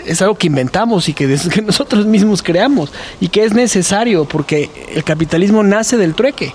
es 0.05 0.21
algo 0.21 0.35
que 0.35 0.47
inventamos 0.47 1.09
y 1.09 1.13
que, 1.15 1.27
nosotros 1.65 2.05
mismos 2.05 2.41
creamos 2.41 2.91
y 3.19 3.29
que 3.29 3.43
es 3.43 3.53
necesario 3.53 4.25
porque 4.25 4.69
el 4.93 5.03
capitalismo 5.03 5.63
nace 5.63 5.97
del 5.97 6.15
trueque. 6.15 6.53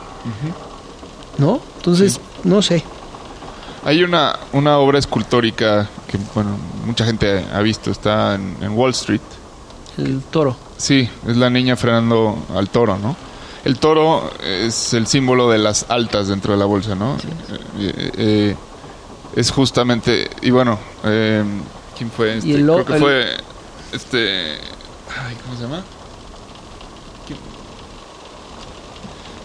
¿No? 1.39 1.61
Entonces, 1.77 2.21
no 2.45 2.63
sé. 2.63 2.83
Hay 3.85 4.03
una, 4.03 4.39
una 4.53 4.79
obra 4.79 4.99
escultórica 4.99 5.89
que, 6.09 6.19
bueno, 6.35 6.59
mucha 6.85 7.05
gente 7.05 7.45
ha 7.53 7.61
visto, 7.61 7.91
está 7.91 8.35
en, 8.35 8.57
en 8.61 8.77
Wall 8.77 8.91
Street. 8.91 9.21
El 9.97 10.21
toro. 10.23 10.57
Sí, 10.77 11.09
es 11.27 11.37
la 11.37 11.49
niña 11.49 11.77
frenando 11.77 12.39
al 12.55 12.69
toro, 12.69 12.99
¿no? 12.99 13.17
El 13.65 13.79
toro 13.79 14.31
es 14.43 14.95
el 14.95 15.07
símbolo 15.07 15.51
de 15.51 15.59
las 15.59 15.87
altas 15.89 16.29
dentro 16.29 16.53
de 16.53 16.59
la 16.59 16.65
bolsa, 16.65 16.95
¿no? 16.95 17.17
Eh, 17.79 18.11
eh, 18.17 18.57
es 19.35 19.51
justamente, 19.51 20.31
y 20.43 20.51
bueno, 20.51 20.79
eh, 21.05 21.45
¿quién 21.99 22.11
fue? 22.11 22.39
Este? 22.39 22.51
El 22.55 22.65
Creo 22.65 22.85
que 22.85 22.93
el- 22.95 22.99
fue, 23.01 23.37
este, 23.93 24.53
ay, 24.55 25.37
¿cómo 25.45 25.57
se 25.57 25.63
llama? 25.65 25.83
¿Quién? 27.27 27.39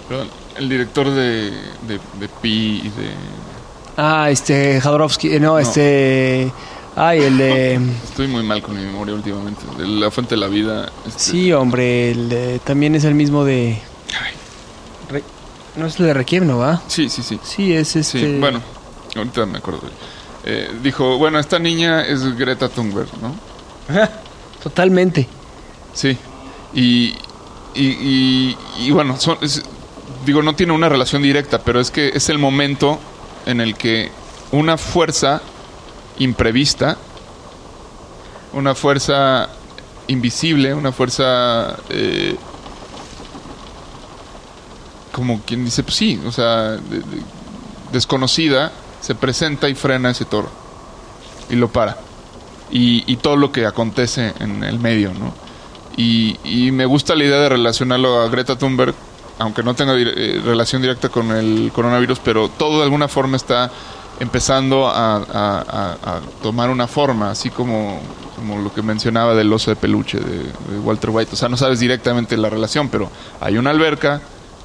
Perdón, 0.07 0.29
el 0.57 0.69
director 0.69 1.09
de, 1.09 1.51
de, 1.87 1.99
de 2.19 2.29
Pi 2.41 2.81
y 2.83 2.89
de... 2.89 3.09
Ah, 3.97 4.29
este, 4.29 4.79
Jodorowsky. 4.81 5.35
eh, 5.35 5.39
No, 5.39 5.59
este. 5.59 6.51
Ay, 6.95 7.21
el 7.23 7.37
de. 7.37 7.75
Estoy 8.03 8.27
muy 8.27 8.43
mal 8.43 8.61
con 8.61 8.75
mi 8.75 8.83
memoria 8.83 9.13
últimamente. 9.15 9.61
De 9.77 9.87
la 9.87 10.09
fuente 10.11 10.35
de 10.35 10.41
la 10.41 10.47
vida. 10.47 10.91
este, 11.07 11.19
Sí, 11.19 11.53
hombre, 11.53 12.11
el 12.11 12.29
de- 12.29 12.59
también 12.59 12.95
es 12.95 13.03
el 13.03 13.13
mismo 13.15 13.43
de. 13.45 13.79
ay, 14.19 14.33
Re- 15.09 15.23
no 15.75 15.85
es 15.87 15.99
el 15.99 16.07
de 16.07 16.13
Requiem, 16.13 16.45
¿no 16.47 16.57
va? 16.59 16.81
sí, 16.87 17.07
sí, 17.09 17.21
sí. 17.23 17.39
Sí, 17.43 17.73
es 17.73 17.87
Sí, 17.89 17.99
este. 17.99 18.39
bueno, 18.39 18.61
ahorita 19.15 19.45
me 19.45 19.57
acuerdo. 19.59 19.81
de 19.81 19.87
él. 19.87 19.93
Eh, 20.45 20.69
dijo, 20.83 21.17
bueno, 21.17 21.39
esta 21.39 21.57
niña 21.59 22.01
es 22.05 22.37
Greta 22.37 22.67
Thunberg, 22.69 23.07
¿no? 23.21 23.35
Totalmente. 24.63 25.27
Sí. 25.93 26.17
Y, 26.73 27.13
y, 27.75 27.85
y, 27.85 28.57
y 28.79 28.91
bueno, 28.91 29.17
son, 29.19 29.37
es- 29.41 29.63
digo, 30.25 30.41
no 30.41 30.55
tiene 30.55 30.73
una 30.73 30.89
relación 30.89 31.21
directa, 31.21 31.59
pero 31.59 31.79
es 31.79 31.91
que 31.91 32.09
es 32.09 32.29
el 32.29 32.37
momento 32.39 32.99
en 33.45 33.61
el 33.61 33.75
que 33.75 34.11
una 34.51 34.77
fuerza 34.77 35.41
imprevista, 36.19 36.97
una 38.53 38.75
fuerza 38.75 39.49
invisible, 40.07 40.73
una 40.73 40.91
fuerza... 40.91 41.77
eh, 41.89 42.35
como 45.11 45.41
quien 45.41 45.63
dice, 45.65 45.83
pues 45.83 45.95
sí, 45.95 46.19
o 46.25 46.31
sea, 46.31 46.71
de- 46.71 46.79
de- 46.99 47.21
desconocida, 47.91 48.71
se 49.03 49.15
presenta 49.15 49.67
y 49.67 49.75
frena 49.75 50.11
ese 50.11 50.23
toro 50.23 50.49
y 51.49 51.55
lo 51.57 51.67
para. 51.67 51.97
Y, 52.71 53.17
todo 53.17 53.35
lo 53.35 53.51
que 53.51 53.67
acontece 53.67 54.33
en 54.39 54.63
el 54.63 54.79
medio, 54.79 55.13
¿no? 55.13 55.33
Y, 55.97 56.71
me 56.71 56.85
gusta 56.85 57.13
la 57.13 57.25
idea 57.25 57.37
de 57.37 57.49
relacionarlo 57.49 58.21
a 58.21 58.29
Greta 58.29 58.57
Thunberg, 58.57 58.95
aunque 59.39 59.61
no 59.61 59.75
tenga 59.75 59.93
eh, 59.95 60.41
relación 60.43 60.81
directa 60.81 61.09
con 61.09 61.31
el 61.31 61.71
coronavirus, 61.73 62.19
pero 62.19 62.47
todo 62.49 62.77
de 62.77 62.85
alguna 62.85 63.07
forma 63.07 63.35
está 63.35 63.69
empezando 64.19 64.87
a 64.87 66.21
tomar 66.41 66.69
una 66.69 66.87
forma, 66.87 67.29
así 67.29 67.49
como, 67.49 67.99
como 68.37 68.61
lo 68.61 68.73
que 68.73 68.81
mencionaba 68.81 69.35
del 69.35 69.51
oso 69.51 69.69
de 69.69 69.75
peluche 69.75 70.17
de, 70.19 70.37
de 70.37 70.79
Walter 70.81 71.09
White. 71.09 71.31
O 71.33 71.35
sea, 71.35 71.49
no 71.49 71.57
sabes 71.57 71.79
directamente 71.79 72.37
la 72.37 72.49
relación, 72.49 72.87
pero 72.87 73.09
hay 73.41 73.57
una 73.57 73.71
alberca, 73.71 74.21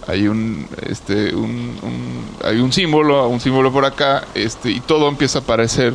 hay 0.09 0.27
un, 0.27 0.67
este, 0.87 1.35
un, 1.35 1.77
un- 1.83 2.25
hay 2.45 2.59
un 2.59 2.73
símbolo, 2.73 3.29
un 3.29 3.39
símbolo 3.41 3.71
por 3.73 3.85
acá, 3.85 4.25
este, 4.35 4.71
y 4.73 4.81
todo 4.81 5.09
empieza 5.09 5.39
a 5.39 5.43
parecer 5.43 5.95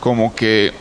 como 0.00 0.34
que 0.34 0.72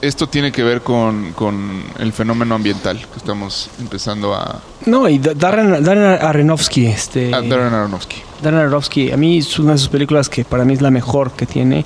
esto 0.00 0.28
tiene 0.28 0.50
que 0.50 0.64
ver 0.64 0.82
con, 0.82 1.32
con 1.32 1.84
el 2.00 2.12
fenómeno 2.12 2.56
ambiental 2.56 2.98
que 2.98 3.18
estamos 3.18 3.70
empezando 3.80 4.34
a... 4.34 4.60
No, 4.86 5.08
y 5.08 5.18
Da- 5.18 5.34
Darren, 5.34 5.82
Darren 5.84 6.20
Aronofsky, 6.24 6.86
este. 6.86 7.32
a 7.32 7.40
Darren 7.40 7.72
Aronofsky. 7.72 8.16
Darren 8.42 8.60
Aronofsky, 8.60 9.12
a 9.12 9.16
mí 9.16 9.38
es 9.38 9.58
una 9.60 9.72
de 9.72 9.78
sus 9.78 9.88
películas 9.88 10.28
que 10.28 10.44
para 10.44 10.64
mí 10.64 10.72
es 10.72 10.82
la 10.82 10.90
mejor 10.90 11.30
que 11.32 11.46
tiene. 11.46 11.84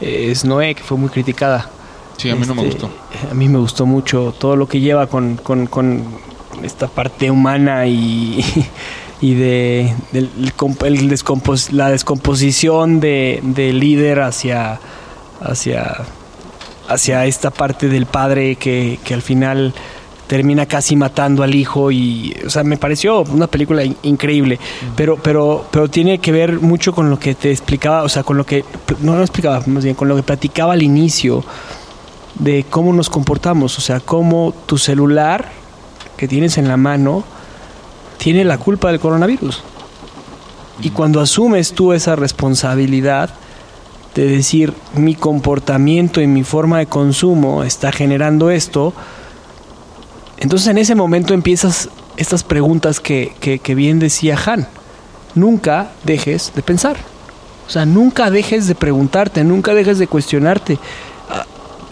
Es 0.00 0.44
Noé, 0.44 0.74
que 0.74 0.82
fue 0.82 0.98
muy 0.98 1.08
criticada. 1.08 1.70
Sí, 2.18 2.28
a 2.28 2.36
mí 2.36 2.46
no 2.46 2.54
me 2.54 2.68
Este, 2.68 2.82
gustó. 2.82 2.94
A 3.30 3.34
mí 3.34 3.48
me 3.48 3.58
gustó 3.58 3.86
mucho 3.86 4.34
todo 4.38 4.56
lo 4.56 4.68
que 4.68 4.80
lleva 4.80 5.06
con, 5.06 5.36
con- 5.38 5.66
con 5.66 6.04
esta 6.64 6.88
parte 6.88 7.30
humana 7.30 7.86
y, 7.86 8.44
y 9.20 9.34
de 9.34 9.92
del- 10.12 10.30
el 10.40 10.56
comp- 10.56 10.84
el 10.86 11.08
descompos- 11.10 11.70
la 11.70 11.90
descomposición 11.90 13.00
de, 13.00 13.40
del 13.42 13.78
líder 13.80 14.20
hacia, 14.20 14.80
hacia, 15.40 15.96
hacia 16.88 17.26
esta 17.26 17.50
parte 17.50 17.88
del 17.88 18.06
padre 18.06 18.56
que, 18.56 18.98
que 19.04 19.14
al 19.14 19.22
final 19.22 19.72
termina 20.26 20.64
casi 20.64 20.96
matando 20.96 21.42
al 21.42 21.54
hijo 21.54 21.90
y 21.92 22.34
o 22.46 22.48
sea 22.50 22.64
me 22.64 22.78
pareció 22.78 23.20
una 23.24 23.46
película 23.46 23.84
in- 23.84 23.96
increíble. 24.04 24.58
Pero 24.96 25.16
pero 25.22 25.66
pero 25.70 25.88
tiene 25.88 26.18
que 26.18 26.32
ver 26.32 26.60
mucho 26.60 26.94
con 26.94 27.10
lo 27.10 27.18
que 27.18 27.34
te 27.34 27.50
explicaba 27.50 28.02
o 28.02 28.08
sea 28.08 28.22
con 28.22 28.38
lo 28.38 28.46
que 28.46 28.64
no 29.00 29.14
no 29.16 29.20
explicaba 29.20 29.62
más 29.66 29.84
bien 29.84 29.94
con 29.94 30.08
lo 30.08 30.16
que 30.16 30.22
platicaba 30.22 30.72
al 30.72 30.82
inicio 30.82 31.44
de 32.38 32.64
cómo 32.68 32.92
nos 32.92 33.10
comportamos, 33.10 33.78
o 33.78 33.80
sea, 33.80 34.00
cómo 34.00 34.52
tu 34.66 34.76
celular 34.76 35.52
que 36.24 36.28
tienes 36.28 36.56
en 36.56 36.68
la 36.68 36.78
mano 36.78 37.22
tiene 38.16 38.46
la 38.46 38.56
culpa 38.56 38.88
del 38.88 38.98
coronavirus. 38.98 39.62
Y 40.80 40.88
cuando 40.88 41.20
asumes 41.20 41.74
tú 41.74 41.92
esa 41.92 42.16
responsabilidad 42.16 43.28
de 44.14 44.26
decir 44.26 44.72
mi 44.94 45.16
comportamiento 45.16 46.22
y 46.22 46.26
mi 46.26 46.42
forma 46.42 46.78
de 46.78 46.86
consumo 46.86 47.62
está 47.62 47.92
generando 47.92 48.50
esto, 48.50 48.94
entonces 50.38 50.68
en 50.68 50.78
ese 50.78 50.94
momento 50.94 51.34
empiezas 51.34 51.90
estas 52.16 52.42
preguntas 52.42 53.00
que, 53.00 53.34
que, 53.40 53.58
que 53.58 53.74
bien 53.74 53.98
decía 53.98 54.38
Han. 54.46 54.66
Nunca 55.34 55.90
dejes 56.04 56.52
de 56.54 56.62
pensar. 56.62 56.96
O 57.66 57.70
sea, 57.70 57.84
nunca 57.84 58.30
dejes 58.30 58.66
de 58.66 58.74
preguntarte, 58.74 59.44
nunca 59.44 59.74
dejes 59.74 59.98
de 59.98 60.06
cuestionarte. 60.06 60.78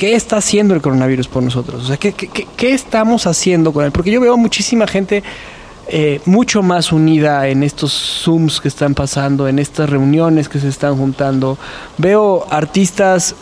¿Qué 0.02 0.16
está 0.16 0.38
haciendo 0.38 0.74
el 0.74 0.82
coronavirus 0.82 1.28
por 1.28 1.44
nosotros? 1.44 1.84
O 1.84 1.86
sea, 1.86 1.96
¿qué, 1.96 2.12
qué, 2.12 2.26
qué- 2.26 2.48
qué 2.56 2.72
estamos 2.74 3.24
haciendo 3.28 3.72
con 3.72 3.84
él? 3.84 3.92
Porque 3.92 4.10
yo 4.10 4.20
veo 4.20 4.36
muchísima 4.36 4.88
gente 4.88 5.22
eh, 5.86 6.20
mucho 6.24 6.60
más 6.60 6.90
unida 6.90 7.46
en 7.46 7.62
estos 7.62 7.92
Zooms 8.24 8.60
que 8.60 8.66
están 8.66 8.94
pasando, 8.96 9.46
en 9.46 9.60
estas 9.60 9.88
reuniones 9.88 10.48
que 10.48 10.58
se 10.58 10.66
están 10.66 10.96
juntando. 10.96 11.56
Veo 11.98 12.44
artistas 12.50 13.36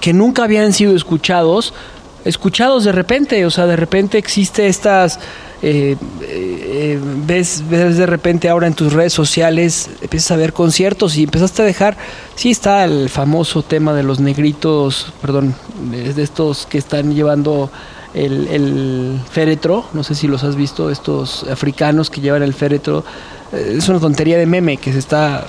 que 0.00 0.12
nunca 0.12 0.42
habían 0.42 0.72
sido 0.72 0.96
escuchados, 0.96 1.74
escuchados 2.24 2.84
de 2.84 2.92
repente, 2.92 3.44
o 3.46 3.50
sea, 3.50 3.66
de 3.66 3.76
repente 3.76 4.18
existe 4.18 4.66
estas, 4.66 5.18
eh, 5.62 5.96
eh, 6.22 6.98
ves, 7.26 7.64
ves 7.68 7.96
de 7.96 8.06
repente 8.06 8.48
ahora 8.48 8.66
en 8.66 8.74
tus 8.74 8.92
redes 8.92 9.12
sociales, 9.12 9.90
empiezas 10.00 10.30
a 10.32 10.36
ver 10.36 10.52
conciertos 10.52 11.16
y 11.16 11.24
empezaste 11.24 11.62
a 11.62 11.64
dejar, 11.64 11.96
sí 12.34 12.50
está 12.50 12.84
el 12.84 13.08
famoso 13.08 13.62
tema 13.62 13.92
de 13.92 14.02
los 14.02 14.20
negritos, 14.20 15.12
perdón, 15.20 15.54
de, 15.90 16.22
estos 16.22 16.66
que 16.66 16.78
están 16.78 17.14
llevando 17.14 17.70
el, 18.14 18.46
el 18.48 19.20
féretro, 19.30 19.86
no 19.92 20.04
sé 20.04 20.14
si 20.14 20.28
los 20.28 20.44
has 20.44 20.56
visto, 20.56 20.90
estos 20.90 21.44
africanos 21.44 22.10
que 22.10 22.20
llevan 22.20 22.42
el 22.42 22.54
féretro, 22.54 23.04
eh, 23.52 23.74
es 23.78 23.88
una 23.88 24.00
tontería 24.00 24.38
de 24.38 24.46
meme 24.46 24.76
que 24.76 24.92
se 24.92 24.98
está 24.98 25.46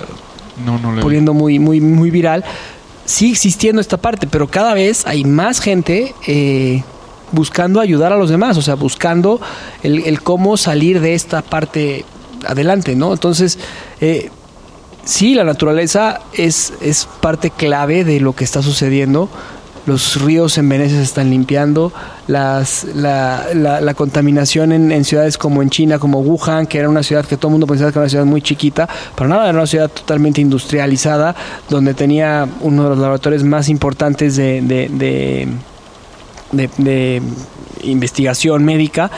No, 0.64 0.78
no 0.78 0.94
vi. 0.94 1.02
poniendo 1.02 1.34
muy, 1.34 1.58
muy, 1.58 1.80
muy 1.80 2.10
viral. 2.10 2.44
Sigue 3.04 3.32
existiendo 3.32 3.80
esta 3.80 3.96
parte, 3.96 4.26
pero 4.26 4.48
cada 4.48 4.74
vez 4.74 5.06
hay 5.06 5.24
más 5.24 5.60
gente 5.60 6.14
eh, 6.26 6.82
buscando 7.32 7.80
ayudar 7.80 8.12
a 8.12 8.16
los 8.16 8.30
demás, 8.30 8.56
o 8.56 8.62
sea, 8.62 8.74
buscando 8.74 9.40
el, 9.82 10.04
el 10.06 10.22
cómo 10.22 10.56
salir 10.56 11.00
de 11.00 11.14
esta 11.14 11.42
parte 11.42 12.04
adelante, 12.46 12.94
¿no? 12.94 13.12
Entonces, 13.12 13.58
eh, 14.00 14.30
sí, 15.04 15.34
la 15.34 15.44
naturaleza 15.44 16.20
es, 16.32 16.72
es 16.80 17.08
parte 17.20 17.50
clave 17.50 18.04
de 18.04 18.20
lo 18.20 18.34
que 18.34 18.44
está 18.44 18.62
sucediendo. 18.62 19.28
Los 19.86 20.20
ríos 20.22 20.56
en 20.56 20.68
Venecia 20.68 20.96
se 20.96 21.02
están 21.02 21.28
limpiando, 21.30 21.92
las, 22.26 22.84
la, 22.94 23.44
la, 23.54 23.80
la 23.82 23.94
contaminación 23.94 24.72
en, 24.72 24.90
en 24.90 25.04
ciudades 25.04 25.36
como 25.36 25.60
en 25.60 25.68
China, 25.68 25.98
como 25.98 26.20
Wuhan, 26.20 26.66
que 26.66 26.78
era 26.78 26.88
una 26.88 27.02
ciudad 27.02 27.24
que 27.26 27.36
todo 27.36 27.48
el 27.48 27.52
mundo 27.52 27.66
pensaba 27.66 27.92
que 27.92 27.98
era 27.98 28.04
una 28.04 28.08
ciudad 28.08 28.24
muy 28.24 28.40
chiquita, 28.40 28.88
pero 29.14 29.28
nada, 29.28 29.48
era 29.48 29.58
una 29.58 29.66
ciudad 29.66 29.90
totalmente 29.90 30.40
industrializada, 30.40 31.36
donde 31.68 31.92
tenía 31.92 32.48
uno 32.62 32.84
de 32.84 32.88
los 32.90 32.98
laboratorios 32.98 33.44
más 33.44 33.68
importantes 33.68 34.36
de, 34.36 34.62
de, 34.62 35.48
de 36.78 37.22
investigación 37.82 38.64
médica 38.64 39.10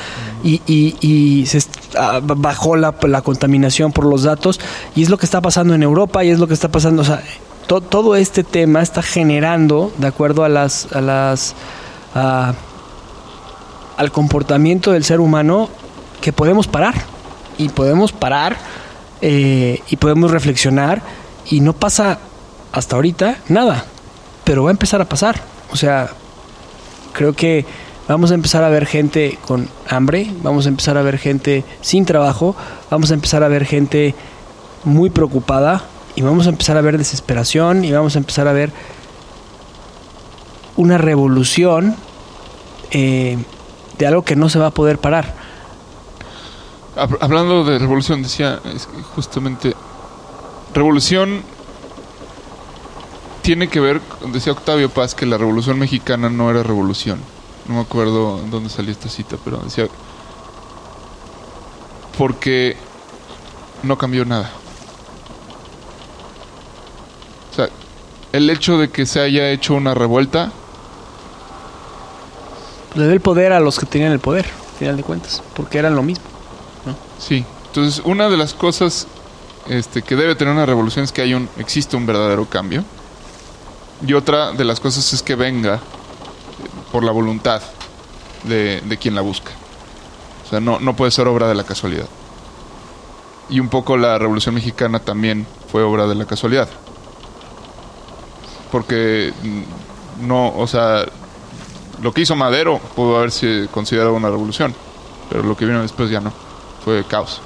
y, 0.42 0.60
y- 0.66 1.46
se 1.46 1.60
ah, 1.96 2.20
bajó 2.22 2.76
la, 2.76 2.94
la 3.02 3.22
contaminación 3.22 3.92
por 3.92 4.04
los 4.06 4.24
datos 4.24 4.58
y 4.96 5.02
es 5.02 5.10
lo 5.10 5.18
que 5.18 5.26
está 5.26 5.40
pasando 5.40 5.74
en 5.74 5.82
Europa 5.84 6.24
y 6.24 6.30
es 6.30 6.38
lo 6.38 6.48
que 6.48 6.54
está 6.54 6.68
pasando, 6.68 7.02
o 7.02 7.04
sea, 7.04 7.22
to- 7.66 7.80
todo 7.80 8.16
este 8.16 8.44
tema 8.44 8.82
está 8.82 9.02
generando, 9.02 9.92
de 9.98 10.06
acuerdo 10.06 10.44
a 10.44 10.48
las, 10.48 10.92
a 10.92 11.00
las 11.00 11.54
a- 12.14 12.54
al 13.96 14.12
comportamiento 14.12 14.92
del 14.92 15.04
ser 15.04 15.20
humano, 15.20 15.68
que 16.20 16.32
podemos 16.32 16.66
parar. 16.66 16.94
Y 17.58 17.70
podemos 17.70 18.12
parar 18.12 18.56
eh, 19.22 19.80
y 19.88 19.96
podemos 19.96 20.30
reflexionar 20.30 21.00
y 21.48 21.60
no 21.60 21.72
pasa 21.72 22.18
hasta 22.72 22.96
ahorita 22.96 23.38
nada, 23.48 23.84
pero 24.44 24.64
va 24.64 24.68
a 24.70 24.72
empezar 24.72 25.00
a 25.00 25.06
pasar, 25.06 25.40
o 25.72 25.76
sea, 25.76 26.10
creo 27.14 27.32
que 27.32 27.64
vamos 28.08 28.30
a 28.30 28.34
empezar 28.34 28.62
a 28.62 28.68
ver 28.68 28.84
gente 28.84 29.38
con 29.46 29.70
hambre, 29.88 30.30
vamos 30.42 30.66
a 30.66 30.68
empezar 30.68 30.98
a 30.98 31.02
ver 31.02 31.16
gente 31.16 31.64
sin 31.80 32.04
trabajo, 32.04 32.54
vamos 32.90 33.10
a 33.10 33.14
empezar 33.14 33.42
a 33.42 33.48
ver 33.48 33.64
gente 33.64 34.14
muy 34.84 35.08
preocupada 35.08 35.84
y 36.16 36.22
vamos 36.22 36.46
a 36.46 36.50
empezar 36.50 36.76
a 36.76 36.80
ver 36.80 36.98
desesperación 36.98 37.84
y 37.84 37.92
vamos 37.92 38.16
a 38.16 38.18
empezar 38.18 38.48
a 38.48 38.52
ver 38.52 38.72
una 40.76 40.98
revolución 40.98 41.94
eh, 42.90 43.38
de 43.98 44.06
algo 44.06 44.22
que 44.22 44.34
no 44.36 44.48
se 44.48 44.58
va 44.58 44.66
a 44.66 44.70
poder 44.70 44.98
parar. 44.98 45.34
Hab- 46.96 47.18
Hablando 47.20 47.64
de 47.64 47.78
revolución, 47.78 48.22
decía 48.22 48.60
justamente 49.14 49.74
revolución 50.74 51.42
tiene 53.42 53.68
que 53.68 53.78
ver, 53.80 54.00
decía 54.32 54.52
Octavio 54.52 54.90
Paz, 54.90 55.14
que 55.14 55.24
la 55.24 55.38
revolución 55.38 55.78
mexicana 55.78 56.28
no 56.28 56.50
era 56.50 56.62
revolución. 56.62 57.20
No 57.68 57.74
me 57.76 57.80
acuerdo 57.80 58.40
dónde 58.50 58.68
salió 58.70 58.90
esta 58.92 59.08
cita, 59.08 59.36
pero 59.44 59.58
decía 59.58 59.86
porque 62.18 62.76
no 63.82 63.96
cambió 63.98 64.24
nada. 64.24 64.50
O 67.52 67.54
sea, 67.54 67.68
el 68.36 68.50
hecho 68.50 68.76
de 68.78 68.90
que 68.90 69.06
se 69.06 69.20
haya 69.20 69.50
hecho 69.50 69.74
una 69.74 69.94
revuelta 69.94 70.52
Le 72.94 73.04
dio 73.04 73.12
el 73.12 73.20
poder 73.20 73.52
a 73.52 73.60
los 73.60 73.78
que 73.78 73.86
tenían 73.86 74.12
el 74.12 74.20
poder, 74.20 74.46
al 74.46 74.78
final 74.78 74.96
de 74.96 75.02
cuentas, 75.02 75.42
porque 75.54 75.78
eran 75.78 75.94
lo 75.96 76.02
mismo. 76.02 76.24
Sí, 77.18 77.44
entonces 77.68 78.02
una 78.04 78.28
de 78.28 78.36
las 78.36 78.52
cosas 78.52 79.06
este, 79.68 80.02
que 80.02 80.16
debe 80.16 80.34
tener 80.34 80.52
una 80.52 80.66
revolución 80.66 81.04
es 81.04 81.12
que 81.12 81.22
hay 81.22 81.34
un, 81.34 81.48
existe 81.58 81.96
un 81.96 82.06
verdadero 82.06 82.46
cambio. 82.46 82.84
Y 84.06 84.12
otra 84.12 84.52
de 84.52 84.64
las 84.64 84.80
cosas 84.80 85.12
es 85.14 85.22
que 85.22 85.34
venga 85.34 85.76
eh, 85.76 85.78
por 86.92 87.02
la 87.02 87.12
voluntad 87.12 87.62
de, 88.44 88.82
de 88.82 88.96
quien 88.98 89.14
la 89.14 89.22
busca. 89.22 89.52
O 90.44 90.50
sea, 90.50 90.60
no, 90.60 90.78
no 90.78 90.94
puede 90.94 91.10
ser 91.10 91.26
obra 91.26 91.48
de 91.48 91.54
la 91.54 91.64
casualidad. 91.64 92.06
Y 93.48 93.60
un 93.60 93.68
poco 93.68 93.96
la 93.96 94.18
Revolución 94.18 94.54
Mexicana 94.54 94.98
también 94.98 95.46
fue 95.72 95.82
obra 95.82 96.06
de 96.06 96.14
la 96.14 96.26
casualidad. 96.26 96.68
Porque 98.72 99.32
no, 100.20 100.54
o 100.56 100.66
sea, 100.66 101.04
lo 102.02 102.12
que 102.12 102.22
hizo 102.22 102.36
Madero 102.36 102.78
pudo 102.94 103.18
haberse 103.18 103.68
considerado 103.70 104.14
una 104.14 104.28
revolución, 104.28 104.74
pero 105.30 105.42
lo 105.42 105.56
que 105.56 105.64
vino 105.66 105.82
después 105.82 106.10
ya 106.10 106.20
no, 106.20 106.32
fue 106.84 107.04
caos. 107.04 107.40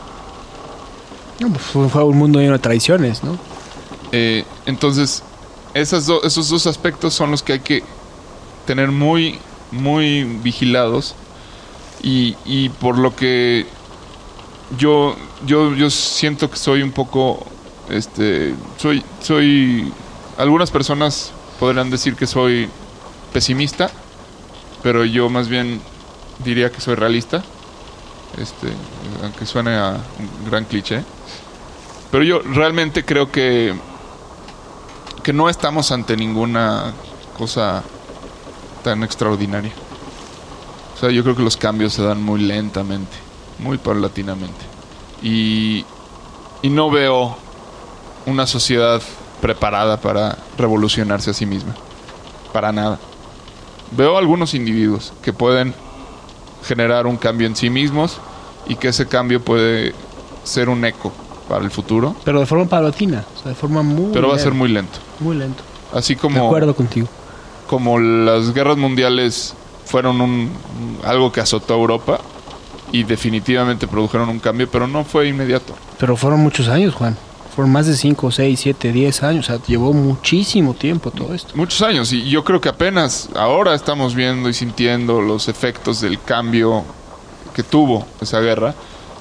No, 1.41 1.49
pues 1.49 1.63
fue, 1.63 1.89
fue 1.89 2.05
un 2.05 2.19
mundo 2.19 2.39
lleno 2.41 2.53
de 2.55 2.59
traiciones, 2.59 3.23
¿no? 3.25 3.39
Eh, 4.13 4.45
entonces, 4.67 5.23
esas 5.75 6.07
do- 6.07 6.23
esos 6.23 6.49
dos 6.49 6.67
aspectos 6.67 7.15
son 7.15 7.31
los 7.31 7.43
que 7.43 7.55
hay 7.55 7.61
que 7.61 7.83
tener 8.67 8.91
muy, 8.91 9.39
muy 9.71 10.25
vigilados. 10.25 11.15
Y, 12.03 12.37
y 12.47 12.71
por 12.71 12.99
lo 12.99 13.15
que 13.15 13.67
yo, 14.79 15.17
yo, 15.47 15.75
yo 15.75 15.91
siento 15.91 16.51
que 16.51 16.57
soy 16.57 16.83
un 16.83 16.93
poco, 16.93 17.47
este, 17.91 18.55
soy, 18.79 19.03
soy, 19.23 19.93
algunas 20.41 20.71
personas 20.71 21.33
podrían 21.59 21.91
decir 21.91 22.17
que 22.17 22.27
soy 22.27 22.69
pesimista, 23.33 23.91
pero 24.83 25.05
yo 25.05 25.29
más 25.29 25.49
bien 25.49 25.81
diría 26.45 26.73
que 26.73 26.81
soy 26.81 26.95
realista, 26.95 27.45
este, 28.39 28.69
aunque 29.23 29.45
suene 29.47 29.77
a 29.77 29.99
un 30.19 30.51
gran 30.51 30.65
cliché. 30.65 31.05
Pero 32.11 32.25
yo 32.25 32.41
realmente 32.41 33.05
creo 33.05 33.31
que 33.31 33.75
que 35.23 35.33
no 35.33 35.49
estamos 35.49 35.93
ante 35.93 36.17
ninguna 36.17 36.95
cosa 37.37 37.83
tan 38.83 39.03
extraordinaria. 39.03 39.73
O 40.95 40.99
sea, 40.99 41.11
yo 41.11 41.23
creo 41.23 41.37
que 41.37 41.43
los 41.43 41.57
cambios 41.57 41.93
se 41.93 42.03
dan 42.03 42.23
muy 42.23 42.41
lentamente, 42.41 43.17
muy 43.59 43.79
paulatinamente. 43.79 44.65
Y, 45.23 45.85
y 46.62 46.71
no 46.71 46.91
veo 46.91 47.37
una 48.27 48.47
sociedad 48.47 49.03
preparada 49.41 49.99
para 50.01 50.37
revolucionarse 50.59 51.31
a 51.31 51.35
sí 51.35 51.47
misma. 51.47 51.75
Para 52.53 52.73
nada. 52.73 52.99
Veo 53.93 54.17
algunos 54.19 54.55
individuos 54.55 55.12
que 55.23 55.33
pueden 55.33 55.75
generar 56.65 57.07
un 57.07 57.17
cambio 57.17 57.47
en 57.47 57.57
sí 57.57 57.71
mismos 57.71 58.19
y 58.69 58.77
que 58.77 58.89
ese 58.89 59.07
cambio 59.09 59.41
puede 59.45 59.95
ser 60.45 60.69
un 60.69 60.85
eco 60.85 61.12
para 61.49 61.65
el 61.65 61.71
futuro, 61.71 62.15
Pero 62.25 62.39
de 62.39 62.47
forma 62.47 62.67
paulatina, 62.67 63.25
o 63.37 63.43
sea, 63.43 63.49
de 63.49 63.55
forma 63.57 63.83
muy 63.83 64.12
pero 64.12 64.29
va 64.29 64.37
a 64.37 64.39
ser 64.39 64.53
muy 64.53 64.69
lento. 64.69 64.99
muy 65.19 65.37
lento. 65.37 65.62
Así 65.93 66.15
De 66.15 66.21
como, 66.21 66.47
acuerdo 66.47 66.77
contigo. 66.77 67.09
como 67.67 67.99
las 67.99 68.55
guerras 68.55 68.77
mundiales 68.77 69.55
fueron 69.85 70.21
un, 70.21 70.53
algo 71.05 71.33
que 71.33 71.41
azotó 71.41 71.75
a 71.75 71.79
Europa 71.79 72.21
y 72.93 73.03
definitivamente 73.03 73.89
produjeron 73.89 74.29
un 74.29 74.39
cambio, 74.39 74.69
pero 74.71 74.87
no 74.87 75.03
fue 75.05 75.27
inmediato. 75.29 75.75
Pero 75.99 76.17
fueron 76.17 76.39
muchos 76.41 76.69
años, 76.69 76.95
Juan. 76.95 77.17
Fueron 77.55 77.73
más 77.73 77.87
de 77.87 77.97
5, 77.97 78.31
6, 78.31 78.61
7, 78.61 78.93
10 78.93 79.23
años. 79.23 79.45
O 79.49 79.53
sea, 79.53 79.63
llevó 79.67 79.93
muchísimo 79.93 80.75
tiempo 80.75 81.11
todo 81.11 81.35
esto. 81.35 81.55
Muchos 81.57 81.83
años 81.83 82.13
y 82.13 82.29
yo 82.31 82.45
creo 82.45 82.61
que 82.61 82.69
apenas 82.69 83.29
ahora 83.35 83.75
estamos 83.75 84.15
viendo 84.15 84.49
y 84.49 84.55
sintiendo 84.55 85.21
los 85.21 85.49
efectos 85.49 86.01
del 86.01 86.21
cambio 86.23 86.85
que 87.55 87.63
tuvo 87.63 88.07
esa 88.21 88.41
guerra 88.41 88.75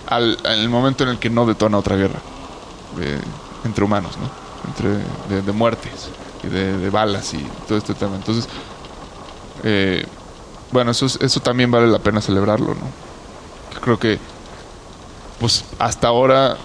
al, 0.08 0.38
al 0.46 0.70
momento 0.70 1.04
en 1.04 1.10
el 1.10 1.18
que 1.20 1.30
no 1.30 1.46
detona 1.46 1.78
otra 1.80 1.96
guerra 1.96 2.20
eh, 3.02 3.20
entre 3.66 3.84
humanos, 3.84 4.14
¿no? 4.18 4.30
Entre 4.70 5.42
de, 5.42 5.52
muertes 5.52 6.10
y 6.44 6.48
de, 6.48 6.90
balas 6.92 7.34
y 7.34 7.44
todo 7.68 7.78
este 7.78 7.94
tema. 7.96 8.16
Entonces, 8.16 8.48
eh, 9.64 10.06
bueno, 10.72 10.92
eso, 10.92 11.06
es- 11.08 11.18
eso 11.22 11.40
también 11.40 11.72
vale 11.72 11.88
la 11.88 12.00
pena 12.00 12.22
celebrarlo, 12.22 12.68
¿no? 12.76 12.82
Yo 13.74 13.82
creo 13.82 14.00
que, 14.00 14.20
pues, 15.40 15.66
hasta 15.80 16.08
ahora 16.08 16.58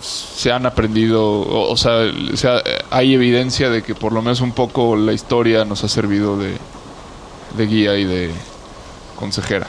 se 0.00 0.50
han 0.52 0.66
aprendido, 0.66 1.22
o, 1.40 1.76
sea, 1.76 2.10
se 2.34 2.48
ha- 2.48 2.62
hay 2.90 3.14
evidencia 3.14 3.70
de 3.70 3.82
que 3.82 3.94
por 3.94 4.12
lo 4.12 4.22
menos 4.22 4.40
un 4.40 4.52
poco 4.52 4.96
la 4.96 5.12
historia 5.12 5.64
nos 5.64 5.84
ha 5.84 5.88
servido 5.88 6.36
de, 6.38 6.56
de 7.56 7.66
guía 7.66 7.96
y 7.96 8.04
de 8.04 8.30
consejera. 9.16 9.66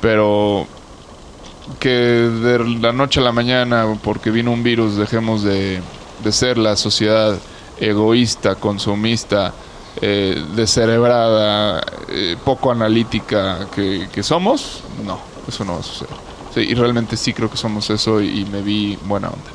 Pero 0.00 0.66
que 1.80 1.88
de 1.88 2.58
la 2.80 2.92
noche 2.92 3.20
a 3.20 3.22
la 3.24 3.32
mañana, 3.32 3.86
porque 4.02 4.30
vino 4.30 4.52
un 4.52 4.62
virus, 4.62 4.96
dejemos 4.96 5.42
de, 5.42 5.80
de 6.22 6.32
ser 6.32 6.58
la 6.58 6.76
sociedad 6.76 7.36
egoísta, 7.80 8.54
consumista, 8.56 9.52
eh, 10.00 10.42
descerebrada, 10.54 11.82
eh, 12.08 12.36
poco 12.44 12.70
analítica 12.70 13.66
que, 13.74 14.08
que 14.12 14.22
somos, 14.22 14.82
no, 15.04 15.18
eso 15.48 15.64
no 15.64 15.74
va 15.74 15.80
a 15.80 15.82
suceder. 15.82 16.27
Sí, 16.58 16.64
y 16.70 16.74
realmente 16.74 17.16
sí 17.16 17.32
creo 17.32 17.48
que 17.50 17.56
somos 17.56 17.88
eso 17.90 18.20
y, 18.20 18.44
me 18.46 18.62
vi 18.62 18.96
buena 19.04 19.28
onda. 19.28 19.50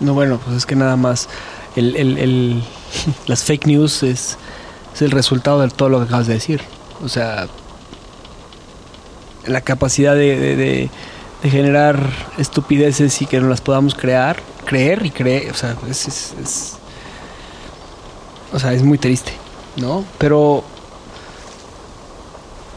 No, 0.00 0.14
bueno, 0.14 0.38
pues 0.44 0.56
es 0.56 0.66
que 0.66 0.76
nada 0.76 0.96
más 0.96 1.28
el, 1.74 1.96
el- 1.96 2.62
las 3.26 3.42
fake 3.44 3.66
news 3.66 4.02
es, 4.02 4.36
es 4.94 5.02
el 5.02 5.10
resultado 5.10 5.60
de 5.60 5.68
todo 5.68 5.88
lo 5.88 5.98
que 5.98 6.04
acabas 6.04 6.26
de 6.26 6.34
decir. 6.34 6.60
O 7.02 7.08
sea, 7.08 7.48
la 9.46 9.60
capacidad 9.60 10.14
de, 10.14 10.56
de- 10.56 10.90
generar 11.50 11.98
estupideces 12.38 13.20
y 13.20 13.26
que 13.26 13.38
no 13.40 13.48
las 13.48 13.60
podamos 13.60 13.94
crear, 13.94 14.40
creer 14.64 15.04
y 15.04 15.10
creer, 15.10 15.50
o 15.50 15.54
sea, 15.54 15.76
es, 15.90 16.08
es- 16.08 16.34
es- 16.42 16.76
o 18.52 18.58
sea, 18.58 18.72
es 18.72 18.82
muy 18.82 18.96
triste, 18.96 19.32
¿no? 19.76 20.04
Pero 20.18 20.64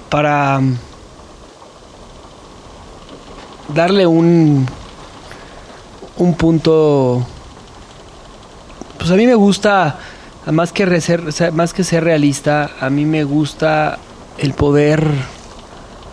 para 0.09 0.61
darle 3.73 4.07
un 4.07 4.65
un 6.17 6.33
punto 6.33 7.25
pues 8.97 9.11
a 9.11 9.15
mí 9.15 9.27
me 9.27 9.35
gusta 9.35 9.99
más 10.51 10.71
que 10.71 11.01
ser, 11.01 11.53
más 11.53 11.73
que 11.73 11.83
ser 11.83 12.03
realista 12.03 12.71
a 12.79 12.89
mí 12.89 13.05
me 13.05 13.23
gusta 13.23 13.99
el 14.37 14.53
poder 14.53 15.07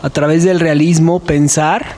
a 0.02 0.10
través 0.10 0.44
del 0.44 0.60
realismo 0.60 1.20
pensar 1.20 1.96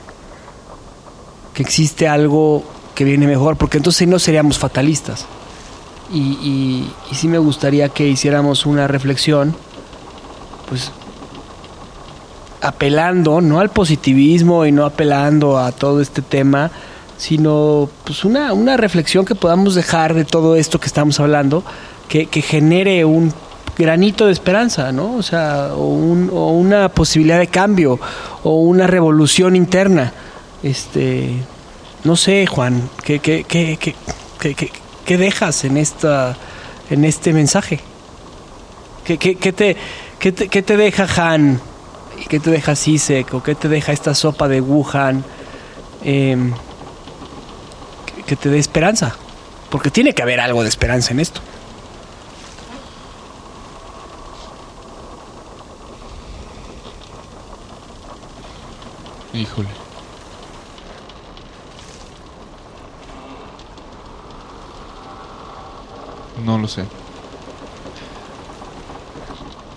que 1.53 1.63
existe 1.63 2.07
algo 2.07 2.63
que 2.95 3.03
viene 3.03 3.27
mejor 3.27 3.57
porque 3.57 3.77
entonces 3.77 4.07
no 4.07 4.17
seríamos 4.17 4.57
fatalistas. 4.57 5.25
Y, 6.13 6.19
y, 6.19 6.93
y 7.11 7.15
sí 7.15 7.27
me 7.27 7.37
gustaría 7.37 7.89
que 7.89 8.07
hiciéramos 8.07 8.65
una 8.65 8.87
reflexión 8.87 9.55
pues 10.69 10.91
apelando 12.61 13.41
no 13.41 13.59
al 13.59 13.69
positivismo 13.69 14.65
y 14.65 14.71
no 14.71 14.85
apelando 14.85 15.57
a 15.57 15.71
todo 15.71 16.01
este 16.01 16.21
tema, 16.21 16.71
sino 17.17 17.89
pues 18.03 18.25
una, 18.25 18.53
una 18.53 18.77
reflexión 18.77 19.25
que 19.25 19.35
podamos 19.35 19.75
dejar 19.75 20.13
de 20.13 20.25
todo 20.25 20.55
esto 20.55 20.79
que 20.79 20.87
estamos 20.87 21.19
hablando, 21.19 21.63
que, 22.07 22.27
que 22.27 22.41
genere 22.41 23.05
un 23.05 23.33
granito 23.77 24.25
de 24.25 24.31
esperanza, 24.31 24.91
¿no? 24.91 25.15
O 25.15 25.23
sea, 25.23 25.71
o, 25.73 25.87
un, 25.87 26.29
o, 26.33 26.51
una 26.51 26.89
posibilidad 26.89 27.39
de 27.39 27.47
cambio, 27.47 27.99
o 28.43 28.61
una 28.61 28.87
revolución 28.87 29.55
interna. 29.55 30.13
Este, 30.63 31.29
no 32.03 32.15
sé, 32.15 32.47
Juan, 32.47 32.89
¿qué, 33.03 33.19
qué, 33.19 33.45
qué, 33.47 33.77
qué, 35.05 35.17
dejas 35.17 35.63
en, 35.63 35.77
esta, 35.77 36.35
en 36.89 37.05
este 37.05 37.33
mensaje? 37.33 37.79
¿Qué, 39.03 39.17
te, 39.17 39.35
qué, 39.35 39.53
te, 39.53 39.77
¿Qué 40.49 40.61
te 40.61 40.77
deja 40.77 41.07
Han? 41.15 41.61
¿Y 42.17 42.25
qué 42.25 42.39
te 42.39 42.51
deja 42.51 42.75
Sisek? 42.75 43.33
¿O 43.33 43.43
qué 43.43 43.55
te 43.55 43.69
deja 43.69 43.91
esta 43.91 44.13
sopa 44.15 44.47
de 44.47 44.61
Wuhan? 44.61 45.23
Eh, 46.03 46.51
que 48.25 48.35
te 48.35 48.49
dé 48.49 48.59
esperanza. 48.59 49.15
Porque 49.69 49.89
tiene 49.89 50.13
que 50.13 50.21
haber 50.21 50.39
algo 50.39 50.63
de 50.63 50.69
esperanza 50.69 51.11
en 51.11 51.19
esto. 51.19 51.41
Híjole. 59.33 59.69
No 66.43 66.57
lo 66.57 66.67
sé. 66.67 66.85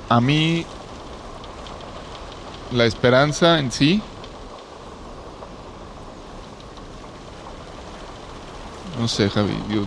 A 0.08 0.20
mí 0.20 0.66
la 2.72 2.84
esperanza 2.84 3.59
en 3.59 3.72
sí. 3.72 4.02
No 8.98 9.09
sé 9.09 9.30
Javi 9.30 9.55
yo 9.70 9.84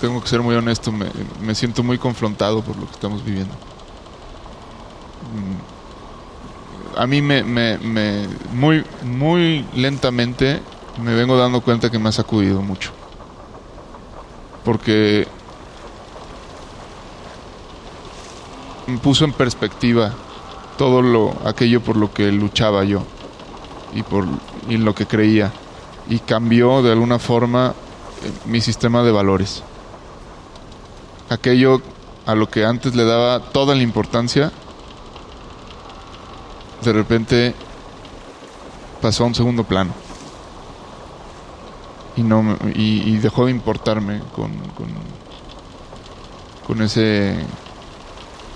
tengo 0.00 0.20
que 0.20 0.28
ser 0.28 0.42
muy 0.42 0.54
honesto 0.56 0.90
me, 0.92 1.06
me 1.40 1.54
siento 1.54 1.82
muy 1.82 1.96
confrontado 1.96 2.62
por 2.62 2.76
lo 2.76 2.86
que 2.86 2.92
estamos 2.92 3.24
viviendo. 3.24 3.54
A 6.96 7.06
mí 7.06 7.22
me, 7.22 7.42
me, 7.42 7.78
me, 7.78 8.28
muy 8.52 8.84
muy 9.02 9.64
lentamente 9.74 10.60
me 11.00 11.14
vengo 11.14 11.38
dando 11.38 11.60
cuenta 11.62 11.90
que 11.90 11.98
me 11.98 12.08
ha 12.08 12.12
sacudido 12.12 12.60
mucho. 12.62 12.90
Porque 14.64 15.26
me 18.86 18.98
puso 18.98 19.24
en 19.24 19.32
perspectiva 19.32 20.12
todo 20.76 21.02
lo 21.02 21.34
aquello 21.44 21.80
por 21.80 21.96
lo 21.96 22.12
que 22.12 22.30
luchaba 22.32 22.84
yo 22.84 23.02
y 23.94 24.02
por 24.02 24.26
y 24.68 24.76
lo 24.76 24.94
que 24.94 25.06
creía. 25.06 25.52
Y 26.08 26.18
cambió 26.18 26.82
de 26.82 26.92
alguna 26.92 27.18
forma 27.18 27.74
eh, 28.22 28.30
mi 28.46 28.60
sistema 28.60 29.02
de 29.02 29.12
valores. 29.12 29.62
Aquello 31.28 31.80
a 32.26 32.34
lo 32.34 32.48
que 32.48 32.64
antes 32.64 32.94
le 32.94 33.04
daba 33.04 33.40
toda 33.40 33.74
la 33.74 33.82
importancia 33.82 34.52
de 36.82 36.92
repente 36.92 37.54
pasó 39.00 39.24
a 39.24 39.26
un 39.28 39.34
segundo 39.34 39.64
plano. 39.64 39.92
Y 42.16 42.22
no 42.22 42.56
y, 42.74 43.02
y 43.08 43.16
dejó 43.18 43.46
de 43.46 43.52
importarme 43.52 44.20
con, 44.34 44.52
con, 44.74 44.88
con 46.66 46.82
ese 46.82 47.38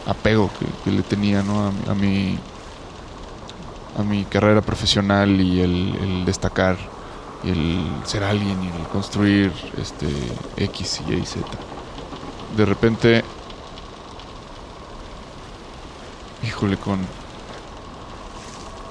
apego 0.07 0.51
que, 0.85 0.91
le 0.91 1.03
tenía 1.03 1.43
¿no? 1.43 1.65
a, 1.65 1.91
a, 1.91 1.95
mi 1.95 2.39
a 3.99 4.03
mi 4.03 4.25
carrera 4.25 4.63
profesional 4.63 5.41
y 5.41 5.61
el, 5.61 6.25
destacar 6.25 6.77
y 7.45 7.51
el 7.51 7.87
ser 8.05 8.25
alguien 8.25 8.63
y 8.63 8.69
el 8.69 8.87
construir 8.89 9.53
este 9.81 10.07
X 10.57 11.03
y 11.09 11.27
Z 11.27 11.47
de 12.57 12.65
repente 12.65 13.25
híjole 16.43 16.77
con 16.77 17.01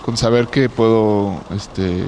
con 0.03 0.17
saber 0.17 0.47
que 0.47 0.69
puedo 0.69 1.41
este 1.55 2.05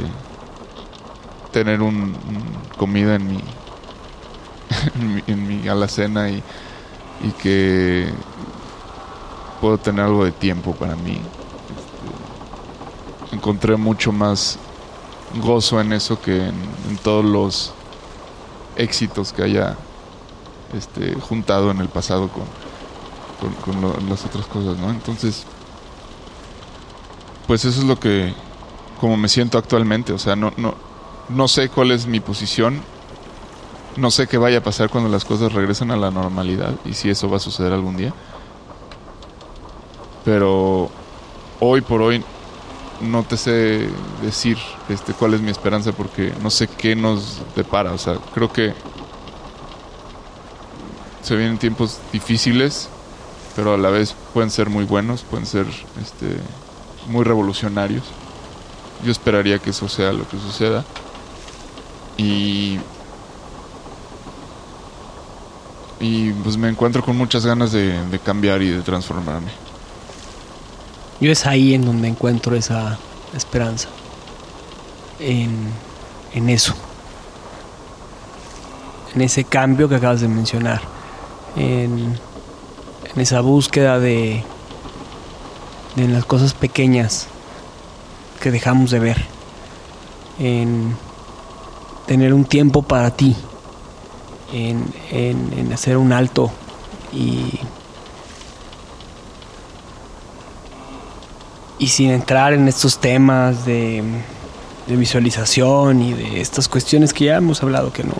tener 1.51 1.81
un, 1.81 1.95
un 1.95 2.43
comida 2.77 3.15
en 3.15 3.27
mi, 3.27 3.39
en 4.95 5.15
mi 5.15 5.23
en 5.27 5.47
mi 5.47 5.67
alacena 5.67 6.29
y 6.29 6.43
y 7.23 7.31
que 7.31 8.07
puedo 9.59 9.77
tener 9.77 10.05
algo 10.05 10.25
de 10.25 10.31
tiempo 10.31 10.73
para 10.73 10.95
mí. 10.95 11.19
Este, 11.19 13.35
encontré 13.35 13.75
mucho 13.75 14.11
más 14.11 14.59
gozo 15.35 15.81
en 15.81 15.93
eso 15.93 16.21
que 16.21 16.47
en, 16.47 16.97
todos 17.03 17.25
los 17.25 17.73
éxitos 18.75 19.33
que 19.33 19.43
haya 19.43 19.75
este, 20.73 21.15
juntado 21.15 21.71
en 21.71 21.79
el 21.79 21.89
pasado 21.89 22.29
con, 22.29 22.43
con, 23.63 24.09
las 24.09 24.25
otras 24.25 24.45
cosas, 24.47 24.77
¿no? 24.77 24.89
Entonces, 24.89 25.45
pues 27.45 27.65
eso 27.65 27.79
es 27.79 27.85
lo 27.85 27.99
que, 27.99 28.33
como 28.99 29.17
me 29.17 29.29
siento 29.29 29.57
actualmente, 29.57 30.13
o 30.13 30.19
sea, 30.19 30.35
no, 30.35 30.53
no, 30.57 30.75
no 31.29 31.47
sé 31.47 31.69
cuál 31.69 31.91
es 31.91 32.07
mi 32.07 32.19
posición, 32.19 32.81
no 33.95 34.11
sé 34.11 34.27
qué 34.27 34.37
vaya 34.37 34.59
a 34.59 34.63
pasar 34.63 34.89
cuando 34.89 35.09
las 35.09 35.25
cosas 35.25 35.53
regresen 35.53 35.91
a 35.91 35.97
la 35.97 36.11
normalidad 36.11 36.75
y 36.85 36.93
si 36.93 37.09
eso 37.09 37.29
va 37.29 37.37
a 37.37 37.39
suceder 37.39 37.73
algún 37.73 37.97
día 37.97 38.13
pero 40.27 40.89
hoy 41.61 41.79
por 41.79 42.01
hoy 42.01 42.21
no 42.99 43.23
te 43.23 43.37
sé 43.37 43.87
decir 44.21 44.57
este 44.89 45.13
cuál 45.13 45.33
es 45.35 45.39
mi 45.39 45.49
esperanza 45.49 45.93
porque 45.93 46.33
no 46.43 46.49
sé 46.49 46.67
qué 46.67 46.97
nos 46.97 47.39
depara, 47.55 47.93
o 47.93 47.97
sea, 47.97 48.15
creo 48.33 48.51
que 48.51 48.73
se 51.23 51.33
vienen 51.37 51.57
tiempos 51.57 51.99
difíciles, 52.11 52.89
pero 53.55 53.73
a 53.73 53.77
la 53.77 53.89
vez 53.89 54.15
pueden 54.33 54.51
ser 54.51 54.69
muy 54.69 54.83
buenos, 54.83 55.21
pueden 55.21 55.45
ser 55.45 55.65
este 56.01 56.35
muy 57.07 57.23
revolucionarios. 57.23 58.03
Yo 59.05 59.13
esperaría 59.13 59.59
que 59.59 59.69
eso 59.69 59.87
sea 59.87 60.11
lo 60.11 60.27
que 60.27 60.37
suceda. 60.39 60.83
Y 62.17 62.79
y 66.01 66.31
pues 66.31 66.57
me 66.57 66.67
encuentro 66.67 67.01
con 67.01 67.15
muchas 67.15 67.45
ganas 67.45 67.71
de, 67.71 68.05
de 68.07 68.19
cambiar 68.19 68.61
y 68.61 68.71
de 68.71 68.81
transformarme. 68.81 69.66
Yo 71.19 71.31
es 71.31 71.45
ahí 71.47 71.73
en 71.73 71.83
donde 71.83 72.07
encuentro 72.07 72.55
esa 72.55 72.99
esperanza. 73.35 73.89
En, 75.19 75.51
en 76.33 76.49
eso. 76.49 76.75
En 79.15 79.21
ese 79.21 79.43
cambio 79.43 79.89
que 79.89 79.95
acabas 79.95 80.21
de 80.21 80.27
mencionar. 80.27 80.81
En, 81.55 82.17
en 83.15 83.21
esa 83.21 83.41
búsqueda 83.41 83.99
de, 83.99 84.43
de 85.95 86.07
las 86.07 86.25
cosas 86.25 86.53
pequeñas 86.53 87.27
que 88.39 88.51
dejamos 88.51 88.91
de 88.91 88.99
ver. 88.99 89.25
En 90.37 90.95
tener 92.05 92.33
un 92.33 92.45
tiempo 92.45 92.83
para 92.83 93.09
ti. 93.11 93.35
En, 94.53 94.93
en, 95.11 95.51
en 95.57 95.73
hacer 95.73 95.97
un 95.97 96.13
alto 96.13 96.51
y 97.11 97.59
y 101.79 101.87
sin 101.87 102.09
entrar 102.09 102.53
en 102.53 102.67
estos 102.67 102.99
temas 102.99 103.65
de, 103.65 104.03
visualización 104.87 106.01
y 106.01 106.13
de 106.13 106.41
estas 106.41 106.69
cuestiones 106.69 107.13
que 107.13 107.25
ya 107.25 107.35
hemos 107.35 107.61
hablado 107.61 107.91
que 107.91 108.05
no 108.05 108.15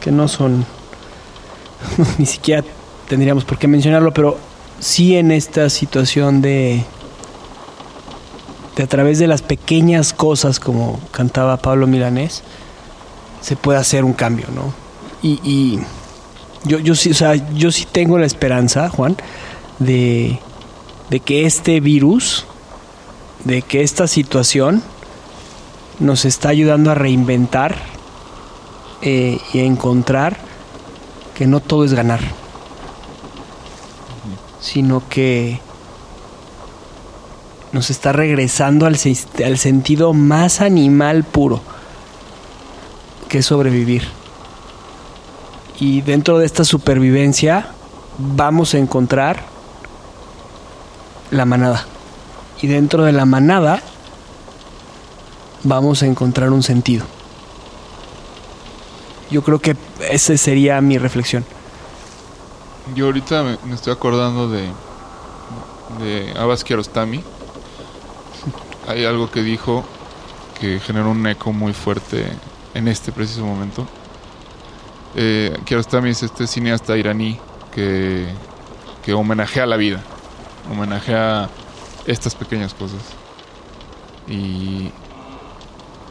que 0.00 0.10
no 0.10 0.26
son 0.26 0.66
ni 2.18 2.26
siquiera 2.26 2.64
tendríamos 3.08 3.44
por 3.44 3.56
qué 3.56 3.68
mencionarlo 3.68 4.12
pero 4.12 4.36
sí 4.80 5.16
en 5.16 5.30
esta 5.30 5.70
situación 5.70 6.42
de 6.42 6.82
de 8.74 8.82
a 8.82 8.86
través 8.88 9.20
de 9.20 9.28
las 9.28 9.42
pequeñas 9.42 10.12
cosas 10.12 10.58
como 10.58 10.98
cantaba 11.12 11.56
Pablo 11.58 11.86
Milanés 11.86 12.42
se 13.40 13.54
puede 13.54 13.78
hacer 13.78 14.04
un 14.04 14.12
cambio 14.12 14.46
no 14.52 14.74
y, 15.22 15.40
y 15.48 15.78
yo 16.64 16.80
yo 16.80 16.96
sí 16.96 17.12
o 17.12 17.14
sea 17.14 17.36
yo 17.54 17.70
sí 17.70 17.86
tengo 17.90 18.18
la 18.18 18.26
esperanza 18.26 18.88
Juan 18.88 19.16
de 19.78 20.40
de 21.10 21.20
que 21.20 21.46
este 21.46 21.80
virus 21.80 22.46
de 23.44 23.62
que 23.62 23.82
esta 23.82 24.06
situación 24.08 24.82
nos 26.00 26.24
está 26.24 26.48
ayudando 26.48 26.90
a 26.90 26.94
reinventar 26.94 27.76
eh, 29.02 29.38
y 29.52 29.58
a 29.60 29.64
encontrar 29.64 30.36
que 31.34 31.46
no 31.46 31.60
todo 31.60 31.84
es 31.84 31.92
ganar, 31.92 32.20
sino 34.60 35.02
que 35.08 35.60
nos 37.72 37.90
está 37.90 38.12
regresando 38.12 38.86
al, 38.86 38.96
al 39.44 39.58
sentido 39.58 40.14
más 40.14 40.60
animal 40.60 41.24
puro, 41.24 41.60
que 43.28 43.38
es 43.38 43.46
sobrevivir. 43.46 44.04
Y 45.80 46.00
dentro 46.02 46.38
de 46.38 46.46
esta 46.46 46.64
supervivencia 46.64 47.68
vamos 48.16 48.74
a 48.74 48.78
encontrar 48.78 49.53
la 51.34 51.44
manada. 51.44 51.84
Y 52.60 52.66
dentro 52.66 53.04
de 53.04 53.12
la 53.12 53.24
manada 53.24 53.82
vamos 55.62 56.02
a 56.02 56.06
encontrar 56.06 56.50
un 56.50 56.62
sentido. 56.62 57.04
Yo 59.30 59.42
creo 59.42 59.58
que 59.58 59.76
esa 60.10 60.36
sería 60.36 60.80
mi 60.80 60.98
reflexión. 60.98 61.44
Yo 62.94 63.06
ahorita 63.06 63.42
me, 63.42 63.58
me 63.64 63.74
estoy 63.74 63.92
acordando 63.92 64.48
de, 64.48 64.68
de 66.00 66.34
Abbas 66.38 66.64
Kiarostami. 66.64 67.22
Hay 68.88 69.04
algo 69.04 69.30
que 69.30 69.42
dijo 69.42 69.84
que 70.60 70.78
generó 70.80 71.10
un 71.10 71.26
eco 71.26 71.52
muy 71.52 71.72
fuerte 71.72 72.26
en 72.74 72.88
este 72.88 73.12
preciso 73.12 73.44
momento. 73.44 73.86
Eh, 75.16 75.56
Kiarostami 75.64 76.10
es 76.10 76.22
este 76.22 76.46
cineasta 76.46 76.96
iraní 76.96 77.38
que, 77.72 78.26
que 79.04 79.14
homenajea 79.14 79.66
la 79.66 79.76
vida, 79.76 80.02
homenajea 80.70 81.48
estas 82.06 82.34
pequeñas 82.34 82.74
cosas. 82.74 83.00
Y, 84.28 84.90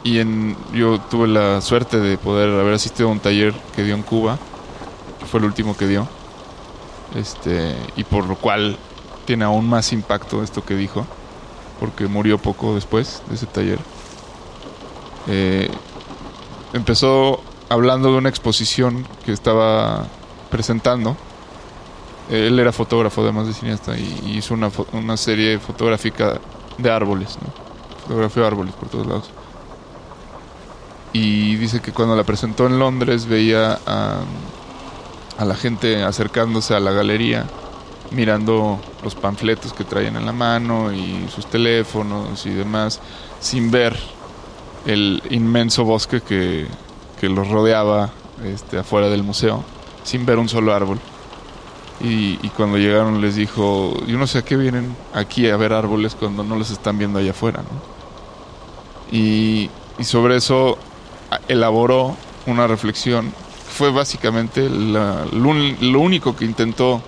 y 0.02 0.18
en, 0.18 0.56
yo 0.72 1.00
tuve 1.00 1.28
la 1.28 1.60
suerte 1.60 1.98
de 1.98 2.18
poder 2.18 2.48
haber 2.60 2.74
asistido 2.74 3.08
a 3.08 3.12
un 3.12 3.20
taller 3.20 3.54
que 3.74 3.82
dio 3.82 3.94
en 3.94 4.02
Cuba, 4.02 4.38
que 5.18 5.26
fue 5.26 5.40
el 5.40 5.46
último 5.46 5.76
que 5.76 5.86
dio 5.86 6.06
este 7.14 7.76
y 7.96 8.04
por 8.04 8.26
lo 8.26 8.36
cual 8.36 8.76
tiene 9.24 9.44
aún 9.44 9.68
más 9.68 9.92
impacto 9.92 10.42
esto 10.42 10.64
que 10.64 10.74
dijo 10.74 11.06
porque 11.78 12.06
murió 12.08 12.38
poco 12.38 12.74
después 12.74 13.22
de 13.28 13.34
ese 13.36 13.46
taller 13.46 13.78
Eh, 15.26 15.70
empezó 16.74 17.40
hablando 17.70 18.12
de 18.12 18.18
una 18.18 18.28
exposición 18.28 19.06
que 19.24 19.32
estaba 19.32 20.06
presentando 20.50 21.16
él 22.30 22.58
era 22.58 22.72
fotógrafo 22.72 23.22
además 23.22 23.46
de 23.46 23.54
cineasta 23.54 23.96
y, 23.98 24.36
hizo 24.36 24.54
una, 24.54 24.70
una 24.92 25.16
serie 25.16 25.58
fotográfica 25.58 26.40
de 26.78 26.90
árboles 26.90 27.38
¿no? 27.42 27.52
fotografió 28.02 28.46
árboles 28.46 28.74
por 28.74 28.88
todos 28.88 29.06
lados 29.06 29.30
y 31.12 31.56
dice 31.56 31.80
que 31.80 31.92
cuando 31.92 32.16
la 32.16 32.24
presentó 32.24 32.66
en 32.66 32.78
Londres 32.78 33.26
veía 33.26 33.78
a 33.86 34.20
a 35.38 35.44
la 35.44 35.54
gente 35.54 36.02
acercándose 36.02 36.74
a 36.74 36.80
la 36.80 36.92
galería, 36.92 37.44
mirando 38.10 38.80
los 39.02 39.14
panfletos 39.14 39.72
que 39.72 39.84
traían 39.84 40.16
en 40.16 40.26
la 40.26 40.32
mano 40.32 40.92
y 40.92 41.26
sus 41.34 41.46
teléfonos 41.46 42.46
y 42.46 42.50
demás, 42.50 43.00
sin 43.40 43.70
ver 43.70 43.96
el 44.86 45.22
inmenso 45.30 45.84
bosque 45.84 46.20
que, 46.20 46.66
que 47.20 47.28
los 47.28 47.48
rodeaba 47.48 48.10
este, 48.44 48.78
afuera 48.78 49.08
del 49.08 49.22
museo, 49.22 49.64
sin 50.04 50.24
ver 50.26 50.38
un 50.38 50.48
solo 50.48 50.74
árbol. 50.74 51.00
Y, 52.00 52.36
cuando 52.50 52.76
llegaron 52.76 53.20
les 53.20 53.36
dijo, 53.36 53.94
yo 54.06 54.18
no 54.18 54.26
sé 54.26 54.38
a 54.38 54.42
qué 54.42 54.56
vienen 54.56 54.94
aquí 55.14 55.48
a 55.48 55.56
ver 55.56 55.72
árboles 55.72 56.14
cuando 56.14 56.42
no 56.44 56.56
los 56.56 56.70
están 56.70 56.98
viendo 56.98 57.18
allá 57.18 57.30
afuera. 57.30 57.62
Y, 59.10 59.70
sobre 60.00 60.36
eso 60.36 60.76
elaboró 61.48 62.16
una 62.46 62.66
reflexión 62.66 63.32
fue 63.74 63.90
básicamente 63.90 64.68
lo 64.68 66.00
único 66.00 66.36
que 66.36 66.44
intentó 66.44 67.02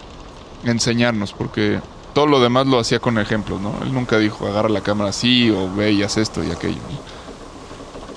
enseñarnos, 0.64 1.32
porque 1.32 1.80
todo 2.12 2.26
lo 2.26 2.40
demás 2.40 2.66
lo 2.66 2.80
hacía 2.80 2.98
con 2.98 3.18
ejemplos, 3.18 3.60
¿no? 3.60 3.74
Él 3.82 3.92
nunca 3.92 4.18
dijo, 4.18 4.46
agarra 4.46 4.68
la 4.68 4.80
cámara 4.80 5.10
así 5.10 5.50
o 5.50 5.72
ve 5.72 5.92
y 5.92 6.02
haz 6.02 6.16
esto 6.16 6.42
y 6.42 6.50
aquello. 6.50 6.80
¿no? 6.90 6.98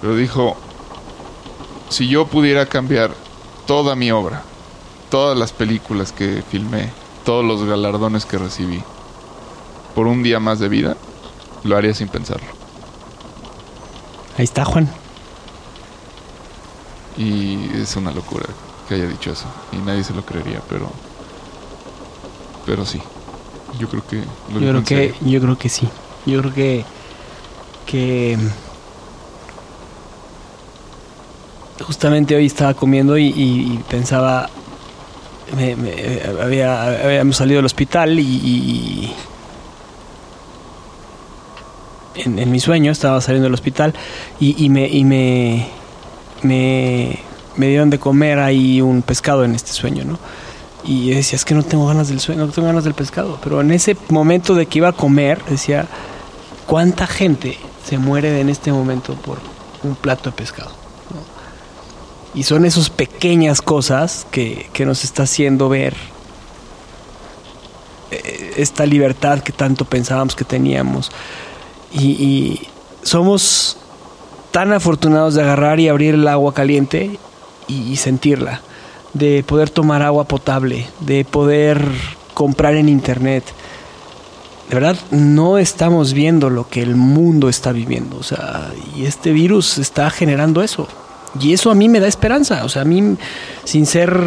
Pero 0.02 0.16
dijo, 0.16 0.56
si 1.90 2.08
yo 2.08 2.26
pudiera 2.26 2.66
cambiar 2.66 3.12
toda 3.68 3.96
mi 3.96 4.10
obra, 4.12 4.42
todas 5.10 5.38
las 5.38 5.52
películas 5.54 6.12
que 6.12 6.44
filmé, 6.50 6.90
todos 7.26 7.44
los 7.44 7.64
galardones 7.66 8.26
que 8.26 8.38
recibí, 8.38 8.82
por 9.96 10.08
un 10.08 10.24
día 10.24 10.40
más 10.40 10.60
de 10.60 10.70
vida, 10.70 10.98
lo 11.64 11.76
haría 11.78 11.94
sin 11.94 12.08
pensarlo. 12.08 12.48
Ahí 14.38 14.46
está 14.46 14.64
Juan. 14.66 14.90
Y 17.18 17.70
es 17.76 17.96
una 17.98 18.12
locura 18.12 18.46
que 18.88 18.96
haya 18.96 19.08
dicho 19.08 19.32
eso. 19.32 19.46
Y 19.74 19.78
nadie 19.78 20.04
se 20.04 20.14
lo 20.14 20.24
creería, 20.24 20.62
pero. 20.70 20.90
Pero 22.66 22.86
sí. 22.86 23.02
Yo 23.78 23.90
creo 23.90 24.04
que 24.08 24.24
lo 24.54 24.60
Yo 24.62 24.70
creo 24.70 24.84
que, 24.84 25.14
yo 25.22 25.42
creo 25.42 25.58
que 25.58 25.70
sí. 25.70 25.88
Yo 26.26 26.40
creo 26.42 26.54
que, 26.54 26.86
que 27.86 28.38
justamente 31.86 32.36
hoy 32.36 32.46
estaba 32.46 32.74
comiendo 32.74 33.18
y, 33.18 33.28
y- 33.28 33.74
y 33.74 33.84
pensaba, 33.90 34.50
me- 35.56 35.76
me- 35.76 36.22
había, 36.42 36.84
habíamos 37.06 37.38
salido 37.38 37.58
del 37.60 37.66
hospital 37.66 38.20
y, 38.20 39.14
en 42.16 42.52
mi 42.52 42.60
sueño 42.60 42.92
estaba 42.92 43.22
saliendo 43.22 43.46
del 43.46 43.54
hospital 43.54 43.94
y, 44.40 44.64
y 44.64 44.70
me, 44.70 44.88
y 44.88 45.06
me, 45.06 45.68
me, 46.44 47.20
me 47.56 47.68
dieron 47.68 47.90
de 47.90 48.00
comer 48.00 48.40
ahí 48.40 48.82
un 48.82 49.02
pescado 49.02 49.44
en 49.46 49.56
este 49.56 49.72
sueño, 49.72 50.04
¿no? 50.06 50.20
Y 50.84 51.12
decía, 51.12 51.36
es 51.36 51.46
que 51.46 51.54
no 51.54 51.64
tengo 51.64 51.88
ganas 51.88 52.08
del 52.10 52.20
sueño, 52.20 52.46
no 52.46 52.52
tengo 52.52 52.68
ganas 52.68 52.84
del 52.84 52.94
pescado. 52.94 53.38
Pero 53.44 53.62
en 53.62 53.72
ese 53.72 53.96
momento 54.10 54.56
de 54.56 54.66
que 54.66 54.80
iba 54.80 54.88
a 54.90 54.94
comer, 54.94 55.42
decía, 55.50 55.86
¿cuánta 56.66 57.06
gente 57.06 57.58
se 57.86 57.98
muere 57.98 58.40
en 58.40 58.50
este 58.50 58.72
momento 58.72 59.14
por 59.16 59.40
un 59.84 59.96
plato 59.96 60.30
de 60.32 60.36
pescado? 60.36 60.72
Y 62.36 62.44
son 62.44 62.66
esas 62.66 62.90
pequeñas 62.90 63.62
cosas 63.62 64.28
que, 64.32 64.70
que 64.72 64.86
nos 64.86 65.04
está 65.04 65.24
haciendo 65.24 65.68
ver 65.68 65.96
eh, 68.12 68.54
esta 68.58 68.86
libertad 68.86 69.40
que 69.40 69.52
tanto 69.52 69.86
pensábamos 69.86 70.36
que 70.36 70.44
teníamos. 70.44 71.12
Y, 71.92 72.12
y 72.12 72.68
somos 73.02 73.78
tan 74.52 74.74
afortunados 74.74 75.36
de 75.36 75.42
agarrar 75.42 75.80
y 75.80 75.88
abrir 75.88 76.16
el 76.16 76.28
agua 76.28 76.54
caliente 76.54 77.20
y, 77.68 77.92
y 77.92 77.98
sentirla, 77.98 78.62
de 79.14 79.44
poder 79.44 79.70
tomar 79.70 80.02
agua 80.02 80.26
potable, 80.26 80.88
de 81.00 81.26
poder 81.26 81.84
comprar 82.34 82.76
en 82.76 82.90
internet. 82.90 83.44
De 84.70 84.76
verdad, 84.76 84.98
no 85.10 85.58
estamos 85.58 86.14
viendo 86.14 86.52
lo 86.52 86.70
que 86.70 86.84
el 86.84 86.96
mundo 86.96 87.50
está 87.50 87.72
viviendo. 87.72 88.18
O 88.18 88.24
sea, 88.24 88.72
y 88.96 89.06
este 89.06 89.32
virus 89.32 89.80
está 89.80 90.12
generando 90.12 90.62
eso. 90.62 90.88
Y 91.40 91.54
eso 91.54 91.70
a 91.72 91.76
mí 91.76 91.90
me 91.90 92.00
da 92.00 92.08
esperanza. 92.08 92.64
O 92.64 92.70
sea, 92.70 92.84
a 92.84 92.86
mí, 92.86 93.16
sin 93.64 93.86
ser 93.86 94.20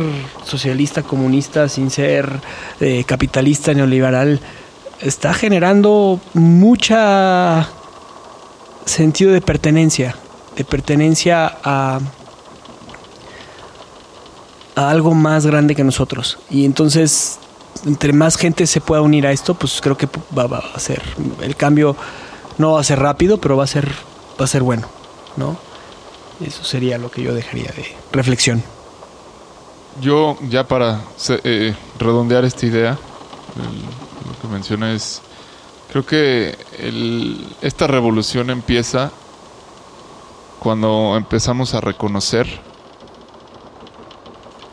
socialista, 0.45 1.03
comunista, 1.03 1.69
sin 1.69 1.91
ser 1.91 2.41
eh, 2.81 3.05
capitalista, 3.05 3.74
neoliberal, 3.74 4.41
está 5.01 5.35
generando 5.35 6.20
mucha 6.35 7.69
sentido 8.85 9.33
de 9.33 9.41
pertenencia. 9.41 10.16
De 10.57 10.65
pertenencia 10.65 11.59
a, 11.65 11.99
a 14.77 14.91
algo 14.91 15.15
más 15.15 15.47
grande 15.47 15.74
que 15.74 15.83
nosotros. 15.83 16.39
Y 16.51 16.65
entonces, 16.65 17.39
entre 17.87 18.12
más 18.12 18.37
gente 18.37 18.66
se 18.66 18.81
pueda 18.81 19.01
unir 19.01 19.27
a 19.27 19.33
esto, 19.33 19.55
pues 19.55 19.81
creo 19.81 19.97
que 19.97 20.09
va, 20.37 20.47
va 20.47 20.62
a 20.74 20.79
ser 20.79 21.03
el 21.41 21.57
cambio 21.57 21.97
no 22.59 22.73
va 22.73 22.81
a 22.81 22.85
ser 22.85 22.99
rápido, 22.99 23.39
pero 23.39 23.57
va 23.57 23.65
a 23.65 23.66
ser 23.66 23.91
va 24.41 24.45
a 24.45 24.49
ser 24.49 24.62
bueno, 24.62 24.89
¿no? 25.37 25.57
Eso 26.44 26.64
sería 26.64 26.98
lo 26.98 27.10
que 27.10 27.23
yo 27.23 27.35
dejaría 27.35 27.70
de 27.73 27.94
reflexión. 28.12 28.62
Yo, 30.01 30.36
ya 30.48 30.66
para 30.66 31.01
eh, 31.44 31.74
redondear 31.98 32.44
esta 32.44 32.66
idea, 32.66 32.93
lo 34.27 34.40
que 34.40 34.48
menciona 34.48 34.93
es. 34.93 35.20
Creo 35.90 36.06
que 36.06 36.56
el- 36.78 37.47
esta 37.60 37.86
revolución 37.86 38.48
empieza 38.51 39.10
cuando 40.59 41.14
empezamos 41.16 41.74
a 41.74 41.81
reconocer 41.82 42.47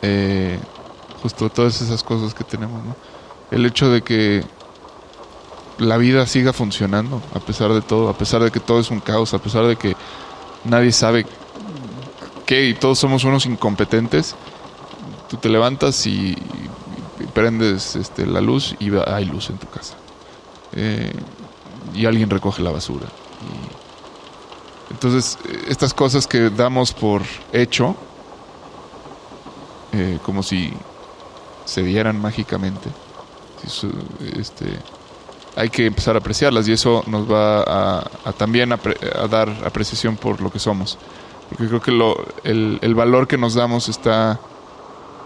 eh, 0.02 0.58
justo 1.22 1.50
todas 1.50 1.80
esas 1.82 2.02
cosas 2.02 2.32
que 2.34 2.44
tenemos. 2.44 2.80
El 3.50 3.66
hecho 3.66 3.90
de 3.90 4.02
que 4.02 4.42
la 5.78 5.96
vida 5.98 6.26
siga 6.26 6.52
funcionando 6.52 7.20
a 7.34 7.40
pesar 7.40 7.72
de 7.72 7.82
todo, 7.82 8.08
a 8.08 8.14
pesar 8.16 8.42
de 8.42 8.50
que 8.50 8.60
todo 8.60 8.80
es 8.80 8.90
un 8.90 9.00
caos, 9.00 9.34
a 9.34 9.38
pesar 9.38 9.66
de 9.66 9.76
que 9.76 9.94
nadie 10.64 10.92
sabe 10.92 11.26
y 12.58 12.74
todos 12.74 12.98
somos 12.98 13.24
unos 13.24 13.46
incompetentes. 13.46 14.34
Tú 15.28 15.36
te 15.36 15.48
levantas 15.48 16.06
y, 16.06 16.36
prendes 17.34 17.94
este, 17.96 18.26
la 18.26 18.40
luz 18.40 18.74
y 18.80 18.90
hay 19.06 19.24
luz 19.24 19.50
en 19.50 19.58
tu 19.58 19.68
casa. 19.68 19.94
Eh, 20.72 21.12
y 21.94 22.06
alguien 22.06 22.28
recoge 22.28 22.62
la 22.62 22.70
basura. 22.70 23.06
Entonces, 24.90 25.38
estas 25.68 25.94
cosas 25.94 26.26
que 26.26 26.50
damos 26.50 26.92
por 26.92 27.22
hecho, 27.52 27.94
eh, 29.92 30.18
como 30.24 30.42
si 30.42 30.72
se 31.64 31.82
dieran 31.82 32.20
mágicamente, 32.20 32.90
este, 34.36 34.66
hay 35.54 35.70
que 35.70 35.86
empezar 35.86 36.16
a 36.16 36.18
apreciarlas 36.18 36.66
y 36.66 36.72
eso 36.72 37.04
nos 37.06 37.30
va 37.30 38.04
también 38.36 38.72
a 38.72 38.78
dar 39.28 39.48
apreciación 39.64 40.16
por 40.16 40.40
lo 40.40 40.50
que 40.50 40.58
somos. 40.58 40.98
Porque 41.50 41.68
creo 41.68 41.82
que 41.82 41.92
lo, 41.92 42.16
el, 42.44 42.78
el 42.80 42.94
valor 42.94 43.28
que 43.28 43.36
nos 43.36 43.54
damos 43.54 43.88
está 43.88 44.40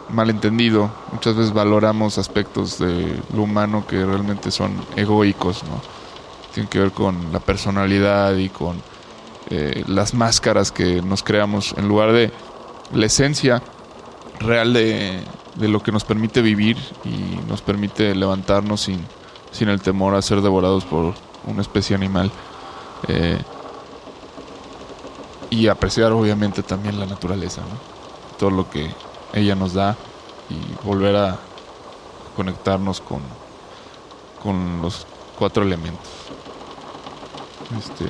malentendido. 0.09 0.91
Muchas 1.13 1.37
veces 1.37 1.53
valoramos 1.53 2.19
aspectos 2.19 2.79
de 2.79 3.17
lo 3.35 3.43
humano 3.43 3.87
que 3.87 4.05
realmente 4.05 4.51
son 4.51 4.73
egoicos, 4.97 5.63
¿no? 5.65 5.81
Tienen 6.53 6.69
que 6.69 6.79
ver 6.79 6.93
con 6.93 7.33
la 7.33 7.41
personalidad 7.41 8.37
y 8.37 8.49
con 8.49 8.81
eh, 9.51 9.85
las 9.87 10.15
máscaras 10.15 10.73
que 10.73 11.03
nos 11.03 11.23
creamos 11.23 11.75
en 11.77 11.89
lugar 11.89 12.13
de 12.13 12.33
la 12.93 13.07
esencia 13.07 13.63
real 14.41 14.73
de, 14.73 15.21
de 15.57 15.69
lo 15.69 15.83
que 15.83 15.93
nos 15.93 16.05
permite 16.05 16.43
vivir 16.43 16.77
y 17.05 17.49
nos 17.49 17.61
permite 17.61 18.15
levantarnos 18.15 18.83
sin, 18.83 19.01
sin 19.51 19.69
el 19.69 19.81
temor 19.81 20.15
a 20.15 20.23
ser 20.23 20.41
devorados 20.43 20.85
por 20.85 21.15
una 21.47 21.61
especie 21.61 21.97
animal. 21.97 22.31
Eh, 23.09 23.39
y 25.51 25.69
apreciar 25.69 26.13
obviamente 26.13 26.63
también 26.63 26.99
la 26.99 27.07
naturaleza, 27.07 27.63
todo 28.39 28.51
lo 28.51 28.69
que 28.71 28.91
ella 29.33 29.55
nos 29.55 29.75
da 29.75 29.97
y 30.51 30.85
volver 30.85 31.17
a 31.17 31.39
conectarnos 32.37 33.01
con, 33.01 33.23
con 34.43 34.83
los 34.83 35.07
cuatro 35.39 35.63
elementos 35.63 36.09
este, 37.79 38.07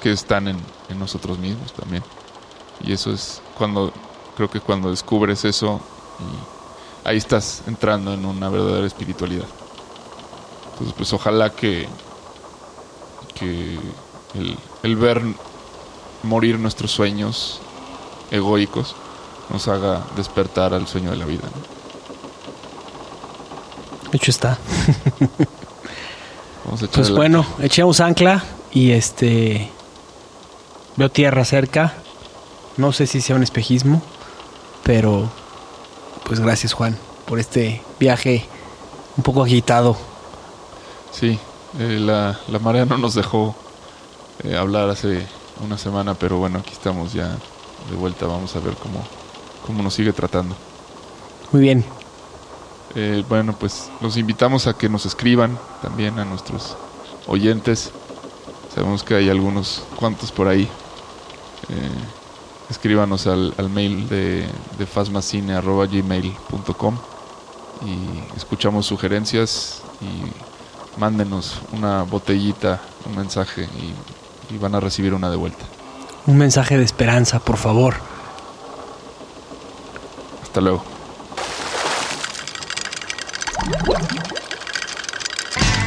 que 0.00 0.12
están 0.12 0.48
en, 0.48 0.58
en 0.88 0.98
nosotros 0.98 1.38
mismos 1.38 1.72
también. 1.72 2.02
Y 2.80 2.92
eso 2.92 3.10
es 3.10 3.40
cuando, 3.56 3.92
creo 4.36 4.50
que 4.50 4.60
cuando 4.60 4.90
descubres 4.90 5.44
eso, 5.44 5.80
y 6.20 7.08
ahí 7.08 7.16
estás 7.16 7.62
entrando 7.66 8.12
en 8.12 8.24
una 8.24 8.48
verdadera 8.48 8.86
espiritualidad. 8.86 9.46
Entonces, 10.72 10.94
pues 10.96 11.12
ojalá 11.12 11.50
que, 11.50 11.88
que 13.34 13.78
el, 14.34 14.58
el 14.82 14.96
ver 14.96 15.22
morir 16.26 16.58
nuestros 16.58 16.90
sueños 16.90 17.60
egoicos 18.30 18.94
nos 19.50 19.68
haga 19.68 20.04
despertar 20.16 20.74
al 20.74 20.86
sueño 20.86 21.10
de 21.10 21.16
la 21.16 21.24
vida. 21.24 21.44
¿no? 21.44 21.76
Hecho 24.12 24.30
está. 24.30 24.58
Vamos 26.64 26.82
a 26.82 26.88
Pues 26.88 27.10
bueno, 27.10 27.46
echamos 27.60 28.00
ancla 28.00 28.42
y 28.72 28.90
este. 28.90 29.70
Veo 30.96 31.10
tierra 31.10 31.44
cerca. 31.44 31.94
No 32.76 32.92
sé 32.92 33.06
si 33.06 33.20
sea 33.20 33.36
un 33.36 33.42
espejismo, 33.42 34.02
pero. 34.82 35.30
Pues 36.24 36.40
gracias, 36.40 36.72
Juan, 36.72 36.96
por 37.26 37.38
este 37.38 37.82
viaje 38.00 38.44
un 39.16 39.22
poco 39.22 39.44
agitado. 39.44 39.96
Sí, 41.12 41.38
eh, 41.78 41.98
la, 42.00 42.40
la 42.48 42.58
marea 42.58 42.84
no 42.84 42.98
nos 42.98 43.14
dejó 43.14 43.54
eh, 44.42 44.56
hablar 44.56 44.90
hace 44.90 45.26
una 45.64 45.78
semana, 45.78 46.14
pero 46.14 46.38
bueno, 46.38 46.58
aquí 46.58 46.72
estamos 46.72 47.12
ya 47.12 47.28
de 47.90 47.96
vuelta. 47.96 48.26
Vamos 48.26 48.54
a 48.56 48.60
ver 48.60 48.74
cómo, 48.74 49.04
cómo 49.66 49.82
nos 49.82 49.94
sigue 49.94 50.12
tratando. 50.12 50.54
Muy 51.52 51.62
bien. 51.62 51.84
Eh, 52.94 53.24
bueno, 53.28 53.54
pues 53.58 53.90
los 54.00 54.16
invitamos 54.16 54.66
a 54.66 54.76
que 54.76 54.88
nos 54.88 55.06
escriban 55.06 55.58
también 55.82 56.18
a 56.18 56.24
nuestros 56.24 56.76
oyentes. 57.26 57.90
Sabemos 58.74 59.02
que 59.02 59.14
hay 59.14 59.28
algunos 59.28 59.82
cuantos 59.96 60.32
por 60.32 60.48
ahí. 60.48 60.68
Eh, 61.68 61.90
escríbanos 62.70 63.26
al, 63.26 63.54
al 63.58 63.68
mail 63.70 64.08
de, 64.08 64.46
de 64.78 64.86
fasmacine.gmail.com 64.86 66.96
y 67.84 68.36
escuchamos 68.36 68.86
sugerencias 68.86 69.82
y 70.00 70.98
mándenos 70.98 71.60
una 71.72 72.02
botellita, 72.02 72.80
un 73.04 73.16
mensaje 73.16 73.64
y, 73.64 73.94
y 74.50 74.58
van 74.58 74.74
a 74.74 74.80
recibir 74.80 75.14
una 75.14 75.30
de 75.30 75.36
vuelta. 75.36 75.64
Un 76.26 76.38
mensaje 76.38 76.76
de 76.76 76.84
esperanza, 76.84 77.38
por 77.38 77.56
favor. 77.56 77.94
Hasta 80.42 80.60
luego. 80.60 80.84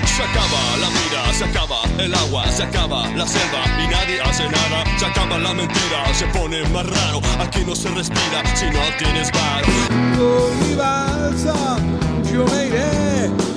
Se 0.05 0.23
acaba 0.23 0.77
la 0.79 0.89
vida, 0.89 1.33
se 1.33 1.43
acaba 1.45 1.77
el 1.97 2.13
agua, 2.13 2.51
se 2.51 2.63
acaba 2.63 3.09
la 3.09 3.27
selva 3.27 3.63
y 3.83 3.87
nadie 3.87 4.21
hace 4.21 4.43
nada. 4.43 4.83
Se 4.97 5.05
acaba 5.05 5.37
la 5.37 5.53
mentira, 5.53 6.13
se 6.13 6.25
pone 6.27 6.61
más 6.69 6.85
raro. 6.85 7.21
Aquí 7.39 7.63
no 7.65 7.75
se 7.75 7.89
respira 7.89 8.43
si 8.55 8.65
no 8.65 8.79
tienes 8.97 9.31
bar. 9.31 9.63
Levi, 10.79 11.37
son, 11.37 11.99
you 12.31 12.45
made 12.45 12.73
it. 12.75 13.48